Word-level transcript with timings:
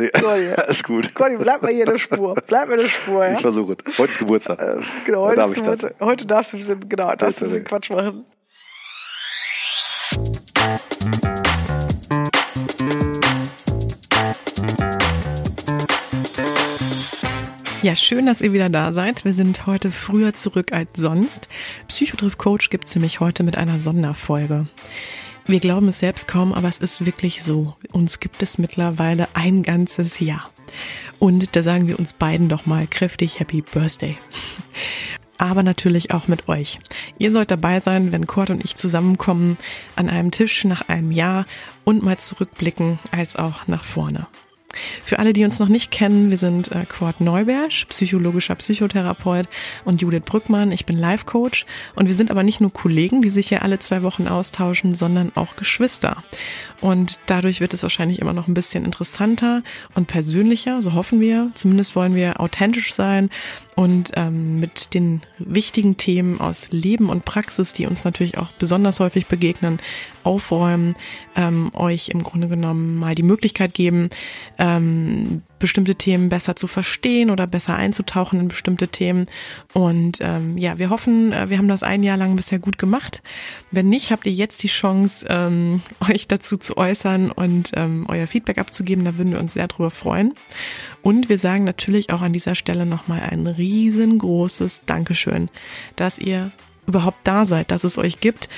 Nee, 0.00 0.10
Alles 0.56 0.82
gut. 0.82 1.14
Conny, 1.14 1.36
bleib 1.36 1.62
mal 1.62 1.70
hier 1.70 1.84
in 1.84 1.90
der 1.90 1.98
Spur. 1.98 2.34
Bleib 2.46 2.68
mal 2.68 2.74
in 2.74 2.80
der 2.80 2.88
Spur, 2.88 3.26
ja? 3.26 3.34
Ich 3.34 3.40
versuche 3.40 3.76
es. 3.84 3.98
Heute 3.98 4.12
ist 4.12 4.18
Geburtstag. 4.18 4.58
Äh, 4.60 4.76
genau, 5.04 5.26
heute, 5.26 5.36
Darf 5.36 5.50
ist 5.50 5.56
ich 5.58 5.62
das? 5.62 5.78
Geburtstag. 5.80 6.06
heute 6.08 6.26
darfst 6.26 6.52
du 6.52 6.56
ein 6.56 6.60
bisschen, 6.60 6.88
genau, 6.88 7.14
darfst 7.14 7.40
du 7.40 7.44
ein 7.44 7.48
bisschen 7.48 7.64
Quatsch 7.64 7.90
machen. 7.90 8.24
Ja, 17.82 17.96
schön, 17.96 18.26
dass 18.26 18.42
ihr 18.42 18.52
wieder 18.52 18.68
da 18.68 18.92
seid. 18.92 19.24
Wir 19.24 19.32
sind 19.32 19.66
heute 19.66 19.90
früher 19.90 20.34
zurück 20.34 20.72
als 20.72 20.90
sonst. 20.96 21.48
Psychotriff 21.88 22.36
Coach 22.36 22.68
gibt's 22.68 22.94
nämlich 22.94 23.20
heute 23.20 23.42
mit 23.42 23.56
einer 23.56 23.78
Sonderfolge. 23.78 24.66
Wir 25.50 25.58
glauben 25.58 25.88
es 25.88 25.98
selbst 25.98 26.28
kaum, 26.28 26.52
aber 26.52 26.68
es 26.68 26.78
ist 26.78 27.06
wirklich 27.06 27.42
so. 27.42 27.74
Uns 27.90 28.20
gibt 28.20 28.40
es 28.40 28.58
mittlerweile 28.58 29.26
ein 29.34 29.64
ganzes 29.64 30.20
Jahr. 30.20 30.48
Und 31.18 31.56
da 31.56 31.64
sagen 31.64 31.88
wir 31.88 31.98
uns 31.98 32.12
beiden 32.12 32.48
doch 32.48 32.66
mal 32.66 32.86
kräftig 32.86 33.40
Happy 33.40 33.60
Birthday. 33.60 34.16
Aber 35.38 35.64
natürlich 35.64 36.12
auch 36.12 36.28
mit 36.28 36.48
euch. 36.48 36.78
Ihr 37.18 37.32
sollt 37.32 37.50
dabei 37.50 37.80
sein, 37.80 38.12
wenn 38.12 38.28
Kurt 38.28 38.50
und 38.50 38.62
ich 38.64 38.76
zusammenkommen 38.76 39.58
an 39.96 40.08
einem 40.08 40.30
Tisch 40.30 40.62
nach 40.64 40.88
einem 40.88 41.10
Jahr 41.10 41.46
und 41.82 42.04
mal 42.04 42.18
zurückblicken 42.18 43.00
als 43.10 43.34
auch 43.34 43.66
nach 43.66 43.82
vorne. 43.82 44.28
Für 45.04 45.18
alle, 45.18 45.32
die 45.32 45.44
uns 45.44 45.58
noch 45.58 45.68
nicht 45.68 45.90
kennen, 45.90 46.30
wir 46.30 46.38
sind 46.38 46.70
äh, 46.72 46.86
Kurt 46.86 47.20
Neubersch, 47.20 47.86
psychologischer 47.86 48.54
Psychotherapeut 48.54 49.48
und 49.84 50.00
Judith 50.00 50.22
Brückmann, 50.24 50.72
ich 50.72 50.86
bin 50.86 50.96
Life 50.96 51.24
Coach 51.24 51.66
und 51.94 52.06
wir 52.06 52.14
sind 52.14 52.30
aber 52.30 52.42
nicht 52.42 52.60
nur 52.60 52.72
Kollegen, 52.72 53.22
die 53.22 53.30
sich 53.30 53.48
hier 53.48 53.62
alle 53.62 53.78
zwei 53.78 54.02
Wochen 54.02 54.28
austauschen, 54.28 54.94
sondern 54.94 55.32
auch 55.34 55.56
Geschwister. 55.56 56.22
Und 56.80 57.20
dadurch 57.26 57.60
wird 57.60 57.74
es 57.74 57.82
wahrscheinlich 57.82 58.20
immer 58.20 58.32
noch 58.32 58.48
ein 58.48 58.54
bisschen 58.54 58.84
interessanter 58.84 59.62
und 59.94 60.06
persönlicher, 60.06 60.80
so 60.80 60.94
hoffen 60.94 61.20
wir. 61.20 61.50
Zumindest 61.54 61.94
wollen 61.94 62.14
wir 62.14 62.40
authentisch 62.40 62.94
sein 62.94 63.28
und 63.76 64.12
ähm, 64.14 64.60
mit 64.60 64.94
den 64.94 65.20
wichtigen 65.38 65.96
Themen 65.96 66.40
aus 66.40 66.72
Leben 66.72 67.10
und 67.10 67.24
Praxis, 67.24 67.74
die 67.74 67.86
uns 67.86 68.04
natürlich 68.04 68.38
auch 68.38 68.52
besonders 68.52 69.00
häufig 69.00 69.26
begegnen, 69.26 69.78
aufräumen, 70.24 70.94
ähm, 71.36 71.70
euch 71.74 72.08
im 72.08 72.22
Grunde 72.22 72.48
genommen 72.48 72.96
mal 72.96 73.14
die 73.14 73.22
Möglichkeit 73.22 73.74
geben, 73.74 74.10
ähm, 74.58 75.42
bestimmte 75.60 75.94
Themen 75.94 76.28
besser 76.28 76.56
zu 76.56 76.66
verstehen 76.66 77.30
oder 77.30 77.46
besser 77.46 77.76
einzutauchen 77.76 78.40
in 78.40 78.48
bestimmte 78.48 78.88
Themen. 78.88 79.26
Und 79.72 80.18
ähm, 80.20 80.58
ja, 80.58 80.78
wir 80.78 80.90
hoffen, 80.90 81.32
äh, 81.32 81.48
wir 81.48 81.58
haben 81.58 81.68
das 81.68 81.84
ein 81.84 82.02
Jahr 82.02 82.16
lang 82.16 82.34
bisher 82.34 82.58
gut 82.58 82.78
gemacht. 82.78 83.22
Wenn 83.70 83.88
nicht, 83.88 84.10
habt 84.10 84.26
ihr 84.26 84.32
jetzt 84.32 84.62
die 84.64 84.68
Chance, 84.68 85.26
ähm, 85.28 85.82
euch 86.10 86.26
dazu 86.26 86.56
zu 86.56 86.76
äußern 86.76 87.30
und 87.30 87.70
ähm, 87.74 88.06
euer 88.08 88.26
Feedback 88.26 88.58
abzugeben. 88.58 89.04
Da 89.04 89.16
würden 89.16 89.32
wir 89.32 89.40
uns 89.40 89.54
sehr 89.54 89.68
drüber 89.68 89.90
freuen. 89.90 90.34
Und 91.02 91.28
wir 91.28 91.38
sagen 91.38 91.62
natürlich 91.64 92.10
auch 92.10 92.22
an 92.22 92.32
dieser 92.32 92.56
Stelle 92.56 92.86
nochmal 92.86 93.20
ein 93.20 93.46
riesengroßes 93.46 94.82
Dankeschön, 94.86 95.48
dass 95.94 96.18
ihr 96.18 96.50
überhaupt 96.86 97.20
da 97.24 97.44
seid, 97.44 97.70
dass 97.70 97.84
es 97.84 97.98
euch 97.98 98.20
gibt, 98.20 98.48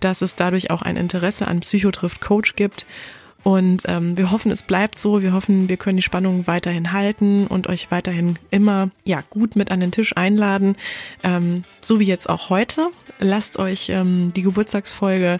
dass 0.00 0.22
es 0.22 0.34
dadurch 0.34 0.70
auch 0.70 0.82
ein 0.82 0.96
Interesse 0.96 1.46
an 1.46 1.60
Psychotrift 1.60 2.20
Coach 2.20 2.56
gibt. 2.56 2.86
Und 3.42 3.82
ähm, 3.86 4.16
wir 4.16 4.30
hoffen, 4.30 4.52
es 4.52 4.62
bleibt 4.62 4.98
so. 4.98 5.22
Wir 5.22 5.32
hoffen, 5.32 5.68
wir 5.68 5.76
können 5.76 5.96
die 5.96 6.02
Spannung 6.02 6.46
weiterhin 6.46 6.92
halten 6.92 7.46
und 7.46 7.66
euch 7.66 7.90
weiterhin 7.90 8.38
immer 8.50 8.90
ja 9.04 9.22
gut 9.30 9.56
mit 9.56 9.70
an 9.70 9.80
den 9.80 9.90
Tisch 9.90 10.16
einladen, 10.16 10.76
ähm, 11.22 11.64
so 11.80 11.98
wie 11.98 12.04
jetzt 12.04 12.28
auch 12.28 12.50
heute. 12.50 12.88
Lasst 13.18 13.58
euch 13.58 13.88
ähm, 13.88 14.32
die 14.34 14.42
Geburtstagsfolge 14.42 15.38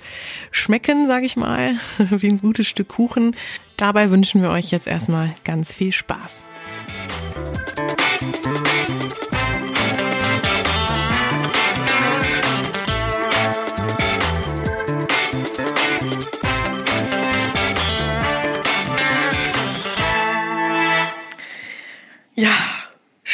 schmecken, 0.50 1.06
sage 1.06 1.26
ich 1.26 1.36
mal, 1.36 1.76
wie 2.10 2.28
ein 2.28 2.40
gutes 2.40 2.66
Stück 2.66 2.88
Kuchen. 2.88 3.36
Dabei 3.76 4.10
wünschen 4.10 4.42
wir 4.42 4.50
euch 4.50 4.70
jetzt 4.70 4.86
erstmal 4.86 5.34
ganz 5.44 5.72
viel 5.72 5.92
Spaß. 5.92 6.44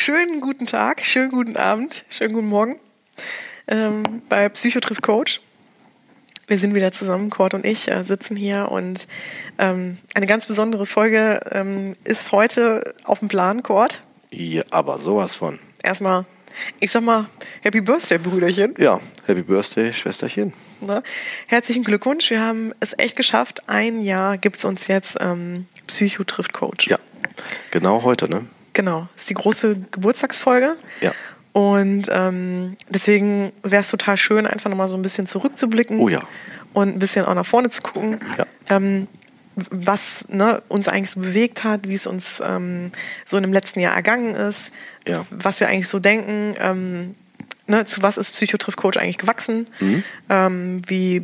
Schönen 0.09 0.41
guten 0.41 0.65
Tag, 0.65 1.05
schönen 1.05 1.31
guten 1.31 1.59
Abend, 1.59 2.07
schönen 2.09 2.33
guten 2.33 2.47
Morgen 2.47 2.81
ähm, 3.67 4.23
bei 4.31 4.49
Psychotriff 4.49 5.03
Coach. 5.03 5.43
Wir 6.47 6.59
sind 6.59 6.75
wieder 6.75 6.93
zusammen, 6.93 7.29
Cord 7.29 7.53
und 7.53 7.67
ich 7.67 7.91
äh, 7.91 8.05
sitzen 8.05 8.35
hier 8.35 8.71
und 8.71 9.07
ähm, 9.59 9.99
eine 10.15 10.25
ganz 10.25 10.47
besondere 10.47 10.87
Folge 10.87 11.43
ähm, 11.51 11.95
ist 12.05 12.33
heute 12.33 12.95
auf 13.05 13.19
dem 13.19 13.29
Plan, 13.29 13.63
Cord. 13.63 14.03
Ja, 14.31 14.63
aber 14.71 14.97
sowas 14.97 15.35
von. 15.35 15.59
Erstmal, 15.83 16.25
ich 16.81 16.91
sag 16.91 17.03
mal, 17.03 17.27
Happy 17.61 17.83
Birthday, 17.83 18.17
Brüderchen. 18.17 18.77
Ja, 18.79 19.03
Happy 19.27 19.43
Birthday, 19.43 19.93
Schwesterchen. 19.93 20.55
Ne? 20.81 21.03
Herzlichen 21.49 21.85
Glückwunsch, 21.85 22.31
wir 22.31 22.41
haben 22.41 22.73
es 22.81 22.95
echt 22.97 23.15
geschafft. 23.15 23.69
Ein 23.69 24.01
Jahr 24.01 24.39
gibt 24.39 24.57
es 24.57 24.65
uns 24.65 24.87
jetzt 24.87 25.19
ähm, 25.21 25.67
Psycho 25.87 26.25
trifft 26.25 26.55
Coach. 26.55 26.87
Ja, 26.87 26.99
genau 27.73 28.05
heute, 28.05 28.27
ne? 28.27 28.47
Genau, 28.79 29.09
das 29.15 29.23
ist 29.23 29.31
die 29.31 29.35
große 29.35 29.75
Geburtstagsfolge. 29.91 30.77
Ja. 31.01 31.13
Und 31.53 32.05
ähm, 32.13 32.77
deswegen 32.89 33.51
wäre 33.65 33.83
es 33.83 33.91
total 33.91 34.17
schön, 34.17 34.47
einfach 34.47 34.71
nochmal 34.71 34.87
so 34.87 34.97
ein 34.97 35.03
bisschen 35.03 35.27
zurückzublicken. 35.27 35.99
Oh 35.99 36.09
ja. 36.09 36.23
Und 36.75 36.91
ein 36.95 37.01
bisschen 37.01 37.25
auch 37.27 37.35
nach 37.35 37.45
vorne 37.45 37.71
zu 37.71 37.83
gucken. 37.83 38.21
Ja. 38.39 38.47
Ähm, 38.71 39.09
was 39.57 40.29
ne, 40.29 40.63
uns 40.69 40.87
eigentlich 40.87 41.11
so 41.11 41.19
bewegt 41.19 41.65
hat, 41.65 41.89
wie 41.89 41.95
es 41.95 42.07
uns 42.07 42.41
ähm, 42.47 42.93
so 43.25 43.37
in 43.37 43.43
dem 43.43 43.53
letzten 43.53 43.81
Jahr 43.81 43.97
ergangen 43.97 44.37
ist, 44.37 44.73
Ja. 45.09 45.27
was 45.31 45.59
wir 45.59 45.67
eigentlich 45.69 45.89
so 45.89 45.99
denken, 45.99 46.55
ähm, 46.61 47.17
ne, 47.67 47.85
zu 47.85 48.01
was 48.01 48.17
ist 48.17 48.31
Psychotriff 48.31 48.77
Coach 48.77 48.97
eigentlich 48.97 49.19
gewachsen, 49.19 49.67
Mhm. 49.81 50.05
ähm, 50.31 50.83
wie, 50.87 51.21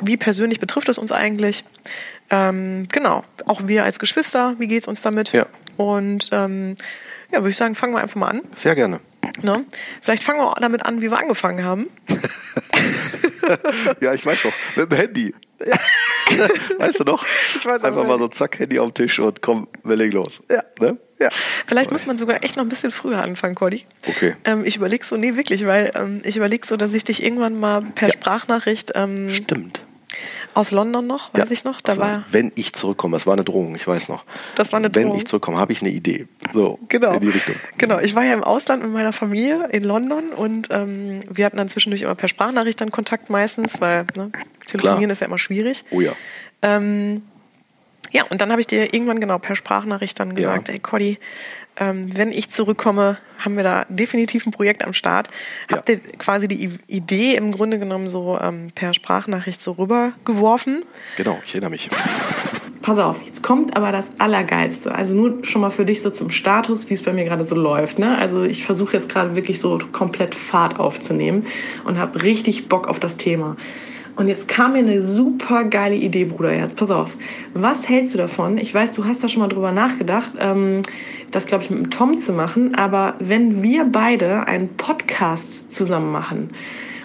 wie 0.00 0.16
persönlich 0.16 0.60
betrifft 0.60 0.88
es 0.88 0.96
uns 0.96 1.12
eigentlich. 1.12 1.62
Ähm, 2.30 2.88
genau, 2.90 3.22
auch 3.44 3.66
wir 3.68 3.84
als 3.84 3.98
Geschwister, 3.98 4.54
wie 4.58 4.66
geht 4.68 4.80
es 4.80 4.88
uns 4.88 5.02
damit? 5.02 5.32
Ja. 5.32 5.44
Und 5.76 6.30
ähm, 6.32 6.74
ja, 7.30 7.40
würde 7.40 7.50
ich 7.50 7.56
sagen, 7.56 7.74
fangen 7.74 7.92
wir 7.94 8.00
einfach 8.00 8.16
mal 8.16 8.28
an. 8.28 8.42
Sehr 8.56 8.74
gerne. 8.74 9.00
Ne? 9.42 9.64
Vielleicht 10.00 10.22
fangen 10.22 10.38
wir 10.40 10.46
auch 10.50 10.54
damit 10.54 10.86
an, 10.86 11.02
wie 11.02 11.10
wir 11.10 11.18
angefangen 11.18 11.64
haben. 11.64 11.86
Ja, 14.00 14.12
ich 14.12 14.26
weiß 14.26 14.42
doch. 14.42 14.52
Mit 14.74 14.90
dem 14.90 14.98
Handy. 14.98 15.34
weißt 16.78 17.00
du 17.00 17.04
noch? 17.04 17.24
Ich 17.56 17.64
weiß 17.64 17.84
Einfach 17.84 18.04
mal 18.04 18.18
so 18.18 18.28
zack, 18.28 18.58
Handy 18.58 18.78
auf 18.78 18.92
den 18.92 19.06
Tisch 19.06 19.20
und 19.20 19.40
komm, 19.42 19.68
wir 19.84 19.96
legen 19.96 20.12
los. 20.12 20.42
Ja. 20.50 20.64
Ne? 20.80 20.98
Ja. 21.20 21.28
Vielleicht 21.66 21.92
muss 21.92 22.06
man 22.06 22.18
sogar 22.18 22.42
echt 22.42 22.56
noch 22.56 22.64
ein 22.64 22.68
bisschen 22.68 22.90
früher 22.90 23.22
anfangen, 23.22 23.54
Cordy. 23.54 23.86
Okay. 24.06 24.34
Ähm, 24.44 24.64
ich 24.64 24.76
überlege 24.76 25.04
so, 25.04 25.16
nee, 25.16 25.36
wirklich, 25.36 25.64
weil 25.64 25.92
ähm, 25.94 26.20
ich 26.24 26.36
überlege 26.36 26.66
so, 26.66 26.76
dass 26.76 26.92
ich 26.92 27.04
dich 27.04 27.22
irgendwann 27.22 27.58
mal 27.58 27.82
per 27.82 28.08
Ja. 28.08 28.14
Sprachnachricht 28.14 28.92
ähm, 28.94 29.30
Stimmt. 29.30 29.82
Aus 30.54 30.70
London 30.70 31.06
noch, 31.06 31.34
weiß 31.34 31.50
ich 31.50 31.64
noch, 31.64 31.80
da 31.80 31.96
war, 31.98 32.10
war, 32.10 32.24
wenn 32.30 32.52
ich 32.54 32.72
zurückkomme, 32.72 33.16
das 33.16 33.26
war 33.26 33.34
eine 33.34 33.44
Drohung, 33.44 33.74
ich 33.76 33.86
weiß 33.86 34.08
noch. 34.08 34.24
Das 34.54 34.72
war 34.72 34.78
eine 34.78 34.94
Wenn 34.94 35.08
Drohung. 35.08 35.18
ich 35.18 35.26
zurückkomme, 35.26 35.58
habe 35.58 35.72
ich 35.72 35.82
eine 35.82 35.90
Idee. 35.90 36.26
So, 36.52 36.78
Genau. 36.88 37.12
in 37.12 37.20
die 37.20 37.28
Richtung. 37.28 37.56
Genau, 37.76 37.98
ich 37.98 38.14
war 38.14 38.24
ja 38.24 38.32
im 38.34 38.44
Ausland 38.44 38.82
mit 38.82 38.92
meiner 38.92 39.12
Familie 39.12 39.68
in 39.72 39.84
London 39.84 40.30
und 40.30 40.68
ähm, 40.70 41.20
wir 41.28 41.44
hatten 41.44 41.56
dann 41.58 41.68
zwischendurch 41.68 42.02
immer 42.02 42.14
per 42.14 42.28
Sprachnachricht 42.28 42.80
dann 42.80 42.90
Kontakt 42.90 43.30
meistens, 43.30 43.80
weil 43.80 44.06
ne, 44.16 44.30
telefonieren 44.66 45.00
Klar. 45.00 45.10
ist 45.12 45.20
ja 45.20 45.26
immer 45.26 45.38
schwierig. 45.38 45.84
Oh 45.90 46.00
ja. 46.00 46.12
Ähm, 46.62 47.22
ja, 48.12 48.24
und 48.30 48.40
dann 48.40 48.50
habe 48.50 48.60
ich 48.60 48.66
dir 48.66 48.92
irgendwann 48.94 49.20
genau 49.20 49.38
per 49.38 49.54
Sprachnachricht 49.56 50.18
dann 50.20 50.34
gesagt, 50.34 50.68
Ja. 50.68 50.74
ey 50.74 50.80
Cody, 50.80 51.18
ähm, 51.78 52.10
wenn 52.16 52.32
ich 52.32 52.48
zurückkomme, 52.50 53.18
haben 53.38 53.56
wir 53.56 53.62
da 53.64 53.84
definitiv 53.88 54.46
ein 54.46 54.50
Projekt 54.50 54.84
am 54.84 54.92
Start. 54.94 55.28
Ja. 55.70 55.76
Habt 55.76 55.88
ihr 55.90 55.98
quasi 56.18 56.48
die 56.48 56.64
I- 56.64 56.78
Idee 56.86 57.34
im 57.34 57.52
Grunde 57.52 57.78
genommen 57.78 58.06
so 58.08 58.38
ähm, 58.40 58.70
per 58.74 58.94
Sprachnachricht 58.94 59.60
so 59.62 59.72
rübergeworfen? 59.72 60.84
Genau, 61.16 61.38
ich 61.44 61.52
erinnere 61.52 61.70
mich. 61.70 61.90
Pass 62.82 62.98
auf, 62.98 63.20
jetzt 63.26 63.42
kommt 63.42 63.76
aber 63.76 63.90
das 63.90 64.08
Allergeilste. 64.18 64.94
Also 64.94 65.14
nur 65.14 65.44
schon 65.44 65.60
mal 65.60 65.70
für 65.70 65.84
dich 65.84 66.02
so 66.02 66.10
zum 66.10 66.30
Status, 66.30 66.88
wie 66.88 66.94
es 66.94 67.02
bei 67.02 67.12
mir 67.12 67.24
gerade 67.24 67.44
so 67.44 67.56
läuft. 67.56 67.98
Ne? 67.98 68.16
Also 68.16 68.44
ich 68.44 68.64
versuche 68.64 68.96
jetzt 68.96 69.08
gerade 69.08 69.34
wirklich 69.34 69.60
so 69.60 69.78
komplett 69.92 70.34
Fahrt 70.36 70.78
aufzunehmen 70.78 71.46
und 71.84 71.98
habe 71.98 72.22
richtig 72.22 72.68
Bock 72.68 72.86
auf 72.86 73.00
das 73.00 73.16
Thema. 73.16 73.56
Und 74.16 74.28
jetzt 74.28 74.48
kam 74.48 74.72
mir 74.72 74.78
eine 74.78 75.02
super 75.02 75.64
geile 75.64 75.94
Idee, 75.94 76.24
Bruderherz. 76.24 76.74
Pass 76.74 76.90
auf. 76.90 77.16
Was 77.52 77.86
hältst 77.86 78.14
du 78.14 78.18
davon? 78.18 78.56
Ich 78.56 78.72
weiß, 78.74 78.92
du 78.92 79.04
hast 79.04 79.22
da 79.22 79.28
schon 79.28 79.42
mal 79.42 79.48
drüber 79.48 79.72
nachgedacht, 79.72 80.32
ähm, 80.38 80.80
das, 81.30 81.44
glaube 81.44 81.64
ich, 81.64 81.70
mit 81.70 81.78
dem 81.78 81.90
Tom 81.90 82.16
zu 82.16 82.32
machen. 82.32 82.74
Aber 82.74 83.14
wenn 83.18 83.62
wir 83.62 83.84
beide 83.84 84.48
einen 84.48 84.70
Podcast 84.76 85.70
zusammen 85.70 86.10
machen, 86.10 86.48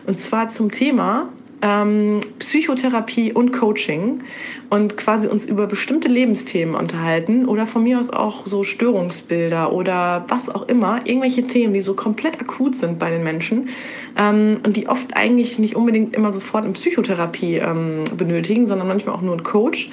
und 0.07 0.17
zwar 0.19 0.47
zum 0.47 0.71
Thema 0.71 1.27
ähm, 1.61 2.19
Psychotherapie 2.39 3.33
und 3.33 3.51
Coaching 3.51 4.23
und 4.69 4.97
quasi 4.97 5.27
uns 5.27 5.45
über 5.45 5.67
bestimmte 5.67 6.07
Lebensthemen 6.07 6.75
unterhalten 6.75 7.45
oder 7.45 7.67
von 7.67 7.83
mir 7.83 7.99
aus 7.99 8.09
auch 8.09 8.45
so 8.45 8.63
Störungsbilder 8.63 9.71
oder 9.71 10.25
was 10.27 10.49
auch 10.49 10.67
immer, 10.67 11.01
irgendwelche 11.05 11.47
Themen, 11.47 11.73
die 11.73 11.81
so 11.81 11.93
komplett 11.93 12.39
akut 12.41 12.75
sind 12.75 12.99
bei 12.99 13.11
den 13.11 13.23
Menschen 13.23 13.69
ähm, 14.17 14.59
und 14.65 14.77
die 14.77 14.87
oft 14.87 15.15
eigentlich 15.15 15.59
nicht 15.59 15.75
unbedingt 15.75 16.15
immer 16.15 16.31
sofort 16.31 16.63
eine 16.63 16.73
Psychotherapie 16.73 17.57
ähm, 17.57 18.03
benötigen, 18.17 18.65
sondern 18.65 18.87
manchmal 18.87 19.15
auch 19.15 19.21
nur 19.21 19.33
einen 19.33 19.43
Coach 19.43 19.89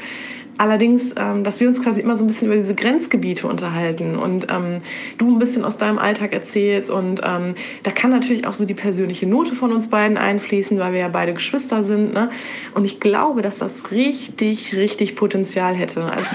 Allerdings, 0.58 1.14
ähm, 1.16 1.44
dass 1.44 1.60
wir 1.60 1.68
uns 1.68 1.80
quasi 1.80 2.00
immer 2.00 2.16
so 2.16 2.24
ein 2.24 2.26
bisschen 2.26 2.48
über 2.48 2.56
diese 2.56 2.74
Grenzgebiete 2.74 3.46
unterhalten 3.46 4.16
und 4.16 4.48
ähm, 4.50 4.80
du 5.16 5.30
ein 5.30 5.38
bisschen 5.38 5.64
aus 5.64 5.76
deinem 5.76 5.98
Alltag 5.98 6.32
erzählst. 6.32 6.90
Und 6.90 7.20
ähm, 7.24 7.54
da 7.84 7.92
kann 7.92 8.10
natürlich 8.10 8.44
auch 8.44 8.54
so 8.54 8.64
die 8.64 8.74
persönliche 8.74 9.24
Note 9.26 9.54
von 9.54 9.70
uns 9.70 9.88
beiden 9.88 10.16
einfließen, 10.18 10.76
weil 10.80 10.92
wir 10.92 10.98
ja 10.98 11.08
beide 11.08 11.32
Geschwister 11.32 11.84
sind. 11.84 12.12
Ne? 12.12 12.30
Und 12.74 12.84
ich 12.84 12.98
glaube, 12.98 13.40
dass 13.40 13.58
das 13.58 13.92
richtig, 13.92 14.74
richtig 14.74 15.14
Potenzial 15.14 15.76
hätte. 15.76 16.06
Also 16.06 16.26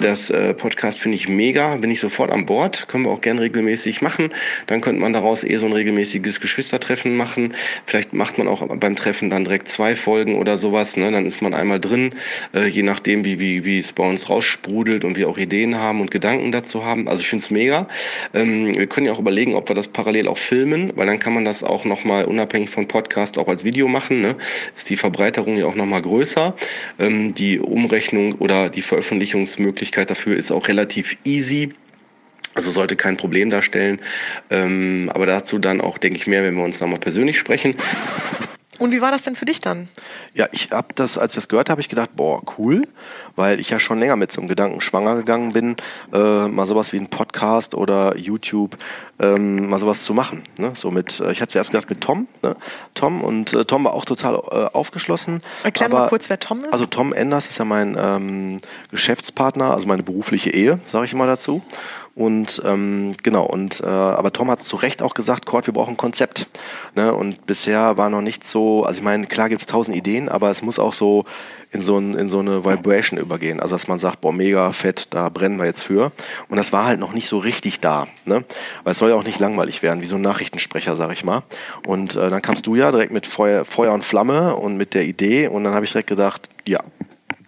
das 0.00 0.28
äh, 0.28 0.52
Podcast 0.52 0.98
finde 0.98 1.16
ich 1.16 1.28
mega, 1.28 1.76
bin 1.76 1.90
ich 1.90 2.00
sofort 2.00 2.30
an 2.30 2.44
Bord. 2.44 2.86
Können 2.86 3.04
wir 3.04 3.10
auch 3.10 3.22
gern 3.22 3.38
regelmäßig 3.38 4.02
machen. 4.02 4.28
Dann 4.66 4.82
könnte 4.82 5.00
man 5.00 5.14
daraus 5.14 5.42
eh 5.42 5.56
so 5.56 5.64
ein 5.64 5.72
regelmäßiges 5.72 6.40
Geschwistertreffen 6.40 7.16
machen. 7.16 7.54
Vielleicht 7.86 8.12
macht 8.12 8.36
man 8.36 8.46
auch 8.46 8.66
beim 8.66 8.94
Treffen 8.94 9.30
dann 9.30 9.44
direkt 9.44 9.68
zwei 9.68 9.96
Folgen 9.96 10.36
oder 10.36 10.58
sowas. 10.58 10.98
Ne? 10.98 11.10
Dann 11.10 11.24
ist 11.24 11.40
man 11.40 11.54
einmal 11.54 11.80
drin, 11.80 12.10
äh, 12.54 12.66
je 12.66 12.82
nachdem, 12.82 13.24
wie, 13.24 13.40
wie, 13.40 13.64
wie 13.64 13.69
es 13.78 13.92
bei 13.92 14.06
uns 14.06 14.28
raussprudelt 14.28 15.04
und 15.04 15.16
wir 15.16 15.28
auch 15.28 15.38
Ideen 15.38 15.76
haben 15.76 16.00
und 16.00 16.10
Gedanken 16.10 16.52
dazu 16.52 16.84
haben. 16.84 17.08
Also 17.08 17.22
ich 17.22 17.28
finde 17.28 17.44
es 17.44 17.50
mega. 17.50 17.86
Ähm, 18.34 18.76
wir 18.76 18.86
können 18.86 19.06
ja 19.06 19.12
auch 19.12 19.18
überlegen, 19.18 19.54
ob 19.54 19.68
wir 19.68 19.74
das 19.74 19.88
parallel 19.88 20.28
auch 20.28 20.38
filmen, 20.38 20.92
weil 20.96 21.06
dann 21.06 21.18
kann 21.18 21.32
man 21.32 21.44
das 21.44 21.62
auch 21.62 21.84
nochmal 21.84 22.24
unabhängig 22.24 22.70
von 22.70 22.88
Podcast 22.88 23.38
auch 23.38 23.48
als 23.48 23.64
Video 23.64 23.88
machen. 23.88 24.20
Ne? 24.20 24.36
Ist 24.74 24.90
die 24.90 24.96
Verbreiterung 24.96 25.56
ja 25.56 25.66
auch 25.66 25.74
nochmal 25.74 26.02
größer. 26.02 26.54
Ähm, 26.98 27.34
die 27.34 27.60
Umrechnung 27.60 28.34
oder 28.34 28.68
die 28.68 28.82
Veröffentlichungsmöglichkeit 28.82 30.10
dafür 30.10 30.36
ist 30.36 30.50
auch 30.50 30.68
relativ 30.68 31.16
easy. 31.24 31.74
Also 32.54 32.72
sollte 32.72 32.96
kein 32.96 33.16
Problem 33.16 33.50
darstellen. 33.50 34.00
Ähm, 34.50 35.10
aber 35.14 35.26
dazu 35.26 35.58
dann 35.58 35.80
auch, 35.80 35.98
denke 35.98 36.18
ich, 36.18 36.26
mehr, 36.26 36.42
wenn 36.42 36.56
wir 36.56 36.64
uns 36.64 36.80
nochmal 36.80 36.98
persönlich 36.98 37.38
sprechen. 37.38 37.76
Und 38.80 38.92
wie 38.92 39.02
war 39.02 39.12
das 39.12 39.22
denn 39.22 39.36
für 39.36 39.44
dich 39.44 39.60
dann? 39.60 39.88
Ja, 40.32 40.48
ich 40.52 40.70
habe 40.70 40.94
das, 40.94 41.18
als 41.18 41.32
ich 41.32 41.36
das 41.36 41.48
gehört 41.48 41.68
habe, 41.68 41.82
ich 41.82 41.90
gedacht, 41.90 42.16
boah, 42.16 42.40
cool, 42.56 42.88
weil 43.36 43.60
ich 43.60 43.68
ja 43.68 43.78
schon 43.78 43.98
länger 44.00 44.16
mit 44.16 44.32
so 44.32 44.40
einem 44.40 44.48
Gedanken 44.48 44.80
schwanger 44.80 45.16
gegangen 45.16 45.52
bin, 45.52 45.76
äh, 46.14 46.48
mal 46.48 46.64
sowas 46.64 46.94
wie 46.94 46.96
ein 46.96 47.08
Podcast 47.08 47.74
oder 47.74 48.16
YouTube, 48.16 48.78
ähm, 49.18 49.68
mal 49.68 49.78
sowas 49.78 50.04
zu 50.04 50.14
machen. 50.14 50.44
Ne? 50.56 50.72
So 50.74 50.90
mit, 50.90 51.20
äh, 51.20 51.30
ich 51.30 51.42
hatte 51.42 51.52
zuerst 51.52 51.72
gedacht 51.72 51.90
mit 51.90 52.00
Tom, 52.00 52.26
ne? 52.40 52.56
Tom 52.94 53.22
und 53.22 53.52
äh, 53.52 53.66
Tom 53.66 53.84
war 53.84 53.92
auch 53.92 54.06
total 54.06 54.36
äh, 54.36 54.74
aufgeschlossen. 54.74 55.42
Erklär 55.62 55.90
aber, 55.90 55.98
mal 56.00 56.08
kurz, 56.08 56.30
wer 56.30 56.40
Tom 56.40 56.60
ist. 56.60 56.72
Also 56.72 56.86
Tom 56.86 57.12
Enders 57.12 57.48
ist 57.50 57.58
ja 57.58 57.66
mein 57.66 57.98
ähm, 58.00 58.60
Geschäftspartner, 58.90 59.74
also 59.74 59.86
meine 59.88 60.02
berufliche 60.02 60.48
Ehe, 60.48 60.80
sage 60.86 61.04
ich 61.04 61.12
mal 61.12 61.26
dazu. 61.26 61.62
Und 62.14 62.60
ähm, 62.66 63.14
genau, 63.22 63.44
und 63.44 63.80
äh, 63.80 63.86
aber 63.86 64.32
Tom 64.32 64.50
hat 64.50 64.60
zu 64.60 64.76
Recht 64.76 65.00
auch 65.00 65.14
gesagt, 65.14 65.46
Kurt, 65.46 65.66
wir 65.66 65.74
brauchen 65.74 65.94
ein 65.94 65.96
Konzept. 65.96 66.48
Ne? 66.96 67.14
Und 67.14 67.46
bisher 67.46 67.96
war 67.96 68.10
noch 68.10 68.20
nicht 68.20 68.46
so, 68.46 68.84
also 68.84 68.98
ich 68.98 69.04
meine, 69.04 69.26
klar 69.26 69.48
gibt 69.48 69.60
es 69.60 69.66
tausend 69.66 69.96
Ideen, 69.96 70.28
aber 70.28 70.50
es 70.50 70.60
muss 70.60 70.78
auch 70.78 70.92
so 70.92 71.24
in 71.72 71.82
so, 71.82 71.98
ein, 71.98 72.14
in 72.14 72.28
so 72.28 72.40
eine 72.40 72.64
Vibration 72.64 73.18
übergehen. 73.18 73.60
Also 73.60 73.76
dass 73.76 73.86
man 73.86 74.00
sagt, 74.00 74.20
boah, 74.20 74.32
mega 74.32 74.72
fett, 74.72 75.06
da 75.10 75.28
brennen 75.28 75.58
wir 75.58 75.66
jetzt 75.66 75.82
für. 75.82 76.10
Und 76.48 76.56
das 76.56 76.72
war 76.72 76.84
halt 76.84 76.98
noch 76.98 77.12
nicht 77.12 77.28
so 77.28 77.38
richtig 77.38 77.78
da. 77.78 78.08
Ne? 78.24 78.44
Weil 78.82 78.92
es 78.92 78.98
soll 78.98 79.10
ja 79.10 79.16
auch 79.16 79.24
nicht 79.24 79.38
langweilig 79.38 79.82
werden, 79.82 80.02
wie 80.02 80.06
so 80.06 80.16
ein 80.16 80.22
Nachrichtensprecher, 80.22 80.96
sag 80.96 81.12
ich 81.12 81.24
mal. 81.24 81.44
Und 81.86 82.16
äh, 82.16 82.28
dann 82.28 82.42
kamst 82.42 82.66
du 82.66 82.74
ja 82.74 82.90
direkt 82.90 83.12
mit 83.12 83.24
Feuer, 83.24 83.64
Feuer 83.64 83.92
und 83.92 84.04
Flamme 84.04 84.56
und 84.56 84.76
mit 84.76 84.94
der 84.94 85.04
Idee. 85.04 85.46
Und 85.46 85.62
dann 85.62 85.74
habe 85.74 85.84
ich 85.84 85.92
direkt 85.92 86.08
gedacht, 86.08 86.48
ja, 86.66 86.80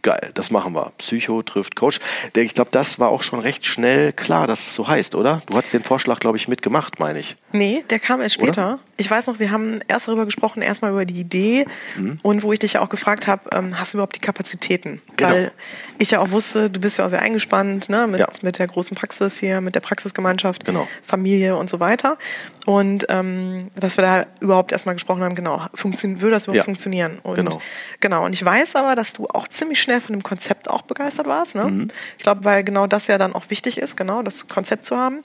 geil, 0.02 0.30
das 0.34 0.50
machen 0.50 0.74
wir. 0.74 0.92
Psycho 0.98 1.42
trifft 1.42 1.76
Coach. 1.76 2.00
Ich 2.36 2.54
glaube, 2.54 2.70
das 2.70 2.98
war 2.98 3.08
auch 3.08 3.22
schon 3.22 3.38
recht 3.38 3.64
schnell 3.64 4.12
klar, 4.12 4.46
dass 4.46 4.64
es 4.64 4.74
so 4.74 4.86
heißt, 4.88 5.14
oder? 5.14 5.42
Du 5.46 5.56
hast 5.56 5.72
den 5.72 5.82
Vorschlag, 5.82 6.20
glaube 6.20 6.36
ich, 6.36 6.48
mitgemacht, 6.48 7.00
meine 7.00 7.20
ich. 7.20 7.36
Nee, 7.52 7.84
der 7.88 7.98
kam 7.98 8.20
erst 8.20 8.34
später. 8.34 8.74
Oder? 8.74 8.78
Ich 9.02 9.10
weiß 9.10 9.26
noch, 9.26 9.40
wir 9.40 9.50
haben 9.50 9.80
erst 9.88 10.06
darüber 10.06 10.24
gesprochen, 10.24 10.62
erstmal 10.62 10.92
über 10.92 11.04
die 11.04 11.18
Idee 11.18 11.66
mhm. 11.96 12.20
und 12.22 12.44
wo 12.44 12.52
ich 12.52 12.60
dich 12.60 12.74
ja 12.74 12.82
auch 12.82 12.88
gefragt 12.88 13.26
habe, 13.26 13.50
ähm, 13.50 13.80
hast 13.80 13.94
du 13.94 13.98
überhaupt 13.98 14.14
die 14.14 14.20
Kapazitäten? 14.20 15.02
Genau. 15.16 15.32
Weil 15.32 15.52
ich 15.98 16.12
ja 16.12 16.20
auch 16.20 16.30
wusste, 16.30 16.70
du 16.70 16.78
bist 16.78 17.00
ja 17.00 17.04
auch 17.04 17.08
sehr 17.08 17.20
eingespannt 17.20 17.88
ne, 17.88 18.06
mit, 18.06 18.20
ja. 18.20 18.28
mit 18.42 18.60
der 18.60 18.68
großen 18.68 18.96
Praxis 18.96 19.36
hier, 19.36 19.60
mit 19.60 19.74
der 19.74 19.80
Praxisgemeinschaft, 19.80 20.64
genau. 20.64 20.86
Familie 21.04 21.56
und 21.56 21.68
so 21.68 21.80
weiter. 21.80 22.16
Und 22.64 23.06
ähm, 23.08 23.72
dass 23.74 23.96
wir 23.96 24.02
da 24.02 24.26
überhaupt 24.38 24.70
erstmal 24.70 24.94
gesprochen 24.94 25.24
haben, 25.24 25.34
genau, 25.34 25.66
würde 25.74 26.30
das 26.30 26.44
überhaupt 26.44 26.58
ja. 26.58 26.62
funktionieren? 26.62 27.18
Und, 27.24 27.34
genau. 27.34 27.60
genau. 27.98 28.24
Und 28.24 28.34
ich 28.34 28.44
weiß 28.44 28.76
aber, 28.76 28.94
dass 28.94 29.14
du 29.14 29.26
auch 29.26 29.48
ziemlich 29.48 29.82
schnell 29.82 30.00
von 30.00 30.12
dem 30.14 30.22
Konzept 30.22 30.70
auch 30.70 30.82
begeistert 30.82 31.26
warst. 31.26 31.56
Ne? 31.56 31.64
Mhm. 31.64 31.88
Ich 32.18 32.22
glaube, 32.22 32.44
weil 32.44 32.62
genau 32.62 32.86
das 32.86 33.08
ja 33.08 33.18
dann 33.18 33.34
auch 33.34 33.50
wichtig 33.50 33.78
ist, 33.78 33.96
genau, 33.96 34.22
das 34.22 34.46
Konzept 34.46 34.84
zu 34.84 34.96
haben. 34.96 35.24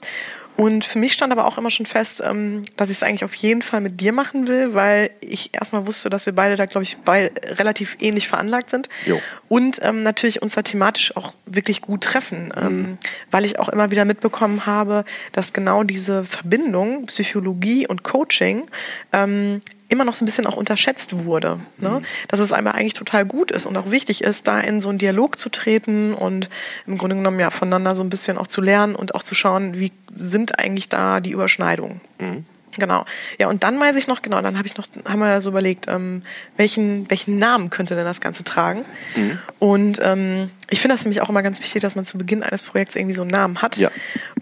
Und 0.58 0.84
für 0.84 0.98
mich 0.98 1.12
stand 1.12 1.32
aber 1.32 1.46
auch 1.46 1.56
immer 1.56 1.70
schon 1.70 1.86
fest, 1.86 2.20
ähm, 2.26 2.62
dass 2.76 2.90
ich 2.90 2.96
es 2.96 3.02
eigentlich 3.04 3.22
auf 3.22 3.34
jeden 3.36 3.62
Fall 3.62 3.80
mit 3.80 4.00
dir 4.00 4.12
machen 4.12 4.48
will, 4.48 4.74
weil 4.74 5.10
ich 5.20 5.54
erstmal 5.54 5.86
wusste, 5.86 6.10
dass 6.10 6.26
wir 6.26 6.32
beide 6.32 6.56
da, 6.56 6.66
glaube 6.66 6.82
ich, 6.82 6.96
beide 7.04 7.30
relativ 7.60 7.96
ähnlich 8.00 8.26
veranlagt 8.26 8.70
sind. 8.70 8.88
Jo. 9.06 9.22
Und 9.48 9.78
ähm, 9.82 10.02
natürlich 10.02 10.42
uns 10.42 10.56
da 10.56 10.62
thematisch 10.62 11.16
auch 11.16 11.32
wirklich 11.46 11.80
gut 11.80 12.02
treffen, 12.02 12.52
ähm, 12.56 12.76
mhm. 12.76 12.98
weil 13.30 13.44
ich 13.44 13.60
auch 13.60 13.68
immer 13.68 13.92
wieder 13.92 14.04
mitbekommen 14.04 14.66
habe, 14.66 15.04
dass 15.30 15.52
genau 15.52 15.84
diese 15.84 16.24
Verbindung 16.24 17.06
Psychologie 17.06 17.86
und 17.86 18.02
Coaching 18.02 18.66
ähm, 19.12 19.62
immer 19.88 20.04
noch 20.04 20.14
so 20.14 20.24
ein 20.24 20.26
bisschen 20.26 20.46
auch 20.46 20.56
unterschätzt 20.56 21.24
wurde. 21.24 21.60
Ne? 21.78 21.88
Mhm. 21.88 22.04
Dass 22.28 22.40
es 22.40 22.52
einmal 22.52 22.74
eigentlich 22.74 22.94
total 22.94 23.24
gut 23.24 23.50
ist 23.50 23.66
und 23.66 23.76
auch 23.76 23.90
wichtig 23.90 24.22
ist, 24.22 24.46
da 24.46 24.60
in 24.60 24.80
so 24.80 24.88
einen 24.88 24.98
Dialog 24.98 25.38
zu 25.38 25.48
treten 25.48 26.14
und 26.14 26.48
im 26.86 26.98
Grunde 26.98 27.16
genommen 27.16 27.40
ja 27.40 27.50
voneinander 27.50 27.94
so 27.94 28.02
ein 28.02 28.10
bisschen 28.10 28.38
auch 28.38 28.46
zu 28.46 28.60
lernen 28.60 28.94
und 28.94 29.14
auch 29.14 29.22
zu 29.22 29.34
schauen, 29.34 29.78
wie 29.78 29.92
sind 30.12 30.58
eigentlich 30.58 30.88
da 30.88 31.20
die 31.20 31.30
Überschneidungen. 31.30 32.00
Mhm. 32.18 32.44
Genau. 32.78 33.04
Ja, 33.38 33.48
und 33.48 33.64
dann 33.64 33.80
weiß 33.80 33.96
ich 33.96 34.06
noch, 34.06 34.22
genau, 34.22 34.40
dann 34.40 34.56
habe 34.56 34.68
ich 34.68 34.76
noch, 34.76 34.86
haben 35.08 35.18
wir 35.18 35.40
so 35.40 35.50
überlegt, 35.50 35.86
ähm, 35.88 36.22
welchen, 36.56 37.10
welchen 37.10 37.38
Namen 37.38 37.70
könnte 37.70 37.96
denn 37.96 38.04
das 38.04 38.20
Ganze 38.20 38.44
tragen? 38.44 38.82
Mhm. 39.16 39.38
Und 39.58 40.00
ähm, 40.02 40.50
ich 40.70 40.80
finde 40.80 40.94
das 40.94 41.04
nämlich 41.04 41.20
auch 41.20 41.28
immer 41.28 41.42
ganz 41.42 41.60
wichtig, 41.60 41.82
dass 41.82 41.96
man 41.96 42.04
zu 42.04 42.18
Beginn 42.18 42.42
eines 42.42 42.62
Projekts 42.62 42.94
irgendwie 42.94 43.14
so 43.14 43.22
einen 43.22 43.30
Namen 43.30 43.62
hat. 43.62 43.78
Ja. 43.78 43.90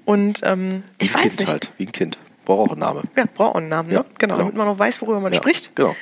Und 0.04 0.40
ähm, 0.42 0.82
ich 0.98 1.14
weiß 1.14 1.22
kind 1.22 1.40
nicht. 1.40 1.48
Halt, 1.48 1.70
wie 1.78 1.86
ein 1.86 1.92
Kind. 1.92 2.18
Braucht 2.46 2.70
auch 2.70 2.72
einen 2.72 2.80
Namen. 2.80 3.08
Ja, 3.16 3.24
braucht 3.26 3.56
auch 3.56 3.58
einen 3.58 3.68
Namen, 3.68 3.88
ne? 3.90 3.94
Ja, 3.96 4.00
genau, 4.02 4.14
genau, 4.18 4.38
damit 4.38 4.54
man 4.54 4.68
auch 4.68 4.78
weiß, 4.78 5.02
worüber 5.02 5.20
man 5.20 5.32
ja, 5.32 5.38
spricht. 5.38 5.76
Genau. 5.76 5.94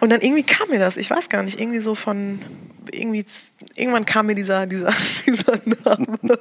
Und 0.00 0.10
dann 0.10 0.20
irgendwie 0.20 0.42
kam 0.42 0.70
mir 0.70 0.78
das, 0.78 0.96
ich 0.96 1.10
weiß 1.10 1.28
gar 1.28 1.42
nicht, 1.42 1.60
irgendwie 1.60 1.80
so 1.80 1.94
von, 1.94 2.40
irgendwie, 2.90 3.24
irgendwann 3.74 4.04
kam 4.04 4.26
mir 4.26 4.34
dieser, 4.34 4.66
dieser, 4.66 4.92
dieser 5.26 5.60
Name. 5.84 6.18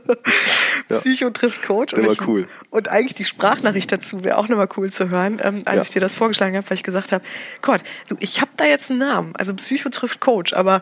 ja. 0.89 0.97
Psycho 0.97 1.29
trifft 1.31 1.63
Coach. 1.63 1.93
Der 1.93 2.05
war 2.05 2.13
ich, 2.13 2.27
cool. 2.27 2.47
Und 2.69 2.87
eigentlich 2.87 3.13
die 3.13 3.23
Sprachnachricht 3.23 3.91
dazu 3.91 4.23
wäre 4.23 4.37
auch 4.37 4.47
nochmal 4.47 4.69
cool 4.77 4.91
zu 4.91 5.09
hören, 5.09 5.39
ähm, 5.43 5.61
als 5.65 5.75
ja. 5.75 5.81
ich 5.81 5.89
dir 5.89 5.99
das 5.99 6.15
vorgeschlagen 6.15 6.55
habe, 6.55 6.69
weil 6.69 6.75
ich 6.75 6.83
gesagt 6.83 7.11
habe, 7.11 7.23
Gott, 7.61 7.81
du, 8.09 8.15
ich 8.19 8.41
habe 8.41 8.51
da 8.57 8.65
jetzt 8.65 8.89
einen 8.89 8.99
Namen, 8.99 9.35
also 9.35 9.53
Psycho 9.55 9.89
trifft 9.89 10.21
Coach, 10.21 10.53
aber 10.53 10.81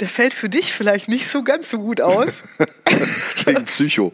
der 0.00 0.08
fällt 0.08 0.34
für 0.34 0.48
dich 0.48 0.72
vielleicht 0.72 1.08
nicht 1.08 1.28
so 1.28 1.42
ganz 1.42 1.70
so 1.70 1.78
gut 1.78 2.00
aus. 2.00 2.44
Wegen 3.44 3.64
Psycho. 3.64 4.12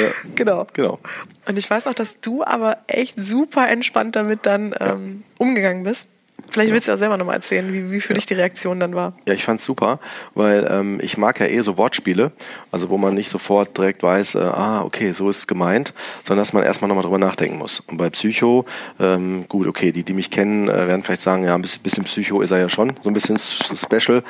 Ja. 0.00 0.08
Genau. 0.34 0.66
genau. 0.72 0.98
Und 1.46 1.56
ich 1.56 1.68
weiß 1.68 1.86
auch, 1.86 1.94
dass 1.94 2.20
du 2.20 2.44
aber 2.44 2.78
echt 2.86 3.14
super 3.16 3.68
entspannt 3.68 4.16
damit 4.16 4.46
dann 4.46 4.74
ähm, 4.80 5.24
umgegangen 5.38 5.84
bist. 5.84 6.06
Vielleicht 6.48 6.72
willst 6.72 6.88
du 6.88 6.92
ja 6.92 6.96
selber 6.96 7.16
nochmal 7.16 7.36
erzählen, 7.36 7.72
wie, 7.72 7.90
wie 7.90 8.00
für 8.00 8.12
ja. 8.12 8.14
dich 8.16 8.26
die 8.26 8.34
Reaktion 8.34 8.80
dann 8.80 8.94
war. 8.94 9.14
Ja, 9.26 9.34
ich 9.34 9.44
fand's 9.44 9.64
super, 9.64 10.00
weil 10.34 10.66
ähm, 10.70 10.98
ich 11.02 11.16
mag 11.16 11.38
ja 11.38 11.46
eh 11.46 11.60
so 11.60 11.76
Wortspiele, 11.76 12.32
also 12.72 12.90
wo 12.90 12.98
man 12.98 13.14
nicht 13.14 13.28
sofort 13.28 13.76
direkt 13.76 14.02
weiß, 14.02 14.34
äh, 14.36 14.38
ah, 14.38 14.82
okay, 14.82 15.12
so 15.12 15.30
ist 15.30 15.38
es 15.38 15.46
gemeint, 15.46 15.92
sondern 16.24 16.40
dass 16.40 16.52
man 16.52 16.64
erstmal 16.64 16.88
nochmal 16.88 17.04
drüber 17.04 17.18
nachdenken 17.18 17.58
muss. 17.58 17.80
Und 17.80 17.98
bei 17.98 18.10
Psycho, 18.10 18.64
ähm, 18.98 19.44
gut, 19.48 19.66
okay, 19.66 19.92
die, 19.92 20.02
die 20.02 20.12
mich 20.12 20.30
kennen, 20.30 20.68
äh, 20.68 20.88
werden 20.88 21.02
vielleicht 21.02 21.22
sagen, 21.22 21.44
ja, 21.44 21.54
ein 21.54 21.62
bisschen, 21.62 21.82
bisschen 21.82 22.04
Psycho 22.04 22.40
ist 22.40 22.50
er 22.50 22.58
ja 22.58 22.68
schon, 22.68 22.94
so 23.02 23.10
ein 23.10 23.14
bisschen 23.14 23.38
special, 23.38 24.22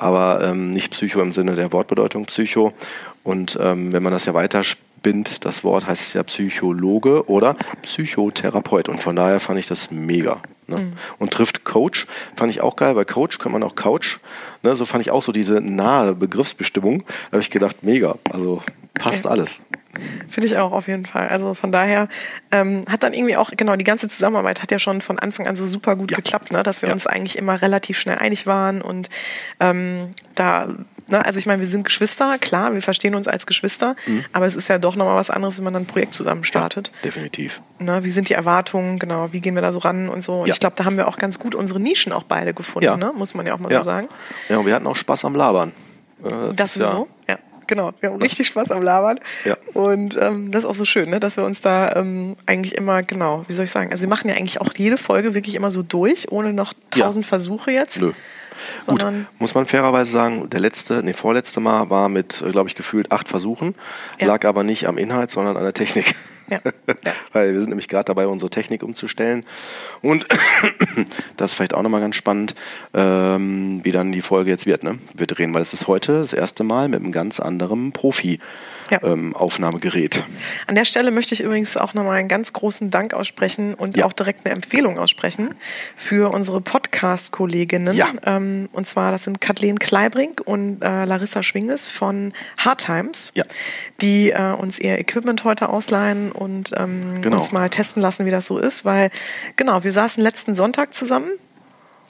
aber 0.00 0.42
ähm, 0.42 0.70
nicht 0.70 0.90
Psycho 0.92 1.20
im 1.20 1.32
Sinne 1.32 1.54
der 1.54 1.72
Wortbedeutung 1.72 2.26
Psycho. 2.26 2.72
Und 3.22 3.58
ähm, 3.60 3.92
wenn 3.92 4.02
man 4.02 4.12
das 4.12 4.24
ja 4.24 4.34
weiter 4.34 4.64
spinnt, 4.64 5.44
das 5.44 5.62
Wort 5.62 5.86
heißt 5.86 6.14
ja 6.14 6.22
Psychologe 6.22 7.28
oder 7.28 7.54
Psychotherapeut. 7.82 8.88
Und 8.88 9.02
von 9.02 9.16
daher 9.16 9.40
fand 9.40 9.58
ich 9.58 9.66
das 9.66 9.90
mega. 9.90 10.40
Ne? 10.66 10.78
Mhm. 10.78 10.92
Und 11.18 11.32
trifft 11.32 11.64
Coach, 11.64 12.06
fand 12.36 12.50
ich 12.50 12.60
auch 12.60 12.76
geil, 12.76 12.96
weil 12.96 13.04
Coach 13.04 13.38
kann 13.38 13.52
man 13.52 13.62
auch 13.62 13.74
Couch. 13.74 14.18
Ne? 14.62 14.74
So 14.76 14.86
fand 14.86 15.02
ich 15.02 15.10
auch 15.10 15.22
so 15.22 15.32
diese 15.32 15.60
nahe 15.60 16.14
Begriffsbestimmung. 16.14 17.00
Da 17.00 17.32
habe 17.32 17.42
ich 17.42 17.50
gedacht, 17.50 17.82
mega. 17.82 18.16
Also 18.30 18.62
passt 19.00 19.24
okay. 19.24 19.32
alles. 19.32 19.62
Finde 20.28 20.46
ich 20.46 20.56
auch 20.56 20.70
auf 20.70 20.86
jeden 20.86 21.04
Fall. 21.04 21.28
Also 21.28 21.54
von 21.54 21.72
daher 21.72 22.08
ähm, 22.52 22.84
hat 22.88 23.02
dann 23.02 23.12
irgendwie 23.12 23.36
auch, 23.36 23.50
genau, 23.56 23.74
die 23.74 23.84
ganze 23.84 24.08
Zusammenarbeit 24.08 24.62
hat 24.62 24.70
ja 24.70 24.78
schon 24.78 25.00
von 25.00 25.18
Anfang 25.18 25.48
an 25.48 25.56
so 25.56 25.66
super 25.66 25.96
gut 25.96 26.12
ja. 26.12 26.16
geklappt, 26.16 26.52
ne? 26.52 26.62
dass 26.62 26.82
wir 26.82 26.88
ja. 26.88 26.92
uns 26.92 27.08
eigentlich 27.08 27.36
immer 27.36 27.60
relativ 27.60 27.98
schnell 27.98 28.18
einig 28.18 28.46
waren 28.46 28.82
und 28.82 29.10
ähm, 29.58 30.14
da, 30.36 30.68
ne, 31.08 31.24
also 31.24 31.40
ich 31.40 31.46
meine, 31.46 31.60
wir 31.60 31.68
sind 31.68 31.84
Geschwister, 31.84 32.38
klar, 32.38 32.72
wir 32.72 32.82
verstehen 32.82 33.16
uns 33.16 33.26
als 33.26 33.46
Geschwister, 33.46 33.96
mhm. 34.06 34.24
aber 34.32 34.46
es 34.46 34.54
ist 34.54 34.68
ja 34.68 34.78
doch 34.78 34.94
nochmal 34.94 35.16
was 35.16 35.30
anderes, 35.30 35.58
wenn 35.58 35.64
man 35.64 35.74
dann 35.74 35.82
ein 35.82 35.86
Projekt 35.86 36.14
zusammen 36.14 36.44
startet. 36.44 36.92
Ja, 36.98 37.02
definitiv. 37.02 37.60
Ne, 37.80 38.04
wie 38.04 38.12
sind 38.12 38.28
die 38.28 38.34
Erwartungen, 38.34 39.00
genau, 39.00 39.32
wie 39.32 39.40
gehen 39.40 39.56
wir 39.56 39.62
da 39.62 39.72
so 39.72 39.80
ran 39.80 40.08
und 40.08 40.22
so. 40.22 40.42
Und 40.42 40.48
ich 40.48 40.60
glaube, 40.60 40.76
da 40.76 40.84
haben 40.84 40.98
wir 40.98 41.08
auch 41.08 41.18
ganz 41.18 41.40
gut 41.40 41.56
unsere 41.56 41.80
Nischen 41.80 42.12
auch 42.12 42.22
beide 42.22 42.54
gefunden, 42.54 42.96
ne? 42.98 43.12
muss 43.14 43.34
man 43.34 43.44
ja 43.44 43.54
auch 43.54 43.58
mal 43.58 43.72
so 43.72 43.82
sagen. 43.82 44.08
Ja, 44.48 44.58
und 44.58 44.66
wir 44.66 44.74
hatten 44.74 44.86
auch 44.86 44.96
Spaß 44.96 45.24
am 45.24 45.34
Labern. 45.34 45.72
Äh, 46.22 46.28
das, 46.28 46.54
das 46.54 46.74
sowieso, 46.74 47.08
ja. 47.28 47.38
Genau, 47.70 47.92
wir 48.00 48.10
haben 48.10 48.20
richtig 48.20 48.48
Spaß 48.48 48.72
am 48.72 48.82
Labern. 48.82 49.20
Ja. 49.44 49.56
Und 49.74 50.18
ähm, 50.20 50.50
das 50.50 50.64
ist 50.64 50.68
auch 50.68 50.74
so 50.74 50.84
schön, 50.84 51.08
ne, 51.08 51.20
dass 51.20 51.36
wir 51.36 51.44
uns 51.44 51.60
da 51.60 51.94
ähm, 51.94 52.34
eigentlich 52.44 52.74
immer, 52.74 53.04
genau, 53.04 53.44
wie 53.46 53.52
soll 53.52 53.64
ich 53.64 53.70
sagen, 53.70 53.92
also 53.92 54.02
wir 54.02 54.08
machen 54.08 54.28
ja 54.28 54.34
eigentlich 54.34 54.60
auch 54.60 54.72
jede 54.76 54.98
Folge 54.98 55.34
wirklich 55.34 55.54
immer 55.54 55.70
so 55.70 55.84
durch, 55.84 56.32
ohne 56.32 56.52
noch 56.52 56.74
tausend 56.90 57.26
ja. 57.26 57.28
Versuche 57.28 57.70
jetzt. 57.70 58.00
Nö. 58.00 58.12
Gut, 58.86 59.06
muss 59.38 59.54
man 59.54 59.66
fairerweise 59.66 60.10
sagen, 60.10 60.50
der 60.50 60.58
letzte, 60.58 61.04
nee, 61.04 61.12
vorletzte 61.12 61.60
Mal 61.60 61.90
war 61.90 62.08
mit, 62.08 62.42
glaube 62.50 62.68
ich, 62.68 62.74
gefühlt 62.74 63.12
acht 63.12 63.28
Versuchen, 63.28 63.76
ja. 64.20 64.26
lag 64.26 64.44
aber 64.44 64.64
nicht 64.64 64.88
am 64.88 64.98
Inhalt, 64.98 65.30
sondern 65.30 65.56
an 65.56 65.62
der 65.62 65.72
Technik. 65.72 66.16
Ja. 66.50 66.60
Weil 67.32 67.52
wir 67.52 67.60
sind 67.60 67.70
nämlich 67.70 67.88
gerade 67.88 68.06
dabei, 68.06 68.26
unsere 68.26 68.50
Technik 68.50 68.82
umzustellen. 68.82 69.44
Und 70.02 70.26
das 71.36 71.50
ist 71.50 71.54
vielleicht 71.54 71.74
auch 71.74 71.82
nochmal 71.82 72.00
ganz 72.00 72.16
spannend, 72.16 72.54
ähm, 72.92 73.80
wie 73.82 73.92
dann 73.92 74.12
die 74.12 74.22
Folge 74.22 74.50
jetzt 74.50 74.66
wird. 74.66 74.82
Ne? 74.82 74.98
Wir 75.14 75.26
drehen, 75.26 75.54
weil 75.54 75.62
es 75.62 75.72
ist 75.72 75.86
heute 75.88 76.18
das 76.18 76.32
erste 76.32 76.64
Mal 76.64 76.88
mit 76.88 77.00
einem 77.00 77.12
ganz 77.12 77.40
anderen 77.40 77.92
Profi 77.92 78.40
ja. 78.90 79.02
ähm, 79.02 79.34
Aufnahmegerät. 79.34 80.24
An 80.66 80.74
der 80.74 80.84
Stelle 80.84 81.10
möchte 81.10 81.34
ich 81.34 81.42
übrigens 81.42 81.76
auch 81.76 81.94
nochmal 81.94 82.18
einen 82.18 82.28
ganz 82.28 82.52
großen 82.52 82.90
Dank 82.90 83.14
aussprechen 83.14 83.74
und 83.74 83.96
ja. 83.96 84.04
auch 84.04 84.12
direkt 84.12 84.44
eine 84.44 84.54
Empfehlung 84.54 84.98
aussprechen 84.98 85.54
für 85.96 86.32
unsere 86.32 86.60
Podcast-Kolleginnen. 86.60 87.94
Ja. 87.94 88.08
Ähm, 88.24 88.68
und 88.72 88.86
zwar, 88.86 89.12
das 89.12 89.24
sind 89.24 89.40
Kathleen 89.40 89.78
Kleibrink 89.78 90.42
und 90.44 90.82
äh, 90.82 91.04
Larissa 91.04 91.42
Schwinges 91.42 91.86
von 91.86 92.32
Hard 92.56 92.84
Times, 92.84 93.32
die 94.00 94.30
äh, 94.30 94.52
uns 94.52 94.78
ihr 94.78 94.98
Equipment 94.98 95.44
heute 95.44 95.68
ausleihen 95.68 96.32
und 96.32 96.72
ähm, 96.76 97.22
genau. 97.22 97.36
uns 97.36 97.52
mal 97.52 97.70
testen 97.70 98.02
lassen, 98.02 98.26
wie 98.26 98.30
das 98.30 98.46
so 98.46 98.58
ist. 98.58 98.84
Weil, 98.84 99.10
genau, 99.56 99.84
wir 99.84 99.92
saßen 99.92 100.22
letzten 100.22 100.56
Sonntag 100.56 100.94
zusammen 100.94 101.30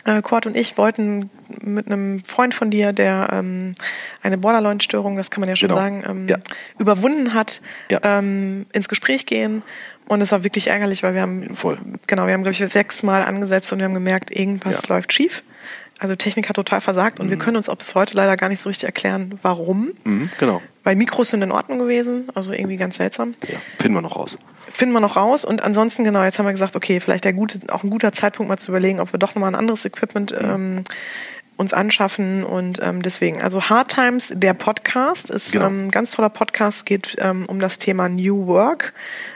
äh, 0.04 0.23
Kurt 0.23 0.47
und 0.47 0.57
ich 0.57 0.78
wollten 0.78 1.30
mit 1.62 1.87
einem 1.87 2.25
Freund 2.25 2.54
von 2.54 2.71
dir, 2.71 2.92
der 2.92 3.28
ähm, 3.33 3.75
eine 4.23 4.38
Borderline-Störung, 4.38 5.16
das 5.16 5.30
kann 5.30 5.40
man 5.40 5.49
ja 5.49 5.57
schon 5.57 5.69
genau. 5.69 5.80
sagen, 5.80 6.04
ähm, 6.09 6.28
ja. 6.28 6.37
überwunden 6.78 7.35
hat, 7.35 7.61
ja. 7.90 8.00
ähm, 8.02 8.66
ins 8.73 8.88
Gespräch 8.88 9.26
gehen. 9.26 9.62
Und 10.09 10.21
es 10.21 10.33
war 10.33 10.42
wirklich 10.42 10.69
ärgerlich, 10.69 11.02
weil 11.02 11.14
wir 11.14 11.23
haben, 11.23 11.54
Voll. 11.54 11.78
genau, 12.07 12.26
wir 12.26 12.33
haben, 12.33 12.42
glaube 12.42 12.52
ich, 12.52 12.73
sechs 12.73 13.02
Mal 13.02 13.23
angesetzt 13.23 13.73
und 13.73 13.78
wir 13.78 13.85
haben 13.85 13.95
gemerkt, 13.95 14.35
irgendwas 14.35 14.83
ja. 14.83 14.95
läuft 14.95 15.12
schief. 15.12 15.42
Also 15.99 16.16
Technik 16.16 16.49
hat 16.49 16.57
total 16.57 16.80
versagt 16.80 17.21
und 17.21 17.26
mhm. 17.26 17.30
wir 17.30 17.38
können 17.38 17.57
uns 17.59 17.69
auch 17.69 17.76
bis 17.76 17.95
heute 17.95 18.16
leider 18.16 18.37
gar 18.37 18.49
nicht 18.49 18.61
so 18.61 18.71
richtig 18.71 18.87
erklären, 18.87 19.38
warum. 19.42 19.92
Mhm, 20.04 20.30
genau. 20.38 20.62
Weil 20.83 20.97
Mikros 20.97 21.28
sind 21.28 21.42
in 21.42 21.52
Ordnung 21.52 21.78
gewesen, 21.78 22.28
also 22.35 22.52
irgendwie 22.52 22.78
ganz 22.78 22.97
seltsam. 22.97 23.35
Ja, 23.47 23.59
finden 23.78 23.95
wir 23.95 24.00
noch 24.00 24.16
raus 24.16 24.38
finden 24.70 24.94
wir 24.94 25.00
noch 25.00 25.16
raus. 25.16 25.44
Und 25.44 25.62
ansonsten, 25.62 26.04
genau, 26.04 26.22
jetzt 26.22 26.38
haben 26.38 26.46
wir 26.46 26.52
gesagt, 26.52 26.76
okay, 26.76 27.00
vielleicht 27.00 27.24
der 27.24 27.32
gute, 27.32 27.60
auch 27.72 27.82
ein 27.82 27.90
guter 27.90 28.12
Zeitpunkt 28.12 28.48
mal 28.48 28.56
zu 28.56 28.70
überlegen, 28.70 29.00
ob 29.00 29.12
wir 29.12 29.18
doch 29.18 29.34
nochmal 29.34 29.50
ein 29.50 29.56
anderes 29.56 29.84
Equipment 29.84 30.34
ähm, 30.38 30.84
uns 31.56 31.74
anschaffen. 31.74 32.42
Und 32.42 32.80
ähm, 32.82 33.02
deswegen, 33.02 33.42
also 33.42 33.68
Hard 33.68 33.94
Times, 33.94 34.32
der 34.34 34.54
Podcast, 34.54 35.30
ist 35.30 35.52
genau. 35.52 35.66
ähm, 35.66 35.90
ganz 35.90 36.12
toller 36.12 36.30
Podcast, 36.30 36.86
geht 36.86 37.16
ähm, 37.18 37.44
um 37.46 37.60
das 37.60 37.78
Thema 37.78 38.08
New 38.08 38.46
Work 38.46 38.94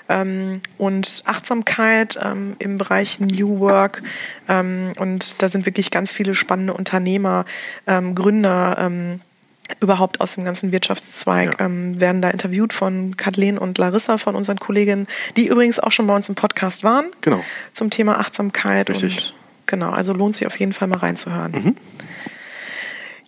ähm, 0.08 0.62
und 0.78 1.22
Achtsamkeit 1.26 2.18
ähm, 2.22 2.56
im 2.58 2.78
Bereich 2.78 3.20
New 3.20 3.60
Work. 3.60 4.02
Ähm, 4.48 4.94
und 4.98 5.42
da 5.42 5.48
sind 5.48 5.66
wirklich 5.66 5.90
ganz 5.90 6.12
viele 6.12 6.34
spannende 6.34 6.72
Unternehmer, 6.74 7.44
Gründer, 7.86 8.76
überhaupt 9.80 10.20
aus 10.20 10.34
dem 10.34 10.44
ganzen 10.44 10.72
Wirtschaftszweig 10.72 11.58
ja. 11.58 11.66
ähm, 11.66 12.00
werden 12.00 12.20
da 12.20 12.30
interviewt 12.30 12.72
von 12.72 13.16
Kathleen 13.16 13.58
und 13.58 13.78
Larissa 13.78 14.18
von 14.18 14.34
unseren 14.34 14.58
Kolleginnen, 14.58 15.06
die 15.36 15.46
übrigens 15.46 15.80
auch 15.80 15.92
schon 15.92 16.06
bei 16.06 16.14
uns 16.14 16.28
im 16.28 16.34
Podcast 16.34 16.84
waren. 16.84 17.06
Genau. 17.22 17.42
Zum 17.72 17.90
Thema 17.90 18.18
Achtsamkeit 18.18 18.90
Richtig. 18.90 19.16
und 19.16 19.34
genau, 19.66 19.90
also 19.90 20.12
lohnt 20.12 20.36
sich 20.36 20.46
auf 20.46 20.58
jeden 20.58 20.72
Fall 20.72 20.88
mal 20.88 20.98
reinzuhören. 20.98 21.52
Mhm. 21.52 21.76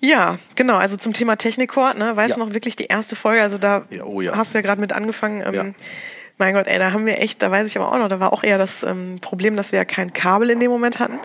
Ja, 0.01 0.39
genau, 0.55 0.77
also 0.77 0.97
zum 0.97 1.15
Thema 1.15 1.37
Technikcord, 1.37 1.97
ne, 1.97 2.15
weißt 2.15 2.31
ja. 2.31 2.35
du 2.37 2.45
noch 2.45 2.55
wirklich 2.55 2.77
die 2.77 2.85
erste 2.85 3.17
Folge, 3.17 3.41
also 3.43 3.57
da 3.57 3.85
ja, 3.91 4.05
oh 4.05 4.21
ja. 4.21 4.37
hast 4.37 4.53
du 4.53 4.59
ja 4.59 4.63
gerade 4.63 4.81
mit 4.81 4.93
angefangen. 4.93 5.43
Ähm, 5.43 5.75
mein 6.39 6.53
Gott, 6.53 6.67
ey, 6.67 6.79
da 6.79 6.93
haben 6.93 7.07
wir 7.07 7.19
echt, 7.19 7.41
da 7.41 7.51
weiß 7.51 7.67
ich 7.67 7.79
aber 7.79 7.91
auch 7.91 7.99
noch, 7.99 8.09
da 8.09 8.21
war 8.21 8.35
auch 8.35 8.45
eher 8.45 8.59
das 8.59 8.83
ähm, 8.83 9.19
Problem, 9.23 9.57
dass 9.57 9.73
wir 9.73 9.79
ja 9.79 9.87
kein 9.87 10.13
Kabel 10.13 10.51
in 10.51 10.61
dem 10.61 10.71
Moment 10.71 10.99
hatten 11.01 11.19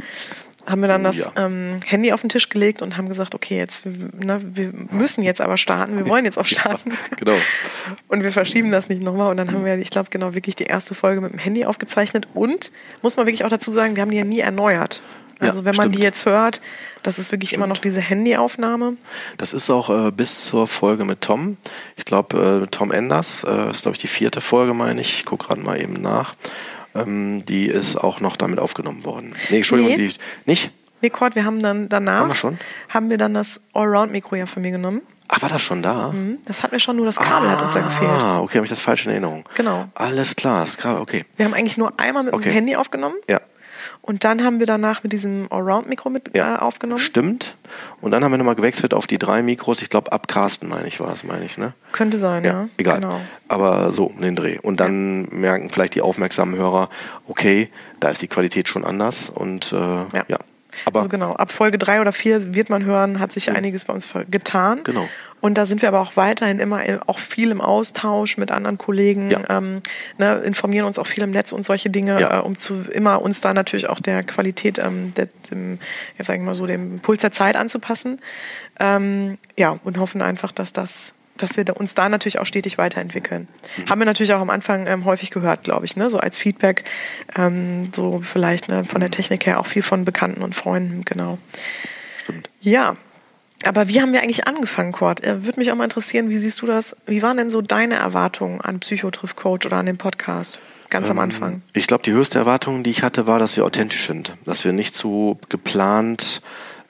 haben 0.65 0.81
wir 0.81 0.87
dann 0.87 1.03
das 1.03 1.17
ja. 1.17 1.31
ähm, 1.37 1.79
Handy 1.85 2.11
auf 2.13 2.21
den 2.21 2.29
Tisch 2.29 2.49
gelegt 2.49 2.81
und 2.81 2.97
haben 2.97 3.09
gesagt, 3.09 3.35
okay, 3.35 3.57
jetzt, 3.57 3.85
ne, 3.85 4.41
wir 4.43 4.71
müssen 4.91 5.23
jetzt 5.23 5.41
aber 5.41 5.57
starten, 5.57 5.97
wir 5.97 6.07
wollen 6.07 6.25
jetzt 6.25 6.37
auch 6.37 6.45
starten. 6.45 6.91
Ja, 6.91 6.97
genau. 7.17 7.35
Und 8.07 8.23
wir 8.23 8.31
verschieben 8.31 8.71
das 8.71 8.89
nicht 8.89 9.01
nochmal. 9.01 9.31
Und 9.31 9.37
dann 9.37 9.51
haben 9.51 9.65
wir, 9.65 9.77
ich 9.77 9.89
glaube, 9.89 10.09
genau 10.09 10.33
wirklich 10.33 10.55
die 10.55 10.65
erste 10.65 10.93
Folge 10.93 11.21
mit 11.21 11.31
dem 11.31 11.39
Handy 11.39 11.65
aufgezeichnet. 11.65 12.27
Und 12.33 12.71
muss 13.01 13.17
man 13.17 13.25
wirklich 13.25 13.43
auch 13.43 13.49
dazu 13.49 13.71
sagen, 13.71 13.95
wir 13.95 14.01
haben 14.01 14.11
die 14.11 14.17
ja 14.17 14.23
nie 14.23 14.39
erneuert. 14.39 15.01
Also 15.39 15.61
ja, 15.61 15.65
wenn 15.65 15.75
man 15.75 15.85
stimmt. 15.85 15.95
die 15.95 16.03
jetzt 16.03 16.25
hört, 16.27 16.61
das 17.01 17.17
ist 17.17 17.31
wirklich 17.31 17.49
stimmt. 17.49 17.63
immer 17.63 17.67
noch 17.67 17.79
diese 17.79 17.99
Handyaufnahme. 17.99 18.97
Das 19.37 19.53
ist 19.53 19.69
auch 19.71 19.89
äh, 19.89 20.11
bis 20.11 20.45
zur 20.45 20.67
Folge 20.67 21.03
mit 21.03 21.21
Tom. 21.21 21.57
Ich 21.95 22.05
glaube, 22.05 22.63
äh, 22.63 22.67
Tom 22.69 22.91
Enders 22.91 23.43
äh, 23.43 23.71
ist, 23.71 23.81
glaube 23.81 23.95
ich, 23.95 24.01
die 24.01 24.07
vierte 24.07 24.39
Folge, 24.39 24.75
meine 24.75 25.01
ich. 25.01 25.15
Ich 25.15 25.25
gucke 25.25 25.47
gerade 25.47 25.61
mal 25.61 25.81
eben 25.81 25.93
nach 25.93 26.35
ähm, 26.95 27.45
die 27.45 27.67
ist 27.67 27.95
auch 27.95 28.19
noch 28.19 28.35
damit 28.37 28.59
aufgenommen 28.59 29.05
worden. 29.05 29.35
Nee, 29.49 29.57
Entschuldigung, 29.57 29.95
nee. 29.95 30.07
die 30.07 30.13
nicht? 30.45 30.71
Nee, 31.01 31.09
Kurt, 31.09 31.35
wir 31.35 31.45
haben 31.45 31.59
dann 31.59 31.89
danach, 31.89 32.21
haben 32.21 32.27
wir, 32.29 32.35
schon? 32.35 32.59
haben 32.89 33.09
wir 33.09 33.17
dann 33.17 33.33
das 33.33 33.59
Allround-Mikro 33.73 34.35
ja 34.35 34.45
von 34.45 34.61
mir 34.61 34.71
genommen. 34.71 35.01
Ach, 35.27 35.41
war 35.41 35.49
das 35.49 35.61
schon 35.61 35.81
da? 35.81 36.11
Mhm. 36.11 36.39
Das 36.45 36.61
hat 36.61 36.73
mir 36.73 36.79
schon 36.79 36.97
nur 36.97 37.05
das 37.05 37.15
Kabel 37.15 37.47
ah, 37.47 37.53
hat 37.53 37.61
uns 37.61 37.73
ja 37.73 37.81
gefehlt. 37.81 38.11
Ah, 38.11 38.39
okay, 38.41 38.57
habe 38.57 38.65
ich 38.65 38.69
das 38.69 38.81
falsch 38.81 39.05
in 39.05 39.11
Erinnerung. 39.11 39.45
Genau. 39.55 39.87
Alles 39.95 40.35
klar, 40.35 40.61
das 40.61 40.77
Kabel, 40.77 41.01
okay. 41.01 41.25
Wir 41.37 41.45
haben 41.45 41.53
eigentlich 41.53 41.77
nur 41.77 41.99
einmal 41.99 42.23
mit 42.23 42.33
okay. 42.33 42.49
dem 42.49 42.53
Handy 42.53 42.75
aufgenommen. 42.75 43.15
Ja. 43.29 43.39
Und 44.01 44.23
dann 44.23 44.43
haben 44.43 44.59
wir 44.59 44.65
danach 44.65 45.03
mit 45.03 45.13
diesem 45.13 45.47
Allround-Mikro 45.51 46.09
mit 46.09 46.35
ja, 46.35 46.55
äh, 46.55 46.59
aufgenommen. 46.59 46.99
Stimmt. 46.99 47.55
Und 48.01 48.11
dann 48.11 48.23
haben 48.23 48.31
wir 48.31 48.37
nochmal 48.37 48.55
gewechselt 48.55 48.93
auf 48.93 49.05
die 49.05 49.19
drei 49.19 49.43
Mikros. 49.43 49.81
Ich 49.81 49.89
glaube, 49.89 50.11
ab 50.11 50.27
Carsten, 50.27 50.67
meine 50.67 50.87
ich, 50.87 50.99
war 50.99 51.13
es, 51.13 51.23
meine 51.23 51.45
ich, 51.45 51.57
ne? 51.57 51.73
Könnte 51.91 52.17
sein, 52.17 52.43
ja. 52.43 52.51
ja. 52.51 52.69
Egal. 52.77 52.95
Genau. 52.95 53.21
Aber 53.47 53.91
so, 53.91 54.11
den 54.19 54.35
Dreh. 54.35 54.57
Und 54.59 54.79
dann 54.79 55.25
ja. 55.25 55.37
merken 55.37 55.69
vielleicht 55.69 55.93
die 55.95 56.01
aufmerksamen 56.01 56.57
Hörer, 56.57 56.89
okay, 57.27 57.69
da 57.99 58.09
ist 58.09 58.21
die 58.21 58.27
Qualität 58.27 58.67
schon 58.67 58.83
anders. 58.83 59.29
Und 59.29 59.71
äh, 59.71 59.77
ja. 59.77 60.39
Ja. 60.71 60.77
Aber 60.85 60.99
also 60.99 61.09
genau, 61.09 61.33
ab 61.33 61.51
Folge 61.51 61.77
drei 61.77 62.01
oder 62.01 62.11
vier 62.11 62.53
wird 62.53 62.69
man 62.69 62.85
hören, 62.85 63.19
hat 63.19 63.31
sich 63.31 63.51
einiges 63.51 63.85
bei 63.85 63.93
uns 63.93 64.07
getan. 64.29 64.83
Genau. 64.83 65.07
Und 65.41 65.55
da 65.55 65.65
sind 65.65 65.81
wir 65.81 65.89
aber 65.89 65.99
auch 65.99 66.15
weiterhin 66.15 66.59
immer 66.59 66.81
auch 67.07 67.17
viel 67.17 67.49
im 67.49 67.61
Austausch 67.61 68.37
mit 68.37 68.51
anderen 68.51 68.77
Kollegen, 68.77 69.31
ja. 69.31 69.39
ähm, 69.49 69.81
ne, 70.19 70.35
informieren 70.37 70.85
uns 70.85 70.99
auch 70.99 71.07
viel 71.07 71.23
im 71.23 71.31
Netz 71.31 71.51
und 71.51 71.65
solche 71.65 71.89
Dinge, 71.89 72.21
ja. 72.21 72.39
äh, 72.39 72.41
um 72.41 72.57
zu 72.57 72.83
immer 72.91 73.21
uns 73.21 73.41
da 73.41 73.53
natürlich 73.53 73.89
auch 73.89 73.99
der 73.99 74.23
Qualität, 74.23 74.77
ähm, 74.77 75.13
der, 75.15 75.29
dem, 75.49 75.79
ja, 76.17 76.23
sagen 76.23 76.43
wir 76.43 76.47
mal 76.47 76.55
so, 76.55 76.67
dem 76.67 76.99
Puls 76.99 77.21
der 77.21 77.31
Zeit 77.31 77.55
anzupassen. 77.55 78.21
Ähm, 78.79 79.39
ja, 79.57 79.79
und 79.83 79.97
hoffen 79.97 80.21
einfach, 80.21 80.51
dass 80.51 80.73
das 80.73 81.13
dass 81.37 81.57
wir 81.57 81.65
uns 81.77 81.95
da 81.95 82.09
natürlich 82.09 82.39
auch 82.39 82.45
stetig 82.45 82.77
weiterentwickeln. 82.77 83.47
Mhm. 83.77 83.89
Haben 83.89 83.99
wir 83.99 84.05
natürlich 84.05 84.33
auch 84.33 84.41
am 84.41 84.49
Anfang 84.49 84.87
ähm, 84.87 85.05
häufig 85.05 85.31
gehört, 85.31 85.63
glaube 85.63 85.85
ich, 85.85 85.95
ne? 85.95 86.09
so 86.09 86.17
als 86.17 86.37
Feedback, 86.37 86.83
ähm, 87.35 87.89
so 87.93 88.21
vielleicht 88.21 88.67
ne, 88.67 88.83
von 88.83 88.99
der. 88.99 89.11
Technik 89.11 89.45
her 89.45 89.59
auch 89.59 89.65
viel 89.65 89.83
von 89.83 90.05
Bekannten 90.05 90.41
und 90.41 90.55
Freunden, 90.55 91.03
genau. 91.05 91.37
Stimmt. 92.23 92.49
Ja, 92.59 92.95
aber 93.63 93.87
wie 93.87 94.01
haben 94.01 94.13
wir 94.13 94.21
eigentlich 94.23 94.47
angefangen, 94.47 94.91
Kurt? 94.91 95.23
Äh, 95.23 95.45
würde 95.45 95.59
mich 95.59 95.71
auch 95.71 95.75
mal 95.75 95.83
interessieren, 95.83 96.29
wie 96.29 96.37
siehst 96.37 96.61
du 96.61 96.65
das? 96.65 96.95
Wie 97.05 97.21
waren 97.21 97.37
denn 97.37 97.51
so 97.51 97.61
deine 97.61 97.95
Erwartungen 97.95 98.61
an 98.61 98.79
Psychotriff 98.79 99.35
Coach 99.35 99.65
oder 99.65 99.77
an 99.77 99.85
den 99.85 99.97
Podcast? 99.97 100.61
Ganz 100.89 101.07
ähm, 101.07 101.11
am 101.11 101.19
Anfang. 101.19 101.61
Ich 101.73 101.87
glaube, 101.87 102.03
die 102.03 102.11
höchste 102.11 102.39
Erwartung, 102.39 102.83
die 102.83 102.89
ich 102.89 103.03
hatte, 103.03 103.27
war, 103.27 103.37
dass 103.37 103.55
wir 103.55 103.65
authentisch 103.65 104.07
sind. 104.07 104.35
Dass 104.45 104.65
wir 104.65 104.73
nicht 104.73 104.95
so 104.95 105.37
geplant 105.49 106.41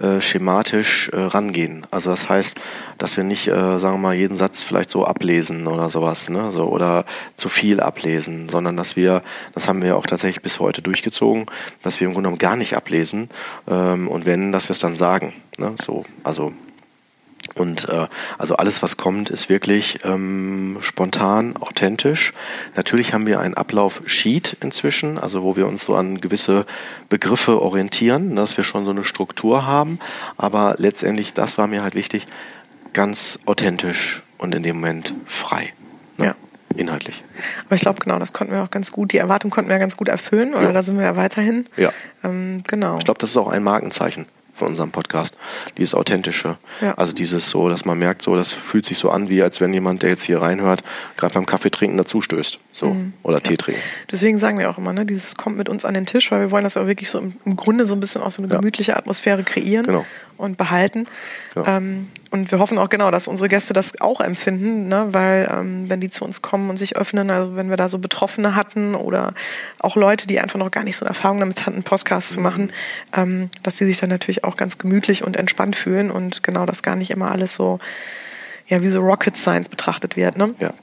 äh, 0.02 0.20
schematisch 0.20 1.10
äh, 1.10 1.20
rangehen. 1.20 1.86
Also 1.92 2.10
das 2.10 2.28
heißt, 2.28 2.60
dass 2.98 3.18
wir 3.18 3.24
nicht, 3.24 3.48
äh, 3.48 3.78
sagen 3.78 3.96
wir 3.96 3.98
mal, 3.98 4.16
jeden 4.16 4.36
Satz 4.36 4.64
vielleicht 4.64 4.90
so 4.90 5.06
ablesen 5.06 5.68
oder 5.68 5.90
sowas, 5.90 6.30
ne? 6.30 6.52
so, 6.52 6.66
oder 6.66 7.06
zu 7.38 7.50
viel 7.50 7.80
ablesen, 7.80 8.50
sondern 8.50 8.78
dass 8.78 8.96
wir, 8.96 9.22
das 9.54 9.68
haben 9.68 9.82
wir 9.82 9.98
auch 9.98 10.06
tatsächlich 10.06 10.42
bis 10.42 10.60
heute 10.60 10.82
durchgezogen, 10.82 11.46
dass 11.84 12.00
wir 12.00 12.08
im 12.08 12.14
Grunde 12.14 12.30
genommen 12.30 12.40
gar 12.40 12.56
nicht 12.56 12.76
ablesen 12.76 13.30
ähm, 13.70 14.08
und 14.08 14.26
wenn, 14.26 14.52
dass 14.52 14.70
wir 14.70 14.74
es 14.74 14.80
dann 14.80 14.96
sagen. 14.96 15.34
Ne? 15.58 15.76
So, 15.80 16.06
also 16.24 16.54
und 17.56 17.90
äh, 17.90 18.08
also 18.38 18.56
alles, 18.56 18.82
was 18.82 18.98
kommt, 18.98 19.30
ist 19.30 19.50
wirklich 19.50 20.00
ähm, 20.04 20.78
spontan, 20.82 21.56
authentisch. 21.58 22.34
Natürlich 22.76 23.14
haben 23.14 23.26
wir 23.26 23.40
einen 23.40 23.56
Ablauf-Sheet 23.56 24.58
inzwischen, 24.62 25.18
also 25.18 25.44
wo 25.44 25.56
wir 25.56 25.68
uns 25.68 25.86
so 25.86 25.96
an 25.96 26.22
gewisse 26.22 26.66
Begriffe 27.10 27.62
orientieren, 27.62 28.36
dass 28.36 28.58
wir 28.58 28.64
schon 28.64 28.86
so 28.86 28.92
eine 28.92 29.04
Struktur 29.04 29.66
haben. 29.66 30.00
Aber 30.38 30.76
letztendlich, 30.78 31.34
das 31.34 31.58
war 31.58 31.68
mir 31.68 31.84
halt 31.84 31.96
wichtig, 31.96 32.28
ganz 32.94 33.40
authentisch 33.46 34.24
und 34.38 34.56
in 34.56 34.64
dem 34.64 34.78
Moment 34.78 35.14
frei. 35.26 35.74
Ne? 36.18 36.28
Ja. 36.28 36.36
Inhaltlich. 36.76 37.22
Aber 37.66 37.76
ich 37.76 37.82
glaube, 37.82 38.00
genau, 38.00 38.18
das 38.18 38.32
konnten 38.32 38.54
wir 38.54 38.64
auch 38.64 38.72
ganz 38.72 38.94
gut, 38.94 39.12
die 39.12 39.18
Erwartung 39.18 39.52
konnten 39.52 39.70
wir 39.70 39.78
ganz 39.78 39.98
gut 39.98 40.08
erfüllen, 40.08 40.54
oder 40.54 40.68
ja. 40.68 40.72
da 40.72 40.82
sind 40.82 40.98
wir 40.98 41.04
ja 41.04 41.16
weiterhin. 41.18 41.66
Ja. 41.76 41.92
Ähm, 42.24 42.64
genau. 42.66 42.98
Ich 42.98 43.04
glaube, 43.04 43.20
das 43.20 43.32
ist 43.32 43.38
auch 43.38 43.50
ein 43.50 43.62
Markenzeichen 43.62 44.26
von 44.62 44.70
unserem 44.70 44.92
Podcast. 44.92 45.38
Dieses 45.78 45.96
Authentische. 45.96 46.58
Ja. 46.82 46.94
Also 46.94 47.14
dieses 47.14 47.50
so, 47.50 47.68
dass 47.68 47.84
man 47.84 47.98
merkt, 47.98 48.22
so, 48.22 48.36
das 48.36 48.52
fühlt 48.52 48.86
sich 48.86 49.00
so 49.00 49.10
an, 49.10 49.28
wie 49.28 49.42
als 49.42 49.60
wenn 49.60 49.74
jemand, 49.74 50.04
der 50.04 50.12
jetzt 50.12 50.24
hier 50.24 50.40
reinhört, 50.40 50.84
gerade 51.18 51.34
beim 51.34 51.48
Kaffee 51.48 51.72
trinken 51.72 51.98
dazu 51.98 52.22
stößt. 52.22 52.60
So. 52.72 52.94
Mhm. 52.94 53.14
Oder 53.24 53.38
ja. 53.38 53.42
Tee 53.42 53.58
trinken. 53.58 53.82
Deswegen 54.12 54.38
sagen 54.38 54.60
wir 54.60 54.70
auch 54.70 54.78
immer, 54.78 54.94
ne, 54.94 55.06
dieses 55.06 55.36
kommt 55.36 55.58
mit 55.58 55.68
uns 55.68 55.84
an 55.84 55.96
den 55.96 56.06
Tisch, 56.06 56.32
weil 56.32 56.42
wir 56.42 56.52
wollen 56.52 56.64
das 56.64 56.78
auch 56.78 56.86
wirklich 56.86 57.10
so 57.10 57.18
im, 57.18 57.34
im 57.44 57.56
Grunde 57.56 57.86
so 57.86 57.96
ein 57.96 58.00
bisschen 58.00 58.22
auch 58.22 58.32
so 58.32 58.44
eine 58.44 58.54
gemütliche 58.54 58.96
Atmosphäre 58.96 59.44
kreieren. 59.44 59.86
Genau. 59.86 60.06
Und 60.42 60.58
behalten. 60.58 61.08
Ja. 61.56 61.78
Ähm, 61.78 62.10
und 62.32 62.52
wir 62.52 62.60
hoffen 62.60 62.78
auch 62.78 62.90
genau, 62.90 63.12
dass 63.12 63.28
unsere 63.28 63.50
Gäste 63.50 63.74
das 63.74 64.00
auch 64.02 64.22
empfinden, 64.22 64.88
ne? 64.88 65.10
weil 65.12 65.50
ähm, 65.52 65.90
wenn 65.90 66.00
die 66.00 66.10
zu 66.10 66.26
uns 66.26 66.42
kommen 66.42 66.70
und 66.70 66.78
sich 66.78 66.96
öffnen, 66.96 67.30
also 67.30 67.56
wenn 67.56 67.70
wir 67.70 67.78
da 67.78 67.90
so 67.90 68.00
Betroffene 68.00 68.56
hatten 68.56 68.96
oder 68.96 69.34
auch 69.80 69.96
Leute, 69.96 70.28
die 70.28 70.40
einfach 70.40 70.58
noch 70.60 70.72
gar 70.72 70.84
nicht 70.84 70.98
so 70.98 71.06
Erfahrung 71.06 71.40
damit 71.40 71.66
hatten, 71.66 71.84
Podcasts 71.84 72.32
mhm. 72.32 72.36
zu 72.36 72.42
machen, 72.42 72.74
ähm, 73.16 73.50
dass 73.64 73.76
die 73.76 73.86
sich 73.86 74.00
dann 74.00 74.10
natürlich 74.10 74.44
auch 74.44 74.58
ganz 74.58 74.78
gemütlich 74.78 75.24
und 75.24 75.38
entspannt 75.38 75.76
fühlen 75.76 76.12
und 76.12 76.44
genau 76.44 76.66
das 76.66 76.84
gar 76.84 76.96
nicht 76.96 77.12
immer 77.12 77.32
alles 77.32 77.54
so, 77.54 77.80
ja, 78.68 78.82
wie 78.82 78.88
so 78.88 79.02
Rocket 79.02 79.36
Science 79.36 79.70
betrachtet 79.70 80.16
wird. 80.16 80.38
Ne? 80.38 80.56
Ja. 80.60 80.74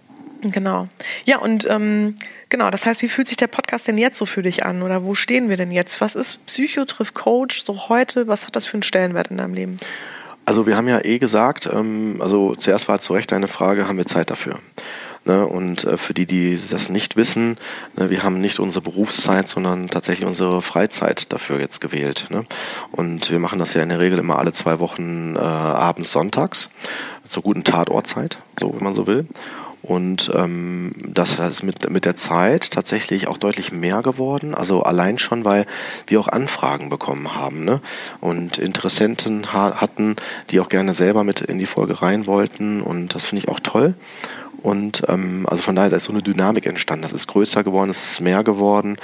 Genau. 0.43 0.89
Ja, 1.25 1.39
und 1.39 1.67
ähm, 1.69 2.15
genau, 2.49 2.71
das 2.71 2.87
heißt, 2.87 3.03
wie 3.03 3.09
fühlt 3.09 3.27
sich 3.27 3.37
der 3.37 3.49
Podcast 3.49 3.89
denn 3.89 3.99
jetzt 3.99 4.19
so 4.19 4.27
für 4.27 4.43
dich 4.43 4.65
an? 4.65 4.83
Oder 4.83 5.03
wo 5.03 5.15
stehen 5.15 5.49
wir 5.49 5.57
denn 5.57 5.73
jetzt? 5.73 6.01
Was 6.01 6.15
ist 6.15 6.45
Psychotriff 6.47 7.15
Coach 7.15 7.65
so 7.65 7.89
heute? 7.89 8.29
Was 8.29 8.47
hat 8.47 8.55
das 8.55 8.65
für 8.65 8.75
einen 8.75 8.83
Stellenwert 8.83 9.29
in 9.29 9.39
deinem 9.39 9.55
Leben? 9.55 9.79
Also 10.45 10.67
wir 10.67 10.77
haben 10.77 10.89
ja 10.89 11.05
eh 11.05 11.19
gesagt, 11.19 11.69
ähm, 11.71 12.19
also 12.21 12.55
zuerst 12.55 12.89
war 12.89 13.01
zu 13.01 13.13
Recht 13.13 13.33
eine 13.33 13.49
Frage, 13.49 13.89
haben 13.89 13.99
wir 13.99 14.07
Zeit 14.07 14.31
dafür? 14.31 14.61
Ne, 15.25 15.47
und 15.47 15.85
äh, 15.85 15.99
für 15.99 16.15
die, 16.15 16.25
die 16.25 16.59
das 16.71 16.89
nicht 16.89 17.17
wissen, 17.17 17.59
ne, 17.97 18.09
wir 18.09 18.23
haben 18.23 18.41
nicht 18.41 18.61
unsere 18.61 18.81
Berufszeit, 18.81 19.47
sondern 19.47 19.89
tatsächlich 19.89 20.27
unsere 20.27 20.63
Freizeit 20.63 21.31
dafür 21.35 21.61
jetzt 21.61 21.83
gewählt. 21.83 22.29
Ne? 22.31 22.47
Und 22.93 23.31
wir 23.31 23.39
machen 23.41 23.59
das 23.59 23.75
ja 23.75 23.83
in 23.83 23.91
der 23.91 23.99
Regel 23.99 24.19
immer 24.19 24.39
alle 24.39 24.55
zwei 24.55 24.79
Wochen 24.79 25.37
äh, 25.37 25.41
abends 25.41 26.13
sonntags 26.13 26.71
zur 27.29 27.43
guten 27.43 27.63
Tatortzeit, 27.63 28.39
so 28.59 28.75
wenn 28.75 28.85
man 28.85 28.95
so 28.95 29.07
will. 29.07 29.27
Und 29.83 30.31
ähm, 30.35 30.93
das 31.07 31.39
ist 31.39 31.63
mit, 31.63 31.89
mit 31.89 32.05
der 32.05 32.17
Zeit 32.17 32.73
tatsächlich 32.73 33.29
auch 33.29 33.39
deutlich 33.39 33.73
mehr 33.73 34.03
geworden. 34.03 34.55
Also 34.55 34.83
allein 34.83 35.19
schon, 35.19 35.45
weil 35.45 35.67
wir 36.07 36.21
auch 36.21 36.29
Anfragen 36.29 36.89
bekommen 36.89 37.35
haben 37.35 37.65
ne? 37.65 37.81
und 38.21 38.59
Interessenten 38.59 39.53
ha 39.53 39.81
hatten, 39.81 40.17
die 40.51 40.61
auch 40.61 40.69
gerne 40.69 40.95
selber 40.95 41.23
mit 41.25 41.41
in 41.41 41.59
die 41.59 41.67
Folge 41.67 42.03
rein 42.03 42.27
wollten. 42.27 42.81
Und 42.81 43.15
das 43.15 43.25
finde 43.25 43.45
ich 43.45 43.49
auch 43.49 43.61
toll. 43.61 43.95
Und 44.61 45.05
ähm, 45.09 45.47
also 45.49 45.63
von 45.63 45.77
daher 45.77 45.93
ist 45.93 46.05
so 46.05 46.13
eine 46.13 46.23
Dynamik 46.23 46.67
entstanden. 46.67 47.03
Das 47.03 47.13
ist 47.13 47.29
größer 47.29 47.63
geworden, 47.63 47.91
es 47.91 48.13
ist 48.13 48.21
mehr 48.21 48.43
geworden. 48.43 48.97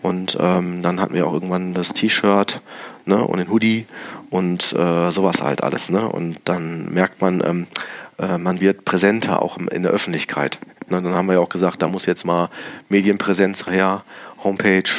Und 0.00 0.38
ähm, 0.40 0.82
dann 0.82 1.00
hatten 1.00 1.14
wir 1.14 1.26
auch 1.26 1.34
irgendwann 1.34 1.74
das 1.74 1.92
T-Shirt 1.92 2.62
ne, 3.04 3.22
und 3.22 3.38
den 3.38 3.50
Hoodie 3.50 3.86
und 4.30 4.72
äh, 4.72 5.10
sowas 5.10 5.42
halt 5.42 5.62
alles. 5.62 5.90
Ne? 5.90 6.08
Und 6.08 6.38
dann 6.44 6.92
merkt 6.92 7.20
man, 7.20 7.42
ähm, 7.44 7.66
äh, 7.72 8.01
man 8.18 8.60
wird 8.60 8.84
präsenter 8.84 9.42
auch 9.42 9.56
in 9.56 9.82
der 9.82 9.92
Öffentlichkeit. 9.92 10.58
Ne, 10.88 11.00
dann 11.00 11.14
haben 11.14 11.26
wir 11.26 11.34
ja 11.34 11.40
auch 11.40 11.48
gesagt, 11.48 11.82
da 11.82 11.88
muss 11.88 12.06
jetzt 12.06 12.24
mal 12.24 12.50
Medienpräsenz 12.88 13.66
her, 13.66 14.04
Homepage, 14.44 14.90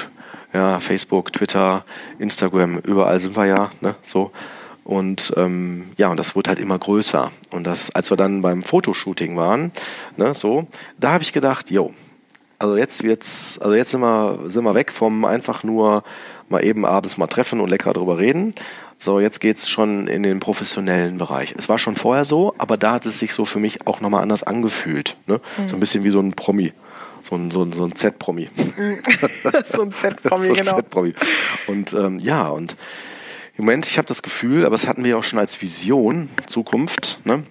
ja, 0.54 0.80
Facebook, 0.80 1.32
Twitter, 1.34 1.86
Instagram, 2.20 2.80
überall 2.80 3.20
sind 3.20 3.36
wir 3.36 3.46
ja, 3.46 3.72
ne, 3.82 3.96
so. 4.04 4.32
Und 4.84 5.34
ähm, 5.38 5.92
ja, 5.98 6.10
und 6.10 6.18
das 6.18 6.36
wurde 6.36 6.50
halt 6.50 6.60
immer 6.60 6.78
größer. 6.78 7.32
Und 7.52 7.66
das, 7.66 7.92
als 7.92 8.10
wir 8.12 8.18
dann 8.18 8.42
beim 8.42 8.64
Fotoshooting 8.64 9.38
waren, 9.38 9.72
ne, 10.18 10.34
so, 10.34 10.68
da 10.98 11.14
habe 11.14 11.24
ich 11.24 11.32
gedacht, 11.32 11.72
jo, 11.72 11.94
also 12.60 12.78
jetzt 12.78 13.04
wird's, 13.04 13.60
also 13.60 13.76
jetzt 13.76 13.92
sind 13.92 14.02
wir, 14.02 14.40
sind 14.46 14.64
wir 14.64 14.74
weg 14.74 14.92
vom 14.92 15.26
einfach 15.26 15.64
nur 15.64 16.04
mal 16.50 16.64
eben 16.64 16.86
abends 16.86 17.18
mal 17.18 17.28
treffen 17.28 17.60
und 17.60 17.70
lecker 17.70 17.94
drüber 17.94 18.18
reden, 18.18 18.54
so, 19.04 19.20
jetzt 19.20 19.42
geht's 19.42 19.70
schon 19.70 20.08
in 20.08 20.24
den 20.24 20.40
professionellen 20.40 21.18
Bereich. 21.18 21.54
Es 21.58 21.68
war 21.68 21.78
schon 21.78 21.96
vorher 21.96 22.24
so, 22.24 22.56
aber 22.58 22.78
da 22.78 22.94
hat 22.94 23.06
es 23.06 23.20
sich 23.20 23.34
so 23.34 23.44
für 23.44 23.60
mich 23.60 23.86
auch 23.86 24.00
nochmal 24.00 24.22
anders 24.22 24.44
angefühlt. 24.44 25.18
Ne? 25.28 25.42
Mhm. 25.58 25.68
So 25.68 25.76
ein 25.76 25.80
bisschen 25.82 26.06
wie 26.06 26.10
so 26.10 26.20
ein 26.20 26.32
Promi. 26.34 26.72
So 27.22 27.36
ein, 27.36 27.52
so 27.52 27.64
ein, 27.64 27.74
so 27.74 27.86
ein 27.86 27.96
Z-Promi. 27.96 28.50
so 29.66 29.82
ein 29.82 29.92
Z-Promi, 29.92 30.48
so 30.48 30.54
genau. 30.54 30.76
Z-Promi. 30.78 31.14
Und 31.68 31.92
ähm, 31.94 32.18
ja, 32.20 32.48
und 32.48 32.78
im 33.58 33.66
Moment, 33.66 33.86
ich 33.88 33.98
habe 33.98 34.08
das 34.08 34.24
Gefühl, 34.24 34.66
aber 34.66 34.76
es 34.76 34.88
hatten 34.88 35.04
wir 35.04 35.18
auch 35.18 35.24
schon 35.24 35.40
als 35.40 35.62
Vision, 35.62 36.30
Zukunft, 36.48 37.20
ne? 37.26 37.44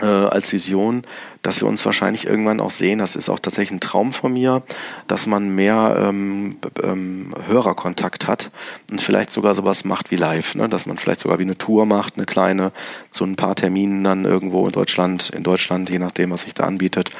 äh, 0.00 0.04
als 0.04 0.52
Vision, 0.52 1.04
dass 1.46 1.60
wir 1.60 1.68
uns 1.68 1.86
wahrscheinlich 1.86 2.26
irgendwann 2.26 2.60
auch 2.60 2.70
sehen, 2.70 2.98
das 2.98 3.14
ist 3.14 3.28
auch 3.28 3.38
tatsächlich 3.38 3.70
ein 3.70 3.80
Traum 3.80 4.12
von 4.12 4.32
mir, 4.32 4.62
dass 5.06 5.28
man 5.28 5.54
mehr 5.54 5.96
ähm, 5.96 6.56
ähm, 6.82 7.32
Hörerkontakt 7.46 8.26
hat 8.26 8.50
und 8.90 9.00
vielleicht 9.00 9.30
sogar 9.30 9.54
sowas 9.54 9.84
macht 9.84 10.10
wie 10.10 10.16
live, 10.16 10.56
ne? 10.56 10.68
dass 10.68 10.86
man 10.86 10.96
vielleicht 10.96 11.20
sogar 11.20 11.38
wie 11.38 11.44
eine 11.44 11.56
Tour 11.56 11.86
macht, 11.86 12.16
eine 12.16 12.26
kleine, 12.26 12.72
zu 13.12 13.22
ein 13.22 13.36
paar 13.36 13.54
Terminen 13.54 14.02
dann 14.02 14.24
irgendwo 14.24 14.66
in 14.66 14.72
Deutschland, 14.72 15.30
in 15.30 15.44
Deutschland, 15.44 15.88
je 15.88 16.00
nachdem, 16.00 16.32
was 16.32 16.42
sich 16.42 16.54
da 16.54 16.64
anbietet, 16.64 17.10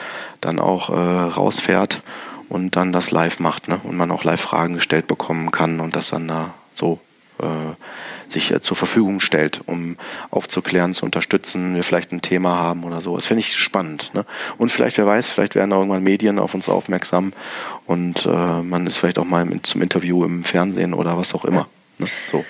dann 0.40 0.58
auch 0.58 0.90
äh, 0.90 0.92
rausfährt 0.92 2.02
und 2.48 2.74
dann 2.74 2.92
das 2.92 3.12
live 3.12 3.38
macht 3.38 3.68
ne? 3.68 3.80
und 3.84 3.96
man 3.96 4.10
auch 4.10 4.24
live 4.24 4.40
Fragen 4.40 4.74
gestellt 4.74 5.06
bekommen 5.06 5.52
kann 5.52 5.78
und 5.78 5.94
das 5.94 6.10
dann 6.10 6.26
da 6.26 6.52
so 6.72 6.98
sich 8.28 8.50
äh, 8.50 8.60
zur 8.60 8.76
Verfügung 8.76 9.20
stellt, 9.20 9.60
um 9.66 9.96
aufzuklären, 10.30 10.94
zu 10.94 11.04
unterstützen, 11.04 11.74
wir 11.74 11.84
vielleicht 11.84 12.12
ein 12.12 12.22
Thema 12.22 12.58
haben 12.58 12.84
oder 12.84 13.00
so. 13.00 13.16
Das 13.16 13.26
finde 13.26 13.40
ich 13.40 13.56
spannend. 13.56 14.12
Ne? 14.14 14.24
Und 14.58 14.72
vielleicht, 14.72 14.98
wer 14.98 15.06
weiß, 15.06 15.30
vielleicht 15.30 15.54
werden 15.54 15.70
irgendwann 15.70 16.02
Medien 16.02 16.38
auf 16.38 16.54
uns 16.54 16.68
aufmerksam 16.68 17.32
und 17.86 18.26
äh, 18.26 18.62
man 18.62 18.86
ist 18.86 18.98
vielleicht 18.98 19.18
auch 19.18 19.24
mal 19.24 19.46
zum 19.62 19.82
Interview 19.82 20.24
im 20.24 20.44
Fernsehen 20.44 20.94
oder 20.94 21.16
was 21.16 21.34
auch 21.34 21.44
immer. 21.44 21.68
Ne? 21.98 22.08
So. 22.26 22.44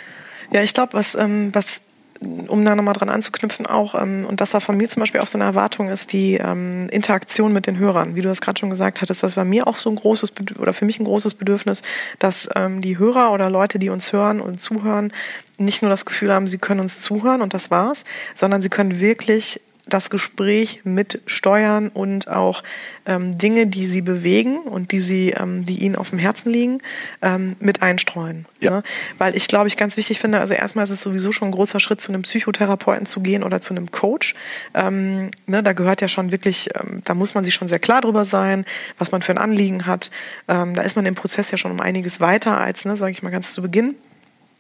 Ja, 0.52 0.62
ich 0.62 0.74
glaube, 0.74 0.94
was, 0.94 1.14
ähm, 1.14 1.54
was 1.54 1.80
um 2.20 2.64
da 2.64 2.74
nochmal 2.74 2.94
dran 2.94 3.08
anzuknüpfen 3.08 3.66
auch, 3.66 3.94
ähm, 3.94 4.26
und 4.28 4.40
das 4.40 4.54
war 4.54 4.60
von 4.60 4.76
mir 4.76 4.88
zum 4.88 5.00
Beispiel 5.00 5.20
auch 5.20 5.26
so 5.26 5.38
eine 5.38 5.44
Erwartung 5.44 5.88
ist, 5.88 6.12
die 6.12 6.34
ähm, 6.34 6.88
Interaktion 6.90 7.52
mit 7.52 7.66
den 7.66 7.78
Hörern. 7.78 8.14
Wie 8.14 8.22
du 8.22 8.28
das 8.28 8.40
gerade 8.40 8.58
schon 8.58 8.70
gesagt 8.70 9.00
hattest, 9.02 9.22
das 9.22 9.36
war 9.36 9.44
mir 9.44 9.66
auch 9.66 9.76
so 9.76 9.90
ein 9.90 9.96
großes, 9.96 10.32
oder 10.58 10.72
für 10.72 10.84
mich 10.84 10.98
ein 10.98 11.04
großes 11.04 11.34
Bedürfnis, 11.34 11.82
dass 12.18 12.48
ähm, 12.54 12.80
die 12.80 12.98
Hörer 12.98 13.32
oder 13.32 13.50
Leute, 13.50 13.78
die 13.78 13.90
uns 13.90 14.12
hören 14.12 14.40
und 14.40 14.60
zuhören, 14.60 15.12
nicht 15.58 15.82
nur 15.82 15.90
das 15.90 16.04
Gefühl 16.04 16.32
haben, 16.32 16.48
sie 16.48 16.58
können 16.58 16.80
uns 16.80 16.98
zuhören 16.98 17.40
und 17.42 17.54
das 17.54 17.70
war's, 17.70 18.04
sondern 18.34 18.62
sie 18.62 18.68
können 18.68 19.00
wirklich 19.00 19.60
das 19.88 20.10
Gespräch 20.10 20.80
mit 20.84 21.20
steuern 21.26 21.88
und 21.88 22.28
auch 22.28 22.62
ähm, 23.06 23.38
Dinge, 23.38 23.68
die 23.68 23.86
sie 23.86 24.02
bewegen 24.02 24.58
und 24.58 24.90
die 24.90 24.98
sie, 25.00 25.30
ähm, 25.30 25.64
die 25.64 25.78
ihnen 25.78 25.94
auf 25.94 26.10
dem 26.10 26.18
Herzen 26.18 26.50
liegen, 26.50 26.82
ähm, 27.22 27.56
mit 27.60 27.82
einstreuen. 27.82 28.46
Ja. 28.60 28.70
Ne? 28.70 28.82
Weil 29.18 29.36
ich 29.36 29.46
glaube, 29.46 29.68
ich 29.68 29.76
ganz 29.76 29.96
wichtig 29.96 30.18
finde, 30.18 30.40
also 30.40 30.54
erstmal 30.54 30.84
ist 30.84 30.90
es 30.90 31.00
sowieso 31.00 31.30
schon 31.30 31.48
ein 31.48 31.52
großer 31.52 31.78
Schritt, 31.78 32.00
zu 32.00 32.10
einem 32.10 32.22
Psychotherapeuten 32.22 33.06
zu 33.06 33.20
gehen 33.20 33.44
oder 33.44 33.60
zu 33.60 33.74
einem 33.74 33.92
Coach. 33.92 34.34
Ähm, 34.74 35.30
ne, 35.46 35.62
da 35.62 35.72
gehört 35.72 36.00
ja 36.00 36.08
schon 36.08 36.32
wirklich, 36.32 36.70
ähm, 36.74 37.02
da 37.04 37.14
muss 37.14 37.34
man 37.34 37.44
sich 37.44 37.54
schon 37.54 37.68
sehr 37.68 37.78
klar 37.78 38.00
drüber 38.00 38.24
sein, 38.24 38.64
was 38.98 39.12
man 39.12 39.22
für 39.22 39.32
ein 39.32 39.38
Anliegen 39.38 39.86
hat. 39.86 40.10
Ähm, 40.48 40.74
da 40.74 40.82
ist 40.82 40.96
man 40.96 41.06
im 41.06 41.14
Prozess 41.14 41.50
ja 41.52 41.58
schon 41.58 41.70
um 41.70 41.80
einiges 41.80 42.20
weiter 42.20 42.58
als, 42.58 42.84
ne, 42.84 42.96
sage 42.96 43.12
ich 43.12 43.22
mal, 43.22 43.30
ganz 43.30 43.52
zu 43.52 43.62
Beginn. 43.62 43.94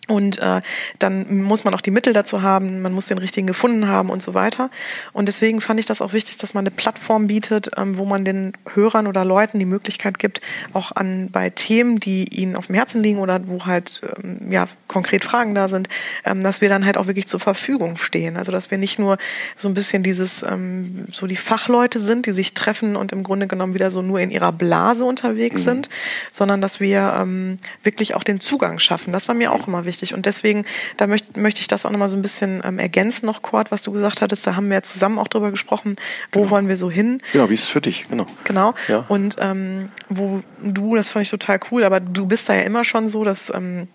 Und 0.08 0.38
äh, 0.38 0.62
dann 1.00 1.42
muss 1.42 1.64
man 1.64 1.74
auch 1.74 1.80
die 1.80 1.90
Mittel 1.90 2.12
dazu 2.12 2.42
haben, 2.42 2.80
man 2.80 2.92
muss 2.92 3.06
den 3.06 3.18
richtigen 3.18 3.46
gefunden 3.48 3.88
haben 3.88 4.08
und 4.08 4.22
so 4.22 4.34
weiter. 4.34 4.70
Und 5.12 5.26
deswegen 5.26 5.60
fand 5.60 5.80
ich 5.80 5.86
das 5.86 6.00
auch 6.00 6.12
wichtig, 6.12 6.36
dass 6.36 6.54
man 6.54 6.62
eine 6.62 6.70
Plattform 6.70 7.26
bietet, 7.26 7.70
ähm, 7.76 7.98
wo 7.98 8.04
man 8.04 8.24
den 8.24 8.52
Hörern 8.72 9.08
oder 9.08 9.24
Leuten 9.24 9.58
die 9.58 9.64
Möglichkeit 9.64 10.20
gibt, 10.20 10.40
auch 10.74 10.92
an 10.92 11.30
bei 11.32 11.50
Themen, 11.50 11.98
die 11.98 12.24
ihnen 12.32 12.54
auf 12.54 12.66
dem 12.66 12.76
Herzen 12.76 13.02
liegen 13.02 13.18
oder 13.18 13.40
wo 13.48 13.66
halt 13.66 14.02
ähm, 14.22 14.52
ja 14.52 14.68
konkret 14.86 15.24
Fragen 15.24 15.56
da 15.56 15.68
sind, 15.68 15.88
ähm, 16.24 16.40
dass 16.42 16.60
wir 16.60 16.68
dann 16.68 16.86
halt 16.86 16.98
auch 16.98 17.08
wirklich 17.08 17.26
zur 17.26 17.40
Verfügung 17.40 17.96
stehen. 17.96 18.36
Also 18.36 18.52
dass 18.52 18.70
wir 18.70 18.78
nicht 18.78 19.00
nur 19.00 19.18
so 19.56 19.66
ein 19.66 19.74
bisschen 19.74 20.04
dieses 20.04 20.44
ähm, 20.44 21.06
so 21.10 21.26
die 21.26 21.36
Fachleute 21.36 21.98
sind, 21.98 22.26
die 22.26 22.32
sich 22.32 22.54
treffen 22.54 22.94
und 22.94 23.10
im 23.10 23.24
Grunde 23.24 23.48
genommen 23.48 23.74
wieder 23.74 23.90
so 23.90 24.02
nur 24.02 24.20
in 24.20 24.30
ihrer 24.30 24.52
Blase 24.52 25.04
unterwegs 25.04 25.62
mhm. 25.62 25.64
sind, 25.64 25.88
sondern 26.30 26.60
dass 26.60 26.78
wir 26.78 27.16
ähm, 27.20 27.58
wirklich 27.82 28.14
auch 28.14 28.22
den 28.22 28.38
Zugang 28.38 28.78
schaffen. 28.78 29.12
Das 29.12 29.26
war 29.26 29.34
mir 29.34 29.50
auch 29.50 29.66
immer 29.66 29.84
wichtig 29.84 29.95
wichtig. 29.96 30.14
Und 30.14 30.26
deswegen, 30.26 30.64
da 30.96 31.06
möchte 31.06 31.40
möchte 31.40 31.60
ich 31.60 31.68
das 31.68 31.86
auch 31.86 31.90
nochmal 31.90 32.08
so 32.08 32.16
ein 32.16 32.22
bisschen 32.22 32.62
ähm, 32.64 32.78
ergänzen 32.78 33.26
noch, 33.26 33.42
Kurt, 33.42 33.70
was 33.70 33.82
du 33.82 33.92
gesagt 33.92 34.22
hattest. 34.22 34.46
Da 34.46 34.56
haben 34.56 34.68
wir 34.68 34.74
ja 34.74 34.82
zusammen 34.82 35.18
auch 35.18 35.28
drüber 35.28 35.50
gesprochen, 35.50 35.96
wo 36.32 36.40
genau. 36.40 36.50
wollen 36.50 36.68
wir 36.68 36.76
so 36.76 36.90
hin. 36.90 37.20
Genau, 37.32 37.48
wie 37.50 37.54
ist 37.54 37.64
es 37.64 37.68
für 37.68 37.80
dich, 37.80 38.08
genau. 38.08 38.26
Genau. 38.44 38.74
Ja. 38.88 39.04
Und 39.08 39.36
ähm, 39.40 39.90
wo 40.08 40.42
du, 40.62 40.96
das 40.96 41.08
fand 41.08 41.24
ich 41.24 41.30
total 41.30 41.60
cool, 41.70 41.84
aber 41.84 42.00
du 42.00 42.26
bist 42.26 42.48
da 42.48 42.54
ja 42.54 42.62
immer 42.62 42.84
schon 42.84 43.08
so, 43.08 43.24
dass 43.24 43.52
ähm, 43.54 43.88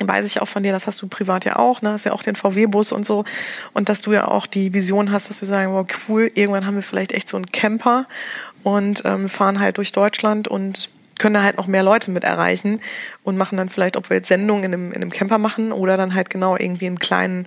weiß 0.00 0.26
ich 0.26 0.40
auch 0.40 0.48
von 0.48 0.62
dir, 0.62 0.72
das 0.72 0.86
hast 0.86 1.00
du 1.02 1.06
privat 1.06 1.44
ja 1.44 1.56
auch, 1.56 1.80
ne? 1.80 1.90
Hast 1.90 2.04
ja 2.04 2.12
auch 2.12 2.22
den 2.22 2.34
VW-Bus 2.34 2.92
und 2.92 3.06
so. 3.06 3.24
Und 3.72 3.88
dass 3.88 4.02
du 4.02 4.12
ja 4.12 4.26
auch 4.26 4.46
die 4.46 4.72
Vision 4.72 5.12
hast, 5.12 5.30
dass 5.30 5.40
wir 5.40 5.48
sagen, 5.48 5.72
wow, 5.72 5.86
cool, 6.08 6.30
irgendwann 6.34 6.66
haben 6.66 6.74
wir 6.74 6.82
vielleicht 6.82 7.12
echt 7.12 7.28
so 7.28 7.36
einen 7.36 7.46
Camper 7.46 8.06
und 8.64 9.02
ähm, 9.04 9.28
fahren 9.28 9.60
halt 9.60 9.78
durch 9.78 9.92
Deutschland 9.92 10.48
und 10.48 10.90
können 11.18 11.34
da 11.34 11.42
halt 11.42 11.56
noch 11.56 11.66
mehr 11.66 11.82
Leute 11.82 12.10
mit 12.10 12.24
erreichen 12.24 12.80
und 13.22 13.36
machen 13.36 13.56
dann 13.56 13.68
vielleicht, 13.68 13.96
ob 13.96 14.10
wir 14.10 14.16
jetzt 14.16 14.28
Sendungen 14.28 14.64
in 14.64 14.72
einem, 14.74 14.92
in 14.92 15.02
einem 15.02 15.10
Camper 15.10 15.38
machen 15.38 15.72
oder 15.72 15.96
dann 15.96 16.14
halt 16.14 16.30
genau 16.30 16.56
irgendwie 16.56 16.86
in 16.86 16.98
kleinen 16.98 17.46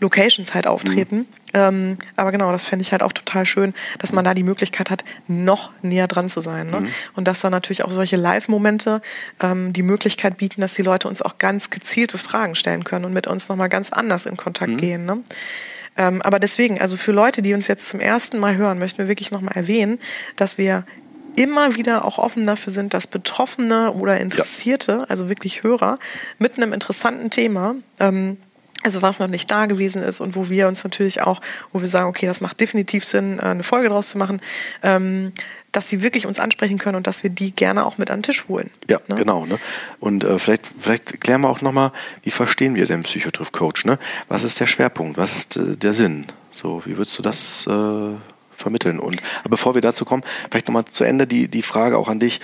Locations 0.00 0.54
halt 0.54 0.66
auftreten. 0.66 1.16
Mhm. 1.16 1.26
Ähm, 1.54 1.98
aber 2.16 2.32
genau, 2.32 2.52
das 2.52 2.66
fände 2.66 2.82
ich 2.82 2.92
halt 2.92 3.02
auch 3.02 3.12
total 3.12 3.46
schön, 3.46 3.72
dass 3.98 4.12
man 4.12 4.24
da 4.24 4.34
die 4.34 4.42
Möglichkeit 4.42 4.90
hat, 4.90 5.04
noch 5.26 5.70
näher 5.80 6.06
dran 6.06 6.28
zu 6.28 6.42
sein. 6.42 6.68
Ne? 6.68 6.80
Mhm. 6.80 6.88
Und 7.14 7.28
dass 7.28 7.40
dann 7.40 7.52
natürlich 7.52 7.82
auch 7.82 7.90
solche 7.90 8.16
Live-Momente 8.16 9.00
ähm, 9.40 9.72
die 9.72 9.82
Möglichkeit 9.82 10.36
bieten, 10.36 10.60
dass 10.60 10.74
die 10.74 10.82
Leute 10.82 11.08
uns 11.08 11.22
auch 11.22 11.38
ganz 11.38 11.70
gezielte 11.70 12.18
Fragen 12.18 12.54
stellen 12.54 12.84
können 12.84 13.06
und 13.06 13.14
mit 13.14 13.26
uns 13.26 13.48
nochmal 13.48 13.70
ganz 13.70 13.90
anders 13.90 14.26
in 14.26 14.36
Kontakt 14.36 14.72
mhm. 14.72 14.76
gehen. 14.76 15.06
Ne? 15.06 15.22
Ähm, 15.96 16.20
aber 16.20 16.38
deswegen, 16.40 16.78
also 16.78 16.98
für 16.98 17.12
Leute, 17.12 17.40
die 17.40 17.54
uns 17.54 17.66
jetzt 17.66 17.88
zum 17.88 18.00
ersten 18.00 18.38
Mal 18.38 18.56
hören, 18.56 18.78
möchten 18.78 18.98
wir 18.98 19.08
wirklich 19.08 19.30
nochmal 19.30 19.56
erwähnen, 19.56 19.98
dass 20.36 20.58
wir 20.58 20.84
immer 21.36 21.76
wieder 21.76 22.04
auch 22.04 22.18
offen 22.18 22.46
dafür 22.46 22.72
sind, 22.72 22.94
dass 22.94 23.06
Betroffene 23.06 23.92
oder 23.92 24.18
Interessierte, 24.20 24.92
ja. 24.92 25.04
also 25.04 25.28
wirklich 25.28 25.62
Hörer, 25.62 25.98
mit 26.38 26.56
einem 26.56 26.72
interessanten 26.72 27.30
Thema 27.30 27.76
ähm, 28.00 28.38
also 28.82 29.02
was 29.02 29.18
noch 29.18 29.26
nicht 29.26 29.50
da 29.50 29.66
gewesen 29.66 30.02
ist 30.02 30.20
und 30.20 30.36
wo 30.36 30.48
wir 30.48 30.68
uns 30.68 30.84
natürlich 30.84 31.20
auch, 31.22 31.40
wo 31.72 31.80
wir 31.80 31.88
sagen, 31.88 32.08
okay, 32.08 32.26
das 32.26 32.40
macht 32.40 32.60
definitiv 32.60 33.04
Sinn, 33.04 33.38
äh, 33.38 33.42
eine 33.42 33.64
Folge 33.64 33.88
draus 33.88 34.10
zu 34.10 34.18
machen, 34.18 34.40
ähm, 34.82 35.32
dass 35.72 35.90
sie 35.90 36.02
wirklich 36.02 36.26
uns 36.26 36.38
ansprechen 36.38 36.78
können 36.78 36.96
und 36.96 37.06
dass 37.06 37.22
wir 37.22 37.30
die 37.30 37.50
gerne 37.50 37.84
auch 37.84 37.98
mit 37.98 38.10
an 38.10 38.20
den 38.20 38.22
Tisch 38.22 38.46
holen. 38.48 38.70
Ja, 38.88 39.00
ne? 39.08 39.16
genau. 39.16 39.44
Ne? 39.44 39.58
Und 39.98 40.24
äh, 40.24 40.38
vielleicht, 40.38 40.62
vielleicht 40.80 41.20
klären 41.20 41.40
wir 41.40 41.50
auch 41.50 41.60
nochmal, 41.60 41.92
wie 42.22 42.30
verstehen 42.30 42.74
wir 42.76 42.86
den 42.86 43.02
Psychotriff-Coach? 43.02 43.84
Ne? 43.84 43.98
Was 44.28 44.42
ist 44.42 44.60
der 44.60 44.66
Schwerpunkt? 44.66 45.18
Was 45.18 45.36
ist 45.36 45.56
äh, 45.56 45.76
der 45.76 45.92
Sinn? 45.92 46.26
So, 46.52 46.82
wie 46.86 46.96
würdest 46.96 47.18
du 47.18 47.22
das 47.22 47.66
äh, 47.66 48.14
vermitteln? 48.56 48.98
Und 48.98 49.20
bevor 49.48 49.74
wir 49.74 49.82
dazu 49.82 50.04
kommen, 50.04 50.22
vielleicht 50.50 50.68
nochmal 50.68 50.84
zu 50.84 51.04
Ende 51.04 51.26
die, 51.26 51.48
die 51.48 51.62
Frage 51.62 51.98
auch 51.98 52.08
an 52.08 52.20
dich. 52.20 52.40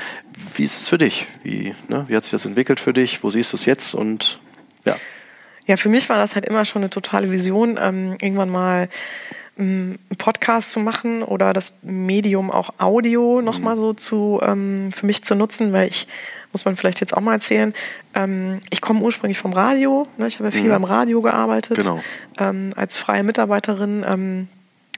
Wie 0.54 0.64
ist 0.64 0.80
es 0.80 0.88
für 0.88 0.98
dich? 0.98 1.26
Wie, 1.42 1.74
ne? 1.88 2.04
wie 2.08 2.16
hat 2.16 2.24
sich 2.24 2.32
das 2.32 2.44
entwickelt 2.44 2.80
für 2.80 2.92
dich? 2.92 3.22
Wo 3.22 3.30
siehst 3.30 3.52
du 3.52 3.56
es 3.56 3.64
jetzt? 3.64 3.94
Und 3.94 4.40
ja. 4.84 4.96
Ja, 5.66 5.76
für 5.76 5.88
mich 5.88 6.08
war 6.08 6.18
das 6.18 6.34
halt 6.34 6.46
immer 6.46 6.64
schon 6.64 6.82
eine 6.82 6.90
totale 6.90 7.30
Vision, 7.30 7.78
ähm, 7.80 8.16
irgendwann 8.20 8.50
mal 8.50 8.88
ähm, 9.58 9.98
einen 10.10 10.18
Podcast 10.18 10.70
zu 10.70 10.80
machen 10.80 11.22
oder 11.22 11.52
das 11.52 11.74
Medium 11.82 12.50
auch 12.50 12.74
Audio 12.78 13.40
nochmal 13.42 13.76
mhm. 13.76 13.80
so 13.80 13.92
zu 13.94 14.40
ähm, 14.42 14.90
für 14.92 15.06
mich 15.06 15.22
zu 15.24 15.34
nutzen, 15.34 15.72
weil 15.72 15.88
ich 15.88 16.08
muss 16.52 16.64
man 16.64 16.76
vielleicht 16.76 17.00
jetzt 17.00 17.16
auch 17.16 17.20
mal 17.20 17.34
erzählen. 17.34 17.74
Ähm, 18.14 18.60
ich 18.70 18.80
komme 18.80 19.00
ursprünglich 19.00 19.38
vom 19.38 19.52
Radio. 19.52 20.06
Ne? 20.18 20.26
Ich 20.26 20.38
habe 20.38 20.46
ja 20.46 20.50
viel 20.50 20.64
mhm. 20.64 20.70
beim 20.70 20.84
Radio 20.84 21.22
gearbeitet 21.22 21.78
genau. 21.78 22.02
ähm, 22.38 22.72
als 22.76 22.96
freie 22.96 23.22
Mitarbeiterin. 23.22 24.04
Ähm, 24.06 24.48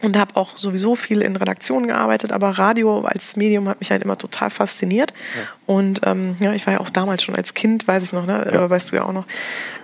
und 0.02 0.16
habe 0.16 0.36
auch 0.36 0.56
sowieso 0.56 0.96
viel 0.96 1.22
in 1.22 1.36
Redaktionen 1.36 1.88
gearbeitet, 1.88 2.32
aber 2.32 2.50
Radio 2.50 3.00
als 3.02 3.36
Medium 3.36 3.68
hat 3.68 3.80
mich 3.80 3.90
halt 3.90 4.02
immer 4.02 4.18
total 4.18 4.50
fasziniert. 4.50 5.12
Ja. 5.12 5.74
Und 5.74 6.00
ähm, 6.04 6.36
ja, 6.40 6.52
ich 6.52 6.66
war 6.66 6.74
ja 6.74 6.80
auch 6.80 6.90
damals 6.90 7.22
schon 7.22 7.34
als 7.34 7.54
Kind, 7.54 7.86
weiß 7.86 8.04
ich 8.04 8.12
noch, 8.12 8.26
ne? 8.26 8.50
Ja. 8.52 8.68
weißt 8.68 8.92
du 8.92 8.96
ja 8.96 9.04
auch 9.04 9.12
noch. 9.12 9.24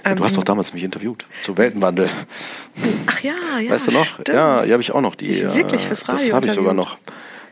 Ähm, 0.05 0.17
du 0.17 0.25
hast 0.25 0.37
doch 0.37 0.45
damals 0.45 0.73
mich 0.73 0.83
interviewt 0.83 1.27
zu 1.43 1.57
Weltenwandel. 1.57 2.09
Ach 3.07 3.21
ja, 3.21 3.35
ja. 3.63 3.71
Weißt 3.71 3.87
du 3.87 3.93
noch? 3.93 4.05
Stimmt. 4.05 4.29
Ja, 4.29 4.63
die 4.63 4.73
habe 4.73 4.83
ich 4.83 4.93
auch 4.93 5.01
noch. 5.01 5.15
Die, 5.15 5.43
wirklich 5.55 5.87
fürs 5.87 6.09
Radio. 6.09 6.27
Das 6.27 6.35
habe 6.35 6.47
ich 6.49 6.53
sogar 6.53 6.75
noch 6.75 6.99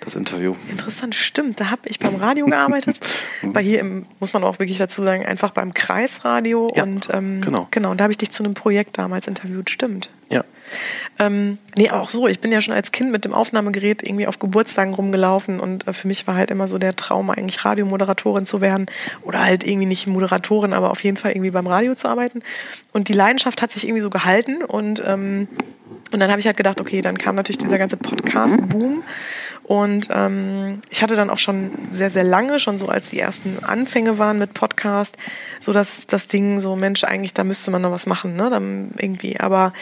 das 0.08 0.16
Interview. 0.16 0.54
Interessant, 0.70 1.14
stimmt. 1.14 1.60
Da 1.60 1.70
habe 1.70 1.82
ich 1.84 1.98
beim 1.98 2.16
Radio 2.16 2.46
gearbeitet. 2.46 3.00
Bei 3.42 3.62
hier 3.62 3.80
im, 3.80 4.06
muss 4.20 4.32
man 4.32 4.42
auch 4.44 4.58
wirklich 4.58 4.78
dazu 4.78 5.02
sagen, 5.02 5.24
einfach 5.26 5.50
beim 5.50 5.74
Kreisradio. 5.74 6.72
Ja, 6.74 6.84
und 6.84 7.08
ähm, 7.12 7.40
genau. 7.40 7.68
Genau, 7.70 7.90
und 7.90 8.00
da 8.00 8.04
habe 8.04 8.12
ich 8.12 8.18
dich 8.18 8.30
zu 8.30 8.42
einem 8.42 8.54
Projekt 8.54 8.98
damals 8.98 9.28
interviewt, 9.28 9.70
stimmt. 9.70 10.10
Ja. 10.30 10.44
Ähm, 11.18 11.58
nee, 11.76 11.90
auch 11.90 12.10
so. 12.10 12.28
Ich 12.28 12.40
bin 12.40 12.52
ja 12.52 12.60
schon 12.60 12.74
als 12.74 12.92
Kind 12.92 13.10
mit 13.10 13.24
dem 13.24 13.32
Aufnahmegerät 13.32 14.02
irgendwie 14.02 14.26
auf 14.26 14.38
Geburtstagen 14.38 14.94
rumgelaufen 14.94 15.60
und 15.60 15.86
äh, 15.86 15.92
für 15.92 16.08
mich 16.08 16.26
war 16.26 16.34
halt 16.34 16.50
immer 16.50 16.68
so 16.68 16.78
der 16.78 16.96
Traum, 16.96 17.30
eigentlich 17.30 17.64
Radiomoderatorin 17.64 18.44
zu 18.44 18.60
werden 18.60 18.86
oder 19.22 19.44
halt 19.44 19.64
irgendwie 19.64 19.86
nicht 19.86 20.06
Moderatorin, 20.06 20.72
aber 20.72 20.90
auf 20.90 21.02
jeden 21.02 21.16
Fall 21.16 21.32
irgendwie 21.32 21.50
beim 21.50 21.66
Radio 21.66 21.94
zu 21.94 22.08
arbeiten. 22.08 22.42
Und 22.92 23.08
die 23.08 23.14
Leidenschaft 23.14 23.62
hat 23.62 23.72
sich 23.72 23.84
irgendwie 23.84 24.02
so 24.02 24.10
gehalten 24.10 24.62
und 24.62 25.02
ähm, 25.06 25.48
und 26.10 26.20
dann 26.20 26.30
habe 26.30 26.40
ich 26.40 26.46
halt 26.46 26.56
gedacht, 26.56 26.80
okay, 26.80 27.02
dann 27.02 27.18
kam 27.18 27.34
natürlich 27.34 27.58
dieser 27.58 27.76
ganze 27.76 27.96
Podcast-Boom. 27.96 29.02
Und 29.68 30.08
ähm, 30.10 30.80
ich 30.88 31.02
hatte 31.02 31.14
dann 31.14 31.28
auch 31.28 31.36
schon 31.36 31.70
sehr, 31.90 32.08
sehr 32.08 32.24
lange, 32.24 32.58
schon 32.58 32.78
so 32.78 32.88
als 32.88 33.10
die 33.10 33.20
ersten 33.20 33.62
Anfänge 33.62 34.16
waren 34.16 34.38
mit 34.38 34.54
Podcast, 34.54 35.18
so 35.60 35.74
dass 35.74 36.06
das 36.06 36.26
Ding 36.26 36.62
so, 36.62 36.74
Mensch, 36.74 37.04
eigentlich, 37.04 37.34
da 37.34 37.44
müsste 37.44 37.70
man 37.70 37.82
noch 37.82 37.90
was 37.90 38.06
machen, 38.06 38.34
ne? 38.34 38.48
Dann 38.48 38.92
irgendwie. 38.96 39.38
Aber 39.38 39.74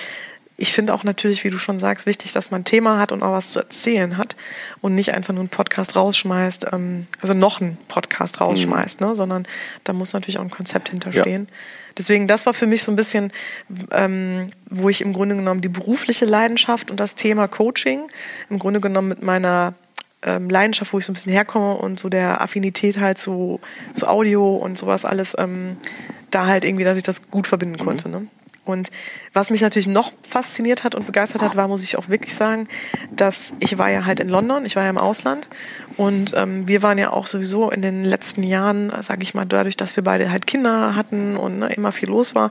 ich 0.56 0.72
finde 0.72 0.92
auch 0.92 1.04
natürlich, 1.04 1.44
wie 1.44 1.50
du 1.50 1.58
schon 1.58 1.78
sagst, 1.78 2.04
wichtig, 2.04 2.32
dass 2.32 2.50
man 2.50 2.62
ein 2.62 2.64
Thema 2.64 2.98
hat 2.98 3.12
und 3.12 3.22
auch 3.22 3.30
was 3.30 3.50
zu 3.50 3.60
erzählen 3.60 4.16
hat 4.16 4.34
und 4.80 4.96
nicht 4.96 5.14
einfach 5.14 5.32
nur 5.32 5.42
einen 5.42 5.50
Podcast 5.50 5.94
rausschmeißt, 5.94 6.66
ähm, 6.72 7.06
also 7.20 7.34
noch 7.34 7.60
einen 7.60 7.78
Podcast 7.86 8.40
rausschmeißt, 8.40 9.00
mhm. 9.00 9.06
ne, 9.06 9.14
sondern 9.14 9.46
da 9.84 9.92
muss 9.92 10.14
natürlich 10.14 10.38
auch 10.38 10.42
ein 10.42 10.50
Konzept 10.50 10.88
hinterstehen. 10.88 11.46
Ja. 11.48 11.54
Deswegen, 11.98 12.26
das 12.26 12.46
war 12.46 12.54
für 12.54 12.66
mich 12.66 12.82
so 12.82 12.92
ein 12.92 12.96
bisschen, 12.96 13.32
ähm, 13.90 14.46
wo 14.68 14.88
ich 14.88 15.00
im 15.00 15.12
Grunde 15.12 15.36
genommen 15.36 15.60
die 15.60 15.68
berufliche 15.68 16.24
Leidenschaft 16.24 16.90
und 16.90 17.00
das 17.00 17.14
Thema 17.14 17.48
Coaching 17.48 18.08
im 18.50 18.58
Grunde 18.58 18.80
genommen 18.80 19.08
mit 19.08 19.22
meiner 19.22 19.74
ähm, 20.22 20.50
Leidenschaft, 20.50 20.92
wo 20.92 20.98
ich 20.98 21.06
so 21.06 21.12
ein 21.12 21.14
bisschen 21.14 21.32
herkomme 21.32 21.76
und 21.76 21.98
so 21.98 22.08
der 22.08 22.40
Affinität 22.40 22.98
halt 22.98 23.18
zu, 23.18 23.60
zu 23.94 24.08
Audio 24.08 24.56
und 24.56 24.78
sowas 24.78 25.04
alles, 25.04 25.34
ähm, 25.38 25.76
da 26.30 26.46
halt 26.46 26.64
irgendwie, 26.64 26.84
dass 26.84 26.98
ich 26.98 27.04
das 27.04 27.30
gut 27.30 27.46
verbinden 27.46 27.80
mhm. 27.80 27.84
konnte. 27.84 28.08
Ne? 28.08 28.26
Und 28.66 28.90
was 29.32 29.50
mich 29.50 29.60
natürlich 29.60 29.86
noch 29.86 30.12
fasziniert 30.28 30.82
hat 30.84 30.94
und 30.94 31.06
begeistert 31.06 31.40
hat, 31.40 31.56
war, 31.56 31.68
muss 31.68 31.82
ich 31.82 31.96
auch 31.96 32.08
wirklich 32.08 32.34
sagen, 32.34 32.68
dass 33.12 33.54
ich 33.60 33.78
war 33.78 33.90
ja 33.90 34.04
halt 34.04 34.18
in 34.18 34.28
London, 34.28 34.66
ich 34.66 34.74
war 34.74 34.82
ja 34.82 34.90
im 34.90 34.98
Ausland 34.98 35.48
und 35.96 36.34
ähm, 36.34 36.66
wir 36.66 36.82
waren 36.82 36.98
ja 36.98 37.12
auch 37.12 37.28
sowieso 37.28 37.70
in 37.70 37.80
den 37.80 38.04
letzten 38.04 38.42
Jahren, 38.42 38.92
sage 39.02 39.22
ich 39.22 39.34
mal, 39.34 39.46
dadurch, 39.46 39.76
dass 39.76 39.94
wir 39.94 40.02
beide 40.02 40.30
halt 40.32 40.48
Kinder 40.48 40.96
hatten 40.96 41.36
und 41.36 41.60
ne, 41.60 41.68
immer 41.68 41.92
viel 41.92 42.08
los 42.08 42.34
war, 42.34 42.50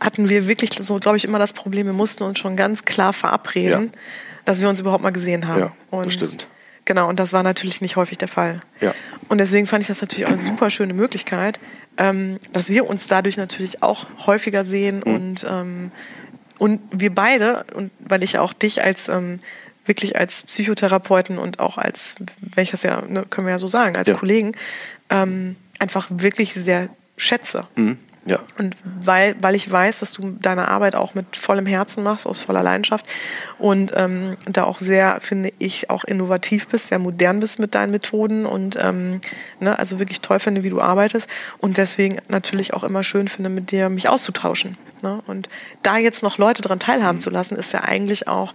hatten 0.00 0.28
wir 0.28 0.46
wirklich 0.46 0.70
so, 0.78 0.98
glaube 0.98 1.16
ich, 1.16 1.24
immer 1.24 1.38
das 1.38 1.54
Problem, 1.54 1.86
wir 1.86 1.94
mussten 1.94 2.24
uns 2.24 2.38
schon 2.38 2.54
ganz 2.54 2.84
klar 2.84 3.14
verabreden, 3.14 3.90
ja. 3.92 4.00
dass 4.44 4.60
wir 4.60 4.68
uns 4.68 4.80
überhaupt 4.80 5.02
mal 5.02 5.10
gesehen 5.10 5.48
haben. 5.48 5.60
Ja, 5.60 5.72
und 5.90 6.06
das 6.06 6.14
stimmt. 6.14 6.46
Genau, 6.84 7.08
und 7.08 7.18
das 7.18 7.32
war 7.32 7.42
natürlich 7.42 7.80
nicht 7.80 7.96
häufig 7.96 8.16
der 8.16 8.28
Fall. 8.28 8.60
Ja. 8.80 8.94
Und 9.28 9.38
deswegen 9.38 9.66
fand 9.66 9.82
ich 9.82 9.88
das 9.88 10.00
natürlich 10.00 10.26
auch 10.26 10.30
eine 10.30 10.38
super 10.38 10.70
schöne 10.70 10.94
Möglichkeit, 10.94 11.58
ähm, 11.98 12.38
dass 12.52 12.70
wir 12.70 12.88
uns 12.88 13.06
dadurch 13.06 13.36
natürlich 13.36 13.82
auch 13.82 14.06
häufiger 14.26 14.64
sehen 14.64 15.02
mhm. 15.04 15.14
und, 15.14 15.46
ähm, 15.48 15.90
und 16.58 16.80
wir 16.90 17.14
beide, 17.14 17.64
und 17.74 17.90
weil 17.98 18.22
ich 18.22 18.38
auch 18.38 18.52
dich 18.52 18.82
als 18.82 19.08
ähm, 19.08 19.40
wirklich 19.84 20.16
als 20.16 20.44
Psychotherapeuten 20.44 21.38
und 21.38 21.60
auch 21.60 21.78
als, 21.78 22.14
welches 22.40 22.82
ja, 22.82 23.02
ne, 23.02 23.24
können 23.28 23.46
wir 23.46 23.52
ja 23.52 23.58
so 23.58 23.66
sagen, 23.66 23.96
als 23.96 24.08
ja. 24.08 24.14
Kollegen, 24.14 24.52
ähm, 25.10 25.56
einfach 25.78 26.06
wirklich 26.10 26.54
sehr 26.54 26.88
schätze. 27.16 27.66
Mhm. 27.74 27.98
Ja. 28.28 28.40
Und 28.58 28.76
weil, 28.84 29.36
weil 29.40 29.54
ich 29.54 29.70
weiß, 29.70 30.00
dass 30.00 30.12
du 30.12 30.36
deine 30.40 30.68
Arbeit 30.68 30.94
auch 30.94 31.14
mit 31.14 31.36
vollem 31.36 31.64
Herzen 31.64 32.02
machst, 32.02 32.26
aus 32.26 32.40
voller 32.40 32.62
Leidenschaft 32.62 33.06
und 33.58 33.92
ähm, 33.96 34.36
da 34.44 34.64
auch 34.64 34.80
sehr, 34.80 35.18
finde 35.22 35.50
ich, 35.58 35.88
auch 35.88 36.04
innovativ 36.04 36.68
bist, 36.68 36.88
sehr 36.88 36.98
modern 36.98 37.40
bist 37.40 37.58
mit 37.58 37.74
deinen 37.74 37.90
Methoden 37.90 38.44
und 38.44 38.76
ähm, 38.80 39.22
ne, 39.60 39.78
also 39.78 39.98
wirklich 39.98 40.20
toll 40.20 40.40
finde, 40.40 40.62
wie 40.62 40.68
du 40.68 40.80
arbeitest 40.80 41.26
und 41.56 41.78
deswegen 41.78 42.18
natürlich 42.28 42.74
auch 42.74 42.84
immer 42.84 43.02
schön 43.02 43.28
finde, 43.28 43.48
mit 43.48 43.70
dir 43.70 43.88
mich 43.88 44.10
auszutauschen. 44.10 44.76
Ne? 45.02 45.22
Und 45.26 45.48
da 45.82 45.96
jetzt 45.96 46.22
noch 46.22 46.36
Leute 46.36 46.60
daran 46.60 46.80
teilhaben 46.80 47.16
mhm. 47.16 47.22
zu 47.22 47.30
lassen, 47.30 47.56
ist 47.56 47.72
ja 47.72 47.80
eigentlich 47.80 48.28
auch, 48.28 48.52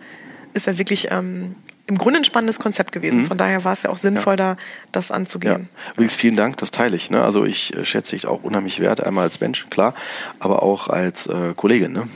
ist 0.53 0.67
ja 0.67 0.77
wirklich 0.77 1.07
ähm, 1.09 1.55
im 1.85 1.97
Grunde 1.97 2.19
ein 2.19 2.23
spannendes 2.23 2.59
Konzept 2.59 2.93
gewesen. 2.93 3.21
Mhm. 3.21 3.25
Von 3.27 3.37
daher 3.37 3.65
war 3.65 3.73
es 3.73 3.83
ja 3.83 3.89
auch 3.89 3.97
sinnvoll, 3.97 4.33
ja. 4.33 4.55
da 4.55 4.57
das 4.93 5.11
anzugehen. 5.11 5.69
Ja. 5.69 5.91
Übrigens 5.93 6.15
vielen 6.15 6.37
Dank, 6.37 6.57
das 6.57 6.71
teile 6.71 6.95
ich. 6.95 7.11
Ne? 7.11 7.21
Also 7.21 7.43
ich 7.43 7.75
äh, 7.75 7.83
schätze 7.83 8.15
dich 8.15 8.25
auch 8.25 8.43
unheimlich 8.43 8.79
wert, 8.79 9.03
einmal 9.03 9.25
als 9.25 9.41
Mensch, 9.41 9.65
klar, 9.69 9.93
aber 10.39 10.63
auch 10.63 10.87
als 10.87 11.27
äh, 11.27 11.53
Kollegin. 11.55 11.91
Ne? 11.91 12.07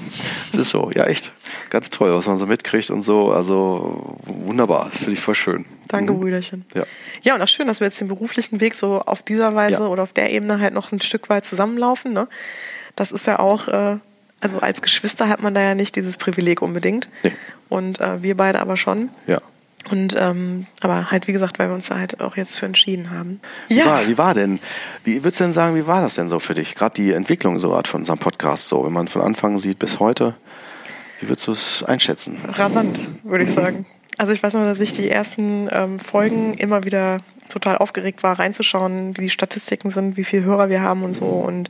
Es 0.53 0.58
ist 0.58 0.69
so, 0.69 0.89
ja 0.95 1.06
echt, 1.06 1.34
ganz 1.69 1.89
toll, 1.89 2.13
was 2.13 2.27
man 2.27 2.38
so 2.38 2.45
mitkriegt 2.45 2.89
und 2.89 3.01
so. 3.01 3.32
Also 3.32 4.17
wunderbar, 4.23 4.89
finde 4.91 5.13
ich 5.13 5.19
voll 5.19 5.36
schön. 5.36 5.65
Danke, 5.89 6.13
mhm. 6.13 6.21
Brüderchen. 6.21 6.65
Ja. 6.73 6.84
ja, 7.23 7.36
und 7.36 7.41
auch 7.41 7.47
schön, 7.47 7.67
dass 7.67 7.82
wir 7.82 7.88
jetzt 7.88 7.99
den 7.99 8.08
beruflichen 8.08 8.62
Weg 8.62 8.73
so 8.73 9.01
auf 9.01 9.21
dieser 9.21 9.53
Weise 9.53 9.84
ja. 9.84 9.88
oder 9.88 10.03
auf 10.03 10.13
der 10.13 10.32
Ebene 10.32 10.62
halt 10.62 10.73
noch 10.73 10.93
ein 10.93 11.01
Stück 11.01 11.30
weit 11.30 11.45
zusammenlaufen. 11.45 12.13
Ne? 12.13 12.27
Das 12.95 13.12
ist 13.12 13.27
ja 13.27 13.39
auch... 13.39 13.67
Äh, 13.67 13.97
also 14.39 14.60
als 14.60 14.84
Geschwister 14.84 15.30
hat 15.30 15.41
man 15.41 15.56
da 15.56 15.62
ja 15.62 15.73
nicht 15.73 15.95
dieses 15.95 16.15
Privileg 16.17 16.62
unbedingt. 16.62 17.10
Nee. 17.23 17.34
Und 17.69 17.99
äh, 17.99 18.21
wir 18.21 18.38
beide 18.38 18.60
aber 18.60 18.77
schon. 18.77 19.10
Ja. 19.25 19.41
Und 19.89 20.15
ähm, 20.19 20.67
aber 20.82 21.12
halt, 21.12 21.28
wie 21.28 21.34
gesagt, 21.34 21.60
weil 21.60 21.69
wir 21.69 21.76
uns 21.76 21.88
da 21.88 21.97
halt 21.97 22.19
auch 22.19 22.36
jetzt 22.36 22.60
für 22.60 22.65
entschieden 22.65 23.12
haben. 23.12 23.39
Ja. 23.69 23.78
Wie 23.78 23.88
war, 23.88 24.08
wie 24.08 24.17
war 24.17 24.34
denn, 24.34 24.60
wie 25.04 25.23
würdest 25.23 25.39
du 25.39 25.45
denn 25.45 25.54
sagen, 25.54 25.76
wie 25.76 25.88
war 25.88 26.02
das 26.02 26.15
denn 26.15 26.30
so 26.30 26.39
für 26.39 26.54
dich? 26.54 26.76
Gerade 26.76 26.95
die 26.95 27.13
Entwicklung 27.13 27.60
so 27.60 27.80
von 27.86 28.02
unserem 28.02 28.19
Podcast, 28.19 28.67
so, 28.67 28.86
wenn 28.86 28.93
man 28.93 29.08
von 29.08 29.21
Anfang 29.21 29.58
sieht 29.58 29.80
bis 29.80 30.00
heute, 30.00 30.36
wie 31.19 31.30
würdest 31.30 31.47
du 31.47 31.52
es 31.52 31.84
einschätzen? 31.84 32.38
Rasant, 32.47 33.08
würde 33.23 33.45
ich 33.45 33.52
sagen. 33.52 33.86
Also 34.17 34.34
ich 34.34 34.41
weiß 34.41 34.54
nur, 34.56 34.65
dass 34.65 34.82
ich 34.82 34.93
die 34.93 35.10
ersten 35.10 35.69
ähm, 35.71 36.00
Folgen 36.00 36.56
immer 36.56 36.84
wieder 36.84 37.19
total 37.50 37.78
aufgeregt 37.78 38.23
war, 38.23 38.39
reinzuschauen, 38.39 39.15
wie 39.17 39.21
die 39.21 39.30
Statistiken 39.30 39.91
sind, 39.91 40.17
wie 40.17 40.23
viele 40.23 40.43
Hörer 40.43 40.69
wir 40.69 40.82
haben 40.82 41.04
und 41.04 41.13
so. 41.13 41.26
Und 41.26 41.69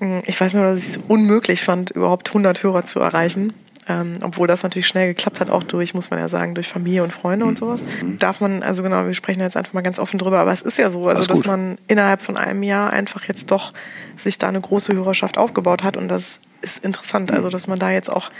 äh, 0.00 0.20
ich 0.26 0.40
weiß 0.40 0.54
nur, 0.54 0.64
dass 0.64 0.78
ich 0.78 0.88
es 0.90 1.00
unmöglich 1.08 1.62
fand, 1.62 1.90
überhaupt 1.90 2.28
100 2.28 2.62
Hörer 2.62 2.84
zu 2.84 3.00
erreichen. 3.00 3.52
Ähm, 3.86 4.14
obwohl 4.22 4.46
das 4.46 4.62
natürlich 4.62 4.86
schnell 4.86 5.08
geklappt 5.08 5.40
hat, 5.40 5.50
auch 5.50 5.62
durch, 5.62 5.92
muss 5.92 6.10
man 6.10 6.18
ja 6.18 6.28
sagen, 6.28 6.54
durch 6.54 6.68
Familie 6.68 7.02
und 7.02 7.12
Freunde 7.12 7.44
und 7.44 7.58
sowas. 7.58 7.80
Mhm. 8.02 8.18
Darf 8.18 8.40
man, 8.40 8.62
also 8.62 8.82
genau, 8.82 9.06
wir 9.06 9.14
sprechen 9.14 9.40
jetzt 9.40 9.56
einfach 9.56 9.74
mal 9.74 9.82
ganz 9.82 9.98
offen 9.98 10.18
drüber, 10.18 10.38
aber 10.38 10.52
es 10.52 10.62
ist 10.62 10.78
ja 10.78 10.88
so, 10.88 11.08
also 11.08 11.24
dass 11.26 11.44
man 11.44 11.76
innerhalb 11.86 12.22
von 12.22 12.36
einem 12.36 12.62
Jahr 12.62 12.90
einfach 12.90 13.24
jetzt 13.24 13.50
doch 13.50 13.72
sich 14.16 14.38
da 14.38 14.48
eine 14.48 14.60
große 14.60 14.94
Hörerschaft 14.94 15.36
aufgebaut 15.36 15.82
hat 15.82 15.96
und 15.96 16.08
das 16.08 16.40
ist 16.64 16.84
interessant, 16.84 17.30
also 17.30 17.50
dass 17.50 17.66
man 17.66 17.78
da 17.78 17.90
jetzt 17.90 18.10
auch 18.10 18.30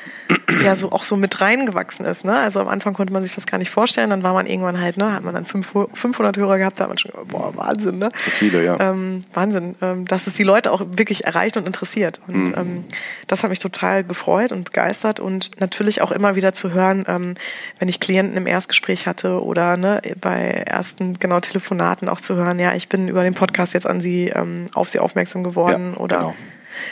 ja 0.63 0.75
so 0.75 0.91
auch 0.93 1.03
so 1.03 1.17
mit 1.17 1.41
reingewachsen 1.41 2.07
ist. 2.07 2.25
Ne? 2.25 2.37
Also 2.37 2.61
am 2.61 2.69
Anfang 2.69 2.95
konnte 2.95 3.13
man 3.13 3.23
sich 3.23 3.35
das 3.35 3.47
gar 3.47 3.59
nicht 3.59 3.71
vorstellen, 3.71 4.11
dann 4.11 4.23
war 4.23 4.33
man 4.33 4.47
irgendwann 4.47 4.81
halt, 4.81 4.97
ne, 4.97 5.13
hat 5.13 5.23
man 5.23 5.35
dann 5.35 5.45
500 5.45 6.37
Hörer 6.37 6.59
gehabt, 6.59 6.81
da 6.81 6.85
hat 6.85 6.89
man 6.89 6.99
schon, 6.99 7.13
boah, 7.29 7.55
Wahnsinn, 7.57 7.99
ne? 7.99 8.09
So 8.25 8.31
viele, 8.31 8.65
ja. 8.65 8.79
Ähm, 8.81 9.21
Wahnsinn, 9.35 9.75
ähm, 9.83 10.07
dass 10.07 10.27
es 10.27 10.35
die 10.35 10.43
Leute 10.43 10.73
auch 10.73 10.83
wirklich 10.87 11.25
erreicht 11.25 11.57
und 11.57 11.67
interessiert. 11.67 12.21
Und 12.27 12.49
mhm. 12.49 12.55
ähm, 12.57 12.85
das 13.27 13.43
hat 13.43 13.51
mich 13.51 13.59
total 13.59 14.05
gefreut 14.05 14.53
und 14.53 14.65
begeistert 14.65 15.21
und 15.21 15.51
natürlich 15.61 16.01
auch 16.01 16.11
immer 16.11 16.35
wieder 16.35 16.55
zu 16.55 16.73
hören, 16.73 17.05
ähm, 17.07 17.35
wenn 17.79 17.89
ich 17.89 18.01
Klienten 18.01 18.37
im 18.37 18.47
Erstgespräch 18.47 19.07
hatte 19.07 19.43
oder 19.43 19.77
ne, 19.77 20.01
bei 20.21 20.49
ersten 20.67 21.19
genau 21.19 21.41
Telefonaten 21.41 22.09
auch 22.09 22.21
zu 22.21 22.37
hören, 22.37 22.59
ja, 22.59 22.75
ich 22.75 22.89
bin 22.89 23.09
über 23.09 23.23
den 23.23 23.35
Podcast 23.35 23.75
jetzt 23.75 23.87
an 23.87 24.01
sie 24.01 24.29
ähm, 24.29 24.67
auf 24.75 24.89
sie 24.89 24.99
aufmerksam 24.99 25.45
geworden 25.45 25.93
ja, 25.95 26.01
oder 26.01 26.19
genau 26.19 26.35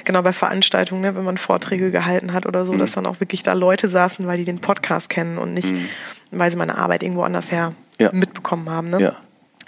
genau 0.04 0.22
bei 0.22 0.32
Veranstaltungen, 0.32 1.02
ne, 1.02 1.16
wenn 1.16 1.24
man 1.24 1.38
Vorträge 1.38 1.90
gehalten 1.90 2.32
hat 2.32 2.46
oder 2.46 2.64
so, 2.64 2.72
mhm. 2.72 2.78
dass 2.78 2.92
dann 2.92 3.06
auch 3.06 3.20
wirklich 3.20 3.42
da 3.42 3.52
Leute 3.52 3.88
saßen, 3.88 4.26
weil 4.26 4.38
die 4.38 4.44
den 4.44 4.60
Podcast 4.60 5.08
kennen 5.08 5.38
und 5.38 5.54
nicht, 5.54 5.68
mhm. 5.68 5.88
weil 6.30 6.50
sie 6.50 6.56
meine 6.56 6.78
Arbeit 6.78 7.02
irgendwo 7.02 7.22
anders 7.22 7.52
her 7.52 7.74
ja. 7.98 8.10
mitbekommen 8.12 8.68
haben. 8.70 8.90
Ne? 8.90 9.00
Ja. 9.00 9.16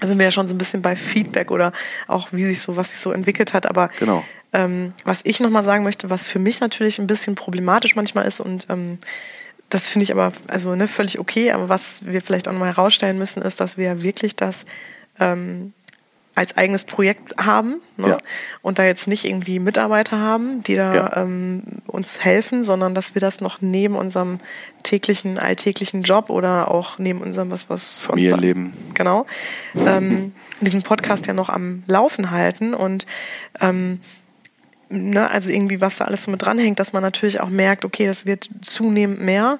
Da 0.00 0.06
sind 0.06 0.18
wir 0.18 0.24
ja 0.24 0.30
schon 0.30 0.48
so 0.48 0.54
ein 0.54 0.58
bisschen 0.58 0.82
bei 0.82 0.96
Feedback 0.96 1.50
oder 1.50 1.72
auch 2.08 2.28
wie 2.32 2.44
sich 2.44 2.60
so, 2.60 2.76
was 2.76 2.90
sich 2.90 2.98
so 2.98 3.12
entwickelt 3.12 3.54
hat. 3.54 3.66
Aber 3.66 3.88
genau. 3.98 4.24
ähm, 4.52 4.92
was 5.04 5.20
ich 5.24 5.40
nochmal 5.40 5.64
sagen 5.64 5.84
möchte, 5.84 6.10
was 6.10 6.26
für 6.26 6.38
mich 6.38 6.60
natürlich 6.60 6.98
ein 6.98 7.06
bisschen 7.06 7.34
problematisch 7.34 7.96
manchmal 7.96 8.26
ist 8.26 8.40
und 8.40 8.66
ähm, 8.70 8.98
das 9.70 9.88
finde 9.88 10.04
ich 10.04 10.12
aber 10.12 10.32
also 10.46 10.74
ne, 10.74 10.86
völlig 10.86 11.18
okay, 11.18 11.50
aber 11.50 11.68
was 11.68 12.04
wir 12.04 12.20
vielleicht 12.20 12.46
auch 12.46 12.52
nochmal 12.52 12.68
herausstellen 12.68 13.18
müssen, 13.18 13.42
ist, 13.42 13.60
dass 13.60 13.76
wir 13.78 14.02
wirklich 14.02 14.36
das 14.36 14.64
ähm, 15.18 15.72
als 16.34 16.56
eigenes 16.56 16.84
Projekt 16.84 17.36
haben 17.38 17.76
ne? 17.96 18.08
ja. 18.08 18.18
und 18.62 18.78
da 18.78 18.84
jetzt 18.84 19.06
nicht 19.06 19.24
irgendwie 19.24 19.58
Mitarbeiter 19.58 20.18
haben, 20.18 20.62
die 20.64 20.74
da 20.74 20.94
ja. 20.94 21.16
ähm, 21.16 21.62
uns 21.86 22.24
helfen, 22.24 22.64
sondern 22.64 22.94
dass 22.94 23.14
wir 23.14 23.20
das 23.20 23.40
noch 23.40 23.60
neben 23.60 23.94
unserem 23.94 24.40
täglichen, 24.82 25.38
alltäglichen 25.38 26.02
Job 26.02 26.30
oder 26.30 26.70
auch 26.70 26.98
neben 26.98 27.20
unserem 27.20 27.50
was 27.50 27.70
was 27.70 28.00
Familienleben 28.00 28.66
uns, 28.66 28.94
genau 28.94 29.26
ähm, 29.74 30.32
diesen 30.60 30.82
Podcast 30.82 31.26
ja 31.26 31.34
noch 31.34 31.48
am 31.48 31.84
Laufen 31.86 32.30
halten 32.30 32.74
und 32.74 33.06
ähm, 33.60 34.00
ne, 34.88 35.30
also 35.30 35.50
irgendwie 35.50 35.80
was 35.80 35.96
da 35.96 36.04
alles 36.04 36.24
so 36.24 36.30
mit 36.30 36.42
dranhängt, 36.42 36.78
dass 36.78 36.92
man 36.92 37.02
natürlich 37.02 37.40
auch 37.40 37.48
merkt, 37.48 37.84
okay, 37.84 38.06
das 38.06 38.26
wird 38.26 38.48
zunehmend 38.62 39.20
mehr 39.20 39.58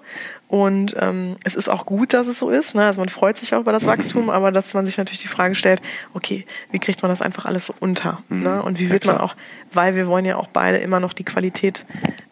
und 0.49 0.95
ähm, 1.01 1.37
es 1.43 1.55
ist 1.55 1.69
auch 1.69 1.87
gut, 1.87 2.13
dass 2.13 2.27
es 2.27 2.39
so 2.39 2.51
ist. 2.51 2.75
Ne? 2.75 2.85
Also 2.85 3.01
man 3.01 3.09
freut 3.09 3.39
sich 3.39 3.55
auch 3.55 3.61
über 3.61 3.73
das 3.73 3.87
Wachstum, 3.87 4.31
aber 4.31 4.53
dass 4.53 4.75
man 4.75 4.85
sich 4.87 4.99
natürlich 4.99 5.23
die 5.23 5.29
Frage 5.29 5.55
stellt, 5.55 5.81
okay, 6.13 6.47
wie 6.71 6.79
kriegt 6.79 7.03
man 7.03 7.09
das 7.09 7.23
einfach 7.23 7.47
alles 7.47 7.67
so 7.67 7.75
unter? 7.81 8.23
Mhm. 8.29 8.43
Ne? 8.43 8.63
Und 8.63 8.79
wie 8.79 8.91
wird 8.91 9.05
ja, 9.05 9.13
man 9.13 9.21
auch, 9.21 9.37
weil 9.73 9.95
wir 9.95 10.07
wollen 10.07 10.25
ja 10.25 10.37
auch 10.37 10.49
beide 10.49 10.79
immer 10.79 11.01
noch 11.01 11.13
die 11.13 11.25
Qualität, 11.25 11.87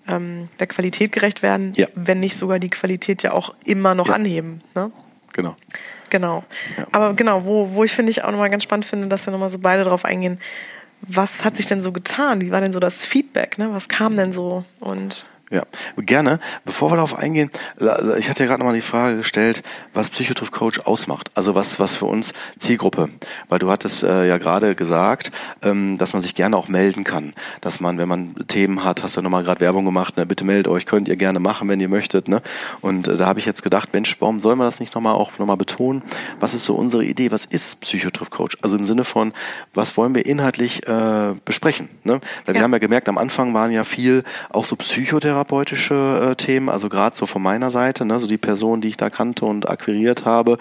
ähm, 0.06 0.48
der 0.60 0.66
Qualität 0.66 1.12
gerecht 1.12 1.42
werden, 1.42 1.72
ja. 1.76 1.86
wenn 1.94 2.20
nicht 2.20 2.36
sogar 2.36 2.58
die 2.58 2.70
Qualität 2.70 3.22
ja 3.22 3.32
auch 3.32 3.54
immer 3.64 3.94
noch 3.94 4.08
ja. 4.08 4.14
anheben. 4.14 4.62
Ne? 4.74 4.92
Genau. 5.32 5.56
Genau. 6.10 6.44
Aber 6.92 7.14
genau, 7.14 7.46
wo, 7.46 7.70
wo 7.72 7.84
ich 7.84 7.92
finde 7.92 8.10
ich 8.10 8.22
auch 8.22 8.30
nochmal 8.30 8.50
ganz 8.50 8.64
spannend 8.64 8.84
finde, 8.84 9.08
dass 9.08 9.26
wir 9.26 9.32
nochmal 9.32 9.48
so 9.48 9.58
beide 9.58 9.82
drauf 9.82 10.04
eingehen, 10.04 10.38
was 11.00 11.42
hat 11.44 11.56
sich 11.56 11.66
denn 11.66 11.82
so 11.82 11.90
getan? 11.90 12.42
Wie 12.42 12.50
war 12.50 12.60
denn 12.60 12.74
so 12.74 12.80
das 12.80 13.06
Feedback? 13.06 13.56
Ne? 13.56 13.72
Was 13.72 13.88
kam 13.88 14.14
denn 14.16 14.30
so? 14.30 14.64
Und 14.78 15.28
ja, 15.52 15.64
gerne. 15.98 16.40
Bevor 16.64 16.90
wir 16.90 16.96
darauf 16.96 17.16
eingehen, 17.16 17.50
ich 18.18 18.30
hatte 18.30 18.42
ja 18.42 18.48
gerade 18.48 18.60
nochmal 18.60 18.74
die 18.74 18.80
Frage 18.80 19.18
gestellt, 19.18 19.62
was 19.92 20.08
Psychotriff 20.08 20.50
Coach 20.50 20.80
ausmacht. 20.80 21.30
Also 21.34 21.54
was, 21.54 21.78
was 21.78 21.94
für 21.94 22.06
uns 22.06 22.32
Zielgruppe. 22.58 23.10
Weil 23.50 23.58
du 23.58 23.70
hattest 23.70 24.02
äh, 24.02 24.26
ja 24.26 24.38
gerade 24.38 24.74
gesagt, 24.74 25.30
ähm, 25.60 25.98
dass 25.98 26.14
man 26.14 26.22
sich 26.22 26.34
gerne 26.34 26.56
auch 26.56 26.68
melden 26.68 27.04
kann. 27.04 27.34
Dass 27.60 27.80
man, 27.80 27.98
wenn 27.98 28.08
man 28.08 28.34
Themen 28.48 28.82
hat, 28.82 29.02
hast 29.02 29.14
du 29.14 29.20
ja 29.20 29.22
nochmal 29.22 29.44
gerade 29.44 29.60
Werbung 29.60 29.84
gemacht, 29.84 30.16
ne, 30.16 30.24
bitte 30.24 30.44
meldet 30.44 30.68
euch, 30.68 30.86
könnt 30.86 31.06
ihr 31.06 31.16
gerne 31.16 31.38
machen, 31.38 31.68
wenn 31.68 31.80
ihr 31.80 31.88
möchtet. 31.88 32.28
Ne? 32.28 32.40
Und 32.80 33.06
äh, 33.06 33.18
da 33.18 33.26
habe 33.26 33.38
ich 33.38 33.44
jetzt 33.44 33.62
gedacht, 33.62 33.90
Mensch, 33.92 34.16
warum 34.20 34.40
soll 34.40 34.56
man 34.56 34.66
das 34.66 34.80
nicht 34.80 34.94
nochmal 34.94 35.14
auch 35.14 35.38
nochmal 35.38 35.58
betonen? 35.58 36.02
Was 36.40 36.54
ist 36.54 36.64
so 36.64 36.74
unsere 36.74 37.04
Idee? 37.04 37.30
Was 37.30 37.44
ist 37.44 37.80
Psychotriff 37.80 38.30
Coach? 38.30 38.56
Also 38.62 38.78
im 38.78 38.86
Sinne 38.86 39.04
von, 39.04 39.34
was 39.74 39.98
wollen 39.98 40.14
wir 40.14 40.24
inhaltlich 40.24 40.88
äh, 40.88 41.34
besprechen? 41.44 41.90
Ne? 42.04 42.20
Weil 42.46 42.54
ja. 42.54 42.60
wir 42.60 42.62
haben 42.62 42.72
ja 42.72 42.78
gemerkt, 42.78 43.10
am 43.10 43.18
Anfang 43.18 43.52
waren 43.52 43.70
ja 43.70 43.84
viel 43.84 44.24
auch 44.48 44.64
so 44.64 44.76
Psychotherapie 44.76 45.41
therapeutische 45.42 46.30
äh, 46.30 46.36
Themen, 46.36 46.68
also 46.68 46.88
gerade 46.88 47.16
so 47.16 47.26
von 47.26 47.42
meiner 47.42 47.70
Seite, 47.70 48.04
ne, 48.04 48.20
so 48.20 48.26
die 48.26 48.38
Person, 48.38 48.80
die 48.80 48.88
ich 48.88 48.96
da 48.96 49.10
kannte 49.10 49.44
und 49.44 49.68
akquiriert 49.68 50.24
habe. 50.24 50.58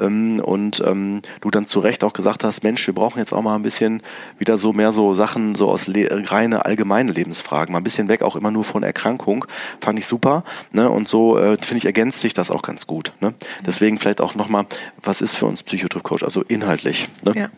Ähm, 0.00 0.40
und 0.40 0.82
ähm, 0.84 1.22
du 1.40 1.50
dann 1.50 1.66
zu 1.66 1.78
Recht 1.78 2.02
auch 2.02 2.12
gesagt 2.12 2.42
hast, 2.42 2.64
Mensch, 2.64 2.84
wir 2.86 2.94
brauchen 2.94 3.18
jetzt 3.18 3.32
auch 3.32 3.42
mal 3.42 3.54
ein 3.54 3.62
bisschen 3.62 4.02
wieder 4.38 4.58
so 4.58 4.72
mehr 4.72 4.92
so 4.92 5.14
Sachen 5.14 5.54
so 5.54 5.70
aus 5.70 5.88
reine 5.88 6.64
allgemeine 6.64 7.12
Lebensfragen, 7.12 7.72
mal 7.72 7.78
ein 7.78 7.84
bisschen 7.84 8.08
weg 8.08 8.22
auch 8.22 8.34
immer 8.34 8.50
nur 8.50 8.64
von 8.64 8.82
Erkrankung. 8.82 9.44
Fand 9.80 9.98
ich 9.98 10.06
super. 10.06 10.42
Ne? 10.72 10.90
Und 10.90 11.06
so 11.06 11.38
äh, 11.38 11.56
finde 11.60 11.78
ich 11.78 11.84
ergänzt 11.84 12.20
sich 12.20 12.34
das 12.34 12.50
auch 12.50 12.62
ganz 12.62 12.86
gut. 12.86 13.12
Ne? 13.20 13.34
Deswegen 13.64 13.98
vielleicht 13.98 14.20
auch 14.20 14.34
nochmal, 14.34 14.66
was 15.02 15.20
ist 15.20 15.36
für 15.36 15.46
uns 15.46 15.62
Psychotriff 15.62 16.02
Coach, 16.02 16.24
also 16.24 16.42
inhaltlich. 16.42 17.08
Ne? 17.22 17.32
Ja. 17.36 17.48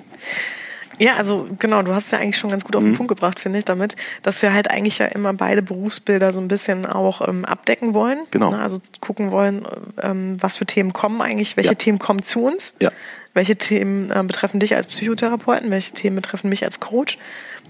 Ja, 0.98 1.16
also 1.16 1.46
genau, 1.58 1.82
du 1.82 1.94
hast 1.94 2.10
ja 2.12 2.18
eigentlich 2.18 2.38
schon 2.38 2.50
ganz 2.50 2.64
gut 2.64 2.74
auf 2.76 2.82
den 2.82 2.92
mhm. 2.92 2.96
Punkt 2.96 3.08
gebracht, 3.08 3.40
finde 3.40 3.58
ich, 3.58 3.64
damit, 3.64 3.96
dass 4.22 4.40
wir 4.42 4.52
halt 4.52 4.70
eigentlich 4.70 4.98
ja 4.98 5.06
immer 5.06 5.32
beide 5.32 5.62
Berufsbilder 5.62 6.32
so 6.32 6.40
ein 6.40 6.48
bisschen 6.48 6.86
auch 6.86 7.26
ähm, 7.26 7.44
abdecken 7.44 7.94
wollen. 7.94 8.20
Genau. 8.30 8.50
Ne? 8.50 8.60
Also 8.60 8.78
gucken 9.00 9.30
wollen, 9.30 9.66
ähm, 10.02 10.36
was 10.40 10.56
für 10.56 10.66
Themen 10.66 10.92
kommen 10.92 11.20
eigentlich, 11.20 11.56
welche 11.56 11.70
ja. 11.70 11.74
Themen 11.74 11.98
kommen 11.98 12.22
zu 12.22 12.44
uns, 12.44 12.74
ja. 12.80 12.90
welche 13.34 13.56
Themen 13.56 14.10
äh, 14.10 14.22
betreffen 14.22 14.60
dich 14.60 14.74
als 14.74 14.88
Psychotherapeuten, 14.88 15.70
welche 15.70 15.92
Themen 15.92 16.16
betreffen 16.16 16.48
mich 16.48 16.64
als 16.64 16.80
Coach 16.80 17.18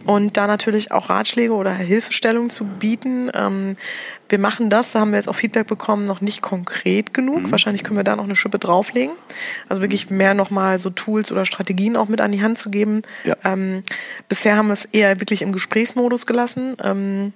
und 0.04 0.36
da 0.36 0.46
natürlich 0.46 0.92
auch 0.92 1.08
Ratschläge 1.08 1.52
oder 1.52 1.72
Hilfestellungen 1.72 2.50
zu 2.50 2.64
bieten. 2.64 3.30
Ähm, 3.34 3.76
wir 4.28 4.38
machen 4.38 4.70
das, 4.70 4.92
da 4.92 5.00
haben 5.00 5.12
wir 5.12 5.18
jetzt 5.18 5.28
auch 5.28 5.36
Feedback 5.36 5.66
bekommen, 5.66 6.04
noch 6.04 6.20
nicht 6.20 6.42
konkret 6.42 7.14
genug. 7.14 7.42
Mhm. 7.42 7.50
Wahrscheinlich 7.50 7.84
können 7.84 7.96
wir 7.96 8.04
da 8.04 8.16
noch 8.16 8.24
eine 8.24 8.36
Schippe 8.36 8.58
drauflegen. 8.58 9.14
Also 9.68 9.82
wirklich 9.82 10.10
mehr 10.10 10.34
nochmal 10.34 10.78
so 10.78 10.90
Tools 10.90 11.30
oder 11.30 11.44
Strategien 11.44 11.96
auch 11.96 12.08
mit 12.08 12.20
an 12.20 12.32
die 12.32 12.42
Hand 12.42 12.58
zu 12.58 12.70
geben. 12.70 13.02
Ja. 13.24 13.36
Ähm, 13.44 13.82
bisher 14.28 14.56
haben 14.56 14.68
wir 14.68 14.72
es 14.74 14.84
eher 14.86 15.20
wirklich 15.20 15.42
im 15.42 15.52
Gesprächsmodus 15.52 16.26
gelassen. 16.26 16.76
Ähm, 16.82 17.32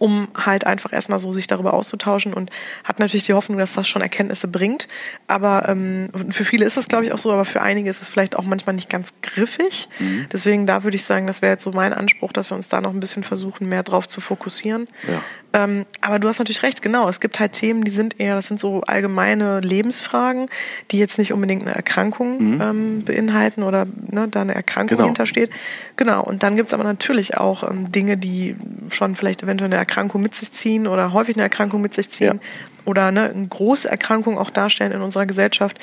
um 0.00 0.28
halt 0.34 0.66
einfach 0.66 0.94
erstmal 0.94 1.18
so 1.18 1.30
sich 1.34 1.46
darüber 1.46 1.74
auszutauschen 1.74 2.32
und 2.32 2.50
hat 2.84 2.98
natürlich 2.98 3.24
die 3.24 3.34
Hoffnung, 3.34 3.58
dass 3.58 3.74
das 3.74 3.86
schon 3.86 4.00
Erkenntnisse 4.00 4.48
bringt. 4.48 4.88
Aber 5.26 5.68
ähm, 5.68 6.08
für 6.30 6.46
viele 6.46 6.64
ist 6.64 6.78
es, 6.78 6.88
glaube 6.88 7.04
ich, 7.04 7.12
auch 7.12 7.18
so, 7.18 7.30
aber 7.30 7.44
für 7.44 7.60
einige 7.60 7.90
ist 7.90 8.00
es 8.00 8.08
vielleicht 8.08 8.34
auch 8.34 8.44
manchmal 8.44 8.74
nicht 8.74 8.88
ganz 8.88 9.12
griffig. 9.20 9.90
Mhm. 9.98 10.26
Deswegen 10.32 10.66
da 10.66 10.84
würde 10.84 10.96
ich 10.96 11.04
sagen, 11.04 11.26
das 11.26 11.42
wäre 11.42 11.52
jetzt 11.52 11.64
so 11.64 11.72
mein 11.72 11.92
Anspruch, 11.92 12.32
dass 12.32 12.50
wir 12.50 12.56
uns 12.56 12.68
da 12.68 12.80
noch 12.80 12.94
ein 12.94 13.00
bisschen 13.00 13.22
versuchen, 13.22 13.68
mehr 13.68 13.82
drauf 13.82 14.08
zu 14.08 14.22
fokussieren. 14.22 14.88
Ja. 15.06 15.22
Ähm, 15.52 15.84
aber 16.00 16.18
du 16.18 16.28
hast 16.28 16.38
natürlich 16.38 16.62
recht, 16.62 16.80
genau. 16.82 17.08
Es 17.08 17.20
gibt 17.20 17.40
halt 17.40 17.52
Themen, 17.52 17.82
die 17.82 17.90
sind 17.90 18.20
eher, 18.20 18.36
das 18.36 18.48
sind 18.48 18.60
so 18.60 18.82
allgemeine 18.82 19.60
Lebensfragen, 19.60 20.48
die 20.90 20.98
jetzt 20.98 21.18
nicht 21.18 21.32
unbedingt 21.32 21.62
eine 21.62 21.74
Erkrankung 21.74 22.54
mhm. 22.54 22.60
ähm, 22.60 23.04
beinhalten 23.04 23.62
oder 23.64 23.86
ne, 24.10 24.28
da 24.28 24.42
eine 24.42 24.54
Erkrankung 24.54 24.96
genau. 24.96 25.06
hintersteht. 25.06 25.50
Genau. 25.96 26.22
Und 26.22 26.42
dann 26.42 26.56
gibt 26.56 26.68
es 26.68 26.74
aber 26.74 26.84
natürlich 26.84 27.36
auch 27.36 27.68
ähm, 27.68 27.90
Dinge, 27.90 28.16
die 28.16 28.56
schon 28.90 29.16
vielleicht 29.16 29.42
eventuell 29.42 29.70
eine 29.70 29.76
Erkrankung 29.76 30.22
mit 30.22 30.34
sich 30.34 30.52
ziehen 30.52 30.86
oder 30.86 31.12
häufig 31.12 31.34
eine 31.34 31.42
Erkrankung 31.42 31.80
mit 31.80 31.94
sich 31.94 32.10
ziehen. 32.10 32.40
Ja. 32.42 32.48
Oder 32.84 33.10
ne, 33.10 33.30
eine 33.34 33.46
große 33.46 33.90
Erkrankung 33.90 34.38
auch 34.38 34.50
darstellen 34.50 34.92
in 34.92 35.02
unserer 35.02 35.26
Gesellschaft. 35.26 35.78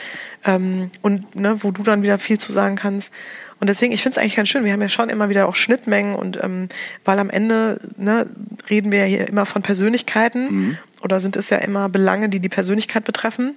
Ähm, 0.46 0.92
und 1.02 1.36
ne, 1.36 1.62
wo 1.62 1.72
du 1.72 1.84
dann 1.84 2.04
wieder 2.04 2.20
viel 2.20 2.40
zu 2.40 2.54
sagen 2.54 2.78
kannst. 2.78 3.14
Und 3.60 3.68
deswegen, 3.68 3.92
ich 3.92 4.04
finde 4.04 4.14
es 4.14 4.18
eigentlich 4.18 4.36
ganz 4.36 4.50
schön. 4.50 4.64
Wir 4.66 4.74
haben 4.74 4.82
ja 4.82 4.90
schon 4.90 5.10
immer 5.10 5.30
wieder 5.30 5.48
auch 5.48 5.56
Schnittmengen 5.56 6.16
und 6.16 6.42
ähm, 6.44 6.70
weil 7.06 7.20
am 7.20 7.30
Ende 7.30 7.80
ne, 7.98 8.28
reden 8.70 8.92
wir 8.92 9.00
ja 9.00 9.06
hier 9.06 9.28
immer 9.28 9.46
von 9.46 9.62
Persönlichkeiten 9.64 10.54
mhm. 10.54 10.78
oder 11.02 11.20
sind 11.20 11.36
es 11.36 11.50
ja 11.50 11.58
immer 11.58 11.90
Belange, 11.90 12.30
die 12.30 12.40
die 12.40 12.50
Persönlichkeit 12.50 13.04
betreffen. 13.04 13.56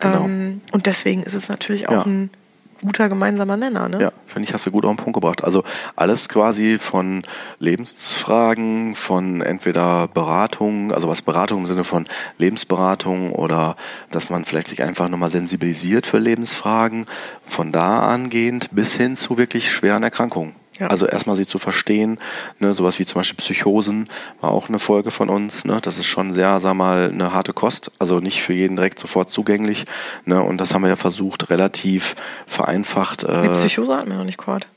Genau. 0.00 0.24
Ähm, 0.24 0.60
und 0.72 0.86
deswegen 0.86 1.22
ist 1.22 1.34
es 1.34 1.48
natürlich 1.48 1.88
auch 1.88 1.92
ja. 1.92 2.02
ein 2.04 2.30
guter 2.82 3.08
gemeinsamer 3.08 3.56
Nenner. 3.56 3.88
Ne? 3.88 4.00
Ja, 4.00 4.12
finde 4.26 4.48
ich, 4.48 4.54
hast 4.54 4.66
du 4.66 4.70
gut 4.70 4.84
auf 4.84 4.90
den 4.92 4.96
Punkt 4.96 5.14
gebracht. 5.14 5.44
Also 5.44 5.64
alles 5.96 6.28
quasi 6.28 6.78
von 6.78 7.22
Lebensfragen, 7.58 8.94
von 8.94 9.40
entweder 9.40 10.08
Beratung, 10.08 10.92
also 10.92 11.08
was 11.08 11.22
Beratung 11.22 11.60
im 11.60 11.66
Sinne 11.66 11.84
von 11.84 12.06
Lebensberatung 12.38 13.32
oder 13.32 13.76
dass 14.10 14.30
man 14.30 14.44
vielleicht 14.44 14.68
sich 14.68 14.82
einfach 14.82 15.08
nochmal 15.08 15.30
sensibilisiert 15.30 16.06
für 16.06 16.18
Lebensfragen, 16.18 17.06
von 17.44 17.72
da 17.72 18.00
angehend 18.08 18.68
bis 18.72 18.96
hin 18.96 19.16
zu 19.16 19.38
wirklich 19.38 19.70
schweren 19.70 20.02
Erkrankungen. 20.02 20.54
Ja. 20.78 20.88
Also 20.88 21.06
erstmal 21.06 21.36
sie 21.36 21.46
zu 21.46 21.58
verstehen, 21.58 22.18
ne, 22.58 22.74
sowas 22.74 22.98
wie 22.98 23.06
zum 23.06 23.20
Beispiel 23.20 23.36
Psychosen 23.36 24.08
war 24.40 24.50
auch 24.50 24.68
eine 24.68 24.78
Folge 24.78 25.10
von 25.10 25.28
uns. 25.28 25.64
Ne, 25.64 25.80
das 25.82 25.98
ist 25.98 26.06
schon 26.06 26.32
sehr, 26.32 26.60
sag 26.60 26.74
mal, 26.74 27.10
eine 27.12 27.32
harte 27.32 27.52
Kost, 27.52 27.90
also 27.98 28.20
nicht 28.20 28.42
für 28.42 28.52
jeden 28.52 28.76
direkt 28.76 28.98
sofort 28.98 29.30
zugänglich. 29.30 29.84
Ne, 30.24 30.42
und 30.42 30.58
das 30.58 30.74
haben 30.74 30.82
wir 30.82 30.88
ja 30.88 30.96
versucht, 30.96 31.50
relativ 31.50 32.14
vereinfacht. 32.46 33.24
Äh, 33.24 33.42
die 33.42 33.48
Psychose 33.48 33.96
hatten 33.96 34.10
wir 34.10 34.18
noch 34.18 34.24
nicht 34.24 34.38
gehört. 34.38 34.68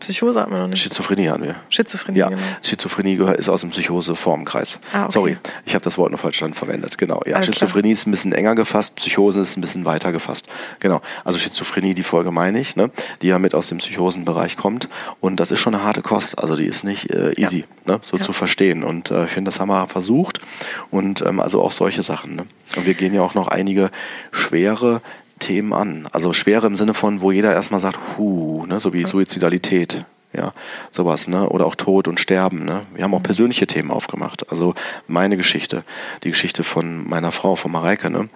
Psychose 0.00 0.40
hat 0.40 0.50
man 0.50 0.60
noch 0.60 0.68
nicht. 0.68 0.82
Schizophrenie 0.82 1.28
hatten 1.28 1.44
wir. 1.44 1.56
Schizophrenie, 1.70 2.18
ja. 2.18 2.28
Genau. 2.28 2.40
Schizophrenie 2.62 3.14
ist 3.38 3.48
aus 3.48 3.62
dem 3.62 3.70
Psychose-Formenkreis. 3.70 4.78
Ah, 4.92 5.04
okay. 5.04 5.12
Sorry, 5.12 5.36
ich 5.64 5.74
habe 5.74 5.82
das 5.82 5.96
Wort 5.96 6.12
noch 6.12 6.20
falsch 6.20 6.40
dann 6.40 6.52
verwendet. 6.52 6.98
Genau. 6.98 7.22
Ja, 7.26 7.36
Alles 7.36 7.46
Schizophrenie 7.46 7.88
klar. 7.88 7.92
ist 7.92 8.06
ein 8.06 8.10
bisschen 8.10 8.32
enger 8.32 8.54
gefasst, 8.54 8.96
Psychose 8.96 9.40
ist 9.40 9.56
ein 9.56 9.60
bisschen 9.60 9.84
weiter 9.84 10.12
gefasst. 10.12 10.48
Genau. 10.80 11.00
Also 11.24 11.38
Schizophrenie, 11.38 11.94
die 11.94 12.02
Folge 12.02 12.30
meine 12.30 12.60
ich, 12.60 12.76
ne? 12.76 12.90
die 13.22 13.28
ja 13.28 13.38
mit 13.38 13.54
aus 13.54 13.68
dem 13.68 13.78
Psychosenbereich 13.78 14.56
kommt. 14.56 14.88
Und 15.20 15.40
das 15.40 15.50
ist 15.50 15.60
schon 15.60 15.74
eine 15.74 15.84
harte 15.84 16.02
Kost. 16.02 16.38
Also 16.38 16.56
die 16.56 16.66
ist 16.66 16.84
nicht 16.84 17.10
äh, 17.14 17.32
easy, 17.40 17.64
ja. 17.86 17.94
ne? 17.94 18.00
so 18.02 18.18
ja. 18.18 18.22
zu 18.22 18.32
verstehen. 18.32 18.84
Und 18.84 19.10
äh, 19.10 19.24
ich 19.24 19.30
finde, 19.30 19.50
das 19.50 19.60
haben 19.60 19.68
wir 19.68 19.86
versucht. 19.86 20.40
Und 20.90 21.22
ähm, 21.22 21.40
also 21.40 21.62
auch 21.62 21.72
solche 21.72 22.02
Sachen. 22.02 22.34
Ne? 22.36 22.46
Und 22.76 22.86
wir 22.86 22.94
gehen 22.94 23.14
ja 23.14 23.22
auch 23.22 23.34
noch 23.34 23.48
einige 23.48 23.90
schwere 24.32 25.00
Themen 25.44 25.74
an. 25.74 26.08
Also 26.10 26.32
schwere 26.32 26.66
im 26.66 26.76
Sinne 26.76 26.94
von, 26.94 27.20
wo 27.20 27.30
jeder 27.30 27.52
erstmal 27.52 27.80
sagt, 27.80 27.98
hu, 28.16 28.64
ne, 28.66 28.80
so 28.80 28.94
wie 28.94 29.04
Suizidalität, 29.04 30.06
ja, 30.32 30.54
sowas, 30.90 31.28
ne, 31.28 31.46
oder 31.50 31.66
auch 31.66 31.74
Tod 31.74 32.08
und 32.08 32.18
Sterben, 32.18 32.64
ne. 32.64 32.86
Wir 32.94 33.04
haben 33.04 33.12
auch 33.14 33.22
persönliche 33.22 33.66
Themen 33.66 33.90
aufgemacht. 33.90 34.50
Also 34.50 34.74
meine 35.06 35.36
Geschichte, 35.36 35.84
die 36.22 36.30
Geschichte 36.30 36.64
von 36.64 37.06
meiner 37.06 37.30
Frau, 37.30 37.56
von 37.56 37.70
Mareike, 37.72 38.08
ne. 38.08 38.30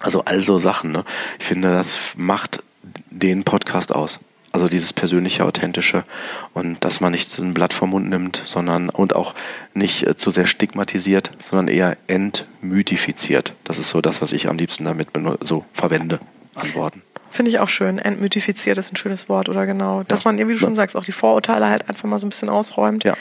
Also 0.00 0.24
all 0.24 0.40
so 0.40 0.58
Sachen, 0.58 0.90
ne. 0.90 1.04
Ich 1.38 1.46
finde, 1.46 1.72
das 1.72 1.94
macht 2.16 2.64
den 3.10 3.44
Podcast 3.44 3.94
aus. 3.94 4.18
Also 4.54 4.68
dieses 4.68 4.92
persönliche, 4.92 5.44
authentische 5.44 6.04
und 6.52 6.84
dass 6.84 7.00
man 7.00 7.10
nicht 7.10 7.36
ein 7.40 7.54
Blatt 7.54 7.74
vom 7.74 7.90
Mund 7.90 8.08
nimmt, 8.08 8.40
sondern 8.46 8.88
und 8.88 9.16
auch 9.16 9.34
nicht 9.74 10.06
äh, 10.06 10.16
zu 10.16 10.30
sehr 10.30 10.46
stigmatisiert, 10.46 11.32
sondern 11.42 11.66
eher 11.66 11.96
entmythifiziert. 12.06 13.52
Das 13.64 13.80
ist 13.80 13.90
so 13.90 14.00
das, 14.00 14.22
was 14.22 14.30
ich 14.30 14.48
am 14.48 14.56
liebsten 14.56 14.84
damit 14.84 15.08
so 15.40 15.64
verwende 15.72 16.20
an 16.54 16.72
Worten. 16.76 17.02
Finde 17.30 17.50
ich 17.50 17.58
auch 17.58 17.68
schön. 17.68 17.98
Entmythifiziert 17.98 18.78
ist 18.78 18.92
ein 18.92 18.96
schönes 18.96 19.28
Wort, 19.28 19.48
oder 19.48 19.66
genau. 19.66 20.04
Dass 20.04 20.22
ja. 20.22 20.30
man, 20.30 20.38
wie 20.38 20.52
du 20.52 20.58
schon 20.60 20.76
sagst, 20.76 20.94
auch 20.94 21.04
die 21.04 21.10
Vorurteile 21.10 21.68
halt 21.68 21.88
einfach 21.88 22.04
mal 22.04 22.18
so 22.18 22.26
ein 22.26 22.30
bisschen 22.30 22.48
ausräumt. 22.48 23.02
Ja. 23.02 23.16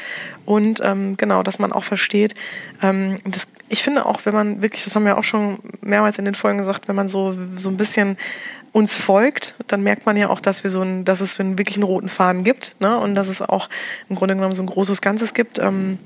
Und 0.45 0.81
ähm, 0.83 1.17
genau, 1.17 1.41
dass 1.41 1.57
man 1.57 1.71
auch 1.71 1.83
versteht. 1.83 2.35
Ähm, 2.83 3.15
das, 3.25 3.47
ich 3.69 3.81
finde 3.81 4.05
auch, 4.05 4.19
wenn 4.25 4.35
man 4.35 4.61
wirklich, 4.61 4.83
das 4.83 4.95
haben 4.95 5.07
wir 5.07 5.17
auch 5.17 5.23
schon 5.23 5.57
mehrmals 5.81 6.19
in 6.19 6.25
den 6.25 6.35
Folgen 6.35 6.59
gesagt, 6.59 6.87
wenn 6.87 6.95
man 6.95 7.07
so, 7.07 7.35
so 7.57 7.69
ein 7.69 7.77
bisschen 7.77 8.19
uns 8.73 8.95
folgt, 8.95 9.53
dann 9.67 9.83
merkt 9.83 10.05
man 10.05 10.17
ja 10.17 10.29
auch, 10.29 10.41
dass 10.41 10.63
wir 10.63 10.71
so 10.71 10.81
ein, 10.81 11.05
dass 11.05 11.21
es 11.21 11.39
wirklich 11.39 11.77
einen 11.77 11.83
roten 11.83 12.09
Faden 12.09 12.43
gibt, 12.43 12.75
ne? 12.79 12.97
Und 12.97 13.15
dass 13.15 13.29
es 13.29 13.41
auch 13.41 13.69
im 14.09 14.15
Grunde 14.15 14.35
genommen 14.35 14.55
so 14.55 14.63
ein 14.63 14.67
großes 14.67 15.01
Ganzes 15.01 15.33
gibt. 15.33 15.59
Ähm, 15.59 15.99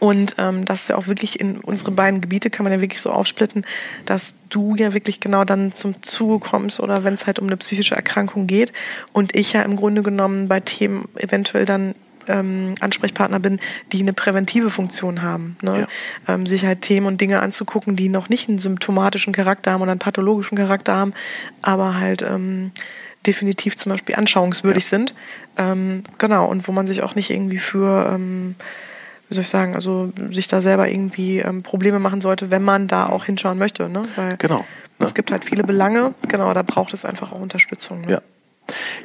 und 0.00 0.36
ähm, 0.38 0.64
das 0.64 0.82
ist 0.82 0.88
ja 0.90 0.96
auch 0.96 1.06
wirklich 1.06 1.40
in 1.40 1.58
unsere 1.58 1.90
beiden 1.90 2.20
Gebiete 2.20 2.50
kann 2.50 2.64
man 2.64 2.72
ja 2.72 2.80
wirklich 2.80 3.00
so 3.00 3.10
aufsplitten, 3.10 3.64
dass 4.06 4.34
du 4.48 4.74
ja 4.74 4.94
wirklich 4.94 5.20
genau 5.20 5.44
dann 5.44 5.72
zum 5.72 6.02
Zuge 6.02 6.38
kommst 6.38 6.80
oder 6.80 7.04
wenn 7.04 7.14
es 7.14 7.26
halt 7.26 7.38
um 7.38 7.46
eine 7.46 7.56
psychische 7.56 7.96
Erkrankung 7.96 8.46
geht 8.46 8.72
und 9.12 9.34
ich 9.34 9.54
ja 9.54 9.62
im 9.62 9.76
Grunde 9.76 10.02
genommen 10.02 10.46
bei 10.46 10.60
Themen 10.60 11.08
eventuell 11.16 11.64
dann 11.64 11.94
ähm, 12.28 12.74
Ansprechpartner 12.80 13.40
bin, 13.40 13.60
die 13.92 14.00
eine 14.00 14.12
präventive 14.12 14.70
Funktion 14.70 15.22
haben. 15.22 15.56
Ne? 15.62 15.86
Ja. 16.26 16.34
Ähm, 16.34 16.46
sich 16.46 16.64
halt 16.64 16.82
Themen 16.82 17.06
und 17.06 17.20
Dinge 17.20 17.40
anzugucken, 17.40 17.96
die 17.96 18.08
noch 18.08 18.28
nicht 18.28 18.48
einen 18.48 18.58
symptomatischen 18.58 19.32
Charakter 19.32 19.72
haben 19.72 19.82
oder 19.82 19.92
einen 19.92 20.00
pathologischen 20.00 20.56
Charakter 20.56 20.94
haben, 20.94 21.14
aber 21.62 21.98
halt 21.98 22.22
ähm, 22.22 22.72
definitiv 23.26 23.76
zum 23.76 23.92
Beispiel 23.92 24.14
anschauungswürdig 24.14 24.84
ja. 24.84 24.90
sind. 24.90 25.14
Ähm, 25.56 26.04
genau, 26.18 26.46
und 26.46 26.68
wo 26.68 26.72
man 26.72 26.86
sich 26.86 27.02
auch 27.02 27.14
nicht 27.14 27.30
irgendwie 27.30 27.58
für 27.58 28.12
ähm, 28.14 28.54
wie 29.28 29.34
soll 29.34 29.42
ich 29.42 29.50
sagen, 29.50 29.74
also 29.74 30.12
sich 30.30 30.48
da 30.48 30.60
selber 30.60 30.88
irgendwie 30.88 31.38
ähm, 31.38 31.62
Probleme 31.62 31.98
machen 31.98 32.20
sollte, 32.20 32.50
wenn 32.50 32.62
man 32.62 32.88
da 32.88 33.06
auch 33.06 33.24
hinschauen 33.24 33.58
möchte. 33.58 33.88
Ne? 33.88 34.04
Weil 34.16 34.36
genau. 34.38 34.64
Ne? 34.98 35.06
Es 35.06 35.14
gibt 35.14 35.30
halt 35.30 35.44
viele 35.44 35.64
Belange, 35.64 36.14
genau, 36.26 36.52
da 36.54 36.62
braucht 36.62 36.94
es 36.94 37.04
einfach 37.04 37.32
auch 37.32 37.40
Unterstützung. 37.40 38.02
Ne? 38.02 38.12
Ja. 38.12 38.22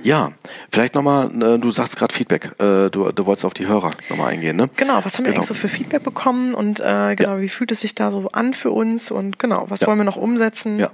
Ja, 0.01 0.33
vielleicht 0.71 0.95
nochmal, 0.95 1.29
äh, 1.41 1.57
du 1.57 1.71
sagst 1.71 1.97
gerade 1.97 2.13
Feedback, 2.13 2.51
äh, 2.59 2.89
du, 2.89 3.11
du 3.11 3.25
wolltest 3.25 3.45
auf 3.45 3.53
die 3.53 3.67
Hörer 3.67 3.91
nochmal 4.09 4.33
eingehen, 4.33 4.57
ne? 4.57 4.69
Genau, 4.75 5.03
was 5.03 5.17
haben 5.17 5.25
wir 5.25 5.31
genau. 5.31 5.37
eigentlich 5.37 5.47
so 5.47 5.53
für 5.53 5.69
Feedback 5.69 6.03
bekommen 6.03 6.53
und 6.53 6.79
äh, 6.79 7.15
genau, 7.15 7.35
ja. 7.35 7.41
wie 7.41 7.49
fühlt 7.49 7.71
es 7.71 7.81
sich 7.81 7.95
da 7.95 8.11
so 8.11 8.27
an 8.31 8.53
für 8.53 8.71
uns 8.71 9.11
und 9.11 9.39
genau, 9.39 9.65
was 9.69 9.81
ja. 9.81 9.87
wollen 9.87 9.97
wir 9.97 10.05
noch 10.05 10.17
umsetzen? 10.17 10.79
Ja. 10.79 10.91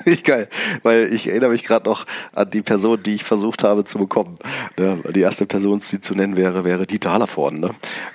Nicht 0.04 0.24
geil, 0.24 0.48
weil 0.82 1.12
ich 1.12 1.26
erinnere 1.26 1.50
mich 1.50 1.64
gerade 1.64 1.88
noch 1.88 2.06
an 2.32 2.48
die 2.50 2.62
Person, 2.62 3.02
die 3.02 3.16
ich 3.16 3.24
versucht 3.24 3.64
habe 3.64 3.84
zu 3.84 3.98
bekommen. 3.98 4.38
Ne? 4.78 5.00
Die 5.10 5.20
erste 5.20 5.44
Person, 5.44 5.80
die 5.80 6.00
zu 6.00 6.14
nennen 6.14 6.36
wäre, 6.36 6.64
wäre 6.64 6.86
Dieter 6.86 7.12
Hallervorden. 7.12 7.60
Ne? 7.60 7.70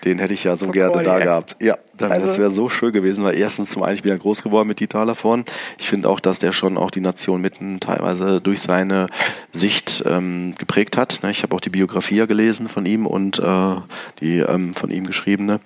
Den 0.05 0.19
hätte 0.19 0.33
ich 0.33 0.45
ja 0.45 0.55
so 0.55 0.67
oh, 0.67 0.71
gerne 0.71 1.03
da 1.03 1.19
gehabt. 1.19 1.57
Ja, 1.59 1.77
also, 2.11 2.27
das 2.27 2.37
wäre 2.37 2.51
so 2.51 2.69
schön 2.69 2.91
gewesen, 2.91 3.23
weil 3.23 3.35
erstens 3.35 3.69
zum 3.69 3.83
einen, 3.83 3.95
ich 3.95 4.03
bin 4.03 4.11
ja 4.11 4.17
groß 4.17 4.43
geworden 4.43 4.67
mit 4.67 4.79
Dieter 4.79 4.99
Hallervorden. 4.99 5.45
Ich 5.77 5.87
finde 5.87 6.09
auch, 6.09 6.19
dass 6.19 6.39
der 6.39 6.51
schon 6.51 6.77
auch 6.77 6.91
die 6.91 7.01
Nation 7.01 7.41
mitten 7.41 7.79
teilweise 7.79 8.41
durch 8.41 8.61
seine 8.61 9.07
Sicht 9.51 10.03
ähm, 10.05 10.55
geprägt 10.57 10.97
hat. 10.97 11.19
Ne? 11.23 11.31
Ich 11.31 11.43
habe 11.43 11.55
auch 11.55 11.61
die 11.61 11.69
Biografie 11.69 12.15
ja 12.15 12.25
gelesen 12.25 12.69
von 12.69 12.85
ihm 12.85 13.05
und 13.05 13.39
äh, 13.39 13.75
die 14.19 14.39
ähm, 14.39 14.73
von 14.73 14.91
ihm 14.91 15.05
geschriebene. 15.05 15.59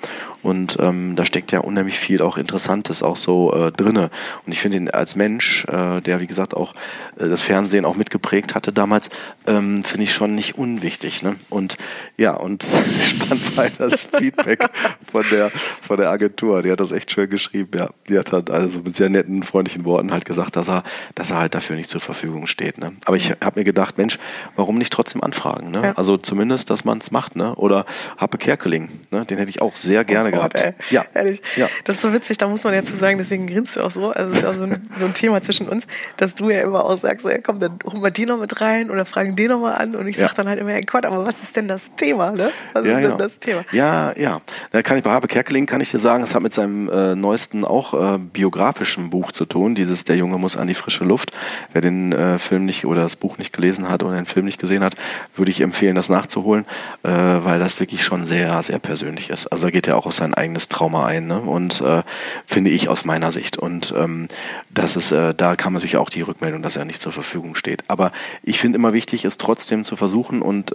Und 0.44 0.78
ähm, 0.80 1.16
da 1.16 1.26
steckt 1.26 1.52
ja 1.52 1.60
unheimlich 1.60 2.00
viel 2.00 2.22
auch 2.22 2.38
Interessantes 2.38 3.04
auch 3.04 3.18
so 3.18 3.54
äh, 3.54 3.72
drinne. 3.72 4.10
Und 4.46 4.52
ich 4.52 4.60
finde 4.60 4.78
ihn 4.78 4.90
als 4.90 5.16
Mensch, 5.16 5.66
äh, 5.66 6.02
der 6.02 6.20
wie 6.22 6.28
gesagt 6.28 6.56
auch 6.56 6.74
äh, 7.18 7.28
das 7.28 7.42
Fernsehen 7.42 7.86
auch 7.86 7.96
mitgeprägt 7.96 8.56
hatte 8.56 8.72
damals, 8.72 9.10
ähm, 9.46 9.84
finde 9.84 10.04
ich 10.06 10.14
schon 10.14 10.36
nicht 10.36 10.58
unwichtig. 10.58 11.24
Ne? 11.24 11.36
Und 11.50 11.78
ja, 12.18 12.36
und 12.36 12.66
spannend 13.02 13.58
war 13.58 13.68
das 13.78 14.02
Feedback 14.02 14.70
von 15.12 15.26
der 15.32 15.52
von 15.82 15.98
der 15.98 16.10
Agentur. 16.10 16.27
Die 16.30 16.72
hat 16.72 16.80
das 16.80 16.92
echt 16.92 17.12
schön 17.12 17.30
geschrieben. 17.30 17.72
Ja, 17.76 17.90
die 18.10 18.18
hat 18.18 18.32
halt 18.32 18.50
also 18.50 18.80
mit 18.80 18.96
sehr 18.96 19.10
netten, 19.10 19.44
freundlichen 19.44 19.86
Worten 19.86 20.12
halt 20.12 20.26
gesagt, 20.26 20.56
dass 20.56 20.70
er, 20.70 20.84
dass 21.16 21.32
er 21.32 21.38
halt 21.38 21.56
dafür 21.56 21.76
nicht 21.76 21.90
zur 21.90 22.02
Verfügung 22.02 22.48
steht. 22.48 22.78
Ne? 22.78 22.94
Aber 23.06 23.16
ich 23.16 23.32
habe 23.32 23.60
mir 23.60 23.64
gedacht, 23.64 23.98
Mensch, 23.98 24.20
warum 24.56 24.78
nicht 24.78 24.94
trotzdem 24.94 25.24
anfragen? 25.24 25.72
Ne? 25.72 25.82
Ja. 25.84 25.92
Also 25.94 26.18
zumindest, 26.18 26.70
dass 26.70 26.86
man 26.86 27.00
es 27.00 27.12
macht. 27.12 27.36
Ne? 27.36 27.56
Oder 27.56 27.86
Happe 28.18 28.38
Kerkeling, 28.38 28.90
ne? 29.12 29.26
den 29.26 29.38
hätte 29.38 29.50
ich 29.50 29.62
auch 29.62 29.76
sehr 29.76 30.06
gerne 30.06 30.30
oh 30.30 30.32
Gott, 30.32 30.54
gehabt. 30.54 30.78
Ey. 30.90 30.94
Ja, 30.94 31.06
ehrlich. 31.14 31.42
Ja. 31.56 31.70
Das 31.84 31.98
ist 31.98 32.02
so 32.02 32.14
witzig. 32.14 32.38
Da 32.38 32.48
muss 32.48 32.64
man 32.64 32.74
ja 32.74 32.84
zu 32.84 32.98
sagen. 32.98 33.18
Deswegen 33.18 33.48
grinst 33.48 33.76
du 33.76 33.82
auch 33.82 33.92
so. 33.92 34.12
Also 34.12 34.32
es 34.32 34.38
ist 34.38 34.44
ja 34.44 34.54
so 34.54 34.64
ein, 34.64 34.88
so 35.00 35.06
ein 35.06 35.14
Thema 35.14 35.42
zwischen 35.42 35.68
uns, 35.68 35.88
dass 36.18 36.36
du 36.36 36.50
ja 36.50 36.62
immer 36.62 36.86
auch 36.86 36.98
sagst, 36.98 37.24
so, 37.24 37.30
ja 37.30 37.40
komm, 37.40 37.60
dann 37.60 37.80
holen 37.86 38.04
wir 38.04 38.12
die 38.12 38.26
noch 38.26 38.40
mit 38.40 38.62
rein 38.62 38.90
oder 38.90 39.06
fragen 39.06 39.36
den 39.36 39.50
noch 39.50 39.60
mal 39.60 39.74
an. 39.74 39.96
Und 39.96 40.08
ich 40.08 40.18
ja. 40.18 40.28
sag 40.28 40.36
dann 40.36 40.48
halt 40.48 40.60
immer, 40.60 40.72
ja 40.72 40.82
Gott, 40.82 41.06
aber 41.06 41.26
was 41.26 41.42
ist 41.42 41.56
denn 41.56 41.68
das 41.68 41.94
Thema? 41.96 42.32
Ne? 42.32 42.52
Was 42.74 42.86
ja, 42.86 42.94
ist 42.94 42.98
genau. 42.98 43.10
denn 43.10 43.18
das 43.18 43.40
Thema? 43.40 43.66
Ja, 43.72 44.14
ja. 44.18 44.42
Da 44.72 44.82
kann 44.82 44.98
ich 44.98 45.04
bei 45.04 45.12
Habe 45.12 45.28
Kerkeling 45.28 45.66
kann 45.66 45.82
ich 45.82 45.92
dir 45.92 46.00
sagen, 46.00 46.07
es 46.08 46.34
hat 46.34 46.42
mit 46.42 46.54
seinem 46.54 46.90
äh, 46.90 47.16
neuesten 47.16 47.66
auch 47.66 47.94
äh, 47.94 48.18
biografischen 48.18 49.10
Buch 49.10 49.32
zu 49.32 49.46
tun. 49.46 49.76
Dieses 49.76 50.06
Der 50.06 50.16
Junge 50.16 50.38
muss 50.38 50.56
an 50.56 50.68
die 50.68 50.74
frische 50.74 51.04
Luft. 51.04 51.32
Wer 51.74 51.82
den 51.82 52.14
äh, 52.14 52.40
Film 52.40 52.66
nicht 52.66 52.86
oder 52.86 53.02
das 53.02 53.18
Buch 53.18 53.38
nicht 53.38 53.52
gelesen 53.52 53.90
hat 53.90 54.04
oder 54.04 54.16
den 54.16 54.26
Film 54.26 54.46
nicht 54.46 54.60
gesehen 54.60 54.84
hat, 54.84 54.96
würde 55.36 55.52
ich 55.52 55.62
empfehlen, 55.62 55.96
das 55.96 56.08
nachzuholen, 56.08 56.66
äh, 57.04 57.10
weil 57.10 57.60
das 57.60 57.80
wirklich 57.80 58.06
schon 58.06 58.26
sehr, 58.26 58.64
sehr 58.64 58.80
persönlich 58.80 59.30
ist. 59.30 59.48
Also 59.48 59.66
da 59.66 59.72
geht 59.72 59.88
er 59.88 59.98
auch 59.98 60.06
auf 60.06 60.14
sein 60.14 60.34
eigenes 60.34 60.70
Trauma 60.70 61.06
ein 61.06 61.28
ne? 61.28 61.42
und 61.42 61.82
äh, 61.82 62.04
finde 62.46 62.70
ich 62.72 62.88
aus 62.88 63.04
meiner 63.04 63.32
Sicht. 63.34 63.58
Und 63.58 63.94
ähm, 63.98 64.30
das 64.70 64.96
ist, 64.96 65.12
äh, 65.12 65.34
da 65.36 65.56
kam 65.58 65.74
natürlich 65.74 65.98
auch 65.98 66.10
die 66.10 66.22
Rückmeldung, 66.22 66.62
dass 66.62 66.78
er 66.78 66.86
nicht 66.86 67.02
zur 67.02 67.12
Verfügung 67.12 67.56
steht. 67.56 67.84
Aber 67.90 68.14
ich 68.44 68.60
finde 68.60 68.78
immer 68.78 68.94
wichtig, 68.94 69.26
es 69.26 69.38
trotzdem 69.38 69.84
zu 69.84 69.96
versuchen 69.96 70.42
und 70.42 70.74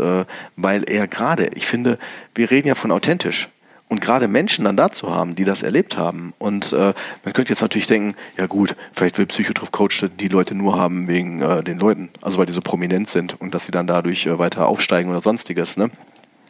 weil 0.56 0.84
er 0.84 1.06
gerade, 1.06 1.48
ich 1.54 1.66
finde, 1.66 1.98
wir 2.34 2.50
reden 2.50 2.68
ja 2.68 2.74
von 2.74 2.90
authentisch. 2.90 3.48
Und 3.92 4.00
gerade 4.00 4.26
Menschen 4.26 4.64
dann 4.64 4.78
dazu 4.78 5.14
haben, 5.14 5.34
die 5.34 5.44
das 5.44 5.62
erlebt 5.62 5.98
haben. 5.98 6.32
Und 6.38 6.72
äh, 6.72 6.94
man 7.24 7.34
könnte 7.34 7.50
jetzt 7.52 7.60
natürlich 7.60 7.88
denken, 7.88 8.14
ja 8.38 8.46
gut, 8.46 8.74
vielleicht 8.94 9.18
will 9.18 9.26
Psychotrip-Coach 9.26 10.06
die 10.18 10.28
Leute 10.28 10.54
nur 10.54 10.78
haben 10.78 11.08
wegen 11.08 11.42
äh, 11.42 11.62
den 11.62 11.78
Leuten, 11.78 12.08
also 12.22 12.38
weil 12.38 12.46
die 12.46 12.54
so 12.54 12.62
prominent 12.62 13.10
sind 13.10 13.38
und 13.38 13.52
dass 13.52 13.66
sie 13.66 13.70
dann 13.70 13.86
dadurch 13.86 14.24
äh, 14.24 14.38
weiter 14.38 14.66
aufsteigen 14.66 15.10
oder 15.10 15.20
sonstiges. 15.20 15.76
Ne? 15.76 15.90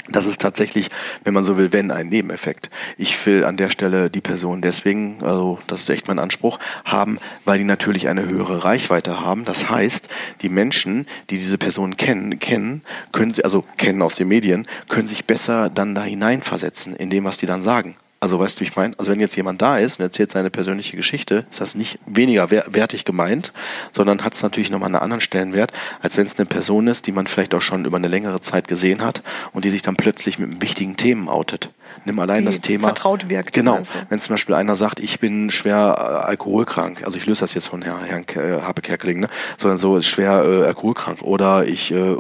Das 0.09 0.27
ist 0.27 0.41
tatsächlich, 0.41 0.91
wenn 1.23 1.33
man 1.33 1.45
so 1.45 1.59
will, 1.59 1.73
wenn 1.73 1.93
ein 1.93 2.09
Nebeneffekt. 2.09 2.71
Ich 2.99 3.25
will 3.25 3.45
an 3.45 3.57
der 3.57 3.71
Stelle 3.71 4.11
die 4.11 4.21
Person 4.21 4.61
deswegen, 4.61 5.23
also 5.23 5.61
das 5.69 5.83
ist 5.83 5.91
echt 5.91 6.09
mein 6.09 6.19
Anspruch, 6.19 6.59
haben, 6.85 7.19
weil 7.45 7.59
die 7.59 7.65
natürlich 7.65 8.09
eine 8.09 8.27
höhere 8.27 8.65
Reichweite 8.65 9.21
haben. 9.21 9.45
Das 9.45 9.71
heißt, 9.71 10.09
die 10.43 10.49
Menschen, 10.49 11.07
die 11.31 11.39
diese 11.39 11.57
Person 11.57 11.97
kennen, 11.97 12.41
kennen, 12.41 12.83
können 13.13 13.33
sie, 13.33 13.45
also 13.45 13.65
kennen 13.77 14.03
aus 14.03 14.17
den 14.17 14.27
Medien, 14.27 14.67
können 14.89 15.07
sich 15.07 15.25
besser 15.25 15.71
dann 15.71 15.95
da 15.95 16.03
hineinversetzen 16.03 16.97
in 16.97 17.09
dem, 17.09 17.23
was 17.25 17.39
die 17.39 17.47
dann 17.47 17.63
sagen. 17.63 17.95
Also 18.23 18.39
weißt 18.39 18.57
du, 18.57 18.61
wie 18.61 18.69
ich 18.69 18.77
meine? 18.77 18.95
Also 18.99 19.11
wenn 19.11 19.19
jetzt 19.19 19.35
jemand 19.35 19.61
da 19.61 19.79
ist 19.79 19.99
und 19.99 20.05
erzählt 20.05 20.31
seine 20.31 20.49
persönliche 20.49 20.97
Geschichte, 20.97 21.45
ist 21.51 21.61
das 21.61 21.75
nicht 21.75 21.99
weniger 22.07 22.53
wertig 22.53 23.05
gemeint, 23.05 23.53
sondern 23.91 24.23
hat 24.23 24.35
es 24.35 24.45
natürlich 24.45 24.71
nochmal 24.71 24.87
einen 24.87 25.03
anderen 25.03 25.21
Stellenwert, 25.21 25.73
als 26.03 26.17
wenn 26.17 26.27
es 26.27 26.39
eine 26.39 26.47
Person 26.47 26.87
ist, 26.87 27.09
die 27.09 27.13
man 27.13 27.27
vielleicht 27.27 27.53
auch 27.53 27.61
schon 27.61 27.85
über 27.85 27.97
eine 27.97 28.07
längere 28.07 28.41
Zeit 28.41 28.69
gesehen 28.69 29.03
hat 29.03 29.25
und 29.53 29.65
die 29.65 29.71
sich 29.71 29.83
dann 29.83 29.97
plötzlich 29.97 30.39
mit 30.39 30.63
wichtigen 30.63 30.97
Themen 30.97 31.29
outet. 31.29 31.71
Nimm 32.05 32.19
allein 32.19 32.41
die 32.41 32.47
das 32.47 32.61
Thema. 32.61 32.89
Vertraut 32.89 33.29
wirkt. 33.29 33.53
Genau. 33.53 33.81
Wenn 34.09 34.21
zum 34.21 34.35
Beispiel 34.35 34.55
einer 34.55 34.77
sagt, 34.77 35.01
ich 35.01 35.21
bin 35.21 35.51
schwer 35.51 35.95
äh, 35.97 36.27
alkoholkrank, 36.27 37.05
also 37.05 37.17
ich 37.17 37.27
löse 37.27 37.41
das 37.41 37.55
jetzt 37.55 37.69
von 37.69 37.83
Herrn, 37.83 38.05
Herrn 38.05 38.25
äh, 38.35 38.63
Habe 38.63 38.83
Kerkeling, 38.83 39.21
ne? 39.21 39.29
sondern 39.57 39.79
so 39.79 40.01
schwer 40.03 40.45
äh, 40.45 40.65
alkoholkrank 40.65 41.23
oder 41.23 41.67
ich 41.67 41.93
äh, 41.93 42.17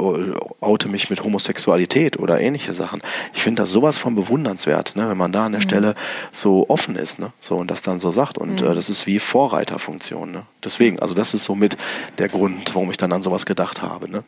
oute 0.60 0.88
mich 0.88 1.10
mit 1.10 1.24
Homosexualität 1.24 2.18
oder 2.18 2.40
ähnliche 2.40 2.74
Sachen. 2.74 3.00
Ich 3.34 3.42
finde 3.42 3.62
das 3.62 3.70
sowas 3.70 3.98
von 3.98 4.14
bewundernswert, 4.14 4.94
ne? 4.94 5.08
wenn 5.08 5.16
man 5.16 5.32
da 5.32 5.46
an 5.46 5.52
der 5.52 5.60
mhm. 5.60 5.64
Stelle 5.64 5.94
so 6.30 6.68
offen 6.68 6.96
ist, 6.96 7.18
ne? 7.18 7.32
so 7.40 7.56
und 7.56 7.70
das 7.70 7.82
dann 7.82 7.98
so 7.98 8.10
sagt 8.10 8.38
und 8.38 8.60
mhm. 8.60 8.68
äh, 8.68 8.74
das 8.74 8.88
ist 8.88 9.06
wie 9.06 9.18
Vorreiterfunktion. 9.18 10.30
Ne? 10.30 10.42
Deswegen, 10.64 11.00
also 11.00 11.14
das 11.14 11.34
ist 11.34 11.44
somit 11.44 11.76
der 12.18 12.28
Grund, 12.28 12.74
warum 12.74 12.90
ich 12.90 12.96
dann 12.96 13.12
an 13.12 13.22
sowas 13.22 13.46
gedacht 13.46 13.82
habe. 13.82 14.08
Ne? 14.08 14.22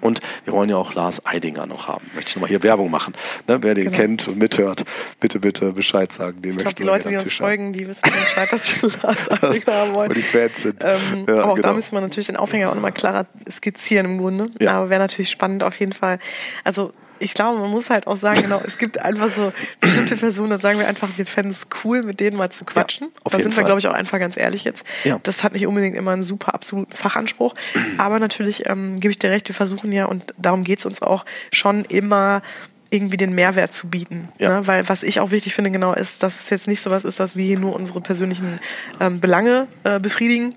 Und 0.00 0.20
wir 0.44 0.52
wollen 0.52 0.70
ja 0.70 0.76
auch 0.76 0.94
Lars 0.94 1.26
Eidinger 1.26 1.66
noch 1.66 1.88
haben. 1.88 2.10
Möchte 2.14 2.30
ich 2.30 2.36
nochmal 2.36 2.48
hier 2.48 2.62
Werbung 2.62 2.90
machen. 2.90 3.14
Ne? 3.48 3.58
Wer 3.60 3.74
den 3.74 3.86
genau. 3.86 3.96
kennt 3.96 4.28
und 4.28 4.38
mithört, 4.38 4.84
bitte, 5.18 5.40
bitte 5.40 5.72
Bescheid 5.72 6.12
sagen. 6.12 6.42
Den 6.42 6.52
ich 6.52 6.58
glaube, 6.58 6.74
die 6.74 6.82
Leute, 6.82 7.08
die 7.08 7.16
uns 7.16 7.32
folgen, 7.32 7.72
die 7.72 7.86
wissen 7.86 8.02
Bescheid, 8.02 8.52
dass 8.52 8.82
wir 8.82 8.90
Lars 9.02 9.30
Eidinger 9.30 9.74
haben 9.74 9.94
wollen. 9.94 10.10
Wo 10.10 10.14
die 10.14 10.22
Fans 10.22 10.62
sind. 10.62 10.82
Ähm, 10.82 11.26
ja, 11.28 11.34
aber 11.34 11.52
auch 11.52 11.54
genau. 11.56 11.68
da 11.68 11.74
müssen 11.74 11.92
wir 11.92 12.00
natürlich 12.00 12.26
den 12.26 12.36
Aufhänger 12.36 12.70
auch 12.70 12.74
nochmal 12.74 12.92
klarer 12.92 13.26
skizzieren 13.50 14.06
im 14.06 14.18
Grunde. 14.18 14.50
Ja. 14.60 14.72
Aber 14.72 14.90
wäre 14.90 15.00
natürlich 15.00 15.30
spannend 15.30 15.62
auf 15.62 15.78
jeden 15.78 15.92
Fall. 15.92 16.18
Also 16.64 16.92
ich 17.20 17.34
glaube, 17.34 17.60
man 17.60 17.70
muss 17.70 17.90
halt 17.90 18.06
auch 18.06 18.16
sagen, 18.16 18.42
genau, 18.42 18.60
es 18.66 18.78
gibt 18.78 18.98
einfach 18.98 19.28
so 19.28 19.52
bestimmte 19.80 20.16
Personen, 20.16 20.50
da 20.50 20.58
sagen 20.58 20.78
wir 20.78 20.88
einfach, 20.88 21.10
wir 21.16 21.26
fänden 21.26 21.52
es 21.52 21.68
cool, 21.84 22.02
mit 22.02 22.18
denen 22.18 22.36
mal 22.36 22.50
zu 22.50 22.64
quatschen. 22.64 23.08
Ja, 23.08 23.30
da 23.30 23.40
sind 23.40 23.56
wir, 23.56 23.62
glaube 23.62 23.78
ich, 23.78 23.86
auch 23.86 23.92
einfach 23.92 24.18
ganz 24.18 24.36
ehrlich 24.36 24.64
jetzt. 24.64 24.86
Ja. 25.04 25.20
Das 25.22 25.44
hat 25.44 25.52
nicht 25.52 25.66
unbedingt 25.66 25.94
immer 25.94 26.12
einen 26.12 26.24
super 26.24 26.54
absoluten 26.54 26.92
Fachanspruch. 26.92 27.54
Aber 27.98 28.18
natürlich 28.18 28.68
ähm, 28.68 28.98
gebe 28.98 29.12
ich 29.12 29.18
dir 29.18 29.30
recht, 29.30 29.46
wir 29.48 29.54
versuchen 29.54 29.92
ja, 29.92 30.06
und 30.06 30.34
darum 30.38 30.64
geht 30.64 30.78
es 30.80 30.86
uns 30.86 31.02
auch, 31.02 31.26
schon 31.52 31.84
immer 31.84 32.42
irgendwie 32.90 33.16
den 33.16 33.34
Mehrwert 33.34 33.72
zu 33.72 33.88
bieten. 33.88 34.28
Ja. 34.38 34.60
Ne? 34.60 34.66
Weil 34.66 34.88
was 34.88 35.02
ich 35.02 35.20
auch 35.20 35.30
wichtig 35.30 35.54
finde, 35.54 35.70
genau, 35.70 35.92
ist, 35.92 36.22
dass 36.22 36.40
es 36.40 36.50
jetzt 36.50 36.66
nicht 36.68 36.80
so 36.80 36.90
was 36.90 37.04
ist, 37.04 37.20
dass 37.20 37.36
wir 37.36 37.44
hier 37.44 37.58
nur 37.58 37.74
unsere 37.74 38.00
persönlichen 38.00 38.58
ähm, 39.00 39.20
Belange 39.20 39.68
äh, 39.84 40.00
befriedigen, 40.00 40.54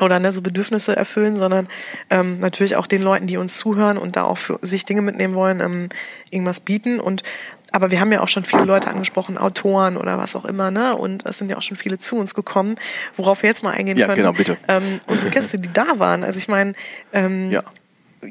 oder 0.00 0.20
ne, 0.20 0.32
so 0.32 0.42
Bedürfnisse 0.42 0.96
erfüllen, 0.96 1.36
sondern 1.36 1.68
ähm, 2.10 2.38
natürlich 2.38 2.76
auch 2.76 2.86
den 2.86 3.02
Leuten, 3.02 3.26
die 3.26 3.36
uns 3.36 3.58
zuhören 3.58 3.98
und 3.98 4.16
da 4.16 4.24
auch 4.24 4.38
für 4.38 4.58
sich 4.62 4.84
Dinge 4.84 5.02
mitnehmen 5.02 5.34
wollen, 5.34 5.60
ähm, 5.60 5.88
irgendwas 6.30 6.60
bieten. 6.60 7.00
Und 7.00 7.22
aber 7.70 7.90
wir 7.90 8.00
haben 8.00 8.12
ja 8.12 8.20
auch 8.20 8.28
schon 8.28 8.44
viele 8.44 8.64
Leute 8.64 8.88
angesprochen, 8.88 9.36
Autoren 9.36 9.96
oder 9.96 10.16
was 10.16 10.34
auch 10.36 10.46
immer, 10.46 10.70
ne? 10.70 10.96
Und 10.96 11.26
es 11.26 11.38
sind 11.38 11.50
ja 11.50 11.56
auch 11.58 11.62
schon 11.62 11.76
viele 11.76 11.98
zu 11.98 12.16
uns 12.16 12.34
gekommen, 12.34 12.76
worauf 13.16 13.42
wir 13.42 13.50
jetzt 13.50 13.62
mal 13.62 13.72
eingehen 13.72 13.98
Ja, 13.98 14.06
können. 14.06 14.16
genau, 14.18 14.32
bitte. 14.32 14.56
Ähm, 14.68 15.00
unsere 15.06 15.30
Gäste, 15.30 15.58
die 15.58 15.70
da 15.72 15.98
waren. 15.98 16.24
Also 16.24 16.38
ich 16.38 16.48
meine, 16.48 16.72
ähm, 17.12 17.50
Ja. 17.50 17.62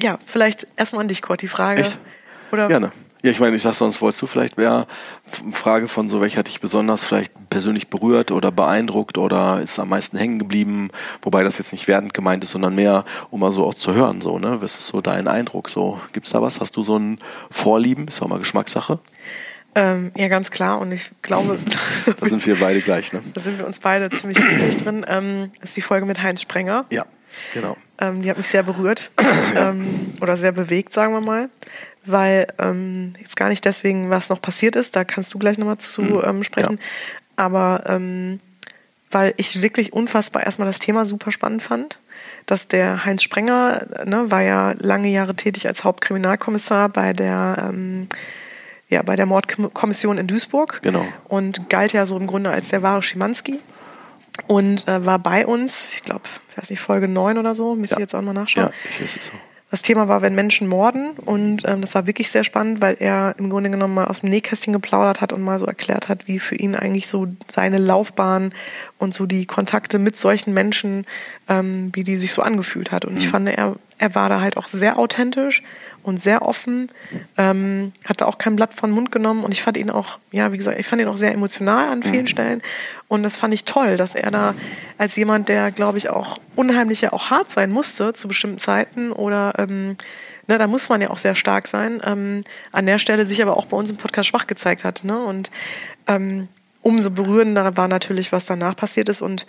ja, 0.02 0.18
vielleicht 0.26 0.68
erstmal 0.76 1.02
an 1.02 1.08
dich, 1.08 1.22
Kurt, 1.22 1.42
die 1.42 1.48
Frage. 1.48 1.82
Echt? 1.82 2.00
Oder 2.52 2.68
Gerne. 2.68 2.92
Ja, 3.28 3.32
ich 3.32 3.42
meine, 3.42 3.58
ich 3.58 3.62
sag 3.62 3.74
sonst, 3.74 4.02
wolltest 4.02 4.22
du 4.22 4.26
vielleicht 4.26 4.56
mehr 4.56 4.88
Frage 5.52 5.90
von 5.90 6.08
so, 6.08 6.22
welcher 6.22 6.40
hat 6.40 6.48
dich 6.48 6.62
besonders 6.62 7.04
vielleicht 7.04 7.34
persönlich 7.50 7.90
berührt 7.90 8.32
oder 8.32 8.54
beeindruckt 8.54 9.18
oder 9.18 9.60
ist 9.62 9.80
am 9.80 9.90
meisten 9.90 10.18
hängen 10.18 10.40
geblieben, 10.40 10.92
wobei 11.22 11.44
das 11.44 11.58
jetzt 11.58 11.74
nicht 11.74 11.90
wertend 11.90 12.14
gemeint 12.14 12.46
ist, 12.46 12.52
sondern 12.52 12.74
mehr, 12.74 13.04
um 13.30 13.42
mal 13.42 13.52
so 13.52 13.66
auch 13.66 13.74
zu 13.74 13.94
hören, 13.94 14.22
so, 14.22 14.40
ne? 14.40 14.62
Was 14.62 14.76
ist 14.76 14.88
so 14.88 15.02
dein 15.02 15.28
Eindruck? 15.28 15.68
So, 15.68 16.00
gibt's 16.14 16.30
da 16.30 16.42
was? 16.42 16.62
Hast 16.62 16.78
du 16.78 16.86
so 16.86 16.98
ein 16.98 17.20
Vorlieben? 17.52 18.08
Ist 18.08 18.22
auch 18.22 18.30
mal 18.30 18.40
Geschmackssache. 18.40 19.00
Ähm, 19.76 20.14
ja, 20.16 20.30
ganz 20.30 20.50
klar. 20.50 20.80
Und 20.80 20.94
ich 20.94 21.12
glaube, 21.22 21.60
Da 22.18 22.26
sind 22.28 22.46
wir 22.46 22.58
beide 22.58 22.80
gleich, 22.80 23.12
ne? 23.12 23.24
da 23.34 23.42
sind 23.42 23.60
wir 23.60 23.68
uns 23.68 23.80
beide 23.80 24.10
ziemlich 24.10 24.40
ähnlich 24.40 24.78
drin. 24.78 25.06
Ähm, 25.06 25.50
ist 25.62 25.76
die 25.76 25.82
Folge 25.82 26.06
mit 26.06 26.24
Heinz 26.24 26.42
Sprenger. 26.44 26.86
Ja, 26.92 27.06
genau. 27.54 27.76
Ähm, 28.00 28.22
die 28.22 28.30
hat 28.30 28.38
mich 28.38 28.48
sehr 28.48 28.64
berührt 28.64 29.12
ähm, 29.58 30.14
oder 30.22 30.38
sehr 30.38 30.54
bewegt, 30.54 30.94
sagen 30.94 31.12
wir 31.12 31.20
mal. 31.20 31.50
Weil 32.08 32.48
ähm, 32.58 33.14
jetzt 33.20 33.36
gar 33.36 33.50
nicht 33.50 33.64
deswegen, 33.66 34.10
was 34.10 34.30
noch 34.30 34.42
passiert 34.42 34.76
ist, 34.76 34.96
da 34.96 35.04
kannst 35.04 35.34
du 35.34 35.40
gleich 35.40 35.58
nochmal 35.58 35.78
zu 35.78 36.02
Mhm. 36.02 36.22
ähm, 36.26 36.44
sprechen. 36.44 36.80
Aber 37.36 37.84
ähm, 37.88 38.40
weil 39.12 39.34
ich 39.38 39.62
wirklich 39.62 39.94
unfassbar 39.94 40.44
erstmal 40.44 40.68
das 40.68 40.80
Thema 40.80 41.06
super 41.06 41.32
spannend 41.32 41.62
fand. 41.64 42.00
Dass 42.46 42.68
der 42.70 43.04
Heinz 43.06 43.24
Sprenger, 43.24 43.86
ne, 44.06 44.32
war 44.32 44.42
ja 44.42 44.74
lange 44.80 45.10
Jahre 45.10 45.36
tätig 45.36 45.68
als 45.68 45.84
Hauptkriminalkommissar 45.84 46.88
bei 46.90 47.12
der, 47.14 47.68
ähm, 47.70 48.08
ja, 48.90 49.02
bei 49.02 49.16
der 49.18 49.26
Mordkommission 49.26 50.18
in 50.18 50.28
Duisburg. 50.28 50.80
Genau. 50.82 51.06
Und 51.26 51.70
galt 51.70 51.92
ja 51.92 52.06
so 52.06 52.18
im 52.18 52.26
Grunde 52.26 52.50
als 52.50 52.70
der 52.70 52.82
wahre 52.84 53.04
Schimanski. 53.04 53.60
Und 54.48 54.88
äh, 54.88 55.06
war 55.06 55.20
bei 55.20 55.46
uns, 55.46 55.90
ich 55.92 56.04
glaube, 56.04 56.22
ich 56.52 56.58
weiß 56.58 56.70
nicht, 56.70 56.80
Folge 56.80 57.08
9 57.10 57.38
oder 57.38 57.54
so, 57.54 57.76
müsste 57.76 57.96
Ja. 57.96 58.00
ich 58.00 58.04
jetzt 58.04 58.16
auch 58.16 58.22
mal 58.22 58.34
nachschauen. 58.34 58.68
Ja, 58.68 58.74
ich 58.92 59.02
ist 59.02 59.18
es 59.18 59.26
so. 59.26 59.32
Das 59.70 59.82
Thema 59.82 60.08
war, 60.08 60.22
wenn 60.22 60.34
Menschen 60.34 60.68
morden. 60.68 61.12
Und 61.12 61.64
ähm, 61.68 61.82
das 61.82 61.94
war 61.94 62.08
wirklich 62.08 62.32
sehr 62.32 62.46
spannend, 62.46 62.80
weil 62.80 62.96
er 63.00 63.36
im 63.38 63.50
Grunde 63.50 63.70
genommen 63.70 63.96
mal 63.96 64.06
aus 64.06 64.22
dem 64.22 64.30
Nähkästchen 64.30 64.72
geplaudert 64.72 65.20
hat 65.20 65.34
und 65.34 65.42
mal 65.42 65.60
so 65.60 65.66
erklärt 65.66 66.08
hat, 66.08 66.28
wie 66.28 66.40
für 66.40 66.56
ihn 66.56 66.76
eigentlich 66.76 67.08
so 67.08 67.28
seine 67.48 67.78
Laufbahn 67.78 68.54
und 68.98 69.14
so 69.14 69.26
die 69.26 69.46
Kontakte 69.46 70.00
mit 70.00 70.18
solchen 70.18 70.54
Menschen, 70.54 71.06
ähm, 71.50 71.92
wie 71.94 72.04
die 72.04 72.16
sich 72.16 72.32
so 72.32 72.42
angefühlt 72.42 72.92
hat. 72.92 73.04
Und 73.04 73.18
ich 73.18 73.28
fand, 73.28 73.50
er, 73.50 73.76
er 73.98 74.16
war 74.16 74.30
da 74.30 74.40
halt 74.40 74.56
auch 74.56 74.68
sehr 74.68 74.98
authentisch 74.98 75.64
und 76.08 76.20
sehr 76.20 76.42
offen, 76.42 76.88
ähm, 77.38 77.92
hatte 78.06 78.28
auch 78.28 78.38
kein 78.38 78.56
Blatt 78.56 78.74
von 78.74 78.92
Mund 78.92 79.12
genommen 79.12 79.44
und 79.44 79.52
ich 79.52 79.62
fand 79.62 79.78
ihn 79.78 79.90
auch, 79.90 80.20
ja, 80.32 80.52
wie 80.52 80.58
gesagt, 80.58 80.80
ich 80.80 80.88
fand 80.88 81.02
ihn 81.02 81.08
auch 81.08 81.18
sehr 81.18 81.34
emotional 81.34 81.90
an 81.90 82.02
vielen 82.02 82.28
Stellen 82.28 82.62
und 83.08 83.24
das 83.24 83.38
fand 83.38 83.54
ich 83.54 83.66
toll, 83.66 83.98
dass 83.98 84.16
er 84.16 84.32
da 84.32 84.56
als 84.98 85.16
jemand, 85.16 85.50
der, 85.50 85.72
glaube 85.72 85.98
ich, 85.98 86.10
auch 86.10 86.40
unheimlich 86.56 87.02
ja 87.02 87.14
auch 87.14 87.30
hart 87.30 87.50
sein 87.50 87.72
musste 87.72 88.14
zu 88.14 88.28
bestimmten 88.28 88.60
Zeiten 88.60 89.12
oder 89.12 89.54
ähm, 89.58 89.98
ne, 90.48 90.58
da 90.58 90.68
muss 90.68 90.90
man 90.90 91.02
ja 91.02 91.10
auch 91.10 91.18
sehr 91.18 91.36
stark 91.36 91.68
sein, 91.68 92.02
ähm, 92.06 92.44
an 92.72 92.86
der 92.86 93.00
Stelle 93.00 93.26
sich 93.26 93.42
aber 93.42 93.58
auch 93.58 93.66
bei 93.66 93.78
uns 93.78 93.90
im 93.90 93.98
Podcast 93.98 94.30
schwach 94.30 94.48
gezeigt 94.48 94.84
hat 94.84 95.04
ne? 95.04 95.20
und 95.20 95.52
ähm, 96.08 96.48
umso 96.82 97.12
berührender 97.12 97.76
war 97.76 97.90
natürlich, 97.90 98.32
was 98.32 98.46
danach 98.46 98.76
passiert 98.76 99.10
ist 99.10 99.22
und 99.22 99.46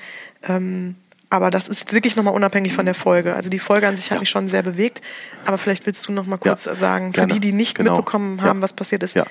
ähm, 0.49 0.97
aber 1.31 1.51
das 1.51 1.69
ist 1.69 1.93
wirklich 1.93 2.17
nochmal 2.17 2.35
unabhängig 2.35 2.73
von 2.75 2.87
der 2.87 2.95
Folge. 2.95 3.35
Also 3.35 3.51
die 3.51 3.59
Folge 3.59 3.87
an 3.87 3.97
sich 3.97 4.11
hat 4.11 4.21
mich 4.21 4.31
schon 4.31 4.49
sehr 4.49 4.63
bewegt. 4.63 5.03
Aber 5.45 5.59
vielleicht 5.59 5.85
willst 5.87 6.07
du 6.09 6.13
noch 6.13 6.27
mal 6.27 6.39
kurz 6.39 6.65
Ja, 6.65 6.75
sagen, 6.75 7.13
gerne. 7.13 7.29
für 7.35 7.41
die, 7.41 7.49
die 7.49 7.53
nicht 7.53 7.77
Genau. 7.77 7.97
mitbekommen 7.97 8.43
haben, 8.43 8.59
Ja. 8.59 8.63
was 8.63 8.73
passiert 8.73 9.03
ist. 9.03 9.15
Ja, 9.15 9.25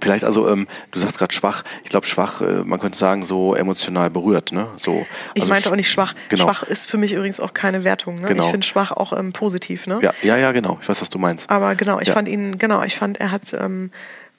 vielleicht 0.00 0.24
also, 0.24 0.48
ähm, 0.48 0.66
du 0.90 0.98
sagst 1.00 1.18
gerade 1.18 1.32
schwach. 1.34 1.64
Ich 1.84 1.90
glaube 1.90 2.06
schwach, 2.06 2.40
äh, 2.42 2.64
man 2.64 2.78
könnte 2.80 2.98
sagen 2.98 3.22
so 3.22 3.54
emotional 3.54 4.10
berührt, 4.10 4.52
ne? 4.52 4.68
So. 4.76 5.06
Ich 5.34 5.42
also 5.42 5.52
meinte 5.52 5.68
sch- 5.68 5.72
auch 5.72 5.76
nicht 5.76 5.90
schwach. 5.90 6.14
Genau. 6.28 6.44
Schwach 6.44 6.62
ist 6.64 6.86
für 6.88 6.96
mich 6.98 7.12
übrigens 7.12 7.40
auch 7.40 7.54
keine 7.54 7.84
Wertung. 7.84 8.16
Ne? 8.16 8.28
Genau. 8.28 8.44
Ich 8.44 8.50
finde 8.50 8.66
schwach 8.66 8.92
auch 8.92 9.12
ähm, 9.12 9.32
positiv. 9.32 9.86
Ne? 9.86 9.98
Ja, 10.02 10.12
ja, 10.22 10.36
ja, 10.36 10.52
genau. 10.52 10.78
Ich 10.82 10.88
weiß, 10.88 11.00
was 11.00 11.08
du 11.10 11.18
meinst. 11.18 11.48
Aber 11.50 11.74
genau, 11.74 11.98
ich 12.00 12.08
Ja. 12.08 12.14
fand 12.14 12.28
ihn, 12.28 12.58
genau, 12.58 12.82
ich 12.82 12.96
fand, 12.96 13.18
er 13.20 13.30
hat, 13.30 13.52
ähm, 13.54 13.90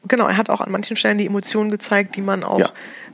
genau, 0.07 0.27
er 0.27 0.37
hat 0.37 0.49
auch 0.49 0.61
an 0.61 0.71
manchen 0.71 0.95
Stellen 0.95 1.17
die 1.17 1.25
Emotionen 1.25 1.69
gezeigt, 1.71 2.15
die 2.15 2.21
man 2.21 2.43
auch 2.43 2.59
Ja. 2.59 2.69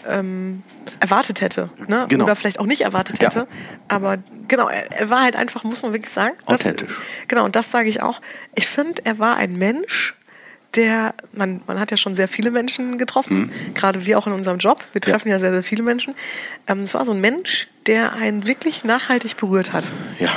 ähm, 0.08 0.64
erwartet 1.00 1.42
hätte. 1.42 1.70
Ne? 1.88 2.06
Genau. 2.10 2.26
Oder 2.26 2.36
vielleicht 2.36 2.60
auch 2.60 2.66
nicht 2.66 2.82
erwartet 2.82 3.22
Ja. 3.22 3.28
hätte. 3.30 3.48
Aber 3.88 4.18
genau, 4.48 4.68
er, 4.70 4.92
er 4.92 5.10
war 5.10 5.22
halt 5.24 5.36
einfach, 5.36 5.64
muss 5.64 5.82
man 5.82 5.94
wirklich 5.94 6.12
sagen. 6.14 6.36
Das, 6.48 6.62
Authentisch. 6.62 6.96
Genau, 7.28 7.44
und 7.46 7.56
das 7.56 7.72
sage 7.72 7.90
ich 7.90 8.02
auch. 8.02 8.22
Ich 8.56 8.68
finde, 8.68 9.02
er 9.06 9.18
war 9.20 9.36
ein 9.38 9.54
Mensch, 9.58 10.16
der, 10.76 11.14
man, 11.32 11.62
man 11.68 11.80
hat 11.80 11.90
ja 11.92 11.98
schon 11.98 12.16
sehr 12.16 12.28
viele 12.28 12.52
Menschen 12.52 12.98
getroffen, 12.98 13.50
gerade 13.76 14.06
wir 14.06 14.18
auch 14.20 14.28
in 14.28 14.34
unserem 14.34 14.58
Job. 14.60 14.80
Wir 14.92 15.00
Mhm. 15.00 15.08
Ja. 15.08 15.12
treffen 15.14 15.30
ja, 15.30 15.40
sehr, 15.40 15.54
sehr 15.54 15.64
viele 15.64 15.84
Menschen. 15.84 16.14
Ähm, 16.68 16.82
es 16.82 16.94
war 16.94 17.06
so 17.06 17.14
ein 17.14 17.22
Mensch, 17.22 17.68
der 17.88 18.14
einen 18.14 18.48
wirklich 18.48 18.84
nachhaltig 18.84 19.38
berührt 19.38 19.74
hat. 19.74 19.92
Ja, 20.20 20.32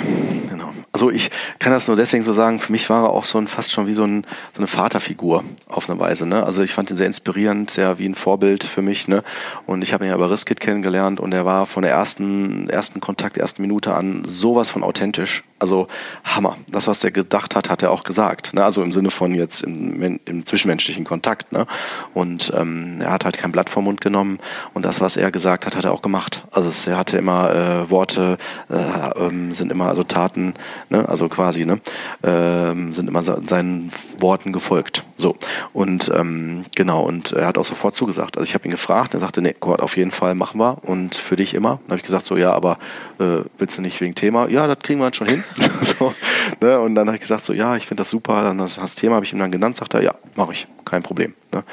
genau. 0.49 0.72
Also 0.92 1.11
ich 1.11 1.30
kann 1.59 1.70
das 1.70 1.86
nur 1.86 1.96
deswegen 1.96 2.24
so 2.24 2.32
sagen, 2.32 2.59
für 2.59 2.72
mich 2.72 2.90
war 2.90 3.05
er 3.05 3.11
auch 3.11 3.24
so 3.24 3.38
ein 3.38 3.46
fast 3.46 3.70
schon 3.70 3.86
wie 3.86 3.92
so, 3.92 4.05
ein, 4.05 4.26
so 4.55 4.59
eine 4.59 4.66
Vaterfigur 4.66 5.44
auf 5.68 5.88
eine 5.88 5.99
Weise. 6.01 6.26
Ne? 6.26 6.42
Also 6.42 6.62
ich 6.62 6.72
fand 6.72 6.90
ihn 6.90 6.96
sehr 6.96 7.07
inspirierend, 7.07 7.70
sehr 7.70 7.99
wie 7.99 8.09
ein 8.09 8.14
Vorbild 8.14 8.64
für 8.64 8.82
mich. 8.82 9.07
Ne? 9.07 9.22
Und 9.66 9.82
ich 9.82 9.92
habe 9.92 10.05
ihn 10.05 10.11
ja 10.11 10.16
bei 10.16 10.26
Riskit 10.26 10.61
kennengelernt 10.61 11.20
und 11.20 11.32
er 11.32 11.44
war 11.44 11.66
von 11.66 11.82
der 11.84 11.92
ersten, 11.92 12.68
ersten 12.68 13.01
Kontakt, 13.01 13.36
ersten 13.36 13.62
Minute 13.62 13.94
an 13.94 14.22
sowas 14.24 14.70
von 14.70 14.82
authentisch. 14.82 15.44
Also 15.61 15.88
Hammer. 16.24 16.57
Das, 16.68 16.86
was 16.86 17.05
er 17.05 17.11
gedacht 17.11 17.55
hat, 17.55 17.68
hat 17.68 17.82
er 17.82 17.90
auch 17.92 18.03
gesagt. 18.03 18.55
Ne? 18.55 18.64
Also 18.64 18.82
im 18.82 18.92
Sinne 18.92 19.11
von 19.11 19.34
jetzt 19.34 19.62
im, 19.62 20.18
im 20.24 20.46
zwischenmenschlichen 20.46 21.05
Kontakt. 21.05 21.53
Ne? 21.53 21.66
Und 22.12 22.53
ähm, 22.57 23.01
er 23.01 23.12
hat 23.12 23.24
halt 23.24 23.38
kein 23.38 23.53
Blatt 23.53 23.68
vom 23.70 23.84
Mund 23.84 24.01
genommen 24.01 24.38
und 24.74 24.84
das, 24.84 25.01
was 25.01 25.16
er 25.16 25.30
gesagt 25.30 25.66
hat, 25.66 25.76
hat 25.76 25.84
er 25.84 25.92
auch 25.92 26.03
gemacht. 26.03 26.44
Also 26.51 26.68
es, 26.68 26.86
er 26.86 26.96
hatte 26.96 27.18
immer 27.18 27.38
äh, 27.47 27.91
Worte, 27.91 28.39
äh, 28.70 29.24
ähm, 29.26 29.55
sind 29.55 29.70
immer 29.72 29.89
also 29.89 30.03
Taten, 30.03 30.55
ne? 30.89 31.09
also 31.09 31.28
quasi, 31.28 31.64
ne? 31.64 31.80
ähm, 32.22 32.93
sind 32.95 33.09
immer 33.09 33.22
se- 33.22 33.41
seinen 33.49 33.93
Worten 34.18 34.53
gefolgt. 34.53 35.05
So 35.16 35.36
und 35.72 36.11
ähm, 36.14 36.64
genau 36.76 37.03
und 37.03 37.32
er 37.32 37.47
hat 37.47 37.59
auch 37.59 37.64
sofort 37.64 37.95
zugesagt. 37.95 38.36
Also 38.39 38.47
ich 38.49 38.55
habe 38.55 38.64
ihn 38.66 38.70
gefragt, 38.70 39.14
er 39.14 39.20
sagte, 39.20 39.43
nee, 39.43 39.55
Gott, 39.59 39.80
auf 39.80 39.97
jeden 39.97 40.12
Fall 40.12 40.34
machen 40.36 40.61
wir 40.61 40.78
und 40.84 41.14
für 41.16 41.34
dich 41.36 41.55
immer. 41.55 41.80
Dann 41.82 41.91
habe 41.91 41.97
ich 41.97 42.05
gesagt, 42.05 42.24
so 42.26 42.36
ja, 42.36 42.53
aber 42.53 42.78
äh, 43.18 43.39
willst 43.59 43.76
du 43.78 43.82
nicht 43.82 44.01
wegen 44.01 44.14
Thema? 44.14 44.49
Ja, 44.49 44.66
das 44.66 44.78
kriegen 44.78 45.01
wir 45.01 45.07
dann 45.07 45.14
schon 45.14 45.26
hin. 45.26 45.43
so, 45.99 46.14
ne? 46.61 46.78
Und 46.80 46.95
dann 46.95 47.09
habe 47.09 47.16
ich 47.16 47.20
gesagt, 47.22 47.45
so 47.45 47.53
ja, 47.53 47.74
ich 47.76 47.86
finde 47.86 48.03
das 48.03 48.11
super. 48.11 48.43
Dann 48.43 48.59
das, 48.59 48.76
das 48.76 48.95
Thema 48.95 49.16
habe 49.16 49.24
ich 49.24 49.32
ihm 49.32 49.39
dann 49.41 49.51
genannt, 49.51 49.76
sagt 49.76 49.95
er, 49.95 50.03
ja, 50.03 50.14
mache 50.36 50.53
ich, 50.53 50.68
kein 50.84 51.03
Problem. 51.03 51.34
Ne? 51.53 51.64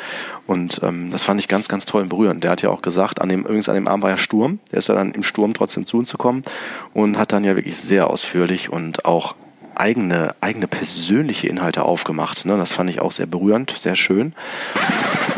Und 0.48 0.82
ähm, 0.84 1.12
das 1.12 1.24
fand 1.24 1.40
ich 1.40 1.48
ganz, 1.48 1.68
ganz 1.68 1.86
toll 1.86 2.04
und 2.04 2.10
berührend. 2.10 2.44
Der 2.44 2.52
hat 2.52 2.62
ja 2.62 2.70
auch 2.70 2.82
gesagt, 2.82 3.22
an 3.22 3.30
dem, 3.30 3.42
übrigens 3.42 3.70
an 3.70 3.76
dem 3.76 3.88
Abend 3.88 4.04
war 4.04 4.10
ja 4.10 4.18
Sturm. 4.18 4.60
Der 4.72 4.80
ist 4.80 4.90
ja 4.90 4.96
dann 4.96 5.12
im 5.12 5.24
Sturm 5.24 5.54
trotzdem 5.54 5.86
zu 5.86 5.98
uns 5.98 6.12
gekommen 6.12 6.44
und 6.94 7.18
hat 7.18 7.32
dann 7.32 7.44
ja 7.44 7.56
wirklich 7.56 7.78
sehr 7.78 8.10
ausführlich 8.10 8.72
und 8.72 9.06
auch 9.06 9.36
eigene, 9.78 10.36
eigene 10.42 10.68
persönliche 10.68 11.48
Inhalte 11.48 11.84
aufgemacht. 11.84 12.46
Ne? 12.46 12.58
Das 12.58 12.74
fand 12.74 12.90
ich 12.90 13.00
auch 13.00 13.12
sehr 13.12 13.26
berührend, 13.26 13.76
sehr 13.80 13.96
schön. 13.96 14.34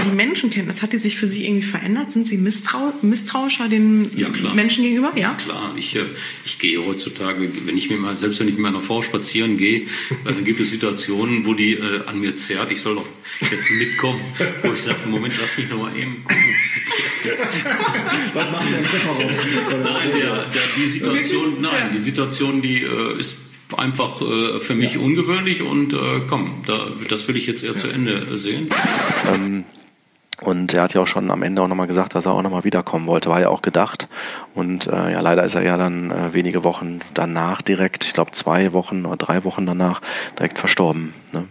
Die 0.05 0.15
Menschenkenntnis, 0.15 0.81
hat 0.81 0.93
die 0.93 0.97
sich 0.97 1.17
für 1.17 1.27
Sie 1.27 1.45
irgendwie 1.45 1.65
verändert? 1.65 2.11
Sind 2.11 2.27
Sie 2.27 2.37
misstrau 2.37 2.93
misstrauischer 3.01 3.67
den 3.67 4.09
Ja, 4.15 4.29
klar. 4.29 4.53
Menschen 4.53 4.83
gegenüber? 4.83 5.11
Ja. 5.15 5.33
Klar, 5.33 5.73
ich, 5.75 5.95
äh, 5.95 6.03
ich 6.45 6.59
gehe 6.59 6.85
heutzutage, 6.85 7.49
wenn 7.65 7.77
ich 7.77 7.89
mit 7.89 7.99
mal, 7.99 8.15
selbst 8.15 8.39
wenn 8.39 8.47
ich 8.47 8.53
mit 8.53 8.63
meiner 8.63 8.81
Frau 8.81 9.01
spazieren 9.01 9.57
gehe, 9.57 9.81
äh, 9.81 9.85
dann 10.25 10.43
gibt 10.43 10.59
es 10.59 10.69
Situationen, 10.69 11.45
wo 11.45 11.53
die 11.53 11.73
äh, 11.73 12.05
an 12.05 12.19
mir 12.19 12.35
zerrt. 12.35 12.71
Ich 12.71 12.81
soll 12.81 12.95
doch 12.95 13.05
jetzt 13.51 13.71
mitkommen, 13.71 14.21
wo 14.63 14.71
ich 14.71 14.81
sage, 14.81 14.99
Moment, 15.07 15.33
lass 15.39 15.57
mich 15.57 15.69
noch 15.69 15.79
mal 15.79 15.95
eben 15.95 16.23
gucken. 16.23 16.55
Was 18.33 18.71
im 18.71 18.83
Kofferraum? 18.83 19.83
Nein, 19.83 20.09
der, 20.13 20.35
der, 20.45 20.61
die 20.77 20.85
Situation, 20.85 21.61
nein, 21.61 21.89
die 21.93 21.97
Situation, 21.97 22.61
die 22.61 22.83
äh, 22.83 23.19
ist 23.19 23.46
einfach 23.75 24.21
äh, 24.21 24.59
für 24.59 24.75
mich 24.75 24.97
ungewöhnlich 24.97 25.61
und 25.61 25.93
äh, 25.93 25.97
komm, 26.27 26.61
da, 26.65 26.87
das 27.09 27.27
will 27.27 27.35
ich 27.35 27.47
jetzt 27.47 27.63
eher 27.63 27.75
zu 27.75 27.89
Ende 27.89 28.37
sehen. 28.37 28.69
Und 30.41 30.73
er 30.73 30.83
hat 30.83 30.93
ja 30.93 31.01
auch 31.01 31.07
schon 31.07 31.31
am 31.31 31.41
Ende 31.41 31.63
auch 31.63 31.67
nochmal 31.67 31.87
gesagt, 31.87 32.13
dass 32.13 32.27
er 32.27 32.33
auch 32.33 32.43
nochmal 32.43 32.63
wiederkommen 32.63 33.07
wollte. 33.07 33.29
War 33.29 33.41
ja 33.41 33.49
auch 33.49 33.63
gedacht. 33.63 34.07
Und 34.53 34.85
äh, 34.85 35.11
ja, 35.11 35.19
leider 35.19 35.43
ist 35.43 35.55
er 35.55 35.63
ja 35.63 35.77
dann 35.77 36.11
äh, 36.11 36.33
wenige 36.33 36.63
Wochen 36.63 36.99
danach 37.15 37.63
direkt, 37.63 38.05
ich 38.05 38.13
glaube 38.13 38.31
zwei 38.31 38.71
Wochen 38.71 39.05
oder 39.05 39.17
drei 39.17 39.43
Wochen 39.43 39.65
danach, 39.65 40.01
direkt 40.37 40.59
verstorben. 40.59 41.13
Ne? 41.33 41.47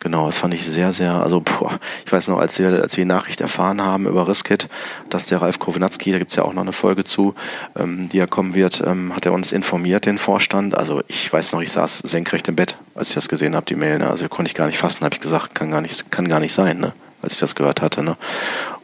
Genau, 0.00 0.26
das 0.26 0.38
fand 0.38 0.54
ich 0.54 0.64
sehr, 0.66 0.92
sehr, 0.92 1.14
also 1.14 1.40
boah, 1.40 1.78
ich 2.04 2.12
weiß 2.12 2.28
noch, 2.28 2.38
als 2.38 2.58
wir, 2.58 2.68
als 2.82 2.96
wir 2.96 3.04
die 3.04 3.08
Nachricht 3.08 3.40
erfahren 3.40 3.82
haben 3.82 4.06
über 4.06 4.28
Riskit, 4.28 4.68
dass 5.10 5.26
der 5.26 5.42
Ralf 5.42 5.58
Kownatski, 5.58 6.12
da 6.12 6.18
gibt's 6.18 6.36
ja 6.36 6.44
auch 6.44 6.52
noch 6.52 6.62
eine 6.62 6.72
Folge 6.72 7.04
zu, 7.04 7.34
ähm, 7.76 8.08
die 8.08 8.18
ja 8.18 8.26
kommen 8.26 8.54
wird, 8.54 8.82
ähm, 8.86 9.14
hat 9.14 9.26
er 9.26 9.32
uns 9.32 9.52
informiert, 9.52 10.06
den 10.06 10.18
Vorstand. 10.18 10.76
Also 10.76 11.02
ich 11.08 11.32
weiß 11.32 11.52
noch, 11.52 11.60
ich 11.60 11.72
saß 11.72 11.98
senkrecht 12.00 12.48
im 12.48 12.56
Bett, 12.56 12.76
als 12.94 13.08
ich 13.08 13.14
das 13.14 13.28
gesehen 13.28 13.56
habe, 13.56 13.66
die 13.66 13.76
Mail. 13.76 13.98
Ne? 13.98 14.10
Also 14.10 14.28
konnte 14.28 14.48
ich 14.48 14.54
gar 14.54 14.66
nicht 14.66 14.78
fassen, 14.78 15.04
habe 15.04 15.14
ich 15.14 15.20
gesagt, 15.20 15.54
kann 15.54 15.70
gar 15.70 15.80
nicht, 15.80 16.10
kann 16.10 16.28
gar 16.28 16.40
nicht 16.40 16.52
sein, 16.52 16.78
ne? 16.78 16.92
als 17.22 17.34
ich 17.34 17.38
das 17.40 17.54
gehört 17.54 17.82
hatte. 17.82 18.02
Ne? 18.02 18.16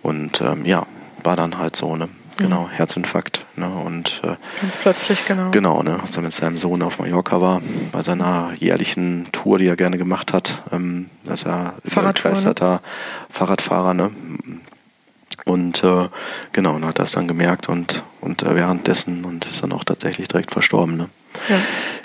Und 0.02 0.40
ähm, 0.40 0.64
ja, 0.64 0.86
war 1.22 1.36
dann 1.36 1.58
halt 1.58 1.76
so, 1.76 1.96
ne? 1.96 2.08
Genau, 2.36 2.68
Herzinfarkt. 2.70 3.46
Ne? 3.56 3.68
Und 3.68 4.20
äh, 4.24 4.36
ganz 4.60 4.76
plötzlich, 4.76 5.26
genau. 5.26 5.50
Genau, 5.50 5.82
ne, 5.82 6.00
als 6.00 6.16
er 6.16 6.22
mit 6.22 6.32
seinem 6.32 6.58
Sohn 6.58 6.82
auf 6.82 6.98
Mallorca 6.98 7.40
war, 7.40 7.62
bei 7.92 8.02
seiner 8.02 8.52
jährlichen 8.58 9.28
Tour, 9.32 9.58
die 9.58 9.66
er 9.66 9.76
gerne 9.76 9.98
gemacht 9.98 10.32
hat, 10.32 10.62
ähm, 10.72 11.10
dass 11.24 11.44
er 11.44 11.74
begeisterter 11.84 12.72
ne? 12.72 12.80
Fahrradfahrer, 13.30 13.94
ne? 13.94 14.10
Und 15.44 15.82
äh, 15.82 16.08
genau, 16.52 16.74
und 16.74 16.84
hat 16.84 16.98
das 16.98 17.12
dann 17.12 17.26
gemerkt 17.26 17.68
und, 17.68 18.04
und 18.20 18.42
äh, 18.42 18.54
währenddessen 18.54 19.24
und 19.24 19.46
ist 19.46 19.62
dann 19.62 19.72
auch 19.72 19.84
tatsächlich 19.84 20.28
direkt 20.28 20.52
verstorben. 20.52 20.96
Ne? 20.96 21.08
Ja. 21.48 21.56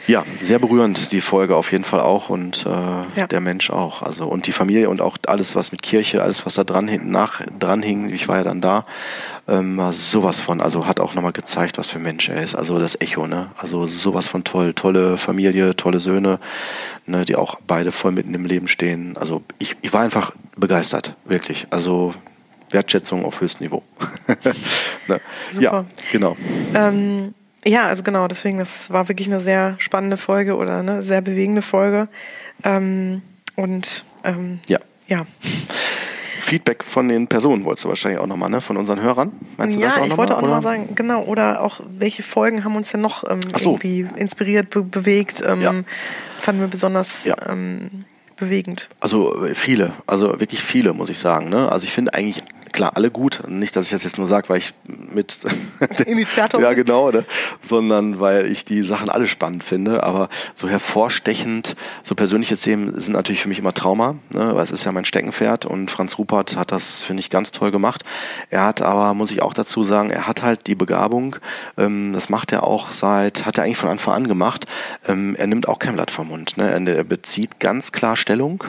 ja, 0.08 0.26
sehr 0.42 0.60
berührend 0.60 1.12
die 1.12 1.22
Folge 1.22 1.56
auf 1.56 1.72
jeden 1.72 1.84
Fall 1.84 2.00
auch 2.00 2.30
und 2.30 2.66
äh, 2.66 3.20
ja. 3.20 3.28
der 3.28 3.42
Mensch 3.42 3.70
auch. 3.70 4.02
Also 4.02 4.26
und 4.26 4.48
die 4.48 4.52
Familie 4.52 4.90
und 4.90 5.02
auch 5.02 5.18
alles, 5.28 5.56
was 5.56 5.72
mit 5.72 5.82
Kirche, 5.82 6.24
alles, 6.24 6.46
was 6.46 6.56
da 6.56 6.64
dran 6.64 6.88
hinten 6.88 7.12
nach 7.12 7.42
dran 7.60 7.82
hing, 7.82 8.10
ich 8.10 8.28
war 8.28 8.38
ja 8.38 8.44
dann 8.44 8.62
da, 8.62 8.86
ähm, 9.48 9.78
war 9.78 9.94
sowas 9.94 10.40
von, 10.40 10.62
also 10.62 10.88
hat 10.88 11.00
auch 11.00 11.14
nochmal 11.14 11.34
gezeigt, 11.34 11.78
was 11.78 11.90
für 11.90 12.00
ein 12.00 12.04
Mensch 12.04 12.30
er 12.30 12.42
ist. 12.42 12.56
Also 12.56 12.80
das 12.80 13.00
Echo, 13.00 13.28
ne? 13.28 13.50
Also 13.58 13.88
sowas 13.88 14.28
von 14.28 14.44
toll, 14.44 14.74
tolle 14.74 15.18
Familie, 15.18 15.76
tolle 15.76 16.00
Söhne, 16.00 16.40
ne, 17.06 17.26
die 17.26 17.36
auch 17.36 17.56
beide 17.68 17.92
voll 17.92 18.12
mitten 18.12 18.34
im 18.34 18.46
Leben 18.46 18.68
stehen. 18.68 19.18
Also 19.18 19.44
ich, 19.60 19.76
ich 19.82 19.94
war 19.94 20.02
einfach 20.02 20.32
begeistert, 20.56 21.16
wirklich. 21.26 21.68
Also 21.70 22.14
Wertschätzung 22.72 23.26
auf 23.26 23.42
höchstem 23.42 23.68
Niveau. 23.68 23.84
ne? 25.08 25.22
Super. 25.50 25.62
Ja, 25.62 25.86
genau. 26.12 26.38
Ähm, 26.74 27.34
ja, 27.68 27.88
also 27.88 28.04
genau, 28.04 28.28
deswegen, 28.28 28.58
das 28.58 28.92
war 28.92 29.10
wirklich 29.10 29.28
eine 29.28 29.40
sehr 29.40 29.76
spannende 29.78 30.18
Folge 30.18 30.56
oder 30.56 30.78
eine 30.78 31.02
sehr 31.02 31.22
bewegende 31.22 31.62
Folge. 31.62 32.08
Ähm, 32.64 33.22
und 33.56 34.04
ähm, 34.24 34.60
ja. 34.68 34.80
ja. 35.08 35.26
Feedback 36.40 36.84
von 36.84 37.10
den 37.10 37.28
Personen 37.28 37.66
wolltest 37.66 37.84
du 37.84 37.90
wahrscheinlich 37.90 38.22
auch 38.22 38.28
nochmal, 38.28 38.50
ne? 38.50 38.62
Von 38.62 38.78
unseren 38.78 39.02
Hörern. 39.02 39.34
Meinst 39.58 39.76
du 39.76 39.82
ja, 39.82 39.88
das 39.88 39.98
auch 39.98 40.04
ich 40.04 40.10
noch 40.12 40.18
wollte 40.18 40.34
mal, 40.34 40.40
auch 40.40 40.44
nochmal 40.44 40.62
sagen, 40.62 40.96
genau, 40.96 41.24
oder 41.24 41.62
auch 41.62 41.82
welche 41.98 42.24
Folgen 42.24 42.64
haben 42.64 42.76
uns 42.76 42.92
denn 42.92 43.02
noch 43.02 43.30
ähm, 43.30 43.42
so. 43.58 43.72
irgendwie 43.72 44.08
inspiriert, 44.16 44.70
be 44.70 44.82
bewegt, 44.82 45.44
ähm, 45.46 45.62
ja. 45.62 45.74
fanden 46.40 46.62
wir 46.62 46.68
besonders 46.70 47.26
ja. 47.26 47.36
ähm, 47.50 48.06
bewegend. 48.38 48.88
Also 49.02 49.46
äh, 49.46 49.56
viele, 49.56 49.94
also 50.06 50.40
wirklich 50.40 50.62
viele, 50.62 50.94
muss 50.94 51.10
ich 51.10 51.20
sagen. 51.20 51.50
Ne? 51.50 51.70
Also 51.70 51.86
ich 51.86 51.92
finde 51.92 52.14
eigentlich 52.14 52.44
klar, 52.72 52.92
alle 52.96 53.12
gut. 53.12 53.42
Nicht, 53.48 53.76
dass 53.76 53.86
ich 53.86 53.92
das 53.92 54.04
jetzt 54.04 54.18
nur 54.18 54.28
sage, 54.28 54.50
weil 54.50 54.58
ich 54.58 54.74
mit 54.86 55.38
Initiator 56.06 56.62
Ja, 56.62 56.74
genau, 56.74 57.12
ne? 57.12 57.26
sondern 57.62 58.20
weil 58.20 58.46
ich 58.46 58.66
die 58.66 58.84
Sachen 58.84 59.10
alle 59.10 59.28
spannend 59.28 59.64
finde. 59.64 60.04
Aber 60.04 60.30
so 60.54 60.68
hervorstechend, 60.70 61.76
so 62.04 62.16
persönliche 62.16 62.58
Themen 62.58 63.00
sind 63.00 63.14
natürlich 63.14 63.42
für 63.42 63.50
mich 63.50 63.60
immer 63.60 63.74
Trauma, 63.74 64.16
ne? 64.30 64.56
weil 64.56 64.64
es 64.64 64.72
ist 64.72 64.86
ja 64.86 64.92
mein 64.92 65.06
Steckenpferd 65.06 65.66
und 65.66 65.92
Franz 65.92 66.18
Rupert 66.18 66.58
hat 66.58 66.72
das, 66.72 67.02
finde 67.02 67.22
ich, 67.22 67.30
ganz 67.30 67.52
toll 67.52 67.72
gemacht. 67.72 68.04
Er 68.50 68.64
hat 68.64 68.82
aber, 68.82 69.14
muss 69.14 69.32
ich 69.32 69.42
auch 69.42 69.54
dazu 69.54 69.84
sagen, 69.84 70.10
er 70.10 70.28
hat 70.28 70.44
halt 70.44 70.68
die 70.68 70.76
Begabung, 70.76 71.38
ähm, 71.78 72.14
das 72.14 72.30
macht 72.30 72.52
er 72.52 72.64
auch 72.64 72.92
seit, 72.92 73.46
hat 73.46 73.58
er 73.58 73.64
eigentlich 73.64 73.78
von 73.78 73.90
Anfang 73.90 74.14
an 74.14 74.28
gemacht, 74.28 74.66
ähm, 75.08 75.36
er 75.38 75.48
nimmt 75.48 75.68
auch 75.68 75.80
kein 75.80 75.96
Blatt 75.96 76.12
vom 76.12 76.28
Mund. 76.28 76.58
Ne? 76.58 76.70
Er, 76.70 76.96
er 76.96 77.04
bezieht 77.04 77.60
ganz 77.60 77.92
klar 77.92 78.16
Stellung 78.16 78.64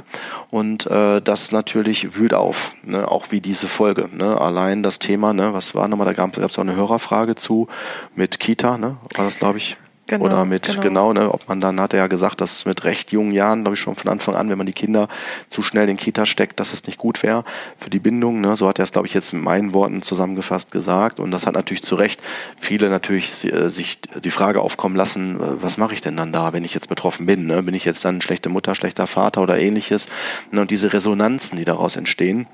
und 0.51 0.86
äh, 0.86 1.20
das 1.20 1.53
natürlich 1.53 2.14
wühlt 2.14 2.34
auf, 2.34 2.72
ne? 2.84 3.11
auch 3.11 3.30
wie 3.30 3.40
diese 3.40 3.68
Folge 3.68 3.88
Folge. 3.89 4.14
Ne? 4.14 4.39
Allein 4.39 4.82
das 4.82 4.99
Thema, 4.99 5.32
ne? 5.32 5.55
was 5.55 5.74
war 5.74 5.89
nochmal, 5.89 6.07
da 6.07 6.12
gab 6.12 6.36
es 6.36 6.59
auch 6.59 6.62
eine 6.62 6.76
Hörerfrage 6.76 7.36
zu 7.36 7.68
mit 8.14 8.39
Kita, 8.39 8.76
ne? 8.76 8.97
war 9.14 9.24
das 9.24 9.39
glaube 9.39 9.59
ich. 9.59 9.78
Genau, 10.07 10.24
Oder 10.24 10.47
mit, 10.47 10.66
genau, 10.66 10.80
genau 10.80 11.12
ne, 11.12 11.34
ob 11.34 11.47
man 11.51 11.61
dann, 11.61 11.78
hat 11.78 11.93
er 11.93 11.99
ja 11.99 12.07
gesagt, 12.07 12.41
dass 12.41 12.64
mit 12.64 12.84
recht 12.84 13.12
jungen 13.12 13.30
Jahren, 13.32 13.61
glaube 13.61 13.74
ich 13.74 13.80
schon 13.80 13.95
von 13.95 14.11
Anfang 14.11 14.36
an, 14.36 14.49
wenn 14.49 14.57
man 14.57 14.66
die 14.66 14.72
Kinder 14.72 15.07
zu 15.51 15.61
schnell 15.61 15.86
in 15.91 15.99
Kita 15.99 16.24
steckt, 16.24 16.59
dass 16.61 16.72
es 16.72 16.86
nicht 16.86 16.97
gut 16.97 17.22
wäre 17.22 17.45
für 17.76 17.91
die 17.91 17.99
Bindung. 17.99 18.41
Ne? 18.41 18.57
So 18.57 18.66
hat 18.66 18.78
er 18.78 18.84
es, 18.84 18.93
glaube 18.93 19.07
ich, 19.07 19.12
jetzt 19.12 19.34
mit 19.34 19.43
meinen 19.43 19.74
Worten 19.74 20.01
zusammengefasst 20.01 20.70
gesagt. 20.70 21.20
Und 21.20 21.30
das 21.30 21.47
hat 21.47 21.53
natürlich 21.53 21.82
zu 21.82 21.95
Recht 21.95 22.22
viele 22.57 22.89
natürlich 22.89 23.53
äh, 23.53 23.68
sich 23.68 24.01
die 24.01 24.30
Frage 24.30 24.62
aufkommen 24.62 24.97
lassen, 24.97 25.36
äh, 25.36 25.62
was 25.62 25.76
mache 25.76 25.93
ich 25.93 26.01
denn 26.01 26.16
dann 26.16 26.32
da, 26.32 26.55
wenn 26.55 26.64
ich 26.64 26.72
jetzt 26.72 26.89
betroffen 26.89 27.26
bin? 27.26 27.45
Ne? 27.45 27.62
Bin 27.62 27.74
ich 27.74 27.84
jetzt 27.84 28.03
dann 28.07 28.22
schlechte 28.22 28.49
Mutter, 28.49 28.74
schlechter 28.74 29.07
Vater 29.07 29.43
oder 29.43 29.59
ähnliches? 29.59 30.09
Ne? 30.53 30.62
Und 30.62 30.70
diese 30.70 30.95
Resonanzen, 30.95 31.59
die 31.59 31.66
daraus 31.66 31.97
entstehen, 31.97 32.47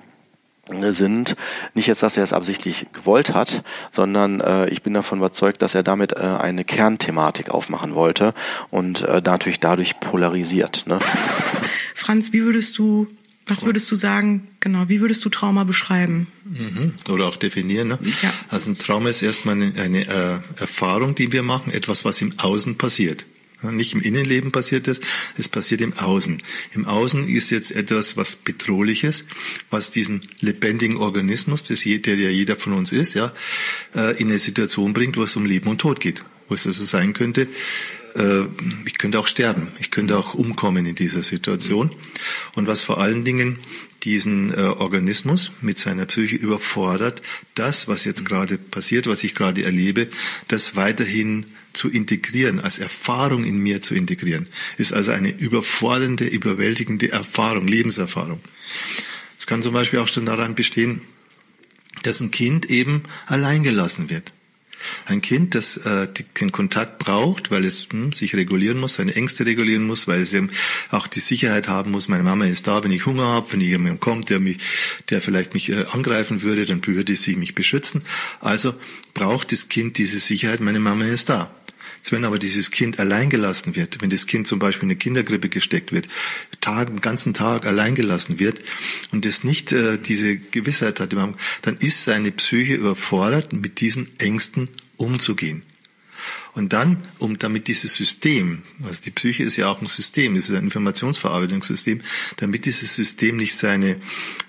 sind 0.68 1.36
nicht 1.74 1.86
jetzt, 1.86 2.02
dass 2.02 2.16
er 2.16 2.22
es 2.22 2.32
absichtlich 2.32 2.86
gewollt 2.92 3.34
hat, 3.34 3.62
sondern 3.90 4.40
äh, 4.40 4.68
ich 4.68 4.82
bin 4.82 4.94
davon 4.94 5.18
überzeugt, 5.18 5.62
dass 5.62 5.74
er 5.74 5.82
damit 5.82 6.12
äh, 6.12 6.20
eine 6.20 6.64
Kernthematik 6.64 7.50
aufmachen 7.50 7.94
wollte 7.94 8.34
und 8.70 9.02
äh, 9.02 9.20
natürlich 9.24 9.60
dadurch 9.60 10.00
polarisiert. 10.00 10.86
Ne? 10.86 10.98
Franz, 11.94 12.32
wie 12.32 12.42
würdest 12.44 12.76
du, 12.78 13.06
was 13.46 13.64
würdest 13.64 13.90
du 13.90 13.94
sagen, 13.94 14.48
genau, 14.60 14.88
wie 14.88 15.00
würdest 15.00 15.24
du 15.24 15.28
Trauma 15.28 15.64
beschreiben? 15.64 16.28
Mhm. 16.44 16.94
Oder 17.10 17.26
auch 17.26 17.36
definieren. 17.36 17.88
Ne? 17.88 17.98
Ja. 18.22 18.32
Also 18.48 18.70
ein 18.70 18.78
Trauma 18.78 19.10
ist 19.10 19.22
erstmal 19.22 19.56
eine, 19.56 19.72
eine 19.76 20.06
äh, 20.06 20.60
Erfahrung, 20.60 21.14
die 21.14 21.32
wir 21.32 21.42
machen, 21.42 21.72
etwas, 21.72 22.04
was 22.04 22.20
im 22.20 22.38
Außen 22.38 22.78
passiert. 22.78 23.26
Nicht 23.72 23.94
im 23.94 24.00
Innenleben 24.00 24.52
passiert 24.52 24.88
es, 24.88 25.00
es 25.36 25.48
passiert 25.48 25.80
im 25.80 25.92
Außen. 25.94 26.42
Im 26.74 26.86
Außen 26.86 27.28
ist 27.28 27.50
jetzt 27.50 27.70
etwas, 27.70 28.16
was 28.16 28.36
bedrohliches, 28.36 29.26
was 29.70 29.90
diesen 29.90 30.28
lebendigen 30.40 30.96
Organismus, 30.96 31.64
das 31.64 31.82
der 31.82 32.16
ja 32.16 32.30
jeder 32.30 32.56
von 32.56 32.72
uns 32.72 32.92
ist, 32.92 33.14
ja, 33.14 33.32
äh, 33.94 34.16
in 34.20 34.28
eine 34.28 34.38
Situation 34.38 34.92
bringt, 34.92 35.16
wo 35.16 35.22
es 35.22 35.36
um 35.36 35.46
Leben 35.46 35.68
und 35.68 35.80
Tod 35.80 36.00
geht. 36.00 36.24
Wo 36.48 36.54
es 36.54 36.66
also 36.66 36.84
sein 36.84 37.14
könnte, 37.14 37.48
äh, 38.14 38.42
ich 38.86 38.98
könnte 38.98 39.18
auch 39.18 39.26
sterben, 39.26 39.68
ich 39.80 39.90
könnte 39.90 40.18
auch 40.18 40.34
umkommen 40.34 40.86
in 40.86 40.94
dieser 40.94 41.22
Situation. 41.22 41.90
Und 42.54 42.66
was 42.66 42.82
vor 42.82 43.00
allen 43.00 43.24
Dingen 43.24 43.58
diesen 44.04 44.52
äh, 44.52 44.60
Organismus 44.60 45.52
mit 45.60 45.78
seiner 45.78 46.06
Psyche 46.06 46.36
überfordert, 46.36 47.22
das, 47.54 47.88
was 47.88 48.04
jetzt 48.04 48.24
gerade 48.24 48.58
passiert, 48.58 49.06
was 49.06 49.24
ich 49.24 49.34
gerade 49.34 49.64
erlebe, 49.64 50.08
das 50.48 50.76
weiterhin 50.76 51.46
zu 51.72 51.90
integrieren, 51.90 52.60
als 52.60 52.78
Erfahrung 52.78 53.44
in 53.44 53.58
mir 53.58 53.80
zu 53.80 53.94
integrieren, 53.94 54.46
ist 54.78 54.92
also 54.92 55.12
eine 55.12 55.30
überfordernde, 55.30 56.26
überwältigende 56.26 57.10
Erfahrung, 57.10 57.66
Lebenserfahrung. 57.66 58.40
Es 59.38 59.46
kann 59.46 59.62
zum 59.62 59.74
Beispiel 59.74 59.98
auch 59.98 60.08
schon 60.08 60.26
daran 60.26 60.54
bestehen, 60.54 61.00
dass 62.02 62.20
ein 62.20 62.30
Kind 62.30 62.70
eben 62.70 63.02
alleingelassen 63.26 64.10
wird. 64.10 64.32
Ein 65.06 65.20
Kind, 65.20 65.54
das 65.54 65.76
äh, 65.78 66.08
den 66.40 66.52
Kontakt 66.52 66.98
braucht, 66.98 67.50
weil 67.50 67.64
es 67.64 67.88
hm, 67.90 68.12
sich 68.12 68.34
regulieren 68.34 68.78
muss, 68.78 68.94
seine 68.94 69.14
Ängste 69.14 69.46
regulieren 69.46 69.86
muss, 69.86 70.08
weil 70.08 70.22
es 70.22 70.32
eben 70.32 70.50
auch 70.90 71.06
die 71.06 71.20
Sicherheit 71.20 71.68
haben 71.68 71.90
muss, 71.90 72.08
meine 72.08 72.22
Mama 72.22 72.46
ist 72.46 72.66
da, 72.66 72.82
wenn 72.84 72.90
ich 72.90 73.06
Hunger 73.06 73.26
habe, 73.26 73.52
wenn 73.52 73.60
jemand 73.60 74.00
kommt, 74.00 74.30
der 74.30 74.40
mich, 74.40 74.58
der 75.10 75.20
vielleicht 75.20 75.54
mich 75.54 75.70
äh, 75.70 75.84
angreifen 75.90 76.42
würde, 76.42 76.66
dann 76.66 76.84
würde 76.86 77.16
sie 77.16 77.36
mich 77.36 77.54
beschützen. 77.54 78.02
Also 78.40 78.74
braucht 79.14 79.52
das 79.52 79.68
Kind 79.68 79.98
diese 79.98 80.18
Sicherheit, 80.18 80.60
meine 80.60 80.80
Mama 80.80 81.04
ist 81.06 81.28
da. 81.28 81.50
Wenn 82.10 82.24
aber 82.24 82.38
dieses 82.38 82.70
Kind 82.70 82.98
allein 82.98 83.30
gelassen 83.30 83.76
wird, 83.76 84.00
wenn 84.02 84.10
das 84.10 84.26
Kind 84.26 84.46
zum 84.46 84.58
Beispiel 84.58 84.84
in 84.84 84.90
eine 84.90 84.96
Kindergrippe 84.96 85.48
gesteckt 85.48 85.92
wird, 85.92 86.08
Tag, 86.60 86.88
den 86.88 87.00
ganzen 87.00 87.34
Tag 87.34 87.66
allein 87.66 87.94
gelassen 87.94 88.38
wird 88.38 88.60
und 89.12 89.26
es 89.26 89.44
nicht 89.44 89.72
äh, 89.72 89.98
diese 89.98 90.36
Gewissheit 90.36 91.00
hat, 91.00 91.12
dann 91.12 91.76
ist 91.78 92.04
seine 92.04 92.32
Psyche 92.32 92.74
überfordert, 92.74 93.52
mit 93.52 93.80
diesen 93.80 94.08
Ängsten 94.18 94.68
umzugehen. 94.96 95.62
Und 96.54 96.72
dann, 96.72 97.02
um 97.18 97.36
damit 97.38 97.66
dieses 97.66 97.94
System, 97.94 98.62
also 98.82 99.02
die 99.02 99.10
Psyche 99.10 99.42
ist 99.42 99.56
ja 99.56 99.68
auch 99.68 99.80
ein 99.80 99.86
System, 99.86 100.36
es 100.36 100.48
ist 100.48 100.56
ein 100.56 100.64
Informationsverarbeitungssystem, 100.64 102.00
damit 102.36 102.66
dieses 102.66 102.94
System 102.94 103.36
nicht 103.36 103.56
seine, 103.56 103.96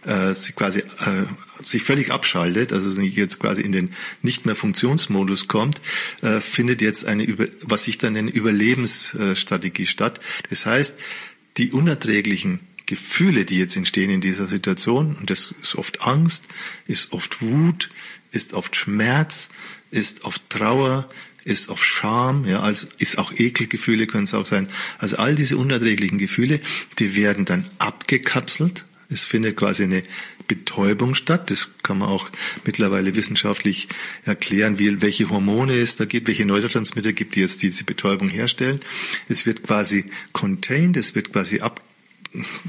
äh, 0.06 0.34
quasi 0.56 0.80
äh, 0.80 1.26
sich 1.64 1.84
völlig 1.84 2.12
abschaltet, 2.12 2.74
also 2.74 3.02
jetzt 3.02 3.40
quasi 3.40 3.62
in 3.64 3.72
den 3.72 3.90
nicht 4.22 4.46
mehr 4.46 4.56
Funktionsmodus 4.56 5.48
kommt, 5.48 5.82
äh, 6.22 6.42
findet 6.42 6.82
jetzt 6.82 7.06
eine, 7.06 7.26
was 7.62 7.88
ich 7.88 7.98
dann 7.98 8.14
nenne, 8.14 8.30
Überlebensstrategie 8.30 9.88
statt. 9.88 10.20
Das 10.50 10.66
heißt, 10.68 11.00
die 11.58 11.72
unerträglichen 11.72 12.60
Gefühle, 12.86 13.46
die 13.46 13.58
jetzt 13.58 13.76
entstehen 13.76 14.10
in 14.10 14.22
dieser 14.22 14.46
Situation, 14.46 15.16
und 15.16 15.30
das 15.30 15.56
ist 15.62 15.76
oft 15.76 16.02
Angst, 16.02 16.46
ist 16.86 17.14
oft 17.14 17.42
Wut, 17.42 17.90
ist 18.32 18.54
oft 18.54 18.76
Schmerz, 18.76 19.50
ist 19.92 20.24
oft 20.24 20.48
Trauer, 20.50 21.10
ist 21.46 21.70
auf 21.70 21.86
Scham, 21.86 22.46
ja, 22.46 22.60
also 22.62 22.88
ist 22.98 23.20
auch 23.20 23.32
Ekelgefühle 23.32 24.08
können 24.08 24.24
es 24.26 24.34
auch 24.34 24.48
sein. 24.48 24.68
Also 24.98 25.18
all 25.18 25.36
diese 25.36 25.58
unerträglichen 25.58 26.18
Gefühle, 26.18 26.60
die 26.98 27.16
werden 27.16 27.46
dann 27.46 27.66
abgekapselt. 27.78 28.84
Es 29.10 29.24
findet 29.24 29.56
quasi 29.56 29.84
eine 29.84 30.02
Betäubung 30.48 31.14
statt. 31.14 31.52
Das 31.52 31.70
kann 31.84 32.00
man 32.00 32.10
auch 32.10 32.32
mittlerweile 32.66 33.16
wissenschaftlich 33.16 33.88
erklären, 34.26 34.80
wie, 34.80 35.04
welche 35.04 35.30
Hormone 35.30 35.76
es 35.76 35.98
da 35.98 36.06
gibt, 36.06 36.28
welche 36.28 36.46
Neurotransmitter 36.46 37.14
gibt, 37.14 37.36
die 37.36 37.42
jetzt 37.42 37.62
diese 37.62 37.84
Betäubung 37.84 38.28
herstellen. 38.28 38.80
Es 39.30 39.46
wird 39.46 39.62
quasi 39.62 40.06
contained, 40.34 40.98
es 40.98 41.14
wird 41.14 41.32
quasi 41.32 41.60
ab, 41.60 41.80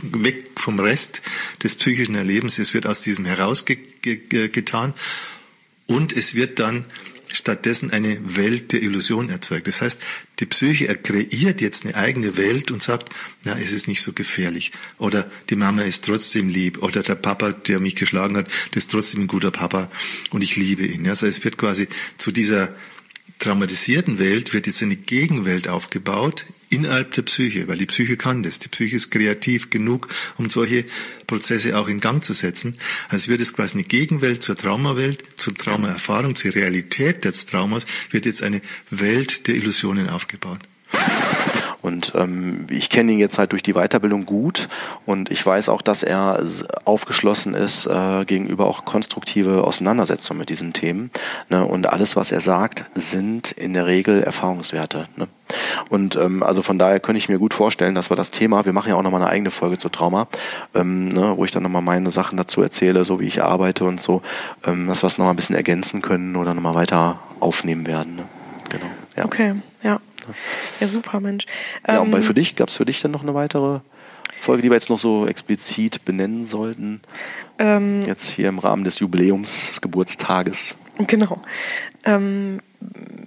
weg 0.03 0.51
vom 0.57 0.79
Rest 0.79 1.23
des 1.63 1.75
psychischen 1.77 2.15
Erlebens, 2.15 2.59
es 2.59 2.75
wird 2.75 2.87
aus 2.87 3.01
diesem 3.01 3.25
herausgetan 3.25 4.93
und 5.87 6.13
es 6.15 6.35
wird 6.35 6.59
dann 6.59 6.85
stattdessen 7.33 7.91
eine 7.91 8.37
Welt 8.37 8.73
der 8.73 8.83
Illusion 8.83 9.29
erzeugt. 9.29 9.69
Das 9.69 9.81
heißt, 9.81 10.01
die 10.41 10.47
Psyche 10.47 10.95
kreiert 10.97 11.61
jetzt 11.61 11.85
eine 11.85 11.95
eigene 11.95 12.37
Welt 12.37 12.71
und 12.71 12.83
sagt, 12.83 13.13
na, 13.45 13.59
es 13.59 13.73
ist 13.73 13.89
nicht 13.89 14.03
so 14.03 14.13
gefährlich. 14.13 14.73
Oder 14.99 15.31
die 15.51 15.57
Mama 15.57 15.83
ist 15.83 16.05
trotzdem 16.05 16.49
lieb. 16.49 16.83
Oder 16.83 17.03
der 17.03 17.15
Papa, 17.15 17.53
der 17.53 17.81
mich 17.81 17.97
geschlagen 17.97 18.37
hat, 18.37 18.49
der 18.73 18.79
ist 18.79 18.91
trotzdem 18.91 19.23
ein 19.23 19.27
guter 19.29 19.51
Papa 19.51 19.91
und 20.31 20.43
ich 20.43 20.57
liebe 20.57 20.87
ihn. 20.87 21.09
Also 21.09 21.27
es 21.27 21.45
wird 21.45 21.59
quasi 21.59 21.89
zu 22.17 22.33
dieser 22.33 22.75
traumatisierten 23.39 24.19
Welt 24.19 24.55
wird 24.55 24.67
jetzt 24.67 24.83
eine 24.83 24.97
Gegenwelt 24.97 25.69
aufgebaut 25.69 26.47
innerhalb 26.69 27.13
der 27.13 27.23
Psyche, 27.23 27.69
weil 27.69 27.79
die 27.79 27.87
Psyche 27.87 28.17
kann 28.17 28.43
das. 28.43 28.59
Die 28.59 28.69
Psyche 28.69 28.97
ist 28.97 29.11
kreativ 29.11 29.71
genug, 29.71 30.09
um 30.37 30.51
solche 30.51 30.85
Prozesse 31.27 31.77
auch 31.79 31.89
in 31.89 32.01
Gang 32.01 32.23
zu 32.23 32.35
setzen. 32.35 32.77
Also 33.09 33.29
wird 33.29 33.41
es 33.41 33.53
quasi 33.53 33.75
eine 33.75 33.85
Gegenwelt 33.85 34.43
zur 34.43 34.57
Traumawelt, 34.57 35.25
zur 35.37 35.55
Traumaerfahrung, 35.55 36.35
zur 36.35 36.55
Realität 36.55 37.25
des 37.25 37.47
Traumas, 37.47 37.87
wird 38.11 38.27
jetzt 38.27 38.43
eine 38.43 38.61
Welt 38.91 39.47
der 39.49 39.55
Illusionen 39.55 40.09
aufgebaut. 40.09 40.61
Und 41.87 42.13
ähm, 42.17 42.67
ich 42.69 42.91
kenne 42.91 43.13
ihn 43.13 43.19
jetzt 43.21 43.39
halt 43.39 43.53
durch 43.53 43.63
die 43.63 43.75
Weiterbildung 43.75 44.27
gut 44.27 44.69
und 45.07 45.31
ich 45.31 45.47
weiß 45.47 45.69
auch, 45.69 45.83
dass 45.83 46.03
er 46.03 46.43
aufgeschlossen 46.85 47.55
ist 47.55 47.87
äh, 47.87 48.25
gegenüber 48.25 48.67
auch 48.67 48.85
konstruktive 48.85 49.63
Auseinandersetzungen 49.63 50.41
mit 50.41 50.51
diesen 50.51 50.73
Themen. 50.73 51.13
Ne? 51.49 51.65
Und 51.65 51.89
alles, 51.89 52.17
was 52.17 52.33
er 52.33 52.41
sagt, 52.41 52.85
sind 52.97 53.53
in 53.53 53.73
der 53.73 53.87
Regel 53.87 54.21
Erfahrungswerte. 54.21 55.07
Ne? 55.15 55.29
Und 55.89 56.17
ähm, 56.17 56.43
also 56.43 56.63
von 56.63 56.77
daher 56.77 56.99
könnte 56.99 57.19
ich 57.19 57.29
mir 57.29 57.39
gut 57.39 57.55
vorstellen, 57.55 57.95
dass 57.95 58.11
wir 58.11 58.17
das 58.17 58.33
Thema, 58.33 58.65
wir 58.65 58.73
machen 58.73 58.89
ja 58.89 58.97
auch 58.97 59.03
nochmal 59.03 59.23
eine 59.23 59.31
eigene 59.31 59.53
Folge 59.53 59.79
zu 59.79 59.89
Trauma, 59.89 60.27
ähm, 60.75 61.11
ne, 61.11 61.35
wo 61.37 61.45
ich 61.45 61.53
dann 61.53 61.63
nochmal 61.63 61.83
meine 61.83 62.11
Sachen 62.11 62.37
dazu 62.37 62.63
erzähle, 62.63 63.05
so 63.05 63.21
wie 63.21 63.27
ich 63.27 63.45
arbeite 63.45 63.85
und 63.85 64.03
so, 64.03 64.23
ähm, 64.67 64.89
dass 64.89 65.05
wir 65.05 65.07
es 65.07 65.19
nochmal 65.19 65.35
ein 65.35 65.37
bisschen 65.37 65.55
ergänzen 65.55 66.03
können 66.03 66.35
oder 66.35 66.53
nochmal 66.53 66.75
weiter 66.75 67.21
aufnehmen 67.39 67.87
werden. 67.87 68.17
Ne? 68.17 68.23
Genau. 68.71 68.87
Ja. 69.17 69.25
Okay, 69.25 69.55
ja. 70.81 70.87
Super, 70.87 71.21
Mensch. 71.21 71.47
Ja, 71.87 72.01
und 72.01 72.11
bei, 72.11 72.19
ähm, 72.19 72.25
für 72.25 72.35
dich, 72.35 72.57
gab 72.57 72.69
es 72.69 72.77
für 72.77 72.85
dich 72.85 73.01
dann 73.01 73.11
noch 73.11 73.23
eine 73.23 73.35
weitere 73.35 73.81
Folge, 74.39 74.63
die 74.63 74.71
wir 74.71 74.77
jetzt 74.77 74.91
noch 74.91 74.99
so 74.99 75.27
explizit 75.27 76.05
benennen 76.05 76.47
sollten? 76.47 77.01
Ähm, 77.59 78.03
jetzt 78.07 78.31
hier 78.31 78.49
im 78.49 78.59
Rahmen 78.59 78.85
des 78.85 78.99
Jubiläums, 78.99 79.69
des 79.69 79.81
Geburtstages. 79.81 80.77
Genau. 80.99 81.41
Ähm, 82.05 82.61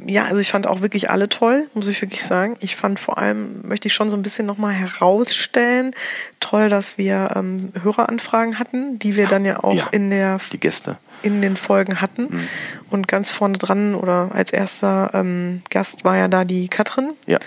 ja, 0.06 0.26
also 0.26 0.38
ich 0.38 0.52
fand 0.52 0.68
auch 0.68 0.82
wirklich 0.82 1.10
alle 1.10 1.30
toll, 1.30 1.68
muss 1.74 1.88
ich 1.88 2.02
wirklich 2.02 2.24
sagen. 2.24 2.56
Ich 2.62 2.76
fand 2.76 3.00
vor 3.00 3.18
allem, 3.18 3.68
möchte 3.68 3.88
ich 3.88 3.94
schon 3.94 4.10
so 4.10 4.16
ein 4.16 4.22
bisschen 4.24 4.46
nochmal 4.46 4.74
herausstellen, 4.74 5.94
toll, 6.40 6.70
dass 6.70 6.98
wir 6.98 7.34
ähm, 7.36 7.72
Höreranfragen 7.82 8.60
hatten, 8.60 8.98
die 9.00 9.16
wir 9.16 9.28
dann 9.28 9.46
ja 9.46 9.64
auch 9.64 9.74
ja, 9.74 9.88
in 9.92 10.10
der 10.10 10.40
die 10.52 10.60
Gäste 10.60 10.98
in 11.22 11.42
den 11.42 11.58
Folgen 11.58 12.02
hatten. 12.02 12.28
Mhm. 12.30 12.48
Und 12.90 13.08
ganz 13.08 13.30
vorne 13.30 13.58
dran 13.58 13.96
oder 13.96 14.30
als 14.34 14.52
erster 14.52 15.12
ähm, 15.14 15.62
Gast 15.70 16.06
war 16.06 16.18
ja 16.18 16.28
da 16.28 16.46
die 16.46 16.70
Katrin. 16.70 17.12
Ja. 17.26 17.40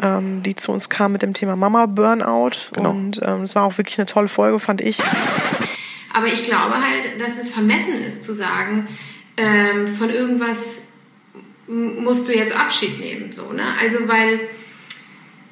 Ähm, 0.00 0.44
die 0.44 0.54
zu 0.54 0.70
uns 0.70 0.88
kam 0.88 1.12
mit 1.12 1.22
dem 1.22 1.34
Thema 1.34 1.56
Mama 1.56 1.86
Burnout. 1.86 2.70
Genau. 2.72 2.90
Und 2.90 3.20
ähm, 3.24 3.42
es 3.42 3.56
war 3.56 3.64
auch 3.64 3.78
wirklich 3.78 3.98
eine 3.98 4.06
tolle 4.06 4.28
Folge, 4.28 4.60
fand 4.60 4.80
ich. 4.80 5.00
Aber 6.14 6.26
ich 6.26 6.44
glaube 6.44 6.74
halt, 6.74 7.20
dass 7.20 7.36
es 7.36 7.50
vermessen 7.50 7.94
ist 8.04 8.24
zu 8.24 8.32
sagen, 8.32 8.86
ähm, 9.38 9.86
von 9.86 10.10
irgendwas 10.10 10.82
musst 11.66 12.28
du 12.28 12.34
jetzt 12.34 12.54
Abschied 12.54 12.98
nehmen. 12.98 13.32
So, 13.32 13.52
ne? 13.52 13.62
Also 13.80 14.08
weil 14.08 14.40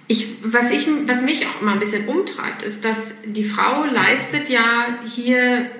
ich, 0.08 0.28
was, 0.42 0.70
ich, 0.70 0.88
was 1.06 1.22
mich 1.22 1.46
auch 1.46 1.62
immer 1.62 1.72
ein 1.72 1.78
bisschen 1.78 2.06
umtreibt, 2.06 2.62
ist, 2.62 2.84
dass 2.84 3.22
die 3.24 3.44
Frau 3.44 3.84
leistet 3.84 4.48
ja 4.48 4.98
hier 5.04 5.70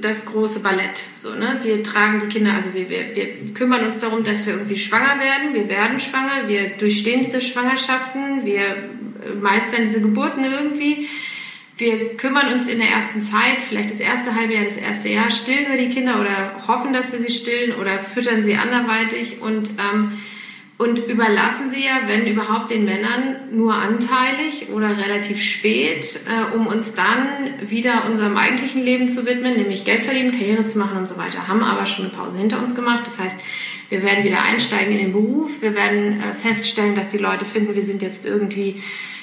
das 0.00 0.24
große 0.24 0.60
Ballett. 0.60 1.02
So, 1.16 1.34
ne? 1.34 1.60
Wir 1.62 1.82
tragen 1.82 2.20
die 2.20 2.28
Kinder, 2.28 2.54
also 2.54 2.72
wir, 2.72 2.88
wir, 2.88 3.14
wir 3.14 3.54
kümmern 3.54 3.84
uns 3.84 4.00
darum, 4.00 4.24
dass 4.24 4.46
wir 4.46 4.54
irgendwie 4.54 4.78
schwanger 4.78 5.20
werden. 5.20 5.54
Wir 5.54 5.68
werden 5.68 6.00
schwanger, 6.00 6.48
wir 6.48 6.70
durchstehen 6.70 7.24
diese 7.24 7.40
Schwangerschaften, 7.40 8.44
wir 8.44 8.62
meistern 9.40 9.82
diese 9.82 10.00
Geburten 10.00 10.44
irgendwie. 10.44 11.08
Wir 11.76 12.16
kümmern 12.16 12.52
uns 12.52 12.68
in 12.68 12.78
der 12.78 12.88
ersten 12.88 13.20
Zeit, 13.20 13.60
vielleicht 13.60 13.90
das 13.90 14.00
erste 14.00 14.34
halbe 14.34 14.54
Jahr, 14.54 14.64
das 14.64 14.76
erste 14.76 15.08
Jahr, 15.08 15.30
stillen 15.30 15.66
wir 15.68 15.76
die 15.76 15.92
Kinder 15.92 16.20
oder 16.20 16.66
hoffen, 16.68 16.92
dass 16.92 17.10
wir 17.10 17.18
sie 17.18 17.32
stillen 17.32 17.74
oder 17.80 17.98
füttern 17.98 18.44
sie 18.44 18.54
anderweitig 18.54 19.40
und 19.40 19.70
ähm, 19.70 20.12
und 20.76 20.98
überlassen 21.06 21.70
sie 21.70 21.84
ja, 21.84 22.02
wenn 22.06 22.26
überhaupt, 22.26 22.70
den 22.72 22.84
Männern 22.84 23.36
nur 23.52 23.74
anteilig 23.74 24.70
oder 24.72 24.98
relativ 24.98 25.40
spät, 25.40 26.18
äh, 26.26 26.56
um 26.56 26.66
uns 26.66 26.94
dann 26.94 27.54
wieder 27.68 28.06
unserem 28.10 28.36
eigentlichen 28.36 28.84
Leben 28.84 29.08
zu 29.08 29.24
widmen, 29.24 29.56
nämlich 29.56 29.84
Geld 29.84 30.02
verdienen, 30.02 30.32
Karriere 30.32 30.64
zu 30.64 30.78
machen 30.78 30.98
und 30.98 31.06
so 31.06 31.16
weiter. 31.16 31.46
Haben 31.46 31.62
aber 31.62 31.86
schon 31.86 32.06
eine 32.06 32.14
Pause 32.14 32.38
hinter 32.38 32.58
uns 32.60 32.74
gemacht. 32.74 33.06
Das 33.06 33.20
heißt, 33.20 33.38
wir 33.88 34.02
werden 34.02 34.24
wieder 34.24 34.42
einsteigen 34.42 34.92
in 34.92 34.98
den 34.98 35.12
Beruf. 35.12 35.62
Wir 35.62 35.76
werden 35.76 36.20
äh, 36.20 36.34
feststellen, 36.34 36.96
dass 36.96 37.08
die 37.10 37.18
Leute 37.18 37.44
finden, 37.44 37.76
wir 37.76 37.84
sind 37.84 38.02
jetzt 38.02 38.26
irgendwie 38.26 38.82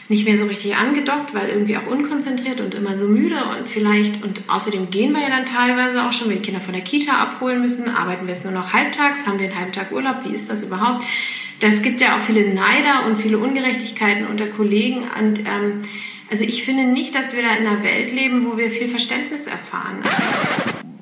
nicht 0.10 0.26
mehr 0.26 0.38
so 0.38 0.46
richtig 0.46 0.76
angedockt, 0.76 1.34
weil 1.34 1.50
irgendwie 1.50 1.78
auch 1.78 1.88
unkonzentriert 1.88 2.60
und 2.62 2.76
immer 2.76 2.98
so 2.98 3.08
müde 3.08 3.36
und 3.36 3.70
vielleicht, 3.70 4.24
und 4.24 4.42
außerdem 4.48 4.90
gehen 4.90 5.14
wir 5.14 5.22
ja 5.22 5.30
dann 5.30 5.46
teilweise 5.46 6.04
auch 6.04 6.14
schon, 6.14 6.30
wenn 6.30 6.38
die 6.38 6.44
Kinder 6.44 6.62
von 6.62 6.74
der 6.74 6.84
Kita 6.84 7.14
abholen 7.14 7.62
müssen, 7.62 7.90
arbeiten 7.90 8.28
wir 8.28 8.34
jetzt 8.34 8.44
nur 8.44 8.54
noch 8.54 8.74
halbtags, 8.74 9.26
haben 9.26 9.40
wir 9.40 9.48
einen 9.48 9.58
halben 9.58 9.72
Tag 9.72 9.92
Urlaub, 9.92 10.26
wie 10.26 10.34
ist 10.34 10.50
das 10.50 10.64
überhaupt? 10.64 11.06
Es 11.60 11.84
gibt 11.84 12.02
ja 12.02 12.18
auch 12.18 12.20
viele 12.20 12.54
Neider 12.54 13.06
und 13.06 13.18
viele 13.18 13.38
Ungerechtigkeiten 13.38 14.26
unter 14.26 14.48
Kollegen 14.48 15.06
und 15.20 15.40
ähm, 15.40 15.82
also 16.32 16.44
ich 16.46 16.64
finde 16.64 16.86
nicht, 16.86 17.14
dass 17.14 17.36
wir 17.36 17.44
da 17.44 17.56
in 17.56 17.68
einer 17.68 17.84
Welt 17.84 18.12
leben, 18.14 18.46
wo 18.46 18.58
wir 18.58 18.72
viel 18.72 18.88
Verständnis 18.88 19.48
erfahren 19.48 20.02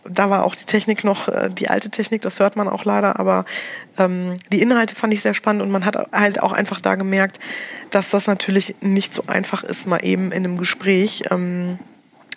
da 0.10 0.30
war 0.30 0.45
auch 0.45 0.55
die 0.55 0.66
Technik 0.66 1.03
noch 1.03 1.28
äh, 1.28 1.49
die 1.49 1.70
alte 1.70 1.89
Technik, 1.89 2.22
das 2.22 2.39
hört 2.39 2.55
man 2.55 2.68
auch 2.68 2.86
leider, 2.86 3.20
aber 3.20 3.45
ähm, 3.97 4.36
die 4.51 4.62
Inhalte 4.62 4.95
fand 4.95 5.14
ich 5.14 5.22
sehr 5.22 5.34
spannend 5.34 5.62
und 5.62 5.72
man 5.72 5.86
hat 5.86 6.12
halt 6.12 6.41
auch 6.41 6.51
einfach 6.51 6.82
da 6.82 6.95
gemerkt, 6.95 7.39
dass 7.91 8.10
das 8.10 8.28
natürlich 8.28 8.82
nicht 8.82 9.14
so 9.14 9.24
einfach 9.28 9.64
ist, 9.64 9.88
mal 9.88 10.03
eben 10.03 10.32
in 10.32 10.45
einem 10.45 10.57
Gespräch. 10.57 11.24
Ähm, 11.32 11.80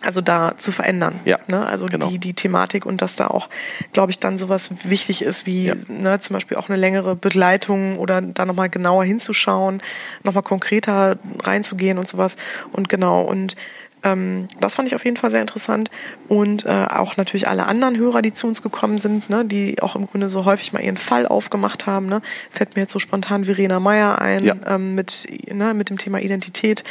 also 0.03 0.21
da 0.21 0.55
zu 0.59 0.73
verändern. 0.73 1.21
Ja, 1.25 1.39
ne? 1.47 1.65
Also 1.65 1.87
genau. 1.87 2.09
die, 2.09 2.19
die 2.19 2.35
Thematik 2.35 2.85
und 2.87 3.01
dass 3.01 3.17
da 3.17 3.29
auch, 3.29 3.49
glaube 3.93 4.11
ich, 4.11 4.19
dann 4.19 4.37
sowas 4.37 4.71
wichtig 4.83 5.23
ist, 5.23 5.47
wie 5.47 5.67
ja. 5.67 5.75
ne, 5.89 6.19
zum 6.21 6.35
Beispiel 6.35 6.57
auch 6.57 6.69
eine 6.69 6.79
längere 6.79 7.15
Begleitung 7.15 7.99
oder 7.99 8.21
da 8.21 8.45
nochmal 8.45 8.69
genauer 8.69 9.05
hinzuschauen, 9.05 9.81
nochmal 10.25 10.43
konkreter 10.43 11.19
reinzugehen 11.43 11.99
und 11.99 12.09
sowas. 12.09 12.37
Und 12.73 12.89
genau, 12.89 13.23
und 13.23 13.55
ähm, 14.03 14.49
das 14.61 14.75
fand 14.75 14.89
ich 14.89 14.95
auf 14.95 15.05
jeden 15.05 15.17
Fall 15.17 15.31
sehr 15.31 15.41
interessant. 15.41 15.91
Und 16.29 16.65
äh, 16.65 16.69
auch 16.69 17.17
natürlich 17.17 17.49
alle 17.49 17.67
anderen 17.67 17.97
Hörer, 17.97 18.23
die 18.23 18.33
zu 18.33 18.47
uns 18.47 18.63
gekommen 18.63 18.99
sind, 18.99 19.31
ne, 19.31 19.45
die 19.45 19.81
auch 19.83 19.97
im 19.97 20.07
Grunde 20.07 20.29
so 20.29 20.45
häufig 20.45 20.73
mal 20.73 20.83
ihren 20.83 20.97
Fall 20.97 21.27
aufgemacht 21.27 21.87
haben. 21.87 22.07
Ne. 22.07 22.23
Fällt 22.51 22.77
mir 22.77 22.83
jetzt 22.83 22.93
so 22.93 22.99
spontan 22.99 23.45
Verena 23.45 23.81
Meyer 23.81 24.21
ein 24.21 24.45
ja. 24.45 24.55
ähm, 24.67 24.95
mit, 24.95 25.27
ne, 25.53 25.75
mit 25.75 25.91
dem 25.91 25.99
Thema 25.99 26.21
Identität. 26.21 26.85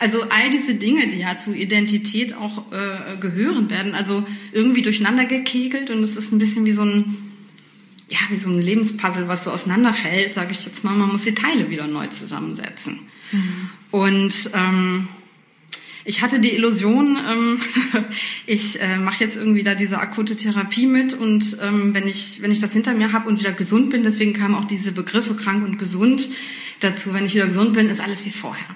Also 0.00 0.22
all 0.22 0.50
diese 0.50 0.74
Dinge, 0.74 1.06
die 1.06 1.18
ja 1.18 1.36
zu 1.36 1.54
Identität 1.54 2.34
auch 2.36 2.64
äh, 2.72 3.16
gehören, 3.18 3.70
werden 3.70 3.94
also 3.94 4.24
irgendwie 4.50 4.82
durcheinander 4.82 5.26
gekegelt 5.26 5.90
und 5.90 6.02
es 6.02 6.16
ist 6.16 6.32
ein 6.32 6.38
bisschen 6.38 6.66
wie 6.66 6.72
so 6.72 6.82
ein 6.82 7.28
ja, 8.08 8.18
wie 8.28 8.36
so 8.36 8.50
ein 8.50 8.60
Lebenspuzzle, 8.60 9.26
was 9.26 9.44
so 9.44 9.50
auseinanderfällt, 9.50 10.34
sage 10.34 10.50
ich 10.50 10.66
jetzt 10.66 10.84
mal, 10.84 10.94
man 10.94 11.08
muss 11.08 11.22
die 11.22 11.34
Teile 11.34 11.70
wieder 11.70 11.86
neu 11.86 12.08
zusammensetzen. 12.08 12.98
Mhm. 13.30 13.70
Und 13.90 14.50
ähm, 14.54 15.08
ich 16.04 16.22
hatte 16.22 16.40
die 16.40 16.52
Illusion, 16.52 17.16
ähm, 17.28 17.60
ich 18.46 18.80
äh, 18.80 18.96
mache 18.96 19.22
jetzt 19.22 19.36
irgendwie 19.36 19.62
da 19.62 19.74
diese 19.74 19.98
akute 19.98 20.36
Therapie 20.36 20.86
mit 20.86 21.14
und 21.14 21.58
ähm, 21.62 21.94
wenn, 21.94 22.08
ich, 22.08 22.42
wenn 22.42 22.50
ich 22.50 22.58
das 22.58 22.72
hinter 22.72 22.94
mir 22.94 23.12
habe 23.12 23.28
und 23.28 23.38
wieder 23.38 23.52
gesund 23.52 23.90
bin, 23.90 24.02
deswegen 24.02 24.32
kamen 24.32 24.54
auch 24.54 24.64
diese 24.64 24.92
Begriffe 24.92 25.34
krank 25.34 25.64
und 25.64 25.78
gesund 25.78 26.28
dazu, 26.80 27.14
wenn 27.14 27.24
ich 27.24 27.34
wieder 27.34 27.46
gesund 27.46 27.72
bin, 27.72 27.88
ist 27.88 28.00
alles 28.00 28.26
wie 28.26 28.30
vorher. 28.30 28.66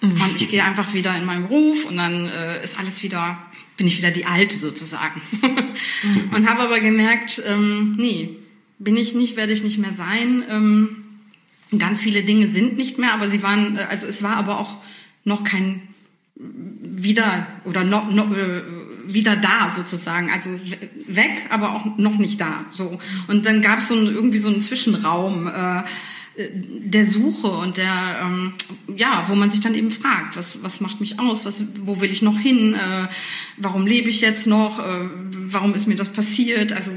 Mhm. 0.00 0.12
Und 0.12 0.36
ich 0.36 0.50
gehe 0.50 0.64
einfach 0.64 0.94
wieder 0.94 1.16
in 1.16 1.26
meinen 1.26 1.48
Beruf 1.48 1.84
und 1.84 1.96
dann 1.96 2.26
äh, 2.26 2.62
ist 2.62 2.78
alles 2.78 3.02
wieder, 3.02 3.38
bin 3.76 3.86
ich 3.86 3.98
wieder 3.98 4.10
die 4.10 4.24
Alte 4.24 4.56
sozusagen. 4.56 5.20
mhm. 5.42 6.30
Und 6.34 6.48
habe 6.48 6.62
aber 6.62 6.80
gemerkt, 6.80 7.42
ähm, 7.46 7.96
nee, 7.98 8.36
bin 8.78 8.96
ich 8.96 9.14
nicht, 9.14 9.36
werde 9.36 9.52
ich 9.52 9.62
nicht 9.62 9.78
mehr 9.78 9.92
sein. 9.92 10.42
Ähm, 10.48 11.04
ganz 11.78 12.00
viele 12.00 12.22
Dinge 12.22 12.48
sind 12.48 12.76
nicht 12.76 12.98
mehr, 12.98 13.12
aber 13.12 13.28
sie 13.28 13.42
waren, 13.42 13.76
äh, 13.76 13.86
also 13.90 14.06
es 14.06 14.22
war 14.22 14.36
aber 14.36 14.58
auch 14.58 14.78
noch 15.24 15.44
kein 15.44 15.82
wieder 17.02 17.46
oder 17.64 17.84
noch, 17.84 18.10
noch 18.10 18.30
äh, 18.36 18.62
wieder 19.06 19.36
da 19.36 19.70
sozusagen, 19.70 20.30
also 20.30 20.50
weg, 21.06 21.46
aber 21.50 21.74
auch 21.74 21.96
noch 21.96 22.18
nicht 22.18 22.40
da. 22.40 22.64
So. 22.70 22.98
Und 23.28 23.46
dann 23.46 23.62
gab 23.62 23.78
es 23.78 23.88
so 23.88 23.94
ein, 23.94 24.06
irgendwie 24.06 24.38
so 24.38 24.48
einen 24.48 24.60
Zwischenraum 24.60 25.48
äh, 25.48 25.82
der 26.38 27.06
Suche 27.06 27.48
und 27.48 27.76
der 27.76 28.20
ähm, 28.22 28.54
ja, 28.96 29.24
wo 29.28 29.34
man 29.34 29.50
sich 29.50 29.60
dann 29.60 29.74
eben 29.74 29.90
fragt, 29.90 30.36
was 30.36 30.62
was 30.62 30.80
macht 30.80 31.00
mich 31.00 31.18
aus, 31.18 31.44
was 31.44 31.62
wo 31.84 32.00
will 32.00 32.10
ich 32.10 32.22
noch 32.22 32.38
hin, 32.38 32.74
äh, 32.74 33.08
warum 33.56 33.86
lebe 33.86 34.08
ich 34.08 34.20
jetzt 34.20 34.46
noch, 34.46 34.78
äh, 34.78 35.08
warum 35.32 35.74
ist 35.74 35.86
mir 35.86 35.96
das 35.96 36.12
passiert, 36.12 36.72
also 36.72 36.92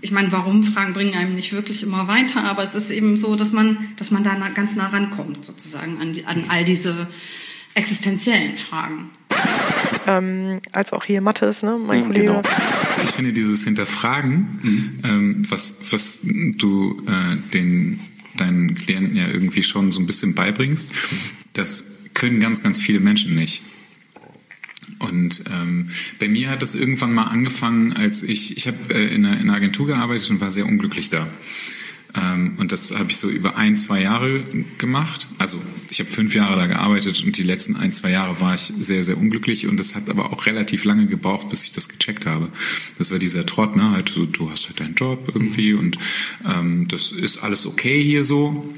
ich 0.00 0.12
meine, 0.12 0.32
warum 0.32 0.62
Fragen 0.62 0.92
bringen 0.92 1.14
einem 1.14 1.34
nicht 1.34 1.52
wirklich 1.52 1.82
immer 1.82 2.08
weiter, 2.08 2.44
aber 2.44 2.62
es 2.62 2.74
ist 2.74 2.90
eben 2.90 3.16
so, 3.16 3.36
dass 3.36 3.52
man, 3.52 3.92
dass 3.96 4.10
man 4.10 4.22
da 4.22 4.34
ganz 4.54 4.76
nah 4.76 4.88
rankommt, 4.88 5.44
sozusagen, 5.44 6.00
an, 6.00 6.12
die, 6.12 6.24
an 6.24 6.44
all 6.48 6.64
diese 6.64 7.08
existenziellen 7.74 8.56
Fragen. 8.56 9.10
ähm, 10.06 10.60
als 10.72 10.92
auch 10.92 11.04
hier 11.04 11.20
Mathis, 11.20 11.62
ne, 11.62 11.78
mein 11.78 12.00
mhm, 12.00 12.06
Kollege. 12.06 12.26
Genau. 12.26 12.42
Ich 13.04 13.10
finde 13.10 13.32
dieses 13.32 13.64
Hinterfragen, 13.64 14.58
mhm. 14.62 14.98
ähm, 15.04 15.42
was, 15.50 15.76
was 15.90 16.18
du 16.22 17.02
äh, 17.06 17.36
den, 17.52 18.00
deinen 18.36 18.74
Klienten 18.74 19.16
ja 19.16 19.28
irgendwie 19.28 19.62
schon 19.62 19.92
so 19.92 20.00
ein 20.00 20.06
bisschen 20.06 20.34
beibringst, 20.34 20.92
das 21.52 21.84
können 22.14 22.40
ganz, 22.40 22.62
ganz 22.62 22.80
viele 22.80 23.00
Menschen 23.00 23.34
nicht. 23.34 23.62
Und 24.98 25.44
ähm, 25.50 25.90
bei 26.18 26.28
mir 26.28 26.50
hat 26.50 26.62
das 26.62 26.74
irgendwann 26.74 27.12
mal 27.12 27.24
angefangen, 27.24 27.92
als 27.92 28.22
ich, 28.22 28.56
ich 28.56 28.66
habe 28.66 28.76
äh, 28.92 29.14
in, 29.14 29.24
einer, 29.24 29.36
in 29.36 29.42
einer 29.42 29.54
Agentur 29.54 29.86
gearbeitet 29.86 30.30
und 30.30 30.40
war 30.40 30.50
sehr 30.50 30.66
unglücklich 30.66 31.10
da. 31.10 31.28
Ähm, 32.14 32.54
und 32.58 32.72
das 32.72 32.92
habe 32.92 33.10
ich 33.10 33.16
so 33.18 33.28
über 33.28 33.56
ein, 33.56 33.76
zwei 33.76 34.02
Jahre 34.02 34.44
gemacht. 34.78 35.28
Also 35.38 35.60
ich 35.90 36.00
habe 36.00 36.08
fünf 36.08 36.34
Jahre 36.34 36.56
da 36.56 36.66
gearbeitet 36.66 37.22
und 37.22 37.36
die 37.36 37.42
letzten 37.42 37.76
ein, 37.76 37.92
zwei 37.92 38.10
Jahre 38.10 38.40
war 38.40 38.54
ich 38.54 38.72
sehr, 38.78 39.04
sehr 39.04 39.18
unglücklich 39.18 39.66
und 39.66 39.78
das 39.78 39.94
hat 39.94 40.08
aber 40.08 40.32
auch 40.32 40.46
relativ 40.46 40.84
lange 40.84 41.06
gebraucht, 41.06 41.50
bis 41.50 41.64
ich 41.64 41.72
das 41.72 41.88
gecheckt 41.88 42.26
habe. 42.26 42.48
Das 42.96 43.10
war 43.10 43.18
dieser 43.18 43.46
Trott, 43.46 43.76
ne? 43.76 43.90
Halt 43.90 44.08
so, 44.10 44.24
du 44.24 44.50
hast 44.50 44.68
halt 44.68 44.80
deinen 44.80 44.94
Job 44.94 45.30
irgendwie 45.34 45.74
und 45.74 45.98
ähm, 46.46 46.88
das 46.88 47.12
ist 47.12 47.38
alles 47.38 47.66
okay 47.66 48.02
hier 48.02 48.24
so. 48.24 48.72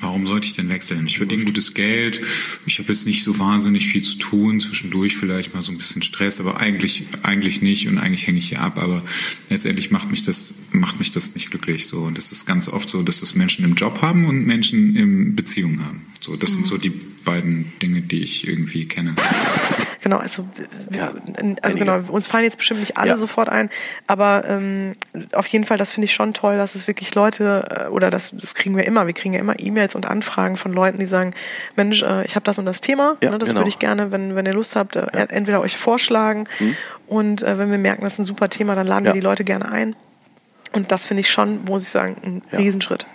Warum 0.00 0.26
sollte 0.26 0.46
ich 0.46 0.54
denn 0.54 0.68
wechseln? 0.68 1.06
Ich 1.06 1.18
verdiene 1.18 1.44
gutes 1.44 1.74
Geld, 1.74 2.20
ich 2.66 2.78
habe 2.78 2.92
jetzt 2.92 3.06
nicht 3.06 3.22
so 3.22 3.38
wahnsinnig 3.38 3.86
viel 3.86 4.02
zu 4.02 4.16
tun, 4.16 4.60
zwischendurch 4.60 5.16
vielleicht 5.16 5.54
mal 5.54 5.62
so 5.62 5.72
ein 5.72 5.78
bisschen 5.78 6.02
Stress, 6.02 6.40
aber 6.40 6.58
eigentlich 6.58 7.04
eigentlich 7.22 7.60
nicht 7.62 7.88
und 7.88 7.98
eigentlich 7.98 8.26
hänge 8.26 8.38
ich 8.38 8.48
hier 8.48 8.60
ab, 8.60 8.78
aber 8.78 9.02
letztendlich 9.48 9.90
macht 9.90 10.10
mich 10.10 10.24
das 10.24 10.54
macht 10.72 10.98
mich 10.98 11.10
das 11.10 11.34
nicht 11.34 11.50
glücklich 11.50 11.86
so 11.86 11.98
und 12.02 12.16
das 12.16 12.32
ist 12.32 12.46
ganz 12.46 12.68
oft 12.68 12.88
so, 12.88 13.02
dass 13.02 13.20
das 13.20 13.34
Menschen 13.34 13.64
im 13.64 13.74
Job 13.74 14.00
haben 14.00 14.26
und 14.26 14.46
Menschen 14.46 14.96
in 14.96 15.36
Beziehungen 15.36 15.84
haben. 15.84 16.02
So, 16.20 16.36
das 16.36 16.50
mhm. 16.50 16.54
sind 16.54 16.66
so 16.66 16.78
die 16.78 16.92
beiden 17.24 17.72
Dinge, 17.82 18.02
die 18.02 18.20
ich 18.20 18.46
irgendwie 18.46 18.86
kenne. 18.86 19.16
Genau, 20.02 20.16
also, 20.16 20.46
ja, 20.90 21.12
also 21.60 21.78
genau, 21.78 22.00
uns 22.08 22.26
fallen 22.26 22.44
jetzt 22.44 22.56
bestimmt 22.56 22.80
nicht 22.80 22.96
alle 22.96 23.10
ja. 23.10 23.16
sofort 23.16 23.50
ein, 23.50 23.68
aber 24.06 24.44
ähm, 24.46 24.96
auf 25.32 25.46
jeden 25.48 25.64
Fall, 25.64 25.76
das 25.76 25.92
finde 25.92 26.06
ich 26.06 26.14
schon 26.14 26.32
toll, 26.32 26.56
dass 26.56 26.74
es 26.74 26.86
wirklich 26.86 27.14
Leute, 27.14 27.86
äh, 27.86 27.88
oder 27.88 28.08
das, 28.10 28.30
das 28.30 28.54
kriegen 28.54 28.76
wir 28.76 28.86
immer, 28.86 29.06
wir 29.06 29.12
kriegen 29.12 29.34
ja 29.34 29.40
immer 29.40 29.60
E-Mails 29.60 29.94
und 29.94 30.06
Anfragen 30.06 30.56
von 30.56 30.72
Leuten, 30.72 30.98
die 30.98 31.06
sagen, 31.06 31.34
Mensch, 31.76 32.02
äh, 32.02 32.24
ich 32.24 32.34
habe 32.34 32.44
das 32.44 32.58
und 32.58 32.64
das 32.64 32.80
Thema, 32.80 33.16
ja, 33.22 33.30
ne, 33.30 33.38
das 33.38 33.50
genau. 33.50 33.60
würde 33.60 33.68
ich 33.68 33.78
gerne, 33.78 34.10
wenn, 34.10 34.34
wenn 34.34 34.46
ihr 34.46 34.54
Lust 34.54 34.74
habt, 34.74 34.96
äh, 34.96 35.06
entweder 35.28 35.60
euch 35.60 35.76
vorschlagen 35.76 36.46
mhm. 36.58 36.76
und 37.06 37.42
äh, 37.42 37.58
wenn 37.58 37.70
wir 37.70 37.78
merken, 37.78 38.02
das 38.02 38.14
ist 38.14 38.20
ein 38.20 38.24
super 38.24 38.48
Thema, 38.48 38.74
dann 38.74 38.86
laden 38.86 39.04
wir 39.04 39.12
die 39.12 39.20
Leute 39.20 39.44
gerne 39.44 39.70
ein. 39.70 39.96
Und 40.72 40.92
das 40.92 41.04
finde 41.04 41.22
ich 41.22 41.30
schon, 41.30 41.64
muss 41.64 41.82
ich 41.82 41.90
sagen, 41.90 42.16
ein 42.52 42.56
Riesenschritt. 42.56 43.06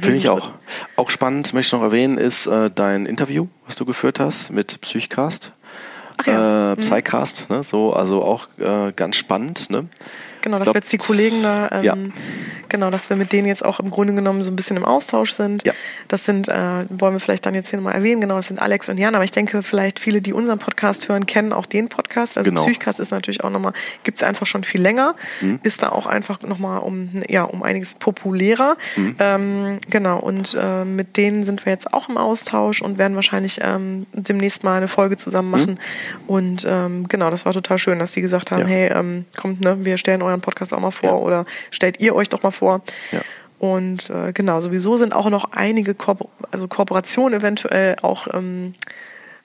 Finde 0.00 0.12
ich 0.12 0.28
auch. 0.28 0.52
Auch 0.96 1.10
spannend, 1.10 1.52
möchte 1.52 1.68
ich 1.68 1.80
noch 1.80 1.86
erwähnen, 1.86 2.18
ist 2.18 2.46
äh, 2.46 2.70
dein 2.72 3.06
Interview, 3.06 3.48
was 3.66 3.76
du 3.76 3.84
geführt 3.84 4.20
hast 4.20 4.50
mit 4.50 4.80
Psychcast. 4.80 5.52
Ach 6.18 6.26
ja. 6.26 6.72
Äh, 6.72 6.76
mhm. 6.76 6.80
Psycast, 6.80 7.50
ne? 7.50 7.62
so, 7.62 7.92
also 7.92 8.22
auch 8.22 8.48
äh, 8.58 8.92
ganz 8.92 9.16
spannend. 9.16 9.70
Ne? 9.70 9.88
Genau, 10.46 10.58
dass 10.58 10.68
wir 10.68 10.74
jetzt 10.74 10.92
die 10.92 10.98
Kollegen 10.98 11.42
da, 11.42 11.68
ähm, 11.72 11.82
ja. 11.82 11.96
genau, 12.68 12.88
dass 12.88 13.10
wir 13.10 13.16
mit 13.16 13.32
denen 13.32 13.48
jetzt 13.48 13.64
auch 13.64 13.80
im 13.80 13.90
Grunde 13.90 14.14
genommen 14.14 14.44
so 14.44 14.50
ein 14.52 14.54
bisschen 14.54 14.76
im 14.76 14.84
Austausch 14.84 15.32
sind. 15.32 15.66
Ja. 15.66 15.72
Das 16.06 16.24
sind, 16.24 16.46
äh, 16.46 16.84
wollen 16.88 17.14
wir 17.14 17.18
vielleicht 17.18 17.46
dann 17.46 17.56
jetzt 17.56 17.70
hier 17.70 17.80
nochmal 17.80 17.94
erwähnen, 17.94 18.20
genau, 18.20 18.36
das 18.36 18.46
sind 18.46 18.62
Alex 18.62 18.88
und 18.88 18.96
Jan, 18.96 19.16
aber 19.16 19.24
ich 19.24 19.32
denke, 19.32 19.64
vielleicht 19.64 19.98
viele, 19.98 20.22
die 20.22 20.32
unseren 20.32 20.60
Podcast 20.60 21.08
hören, 21.08 21.26
kennen 21.26 21.52
auch 21.52 21.66
den 21.66 21.88
Podcast. 21.88 22.38
Also 22.38 22.48
genau. 22.48 22.62
Psychcast 22.62 23.00
ist 23.00 23.10
natürlich 23.10 23.42
auch 23.42 23.50
nochmal, 23.50 23.72
gibt 24.04 24.18
es 24.18 24.22
einfach 24.22 24.46
schon 24.46 24.62
viel 24.62 24.80
länger, 24.80 25.16
mhm. 25.40 25.58
ist 25.64 25.82
da 25.82 25.88
auch 25.88 26.06
einfach 26.06 26.40
nochmal 26.42 26.78
um, 26.78 27.10
ja, 27.28 27.42
um 27.42 27.64
einiges 27.64 27.94
populärer. 27.94 28.76
Mhm. 28.94 29.16
Ähm, 29.18 29.78
genau, 29.90 30.20
und 30.20 30.56
äh, 30.56 30.84
mit 30.84 31.16
denen 31.16 31.44
sind 31.44 31.66
wir 31.66 31.72
jetzt 31.72 31.92
auch 31.92 32.08
im 32.08 32.18
Austausch 32.18 32.82
und 32.82 32.98
werden 32.98 33.16
wahrscheinlich 33.16 33.58
ähm, 33.64 34.06
demnächst 34.12 34.62
mal 34.62 34.76
eine 34.76 34.86
Folge 34.86 35.16
zusammen 35.16 35.50
machen. 35.50 35.70
Mhm. 35.72 36.28
Und 36.28 36.66
ähm, 36.68 37.08
genau, 37.08 37.30
das 37.30 37.44
war 37.44 37.52
total 37.52 37.78
schön, 37.78 37.98
dass 37.98 38.12
die 38.12 38.20
gesagt 38.20 38.52
haben, 38.52 38.60
ja. 38.60 38.66
hey, 38.68 38.92
ähm, 38.94 39.24
kommt, 39.36 39.62
ne, 39.62 39.84
wir 39.84 39.96
stellen 39.96 40.22
euren 40.22 40.35
euren 40.36 40.40
Podcast 40.40 40.72
auch 40.72 40.80
mal 40.80 40.90
vor 40.90 41.10
ja. 41.10 41.16
oder 41.16 41.46
stellt 41.70 42.00
ihr 42.00 42.14
euch 42.14 42.28
doch 42.28 42.42
mal 42.42 42.50
vor. 42.50 42.82
Ja. 43.12 43.20
Und 43.58 44.10
äh, 44.10 44.32
genau, 44.32 44.60
sowieso 44.60 44.96
sind 44.96 45.14
auch 45.14 45.30
noch 45.30 45.52
einige 45.52 45.94
Ko 45.94 46.16
also 46.50 46.68
Kooperationen 46.68 47.40
eventuell 47.40 47.96
auch, 48.02 48.28
ähm, 48.34 48.74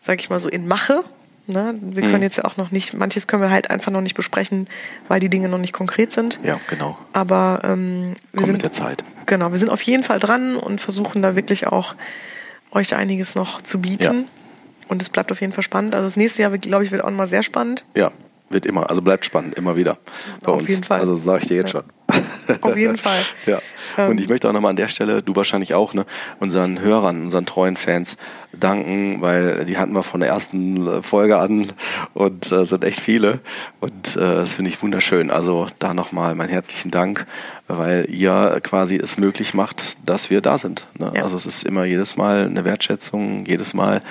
sag 0.02 0.20
ich 0.20 0.30
mal 0.30 0.40
so, 0.40 0.50
in 0.50 0.68
Mache. 0.68 1.04
Ne? 1.48 1.76
Wir 1.82 2.04
können 2.04 2.18
mhm. 2.18 2.24
jetzt 2.24 2.38
ja 2.38 2.46
auch 2.46 2.58
noch 2.58 2.72
nicht, 2.72 2.94
manches 2.94 3.28
können 3.28 3.42
wir 3.42 3.50
halt 3.50 3.70
einfach 3.70 3.92
noch 3.92 4.02
nicht 4.02 4.16
besprechen, 4.16 4.68
weil 5.08 5.20
die 5.20 5.30
Dinge 5.30 5.48
noch 5.50 5.58
nicht 5.58 5.74
konkret 5.74 6.12
sind. 6.12 6.40
Ja, 6.44 6.60
genau. 6.68 6.98
Aber 7.14 7.62
ähm, 7.64 8.16
wir 8.32 8.38
Kommt 8.38 8.46
sind 8.46 8.54
mit 8.54 8.64
der 8.64 8.72
Zeit. 8.72 9.04
Genau, 9.26 9.52
wir 9.52 9.58
sind 9.58 9.70
auf 9.70 9.82
jeden 9.82 10.04
Fall 10.04 10.20
dran 10.20 10.56
und 10.58 10.82
versuchen 10.82 11.22
da 11.22 11.36
wirklich 11.36 11.68
auch 11.68 11.96
euch 12.72 12.94
einiges 12.96 13.36
noch 13.36 13.62
zu 13.62 13.82
bieten. 13.82 14.04
Ja. 14.04 14.24
Und 14.90 15.02
es 15.02 15.10
bleibt 15.10 15.32
auf 15.32 15.40
jeden 15.40 15.54
Fall 15.54 15.64
spannend. 15.64 15.96
Also 15.96 16.06
das 16.06 16.18
nächste 16.18 16.42
Jahr, 16.42 16.58
glaube 16.58 16.84
ich, 16.84 16.92
wird 16.92 17.04
auch 17.04 17.10
mal 17.12 17.28
sehr 17.28 17.44
spannend. 17.44 17.86
Ja, 17.96 18.12
wird 18.52 18.66
immer, 18.66 18.90
also 18.90 19.02
bleibt 19.02 19.26
spannend, 19.26 19.56
immer 19.56 19.76
wieder. 19.76 19.98
Bei 20.44 20.52
Auf 20.52 20.60
uns. 20.60 20.70
jeden 20.70 20.84
Fall. 20.84 21.00
Also 21.00 21.16
sage 21.16 21.44
ich 21.44 21.48
dir 21.48 21.58
jetzt 21.58 21.74
ja. 21.74 21.82
schon. 21.82 21.84
Auf 22.62 22.78
jeden 22.78 22.98
Fall. 22.98 23.20
ja. 23.46 23.62
Und 24.08 24.20
ich 24.20 24.30
möchte 24.30 24.48
auch 24.48 24.54
nochmal 24.54 24.72
an 24.72 24.76
der 24.76 24.88
Stelle, 24.88 25.22
du 25.22 25.36
wahrscheinlich 25.36 25.74
auch, 25.74 25.94
ne, 25.94 26.06
unseren 26.40 26.80
Hörern, 26.80 27.24
unseren 27.24 27.46
treuen 27.46 27.78
Fans 27.78 28.18
danken, 28.54 29.22
weil 29.22 29.66
die 29.66 29.78
hatten 29.78 29.94
wir 29.94 30.04
von 30.04 30.20
der 30.22 30.30
ersten 30.30 31.04
Folge 31.04 31.38
an 31.38 31.72
und 32.14 32.52
äh, 32.52 32.66
sind 32.66 32.84
echt 32.84 33.00
viele. 33.00 33.40
Und 33.80 34.16
äh, 34.16 34.20
das 34.20 34.54
finde 34.54 34.70
ich 34.70 34.82
wunderschön. 34.82 35.32
Also 35.32 35.68
da 35.80 35.94
nochmal 35.94 36.36
meinen 36.36 36.50
herzlichen 36.50 36.92
Dank, 36.92 37.26
weil 37.68 38.06
ihr 38.10 38.60
quasi 38.62 38.98
es 38.98 39.18
möglich 39.18 39.54
macht, 39.54 39.98
dass 40.08 40.30
wir 40.30 40.42
da 40.42 40.58
sind. 40.58 40.86
Ne? 40.98 41.12
Ja. 41.16 41.24
Also 41.24 41.38
es 41.38 41.46
ist 41.46 41.64
immer 41.64 41.86
jedes 41.86 42.18
Mal 42.18 42.46
eine 42.46 42.66
Wertschätzung, 42.66 43.46
jedes 43.46 43.74
Mal 43.74 44.02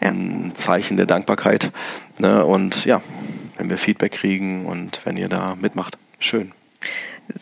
ein 0.00 0.52
Zeichen 0.56 0.96
der 0.96 1.06
Dankbarkeit. 1.06 1.70
Ne? 2.18 2.44
Und 2.44 2.84
ja, 2.84 3.02
wenn 3.60 3.68
wir 3.68 3.78
Feedback 3.78 4.12
kriegen 4.12 4.64
und 4.64 5.00
wenn 5.04 5.16
ihr 5.18 5.28
da 5.28 5.54
mitmacht. 5.60 5.98
Schön. 6.18 6.52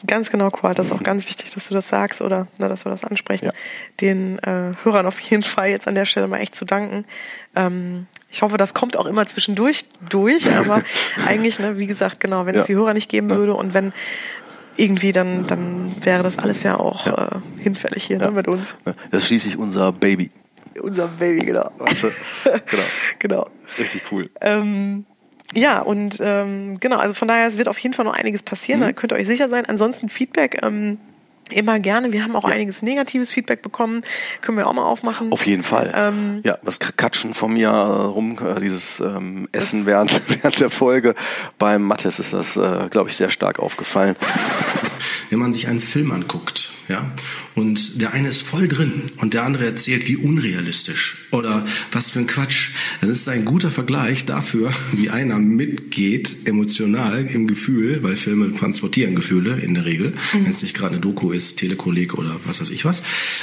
Ganz 0.06 0.30
genau, 0.30 0.50
Quad. 0.50 0.78
Das 0.78 0.88
ist 0.88 0.92
auch 0.92 1.02
ganz 1.02 1.26
wichtig, 1.26 1.50
dass 1.50 1.68
du 1.68 1.74
das 1.74 1.88
sagst 1.88 2.20
oder 2.20 2.48
na, 2.58 2.68
dass 2.68 2.84
wir 2.84 2.90
das 2.90 3.04
ansprechen. 3.04 3.46
Ja. 3.46 3.52
Den 4.00 4.38
äh, 4.40 4.72
Hörern 4.82 5.06
auf 5.06 5.18
jeden 5.20 5.44
Fall 5.44 5.70
jetzt 5.70 5.88
an 5.88 5.94
der 5.94 6.04
Stelle 6.04 6.26
mal 6.26 6.38
echt 6.38 6.56
zu 6.56 6.64
danken. 6.64 7.04
Ähm, 7.54 8.06
ich 8.30 8.42
hoffe, 8.42 8.56
das 8.56 8.74
kommt 8.74 8.96
auch 8.96 9.06
immer 9.06 9.26
zwischendurch 9.26 9.86
durch, 10.10 10.52
aber 10.56 10.82
eigentlich, 11.24 11.58
ne, 11.58 11.78
wie 11.78 11.86
gesagt, 11.86 12.20
genau, 12.20 12.44
wenn 12.44 12.56
es 12.56 12.66
die 12.66 12.74
Hörer 12.74 12.92
nicht 12.92 13.08
geben 13.08 13.30
ja. 13.30 13.36
würde 13.36 13.54
und 13.54 13.72
wenn 13.72 13.92
irgendwie, 14.76 15.12
dann, 15.12 15.46
dann 15.46 15.94
wäre 16.04 16.22
das 16.22 16.38
alles 16.38 16.64
ja 16.64 16.78
auch 16.78 17.06
ja. 17.06 17.28
Äh, 17.28 17.62
hinfällig 17.62 18.04
hier 18.04 18.18
ne, 18.18 18.30
mit 18.32 18.48
uns. 18.48 18.76
Das 18.84 19.22
ist 19.22 19.26
schließlich 19.28 19.56
unser 19.56 19.92
Baby. 19.92 20.30
Unser 20.80 21.08
Baby, 21.08 21.46
genau. 21.46 21.70
Weißt 21.78 22.04
du? 22.04 22.10
genau. 22.66 22.82
genau. 23.18 23.50
Richtig 23.78 24.02
cool. 24.10 24.30
Ähm, 24.40 25.06
ja, 25.54 25.80
und 25.80 26.18
ähm, 26.20 26.78
genau, 26.80 26.98
also 26.98 27.14
von 27.14 27.28
daher, 27.28 27.48
es 27.48 27.56
wird 27.56 27.68
auf 27.68 27.78
jeden 27.78 27.94
Fall 27.94 28.04
noch 28.04 28.14
einiges 28.14 28.42
passieren, 28.42 28.80
mhm. 28.80 28.84
da 28.84 28.92
könnt 28.92 29.12
ihr 29.12 29.16
euch 29.16 29.26
sicher 29.26 29.48
sein. 29.48 29.64
Ansonsten 29.66 30.08
Feedback. 30.08 30.60
Ähm, 30.62 30.98
Immer 31.50 31.80
gerne. 31.80 32.12
Wir 32.12 32.24
haben 32.24 32.36
auch 32.36 32.44
ja. 32.44 32.54
einiges 32.54 32.82
negatives 32.82 33.32
Feedback 33.32 33.62
bekommen. 33.62 34.02
Können 34.42 34.58
wir 34.58 34.66
auch 34.66 34.74
mal 34.74 34.84
aufmachen. 34.84 35.32
Auf 35.32 35.46
jeden 35.46 35.62
Fall. 35.62 35.92
Ähm, 35.94 36.40
ja, 36.44 36.58
das 36.62 36.78
Katschen 36.78 37.32
von 37.32 37.54
mir 37.54 37.68
äh, 37.68 37.72
rum, 37.72 38.38
äh, 38.38 38.60
dieses 38.60 39.00
ähm, 39.00 39.48
Essen 39.52 39.86
während, 39.86 40.20
während 40.42 40.60
der 40.60 40.70
Folge. 40.70 41.14
Beim 41.58 41.82
Mattes 41.82 42.18
ist 42.18 42.32
das, 42.32 42.56
äh, 42.56 42.88
glaube 42.90 43.08
ich, 43.10 43.16
sehr 43.16 43.30
stark 43.30 43.60
aufgefallen. 43.60 44.16
Wenn 45.30 45.38
man 45.38 45.52
sich 45.52 45.68
einen 45.68 45.80
Film 45.80 46.12
anguckt, 46.12 46.67
ja, 46.88 47.12
und 47.54 48.00
der 48.00 48.12
eine 48.12 48.28
ist 48.28 48.42
voll 48.42 48.66
drin 48.66 49.02
und 49.16 49.34
der 49.34 49.44
andere 49.44 49.66
erzählt, 49.66 50.08
wie 50.08 50.16
unrealistisch 50.16 51.26
oder 51.32 51.66
was 51.92 52.10
für 52.10 52.20
ein 52.20 52.26
Quatsch, 52.26 52.70
dann 53.00 53.10
ist 53.10 53.28
ein 53.28 53.44
guter 53.44 53.70
Vergleich 53.70 54.24
dafür, 54.24 54.72
wie 54.92 55.10
einer 55.10 55.38
mitgeht 55.38 56.36
emotional 56.46 57.26
im 57.26 57.46
Gefühl, 57.46 58.02
weil 58.02 58.16
Filme 58.16 58.52
transportieren 58.52 59.14
Gefühle 59.14 59.58
in 59.60 59.74
der 59.74 59.84
Regel, 59.84 60.10
mhm. 60.32 60.44
wenn 60.44 60.50
es 60.50 60.62
nicht 60.62 60.74
gerade 60.74 60.92
eine 60.92 61.00
Doku 61.00 61.30
ist, 61.30 61.58
Telekolleg 61.58 62.14
oder 62.14 62.40
was 62.44 62.60
weiß 62.60 62.70
ich 62.70 62.84
was, 62.84 63.00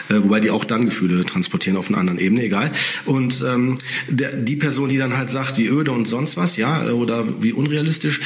äh, 0.10 0.16
wobei 0.16 0.40
die 0.40 0.50
auch 0.50 0.66
dann 0.66 0.86
Gefühle 0.86 1.24
transportieren 1.26 1.78
auf 1.78 1.90
einer 1.90 2.00
anderen 2.00 2.20
Ebene, 2.20 2.44
egal. 2.44 2.72
Und 3.06 3.44
ähm, 3.48 3.78
der, 4.08 4.36
die 4.36 4.56
Person, 4.56 4.90
die 4.90 4.98
dann 4.98 5.18
halt 5.18 5.30
sagt, 5.30 5.58
wie 5.58 5.68
öde 5.68 5.92
und 5.92 6.06
sonst 6.08 6.38
was, 6.38 6.58
ja, 6.58 6.90
oder 6.92 7.42
wie 7.44 7.54
unrealistisch, 7.54 8.22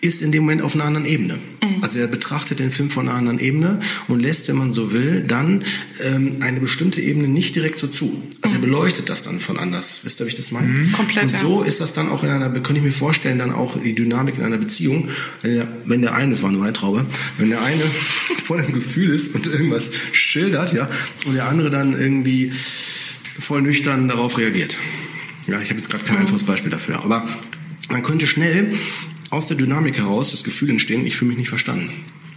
ist 0.00 0.22
in 0.22 0.32
dem 0.32 0.44
Moment 0.44 0.62
auf 0.62 0.74
einer 0.74 0.84
anderen 0.84 1.06
Ebene. 1.06 1.38
Mhm. 1.62 1.82
Also 1.82 1.98
er 1.98 2.06
betrachtet 2.06 2.58
den 2.58 2.70
Film 2.70 2.90
von 2.90 3.08
einer 3.08 3.16
anderen 3.16 3.38
Ebene 3.38 3.80
und 4.08 4.20
lässt, 4.20 4.48
wenn 4.48 4.56
man 4.56 4.72
so 4.72 4.92
will, 4.92 5.22
dann 5.26 5.64
ähm, 6.02 6.36
eine 6.40 6.60
bestimmte 6.60 7.00
Ebene 7.00 7.28
nicht 7.28 7.54
direkt 7.54 7.78
so 7.78 7.86
zu. 7.86 8.22
Also 8.40 8.56
mhm. 8.56 8.62
er 8.62 8.66
beleuchtet 8.66 9.08
das 9.08 9.22
dann 9.22 9.40
von 9.40 9.58
anders. 9.58 10.00
Wisst 10.02 10.20
ihr, 10.20 10.26
wie 10.26 10.30
ich 10.30 10.36
das 10.36 10.50
meine? 10.50 10.68
Mhm. 10.68 10.92
Komplett. 10.92 11.24
Und 11.24 11.38
so 11.38 11.60
ja. 11.60 11.68
ist 11.68 11.80
das 11.80 11.92
dann 11.92 12.08
auch 12.08 12.24
in 12.24 12.30
einer, 12.30 12.48
kann 12.60 12.76
ich 12.76 12.82
mir 12.82 12.92
vorstellen, 12.92 13.38
dann 13.38 13.52
auch 13.52 13.78
die 13.80 13.94
Dynamik 13.94 14.38
in 14.38 14.44
einer 14.44 14.58
Beziehung. 14.58 15.10
Wenn 15.42 15.54
der, 15.54 15.68
wenn 15.84 16.02
der 16.02 16.14
eine, 16.14 16.32
das 16.32 16.42
war 16.42 16.50
eine 16.50 16.60
Weintraube, 16.60 17.04
wenn 17.38 17.50
der 17.50 17.62
eine 17.62 17.82
voll 18.44 18.60
im 18.60 18.72
Gefühl 18.72 19.10
ist 19.10 19.34
und 19.34 19.46
irgendwas 19.46 19.92
schildert, 20.12 20.72
ja, 20.72 20.88
und 21.26 21.34
der 21.34 21.46
andere 21.46 21.70
dann 21.70 21.98
irgendwie 21.98 22.52
voll 23.38 23.62
nüchtern 23.62 24.08
darauf 24.08 24.38
reagiert. 24.38 24.76
Ja, 25.46 25.60
ich 25.60 25.70
habe 25.70 25.78
jetzt 25.78 25.90
gerade 25.90 26.04
kein 26.04 26.16
mhm. 26.16 26.22
einfaches 26.22 26.44
Beispiel 26.44 26.70
dafür, 26.70 27.02
aber 27.04 27.26
man 27.90 28.02
könnte 28.02 28.26
schnell 28.26 28.72
aus 29.30 29.46
der 29.46 29.56
Dynamik 29.56 29.98
heraus 29.98 30.32
das 30.32 30.44
Gefühl 30.44 30.70
entstehen, 30.70 31.06
ich 31.06 31.16
fühle 31.16 31.30
mich 31.30 31.38
nicht 31.38 31.48
verstanden. 31.48 31.90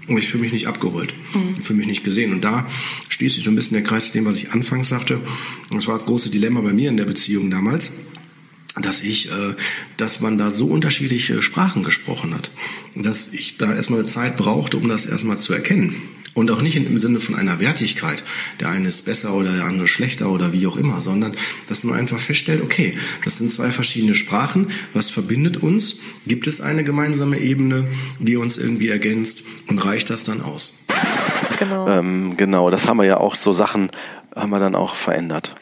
Und 0.07 0.17
ich 0.17 0.27
fühle 0.27 0.43
mich 0.43 0.51
nicht 0.51 0.67
abgeholt. 0.67 1.13
Mhm. 1.33 1.55
Ich 1.57 1.65
fühle 1.65 1.77
mich 1.77 1.87
nicht 1.87 2.03
gesehen. 2.03 2.33
Und 2.33 2.43
da 2.43 2.67
schließt 3.07 3.35
sich 3.35 3.43
so 3.43 3.51
ein 3.51 3.55
bisschen 3.55 3.75
der 3.75 3.83
Kreis 3.83 4.07
zu 4.07 4.13
dem, 4.13 4.25
was 4.25 4.37
ich 4.37 4.51
anfangs 4.51 4.89
sagte. 4.89 5.21
Das 5.71 5.87
war 5.87 5.97
das 5.97 6.05
große 6.05 6.29
Dilemma 6.29 6.59
bei 6.61 6.73
mir 6.73 6.89
in 6.89 6.97
der 6.97 7.05
Beziehung 7.05 7.49
damals. 7.49 7.91
dass 8.81 9.01
ich, 9.01 9.27
äh, 9.29 9.55
dass 9.97 10.19
man 10.19 10.39
da 10.39 10.49
so 10.49 10.65
unterschiedliche 10.65 11.43
Sprachen 11.43 11.83
gesprochen 11.83 12.33
hat, 12.33 12.49
dass 12.95 13.31
ich 13.31 13.57
da 13.57 13.73
erstmal 13.73 13.99
eine 13.99 14.09
Zeit 14.09 14.35
brauchte, 14.35 14.77
um 14.77 14.89
das 14.89 15.05
erstmal 15.05 15.37
zu 15.37 15.53
erkennen. 15.53 15.95
Und 16.33 16.49
auch 16.49 16.61
nicht 16.61 16.75
im 16.75 16.97
Sinne 16.97 17.19
von 17.19 17.35
einer 17.35 17.59
Wertigkeit. 17.59 18.23
Der 18.59 18.69
eine 18.69 18.87
ist 18.87 19.03
besser 19.03 19.33
oder 19.33 19.53
der 19.53 19.65
andere 19.65 19.87
schlechter 19.87 20.29
oder 20.29 20.51
wie 20.51 20.65
auch 20.65 20.77
immer, 20.77 20.99
sondern 20.99 21.35
dass 21.67 21.83
man 21.83 21.97
einfach 21.97 22.17
feststellt, 22.17 22.63
okay, 22.63 22.97
das 23.23 23.37
sind 23.37 23.51
zwei 23.51 23.71
verschiedene 23.71 24.15
Sprachen. 24.15 24.67
Was 24.93 25.11
verbindet 25.11 25.57
uns? 25.57 25.99
Gibt 26.25 26.47
es 26.47 26.59
eine 26.59 26.83
gemeinsame 26.83 27.37
Ebene, 27.37 27.87
die 28.19 28.37
uns 28.37 28.57
irgendwie 28.57 28.89
ergänzt? 28.89 29.43
Und 29.67 29.83
reicht 29.85 30.09
das 30.09 30.23
dann 30.23 30.41
aus? 30.41 30.73
Genau. 31.59 31.87
Ähm, 31.87 32.35
genau, 32.35 32.69
das 32.69 32.87
haben 32.87 32.97
wir 32.97 33.05
ja 33.05 33.17
auch, 33.17 33.35
so 33.35 33.53
Sachen 33.53 33.91
haben 34.35 34.49
wir 34.49 34.59
dann 34.59 34.75
auch 34.75 34.95
verändert. 34.95 35.55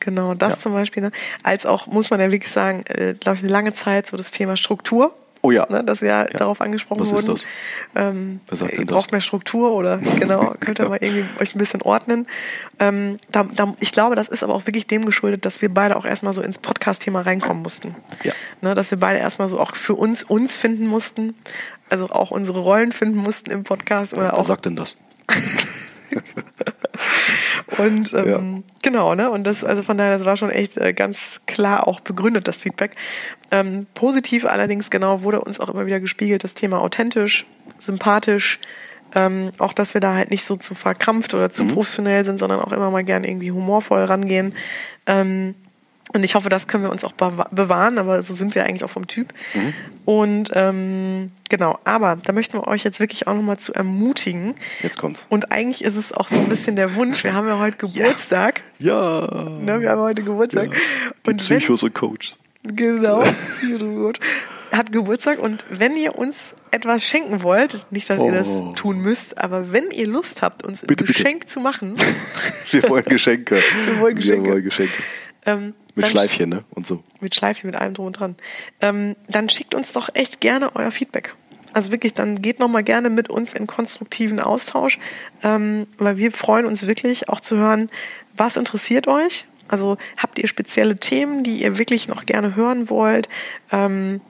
Genau, 0.00 0.34
das 0.34 0.54
ja. 0.54 0.58
zum 0.58 0.72
Beispiel. 0.72 1.04
Ne? 1.04 1.12
Als 1.42 1.66
auch, 1.66 1.86
muss 1.86 2.10
man 2.10 2.20
ja 2.20 2.30
wirklich 2.30 2.50
sagen, 2.50 2.84
äh, 2.86 3.14
glaube 3.14 3.36
ich, 3.36 3.42
eine 3.42 3.52
lange 3.52 3.72
Zeit 3.72 4.06
so 4.06 4.16
das 4.16 4.30
Thema 4.30 4.56
Struktur. 4.56 5.14
Oh 5.46 5.52
ja. 5.52 5.64
Ne, 5.70 5.84
dass 5.84 6.00
wir 6.02 6.08
ja. 6.08 6.24
darauf 6.24 6.60
angesprochen 6.60 7.02
Was 7.02 7.12
wurden. 7.12 7.34
Ist 7.34 7.46
das? 7.94 8.02
Ähm, 8.02 8.40
ihr 8.76 8.84
braucht 8.84 9.12
mehr 9.12 9.20
Struktur 9.20 9.70
oder 9.70 9.98
genau, 10.18 10.56
könnt 10.60 10.80
ihr 10.80 10.88
mal 10.88 10.98
irgendwie 11.00 11.24
euch 11.40 11.54
ein 11.54 11.58
bisschen 11.58 11.82
ordnen. 11.82 12.26
Ähm, 12.80 13.18
da, 13.30 13.44
da, 13.44 13.72
ich 13.78 13.92
glaube, 13.92 14.16
das 14.16 14.26
ist 14.26 14.42
aber 14.42 14.54
auch 14.54 14.66
wirklich 14.66 14.88
dem 14.88 15.04
geschuldet, 15.04 15.44
dass 15.44 15.62
wir 15.62 15.72
beide 15.72 15.94
auch 15.94 16.04
erstmal 16.04 16.32
so 16.32 16.42
ins 16.42 16.58
Podcast-Thema 16.58 17.20
reinkommen 17.20 17.62
mussten. 17.62 17.94
Ja. 18.24 18.32
Ne, 18.60 18.74
dass 18.74 18.90
wir 18.90 18.98
beide 18.98 19.20
erstmal 19.20 19.46
so 19.46 19.60
auch 19.60 19.76
für 19.76 19.94
uns 19.94 20.24
uns 20.24 20.56
finden 20.56 20.88
mussten, 20.88 21.36
also 21.90 22.10
auch 22.10 22.32
unsere 22.32 22.58
Rollen 22.58 22.90
finden 22.90 23.18
mussten 23.18 23.52
im 23.52 23.62
Podcast. 23.62 24.14
Oder 24.14 24.24
ja, 24.24 24.32
auch, 24.32 24.38
wer 24.38 24.44
sagt 24.46 24.66
denn 24.66 24.74
das? 24.74 24.96
Und 27.78 28.12
ähm, 28.14 28.56
ja. 28.56 28.74
genau, 28.82 29.14
ne? 29.14 29.30
Und 29.30 29.46
das, 29.46 29.64
also 29.64 29.82
von 29.82 29.98
daher, 29.98 30.12
das 30.12 30.24
war 30.24 30.36
schon 30.36 30.50
echt 30.50 30.76
äh, 30.76 30.92
ganz 30.92 31.40
klar 31.46 31.86
auch 31.86 32.00
begründet, 32.00 32.48
das 32.48 32.60
Feedback. 32.60 32.96
Ähm, 33.50 33.86
positiv 33.94 34.44
allerdings, 34.44 34.90
genau, 34.90 35.22
wurde 35.22 35.40
uns 35.40 35.60
auch 35.60 35.68
immer 35.68 35.86
wieder 35.86 36.00
gespiegelt, 36.00 36.44
das 36.44 36.54
Thema 36.54 36.80
authentisch, 36.80 37.46
sympathisch, 37.78 38.58
ähm, 39.14 39.50
auch, 39.58 39.72
dass 39.72 39.94
wir 39.94 40.00
da 40.00 40.14
halt 40.14 40.30
nicht 40.30 40.44
so 40.44 40.56
zu 40.56 40.74
verkrampft 40.74 41.34
oder 41.34 41.50
zu 41.50 41.64
mhm. 41.64 41.68
professionell 41.68 42.24
sind, 42.24 42.38
sondern 42.38 42.60
auch 42.60 42.72
immer 42.72 42.90
mal 42.90 43.04
gern 43.04 43.24
irgendwie 43.24 43.52
humorvoll 43.52 44.04
rangehen. 44.04 44.54
Ähm, 45.06 45.54
und 46.12 46.22
ich 46.22 46.34
hoffe, 46.34 46.48
das 46.48 46.68
können 46.68 46.84
wir 46.84 46.90
uns 46.90 47.04
auch 47.04 47.12
bewahren, 47.12 47.98
aber 47.98 48.22
so 48.22 48.34
sind 48.34 48.54
wir 48.54 48.64
eigentlich 48.64 48.84
auch 48.84 48.90
vom 48.90 49.06
Typ. 49.06 49.32
Mhm. 49.54 49.74
Und 50.04 50.50
ähm, 50.54 51.32
genau, 51.48 51.78
aber 51.84 52.16
da 52.16 52.32
möchten 52.32 52.56
wir 52.56 52.68
euch 52.68 52.84
jetzt 52.84 53.00
wirklich 53.00 53.26
auch 53.26 53.34
nochmal 53.34 53.58
zu 53.58 53.74
ermutigen. 53.74 54.54
Jetzt 54.82 54.98
kommt's. 54.98 55.26
Und 55.28 55.50
eigentlich 55.50 55.82
ist 55.82 55.96
es 55.96 56.12
auch 56.12 56.28
so 56.28 56.36
ein 56.36 56.48
bisschen 56.48 56.76
der 56.76 56.94
Wunsch. 56.94 57.24
Wir 57.24 57.34
haben 57.34 57.48
ja 57.48 57.58
heute 57.58 57.76
Geburtstag. 57.86 58.62
Ja. 58.78 59.20
ja. 59.20 59.50
Ne, 59.60 59.80
wir 59.80 59.90
haben 59.90 60.00
heute 60.00 60.22
Geburtstag. 60.22 60.66
Ja. 60.66 60.78
Die 61.26 61.30
und 61.30 61.36
Psychos 61.38 61.82
wenn, 61.82 61.88
und 61.88 61.94
Coaches. 61.94 62.38
Genau, 62.62 63.20
Psychos 63.50 64.14
hat 64.72 64.92
Geburtstag 64.92 65.38
und 65.38 65.64
wenn 65.70 65.96
ihr 65.96 66.16
uns 66.18 66.54
etwas 66.70 67.04
schenken 67.04 67.42
wollt, 67.42 67.86
nicht, 67.90 68.10
dass 68.10 68.20
oh. 68.20 68.26
ihr 68.26 68.32
das 68.32 68.48
oh. 68.48 68.72
tun 68.74 68.98
müsst, 68.98 69.38
aber 69.38 69.72
wenn 69.72 69.90
ihr 69.90 70.06
Lust 70.06 70.42
habt, 70.42 70.64
uns 70.66 70.82
ein 70.82 70.88
Geschenk 70.88 71.40
bitte. 71.40 71.52
zu 71.52 71.60
machen. 71.60 71.94
wir 72.70 72.88
wollen 72.88 73.04
Geschenke. 73.04 73.62
Wir 73.86 74.00
wollen 74.00 74.16
Geschenke. 74.16 74.44
Wir 74.44 74.52
wollen 74.52 74.64
Geschenke. 74.64 74.92
Ähm, 75.46 75.74
mit 75.96 76.06
Schleifchen, 76.06 76.50
ne? 76.50 76.64
Und 76.70 76.86
so. 76.86 77.02
Mit 77.20 77.34
Schleifchen, 77.34 77.68
mit 77.68 77.76
allem 77.78 77.94
drum 77.94 78.06
und 78.06 78.18
dran. 78.18 78.36
Ähm, 78.80 79.16
dann 79.28 79.48
schickt 79.48 79.74
uns 79.74 79.92
doch 79.92 80.08
echt 80.14 80.40
gerne 80.40 80.76
euer 80.76 80.90
Feedback. 80.90 81.34
Also 81.72 81.92
wirklich, 81.92 82.14
dann 82.14 82.40
geht 82.40 82.58
noch 82.58 82.68
mal 82.68 82.82
gerne 82.82 83.10
mit 83.10 83.28
uns 83.28 83.52
in 83.52 83.66
konstruktiven 83.66 84.40
Austausch, 84.40 84.98
ähm, 85.42 85.86
weil 85.98 86.16
wir 86.16 86.32
freuen 86.32 86.64
uns 86.64 86.86
wirklich 86.86 87.28
auch 87.28 87.40
zu 87.40 87.56
hören, 87.56 87.90
was 88.36 88.56
interessiert 88.56 89.08
euch. 89.08 89.44
Also 89.68 89.98
habt 90.16 90.38
ihr 90.38 90.46
spezielle 90.48 90.96
Themen, 90.96 91.42
die 91.42 91.62
ihr 91.62 91.78
wirklich 91.78 92.08
noch 92.08 92.24
gerne 92.24 92.56
hören 92.56 92.88
wollt? 92.88 93.28
Ähm, 93.72 94.20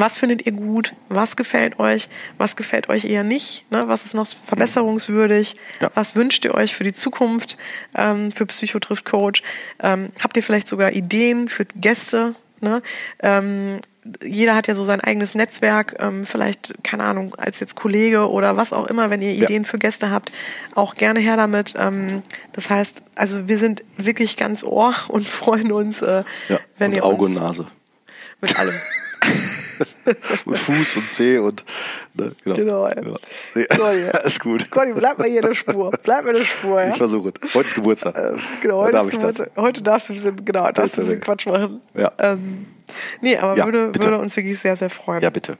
was 0.00 0.16
findet 0.16 0.46
ihr 0.46 0.52
gut? 0.52 0.94
Was 1.08 1.36
gefällt 1.36 1.78
euch? 1.78 2.08
Was 2.38 2.56
gefällt 2.56 2.88
euch 2.88 3.04
eher 3.04 3.24
nicht? 3.24 3.70
Ne? 3.70 3.84
Was 3.86 4.04
ist 4.04 4.14
noch 4.14 4.26
verbesserungswürdig? 4.26 5.56
Ja. 5.80 5.90
Was 5.94 6.16
wünscht 6.16 6.44
ihr 6.44 6.54
euch 6.54 6.74
für 6.74 6.84
die 6.84 6.92
Zukunft 6.92 7.56
ähm, 7.94 8.32
für 8.32 8.46
Psychotrift 8.46 9.04
Coach? 9.04 9.42
Ähm, 9.80 10.10
habt 10.22 10.36
ihr 10.36 10.42
vielleicht 10.42 10.68
sogar 10.68 10.92
Ideen 10.92 11.48
für 11.48 11.64
Gäste? 11.64 12.34
Ne? 12.60 12.82
Ähm, 13.20 13.80
jeder 14.22 14.54
hat 14.54 14.68
ja 14.68 14.74
so 14.74 14.84
sein 14.84 15.00
eigenes 15.00 15.34
Netzwerk, 15.34 15.96
ähm, 15.98 16.26
vielleicht, 16.26 16.74
keine 16.82 17.04
Ahnung, 17.04 17.34
als 17.36 17.60
jetzt 17.60 17.74
Kollege 17.74 18.28
oder 18.28 18.56
was 18.56 18.72
auch 18.72 18.86
immer, 18.86 19.08
wenn 19.10 19.22
ihr 19.22 19.32
Ideen 19.32 19.62
ja. 19.62 19.68
für 19.68 19.78
Gäste 19.78 20.10
habt, 20.10 20.30
auch 20.74 20.94
gerne 20.94 21.20
her 21.20 21.36
damit. 21.36 21.74
Ähm, 21.78 22.22
das 22.52 22.68
heißt, 22.68 23.02
also 23.14 23.48
wir 23.48 23.58
sind 23.58 23.82
wirklich 23.96 24.36
ganz 24.36 24.62
ohr 24.62 24.94
und 25.08 25.26
freuen 25.28 25.72
uns, 25.72 26.02
äh, 26.02 26.24
ja, 26.48 26.58
wenn 26.76 26.90
und 26.90 26.96
ihr 26.96 27.04
Auge 27.04 27.24
und 27.24 27.34
Nase. 27.34 27.66
mit 28.40 28.58
allem. 28.58 28.74
und 30.44 30.58
Fuß 30.58 30.96
und 30.96 31.10
Zeh 31.10 31.38
und 31.38 31.64
ne, 32.14 32.32
genau. 32.44 32.56
genau 32.56 32.88
ja. 32.88 32.94
Ja. 33.54 33.76
So, 33.76 33.90
ja. 33.90 34.10
ist 34.24 34.40
gut. 34.40 34.70
Conny, 34.70 34.92
bleib 34.92 35.18
mal 35.18 35.28
hier 35.28 35.40
in 35.40 35.46
der 35.46 35.54
Spur. 35.54 35.90
Bleib 36.02 36.24
mal 36.24 36.30
in 36.30 36.36
der 36.36 36.44
Spur, 36.44 36.82
ja? 36.82 36.90
Ich 36.90 36.96
versuche 36.96 37.32
es. 37.42 37.54
Heute 37.54 37.68
ist 37.68 37.74
Geburtstag. 37.74 38.16
Äh, 38.16 38.32
genau, 38.62 38.82
heute, 38.82 38.98
ist 38.98 39.10
Geburtstag. 39.10 39.50
heute 39.56 39.82
darfst 39.82 40.08
du 40.08 40.12
ein 40.12 40.16
bisschen, 40.16 40.44
genau, 40.44 40.70
darfst 40.70 40.96
du 40.96 41.00
ein 41.00 41.04
bisschen 41.04 41.20
Quatsch 41.20 41.46
machen. 41.46 41.80
Ja. 41.94 42.12
Ähm, 42.18 42.66
nee, 43.20 43.36
aber 43.36 43.56
ja, 43.56 43.64
würde, 43.64 43.94
würde 43.94 44.18
uns 44.18 44.36
wirklich 44.36 44.58
sehr, 44.58 44.76
sehr 44.76 44.90
freuen. 44.90 45.22
Ja, 45.22 45.30
bitte. 45.30 45.58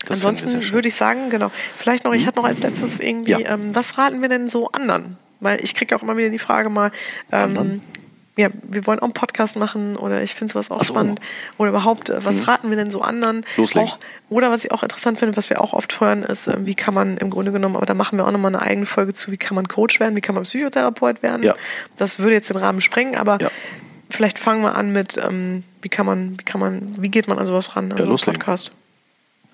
Das 0.00 0.18
Ansonsten 0.18 0.72
würde 0.72 0.88
ich 0.88 0.94
sagen, 0.94 1.30
genau, 1.30 1.50
vielleicht 1.78 2.04
noch, 2.04 2.12
ich 2.12 2.22
hm? 2.22 2.28
hatte 2.28 2.38
noch 2.38 2.44
als 2.44 2.62
letztes 2.62 3.00
irgendwie, 3.00 3.32
ja. 3.32 3.54
ähm, 3.54 3.74
was 3.74 3.98
raten 3.98 4.22
wir 4.22 4.28
denn 4.28 4.48
so 4.48 4.68
anderen? 4.68 5.16
Weil 5.40 5.62
ich 5.62 5.74
kriege 5.74 5.94
auch 5.96 6.02
immer 6.02 6.16
wieder 6.16 6.30
die 6.30 6.38
Frage 6.38 6.70
mal, 6.70 6.92
ähm, 7.32 7.82
ja, 8.36 8.50
wir 8.62 8.86
wollen 8.86 8.98
auch 8.98 9.04
einen 9.04 9.12
Podcast 9.14 9.56
machen 9.56 9.96
oder 9.96 10.22
ich 10.22 10.34
finde 10.34 10.52
sowas 10.52 10.70
auch 10.70 10.84
so. 10.84 10.92
spannend. 10.92 11.20
Oder 11.56 11.70
überhaupt, 11.70 12.10
äh, 12.10 12.22
was 12.22 12.36
mhm. 12.36 12.42
raten 12.42 12.70
wir 12.70 12.76
denn 12.76 12.90
so 12.90 13.00
anderen? 13.00 13.46
Loslegen. 13.56 13.88
Auch, 13.88 13.98
oder 14.28 14.50
was 14.50 14.64
ich 14.64 14.72
auch 14.72 14.82
interessant 14.82 15.18
finde, 15.18 15.36
was 15.36 15.48
wir 15.48 15.60
auch 15.60 15.72
oft 15.72 16.00
hören, 16.00 16.22
ist, 16.22 16.46
äh, 16.46 16.56
wie 16.66 16.74
kann 16.74 16.92
man 16.92 17.16
im 17.16 17.30
Grunde 17.30 17.50
genommen, 17.50 17.76
aber 17.76 17.86
da 17.86 17.94
machen 17.94 18.18
wir 18.18 18.26
auch 18.26 18.30
nochmal 18.30 18.54
eine 18.54 18.62
eigene 18.62 18.86
Folge 18.86 19.14
zu, 19.14 19.32
wie 19.32 19.38
kann 19.38 19.54
man 19.54 19.68
Coach 19.68 20.00
werden, 20.00 20.16
wie 20.16 20.20
kann 20.20 20.34
man 20.34 20.44
Psychotherapeut 20.44 21.22
werden. 21.22 21.42
Ja. 21.42 21.54
Das 21.96 22.18
würde 22.18 22.34
jetzt 22.34 22.50
den 22.50 22.58
Rahmen 22.58 22.82
sprengen, 22.82 23.16
aber 23.16 23.38
ja. 23.40 23.50
vielleicht 24.10 24.38
fangen 24.38 24.60
wir 24.60 24.76
an 24.76 24.92
mit, 24.92 25.16
ähm, 25.16 25.64
wie 25.80 25.88
kann 25.88 26.04
man, 26.04 26.38
wie 26.38 26.44
kann 26.44 26.60
man, 26.60 26.94
wie 26.98 27.08
geht 27.08 27.28
man 27.28 27.38
an 27.38 27.46
sowas 27.46 27.74
ran? 27.74 27.90
Also 27.90 28.04
ja, 28.04 28.10
loslegen. 28.10 28.38
Podcast. 28.38 28.70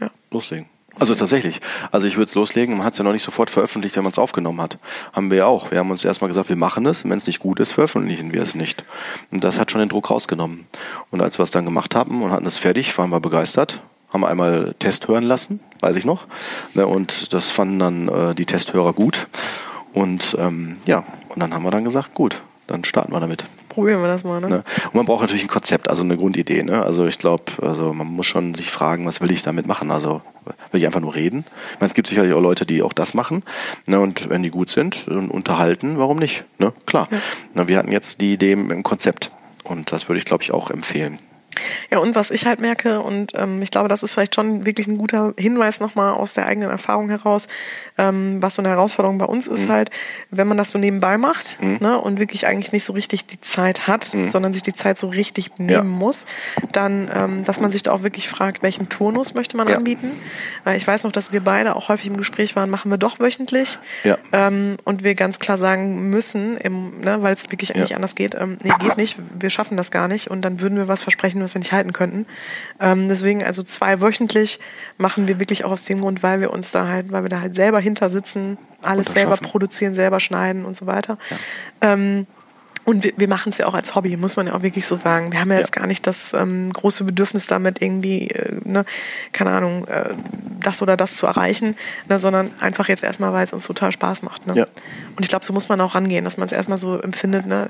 Ja. 0.01 0.11
Loslegen. 0.33 0.72
Also 0.99 1.15
tatsächlich. 1.15 1.61
Also 1.91 2.07
ich 2.07 2.17
würde 2.17 2.29
es 2.29 2.35
loslegen. 2.35 2.77
Man 2.77 2.85
hat 2.85 2.93
es 2.93 2.99
ja 2.99 3.05
noch 3.05 3.13
nicht 3.13 3.23
sofort 3.23 3.51
veröffentlicht, 3.51 3.97
wenn 3.97 4.05
man 4.05 4.13
es 4.13 4.19
aufgenommen 4.19 4.61
hat. 4.61 4.79
Haben 5.13 5.31
wir 5.31 5.39
ja 5.39 5.47
auch. 5.47 5.71
Wir 5.71 5.79
haben 5.79 5.91
uns 5.91 6.05
erstmal 6.05 6.29
gesagt, 6.29 6.49
wir 6.49 6.57
machen 6.57 6.87
es. 6.87 7.09
Wenn 7.09 7.19
es 7.19 7.27
nicht 7.27 7.41
gut 7.41 7.61
ist, 7.61 7.73
veröffentlichen 7.73 8.33
wir 8.33 8.43
es 8.43 8.55
nicht. 8.55 8.85
Und 9.31 9.43
das 9.43 9.59
hat 9.59 9.71
schon 9.71 9.81
den 9.81 9.89
Druck 9.89 10.11
rausgenommen. 10.11 10.67
Und 11.11 11.21
als 11.21 11.39
wir 11.39 11.45
es 11.45 11.51
dann 11.51 11.65
gemacht 11.65 11.95
haben 11.95 12.23
und 12.23 12.31
hatten 12.31 12.47
es 12.47 12.59
fertig, 12.59 12.97
waren 12.99 13.11
wir 13.11 13.21
begeistert. 13.21 13.81
Haben 14.13 14.25
einmal 14.27 14.75
Test 14.79 15.09
hören 15.09 15.25
lassen, 15.25 15.61
weiß 15.81 15.97
ich 15.97 16.05
noch. 16.05 16.27
Ne, 16.75 16.87
und 16.87 17.33
das 17.33 17.51
fanden 17.51 17.79
dann 17.79 18.09
äh, 18.09 18.35
die 18.35 18.45
Testhörer 18.45 18.93
gut. 18.93 19.27
Und 19.95 20.37
ähm, 20.39 20.77
ja, 20.85 21.05
und 21.31 21.41
dann 21.41 21.55
haben 21.55 21.63
wir 21.63 21.71
dann 21.71 21.85
gesagt, 21.85 22.13
gut, 22.13 22.43
dann 22.67 22.85
starten 22.85 23.13
wir 23.13 23.21
damit. 23.21 23.45
Probieren 23.73 24.03
wir 24.03 24.09
das 24.09 24.23
mal, 24.23 24.39
ne? 24.39 24.49
ne? 24.49 24.65
Und 24.87 24.95
man 24.95 25.07
braucht 25.07 25.23
natürlich 25.23 25.45
ein 25.45 25.49
Konzept, 25.49 25.89
also 25.89 26.03
eine 26.03 26.19
Grundidee, 26.19 26.63
ne? 26.63 26.83
Also 26.83 27.07
ich 27.07 27.19
glaube, 27.19 27.45
also 27.63 27.95
man 27.95 28.07
muss 28.07 28.27
schon 28.27 28.55
sich 28.55 28.71
fragen, 28.71 29.07
was 29.07 29.23
will 29.23 29.31
ich 29.31 29.43
damit 29.43 29.67
machen? 29.67 29.91
Also 29.91 30.21
will 30.71 30.81
ich 30.81 30.87
einfach 30.87 31.01
nur 31.01 31.15
reden? 31.15 31.47
Ich 31.73 31.81
meine, 31.81 31.89
es 31.89 31.95
gibt 31.95 32.09
sicherlich 32.09 32.35
auch 32.35 32.41
Leute, 32.41 32.67
die 32.67 32.83
auch 32.83 32.93
das 32.93 33.15
machen. 33.15 33.43
Ne? 33.87 33.99
Und 33.99 34.29
wenn 34.29 34.43
die 34.43 34.51
gut 34.51 34.69
sind 34.69 35.09
und 35.09 35.31
unterhalten, 35.31 35.99
warum 35.99 36.19
nicht? 36.19 36.45
Ne? 36.59 36.75
Klar. 36.85 37.09
Ja. 37.11 37.19
Na, 37.55 37.69
wir 37.69 37.79
hatten 37.79 37.93
jetzt 37.93 38.21
die 38.21 38.35
Idee 38.35 38.53
im 38.53 38.83
Konzept. 38.83 39.31
Und 39.65 39.91
das 39.91 40.09
würde 40.09 40.19
ich, 40.19 40.25
glaube 40.27 40.43
ich, 40.43 40.53
auch 40.53 40.71
empfehlen. 40.71 41.19
Ja, 41.91 41.99
und 41.99 42.15
was 42.15 42.31
ich 42.31 42.47
halt 42.47 42.61
merke, 42.61 43.01
und 43.01 43.33
ähm, 43.37 43.61
ich 43.63 43.71
glaube, 43.71 43.89
das 43.89 44.03
ist 44.03 44.13
vielleicht 44.13 44.35
schon 44.35 44.65
wirklich 44.67 44.87
ein 44.87 44.99
guter 44.99 45.35
Hinweis 45.39 45.81
nochmal 45.81 46.15
aus 46.15 46.35
der 46.35 46.47
eigenen 46.47 46.71
Erfahrung 46.71 47.09
heraus, 47.09 47.49
ähm, 47.99 48.39
was 48.41 48.55
so 48.55 48.63
eine 48.63 48.71
Herausforderung 48.71 49.19
bei 49.19 49.27
uns 49.27 49.47
ist 49.47 49.69
mhm. 49.69 49.73
halt, 49.73 49.91
wenn 50.31 50.49
man 50.49 50.57
das 50.57 50.71
so 50.71 50.79
nebenbei 50.79 51.19
macht 51.19 51.59
mhm. 51.61 51.79
ne, 51.81 51.99
und 51.99 52.19
wirklich 52.19 52.47
eigentlich 52.47 52.73
nicht 52.73 52.85
so 52.85 52.93
richtig 52.93 53.27
die 53.27 53.41
Zeit 53.41 53.87
hat, 53.87 54.15
mhm. 54.15 54.29
sondern 54.29 54.55
sich 54.55 54.63
die 54.63 54.73
Zeit 54.73 54.99
so 54.99 55.09
richtig 55.09 55.59
nehmen 55.59 55.71
ja. 55.71 55.83
muss, 55.83 56.27
dann, 56.73 57.11
ähm, 57.15 57.45
dass 57.45 57.61
man 57.61 57.73
sich 57.73 57.83
da 57.83 57.93
auch 57.93 58.03
wirklich 58.03 58.29
fragt, 58.29 58.63
welchen 58.63 58.89
Turnus 58.89 59.35
möchte 59.35 59.57
man 59.57 59.69
ja. 59.69 59.77
anbieten. 59.77 60.11
Weil 60.65 60.77
ich 60.77 60.87
weiß 60.87 61.05
noch, 61.05 61.13
dass 61.13 61.33
wir 61.33 61.41
beide 61.41 61.77
auch 61.77 61.89
häufig 61.89 62.07
im 62.07 62.17
Gespräch 62.17 62.57
waren, 62.57 62.71
machen 62.71 62.91
wir 62.91 62.99
doch 62.99 63.21
wöchentlich. 63.21 63.79
Ja. 64.05 64.17
Ähm, 64.33 64.77
und 64.85 65.05
wir 65.05 65.15
ganz 65.15 65.39
klar 65.39 65.59
sagen 65.59 66.11
müssen, 66.11 66.57
im, 66.57 67.01
ne, 67.01 67.23
weil 67.23 67.35
es 67.35 67.51
wirklich 67.51 67.75
eigentlich 67.75 67.95
anders 67.95 68.15
geht, 68.15 68.35
ähm, 68.35 68.59
nee, 68.63 68.73
geht 68.81 68.97
nicht, 68.97 69.19
wir 69.39 69.51
schaffen 69.51 69.77
das 69.77 69.91
gar 69.91 70.09
nicht 70.09 70.31
und 70.31 70.43
dann 70.43 70.61
würden 70.61 70.79
wir 70.79 70.89
was 70.89 71.03
versprechen, 71.03 71.42
was 71.43 71.55
wir 71.55 71.61
nicht 71.61 71.73
halten 71.73 71.93
könnten. 71.93 72.27
Ähm, 72.81 73.09
deswegen 73.09 73.43
also 73.43 73.63
zwei 73.63 74.01
wöchentlich 74.01 74.59
machen 74.99 75.29
wir 75.29 75.39
wirklich 75.39 75.65
auch 75.65 75.71
aus 75.73 75.85
dem 75.85 76.01
Grund, 76.01 76.23
weil 76.23 76.41
wir 76.41 76.51
uns 76.51 76.71
da 76.71 76.87
halt, 76.87 77.13
weil 77.13 77.25
wir 77.25 77.29
da 77.29 77.41
halt 77.41 77.55
selber 77.55 77.81
hinter 77.81 78.11
sitzen, 78.11 78.59
alles 78.83 79.13
selber 79.13 79.37
produzieren, 79.37 79.95
selber 79.95 80.21
schneiden 80.21 80.65
und 80.65 80.77
so 80.77 80.87
weiter. 80.87 81.19
Ja. 81.31 81.93
Ähm, 81.93 82.27
und 82.85 83.05
wir, 83.05 83.13
wir 83.17 83.29
machen 83.29 83.51
es 83.51 83.59
ja 83.59 83.67
auch 83.67 83.75
als 83.75 83.95
Hobby, 83.95 84.17
muss 84.17 84.37
man 84.37 84.49
ja 84.49 84.55
auch 84.55 84.63
wirklich 84.63 84.87
so 84.87 84.97
sagen. 84.97 85.31
Wir 85.31 85.41
haben 85.41 85.51
ja, 85.51 85.55
ja. 85.55 85.61
jetzt 85.61 85.73
gar 85.73 85.87
nicht 85.87 86.07
das 86.07 86.33
ähm, 86.33 86.73
große 86.73 87.05
Bedürfnis 87.05 87.47
damit 87.47 87.81
irgendwie, 87.81 88.29
äh, 88.29 88.61
ne, 88.65 88.85
keine 89.33 89.51
Ahnung, 89.51 89.87
äh, 89.87 90.15
das 90.61 90.83
oder 90.83 90.97
das 90.97 91.15
zu 91.15 91.27
erreichen, 91.27 91.77
ne, 92.09 92.19
sondern 92.19 92.51
einfach 92.59 92.89
jetzt 92.89 93.05
erstmal, 93.05 93.33
weil 93.33 93.45
es 93.45 93.53
uns 93.53 93.67
total 93.67 93.93
Spaß 93.93 94.23
macht. 94.23 94.47
Ne? 94.47 94.55
Ja. 94.55 94.67
Und 95.17 95.23
ich 95.23 95.29
glaube, 95.29 95.45
so 95.45 95.53
muss 95.53 95.69
man 95.69 95.81
auch 95.81 95.95
rangehen, 95.95 96.25
dass 96.25 96.39
man 96.39 96.47
es 96.47 96.53
erstmal 96.53 96.79
so 96.79 96.99
empfindet, 96.99 97.47
ne? 97.47 97.69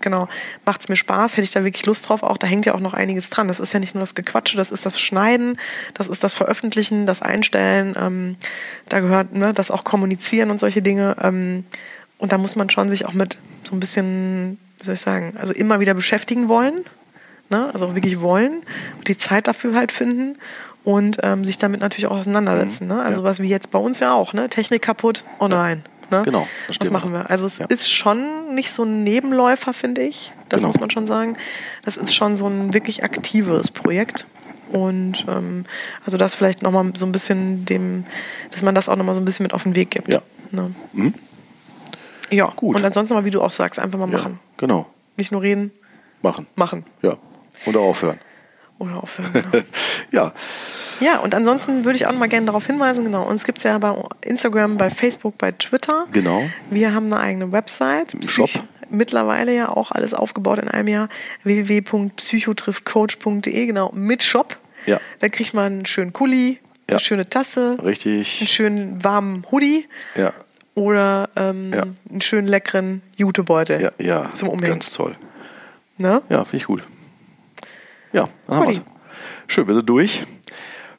genau, 0.00 0.28
macht 0.66 0.82
es 0.82 0.88
mir 0.88 0.96
Spaß, 0.96 1.32
hätte 1.32 1.44
ich 1.44 1.50
da 1.50 1.64
wirklich 1.64 1.86
Lust 1.86 2.08
drauf, 2.08 2.22
auch 2.22 2.36
da 2.36 2.46
hängt 2.46 2.66
ja 2.66 2.74
auch 2.74 2.80
noch 2.80 2.94
einiges 2.94 3.30
dran. 3.30 3.48
Das 3.48 3.58
ist 3.58 3.72
ja 3.72 3.80
nicht 3.80 3.94
nur 3.94 4.02
das 4.02 4.14
Gequatsche, 4.14 4.56
das 4.56 4.70
ist 4.70 4.84
das 4.84 5.00
Schneiden, 5.00 5.58
das 5.94 6.08
ist 6.08 6.22
das 6.24 6.34
Veröffentlichen, 6.34 7.06
das 7.06 7.22
Einstellen, 7.22 7.94
ähm, 7.98 8.36
da 8.88 9.00
gehört 9.00 9.32
ne, 9.32 9.54
das 9.54 9.70
auch 9.70 9.84
Kommunizieren 9.84 10.50
und 10.50 10.58
solche 10.58 10.82
Dinge. 10.82 11.16
Ähm, 11.22 11.64
und 12.22 12.30
da 12.30 12.38
muss 12.38 12.54
man 12.54 12.70
schon 12.70 12.88
sich 12.88 13.04
auch 13.04 13.12
mit 13.14 13.36
so 13.64 13.74
ein 13.74 13.80
bisschen, 13.80 14.56
wie 14.78 14.84
soll 14.86 14.94
ich 14.94 15.00
sagen, 15.00 15.34
also 15.38 15.52
immer 15.52 15.80
wieder 15.80 15.92
beschäftigen 15.92 16.48
wollen, 16.48 16.84
ne? 17.50 17.68
also 17.72 17.86
auch 17.88 17.94
wirklich 17.96 18.20
wollen 18.20 18.62
und 18.98 19.08
die 19.08 19.18
Zeit 19.18 19.48
dafür 19.48 19.74
halt 19.74 19.90
finden 19.90 20.38
und 20.84 21.18
ähm, 21.24 21.44
sich 21.44 21.58
damit 21.58 21.80
natürlich 21.80 22.06
auch 22.06 22.16
auseinandersetzen. 22.18 22.86
Ne? 22.86 23.02
Also 23.02 23.22
Ja. 23.22 23.24
was 23.24 23.40
wie 23.40 23.48
jetzt 23.48 23.72
bei 23.72 23.78
uns 23.80 23.98
ja 23.98 24.12
auch, 24.14 24.32
ne? 24.34 24.48
Technik 24.48 24.82
kaputt, 24.82 25.24
oh 25.40 25.48
nein. 25.48 25.82
Ne? 26.12 26.22
Genau, 26.24 26.46
das 26.68 26.78
Was 26.80 26.90
machen 26.90 27.12
wir? 27.12 27.28
Also 27.28 27.44
es 27.44 27.58
Ja. 27.58 27.66
ist 27.66 27.90
schon 27.90 28.54
nicht 28.54 28.70
so 28.70 28.84
ein 28.84 29.02
Nebenläufer, 29.02 29.72
finde 29.72 30.02
ich. 30.02 30.32
Das 30.48 30.60
Genau. 30.60 30.68
muss 30.68 30.78
man 30.80 30.90
schon 30.90 31.06
sagen. 31.08 31.36
Das 31.84 31.96
ist 31.96 32.14
schon 32.14 32.36
so 32.36 32.46
ein 32.46 32.72
wirklich 32.74 33.02
aktives 33.02 33.70
Projekt. 33.72 34.26
Und 34.70 35.24
ähm, 35.28 35.64
also 36.04 36.18
das 36.18 36.34
vielleicht 36.36 36.62
nochmal 36.62 36.92
so 36.94 37.04
ein 37.06 37.12
bisschen 37.12 37.64
dem, 37.64 38.04
dass 38.52 38.62
man 38.62 38.74
das 38.76 38.88
auch 38.88 38.96
nochmal 38.96 39.14
so 39.14 39.20
ein 39.20 39.24
bisschen 39.24 39.42
mit 39.44 39.54
auf 39.54 39.64
den 39.64 39.74
Weg 39.74 39.90
gibt. 39.90 40.12
Ja. 40.12 40.22
Ne? 40.52 40.70
Mhm. 40.92 41.14
Ja, 42.32 42.52
Gut. 42.56 42.76
Und 42.76 42.84
ansonsten 42.84 43.14
mal, 43.14 43.24
wie 43.24 43.30
du 43.30 43.40
auch 43.42 43.50
sagst, 43.50 43.78
einfach 43.78 43.98
mal 43.98 44.10
Ja, 44.10 44.18
machen. 44.18 44.38
genau. 44.56 44.86
Nicht 45.16 45.30
nur 45.32 45.42
reden, 45.42 45.70
Machen. 46.22 46.46
machen. 46.56 46.84
Ja. 47.02 47.16
Und 47.66 47.76
auch 47.76 47.82
aufhören. 47.90 48.18
Oder 48.78 49.02
aufhören. 49.02 49.32
Genau. 49.32 49.64
ja. 50.10 50.32
ja, 51.00 51.18
und 51.18 51.34
ansonsten 51.34 51.84
würde 51.84 51.96
ich 51.96 52.06
auch 52.06 52.12
noch 52.12 52.18
mal 52.18 52.28
gerne 52.28 52.46
darauf 52.46 52.66
hinweisen, 52.66 53.04
genau, 53.04 53.22
uns 53.24 53.44
gibt 53.44 53.58
es 53.58 53.64
ja 53.64 53.76
bei 53.78 53.94
Instagram, 54.22 54.76
bei 54.78 54.88
Facebook, 54.90 55.36
bei 55.38 55.52
Twitter. 55.52 56.06
Genau. 56.12 56.42
Wir 56.70 56.94
haben 56.94 57.06
eine 57.06 57.18
eigene 57.20 57.52
Website. 57.52 58.16
Shop. 58.28 58.50
Mittlerweile 58.90 59.54
ja 59.54 59.68
auch 59.68 59.90
alles 59.92 60.12
aufgebaut 60.14 60.58
in 60.58 60.68
einem 60.68 60.88
Jahr. 60.88 61.08
www.psychotriftcoach.de, 61.44 63.66
genau, 63.66 63.90
mit 63.94 64.22
Shop. 64.22 64.56
Ja. 64.86 65.00
Da 65.20 65.28
kriegt 65.28 65.54
man 65.54 65.64
einen 65.72 65.86
schönen 65.86 66.12
Kuli, 66.12 66.58
eine 66.88 66.96
Ja. 66.96 66.98
schöne 66.98 67.28
Tasse, 67.28 67.76
einen 67.78 67.86
Richtig. 67.86 68.50
schönen 68.50 69.02
warmen 69.04 69.46
Hoodie 69.50 69.86
Ja. 70.16 70.32
Oder 70.74 71.28
ähm, 71.36 71.72
Ja. 71.72 71.82
einen 72.10 72.20
schönen 72.20 72.48
leckeren 72.48 73.02
Jutebeutel 73.16 73.80
Ja, 73.82 73.90
ja. 73.98 74.30
zum 74.34 74.48
Umhängen. 74.48 74.72
Ganz 74.74 74.90
toll. 74.90 75.16
Ne? 75.98 76.22
Ja, 76.28 76.44
finde 76.44 76.56
ich 76.58 76.64
gut. 76.64 76.82
Ja, 78.12 78.28
dann 78.46 78.56
haben 78.56 78.64
Guti. 78.66 78.76
wir's. 78.78 78.86
Schön, 79.46 79.66
wir 79.66 79.74
sind 79.74 79.88
durch 79.88 80.24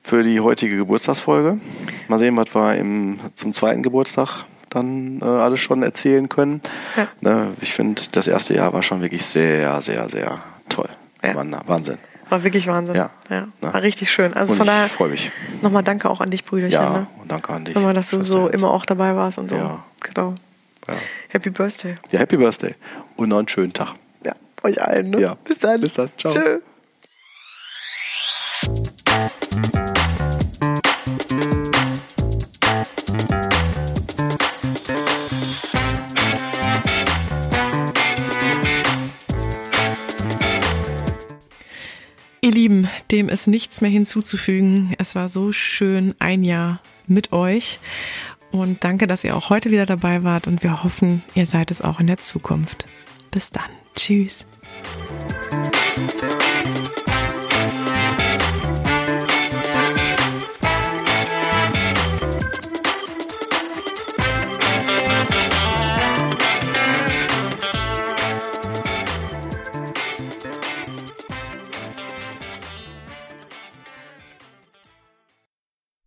für 0.02 0.24
die 0.24 0.40
heutige 0.40 0.78
Geburtstagsfolge. 0.78 1.60
Mal 2.08 2.20
sehen, 2.20 2.36
was 2.38 2.54
wir 2.54 2.76
im, 2.76 3.20
zum 3.36 3.54
zweiten 3.54 3.82
Geburtstag 3.84 4.46
dann 4.70 5.20
äh, 5.22 5.26
alles 5.26 5.60
schon 5.60 5.84
erzählen 5.84 6.28
können. 6.30 6.62
Ja. 6.98 7.08
Ne, 7.22 7.48
ich 7.62 7.74
finde, 7.74 8.02
das 8.12 8.28
erste 8.28 8.54
Jahr 8.56 8.74
war 8.74 8.82
schon 8.84 9.02
wirklich 9.02 9.26
sehr, 9.26 9.82
sehr, 9.82 10.10
sehr 10.10 10.42
toll. 10.70 10.90
Ja. 11.24 11.36
Wahnsinn. 11.68 11.98
War 12.34 12.44
wirklich 12.44 12.66
Wahnsinn. 12.66 12.96
Ja. 12.96 13.12
ja. 13.30 13.48
War 13.62 13.84
richtig 13.84 14.10
schön. 14.12 14.34
Also 14.34 14.54
Und 14.54 14.58
von 14.58 14.66
ich 14.66 14.72
daher 14.74 14.90
freue 14.90 15.10
mich. 15.10 15.32
nochmal 15.62 15.84
danke 15.84 16.10
auch 16.10 16.20
an 16.20 16.32
dich, 16.32 16.44
Brüderchen. 16.46 16.72
Ja, 16.82 16.90
Ne? 16.90 17.08
und 17.22 17.32
danke 17.32 17.54
an 17.54 17.64
dich. 17.64 17.76
Nochmal, 17.76 17.94
dass 17.94 18.10
du 18.10 18.24
so 18.24 18.48
immer 18.48 18.72
auch 18.72 18.86
dabei 18.86 19.16
warst 19.16 19.38
und 19.38 19.50
so. 19.52 19.56
Ja. 19.56 19.84
Genau. 20.02 20.34
Ja. 20.88 20.96
Happy 21.30 21.52
Birthday. 21.52 21.96
ja, 22.10 22.18
Happy 22.20 22.38
Birthday 22.38 22.74
und 23.18 23.30
noch 23.30 23.38
einen 23.38 23.48
schönen 23.48 23.72
Tag. 23.72 23.94
Ja, 24.26 24.34
euch 24.64 24.82
allen. 24.82 25.12
Ne? 25.12 25.20
Ja. 25.22 25.36
Bis 25.44 25.60
dann. 25.60 25.80
Bis 25.80 25.94
dann. 25.94 26.10
Ciao. 26.18 26.34
Tschö. 26.34 26.60
Ihr 42.44 42.52
Lieben, 42.52 42.90
dem 43.10 43.30
ist 43.30 43.48
nichts 43.48 43.80
mehr 43.80 43.90
hinzuzufügen. 43.90 44.94
Es 44.98 45.16
war 45.16 45.30
so 45.30 45.54
schön 45.54 46.14
ein 46.20 46.44
Jahr 46.44 46.82
mit 47.08 47.32
euch. 47.32 47.80
Und 48.52 48.84
danke, 48.84 49.08
dass 49.08 49.24
ihr 49.24 49.38
auch 49.38 49.50
heute 49.50 49.72
wieder 49.72 49.86
dabei 49.86 50.26
wart. 50.26 50.48
Und 50.48 50.62
wir 50.62 50.84
hoffen, 50.84 51.24
ihr 51.36 51.46
seid 51.46 51.72
es 51.72 51.80
auch 51.82 52.02
in 52.02 52.08
der 52.08 52.18
Zukunft. 52.18 52.86
Bis 53.32 53.50
dann. 53.50 53.70
Tschüss. 53.96 54.46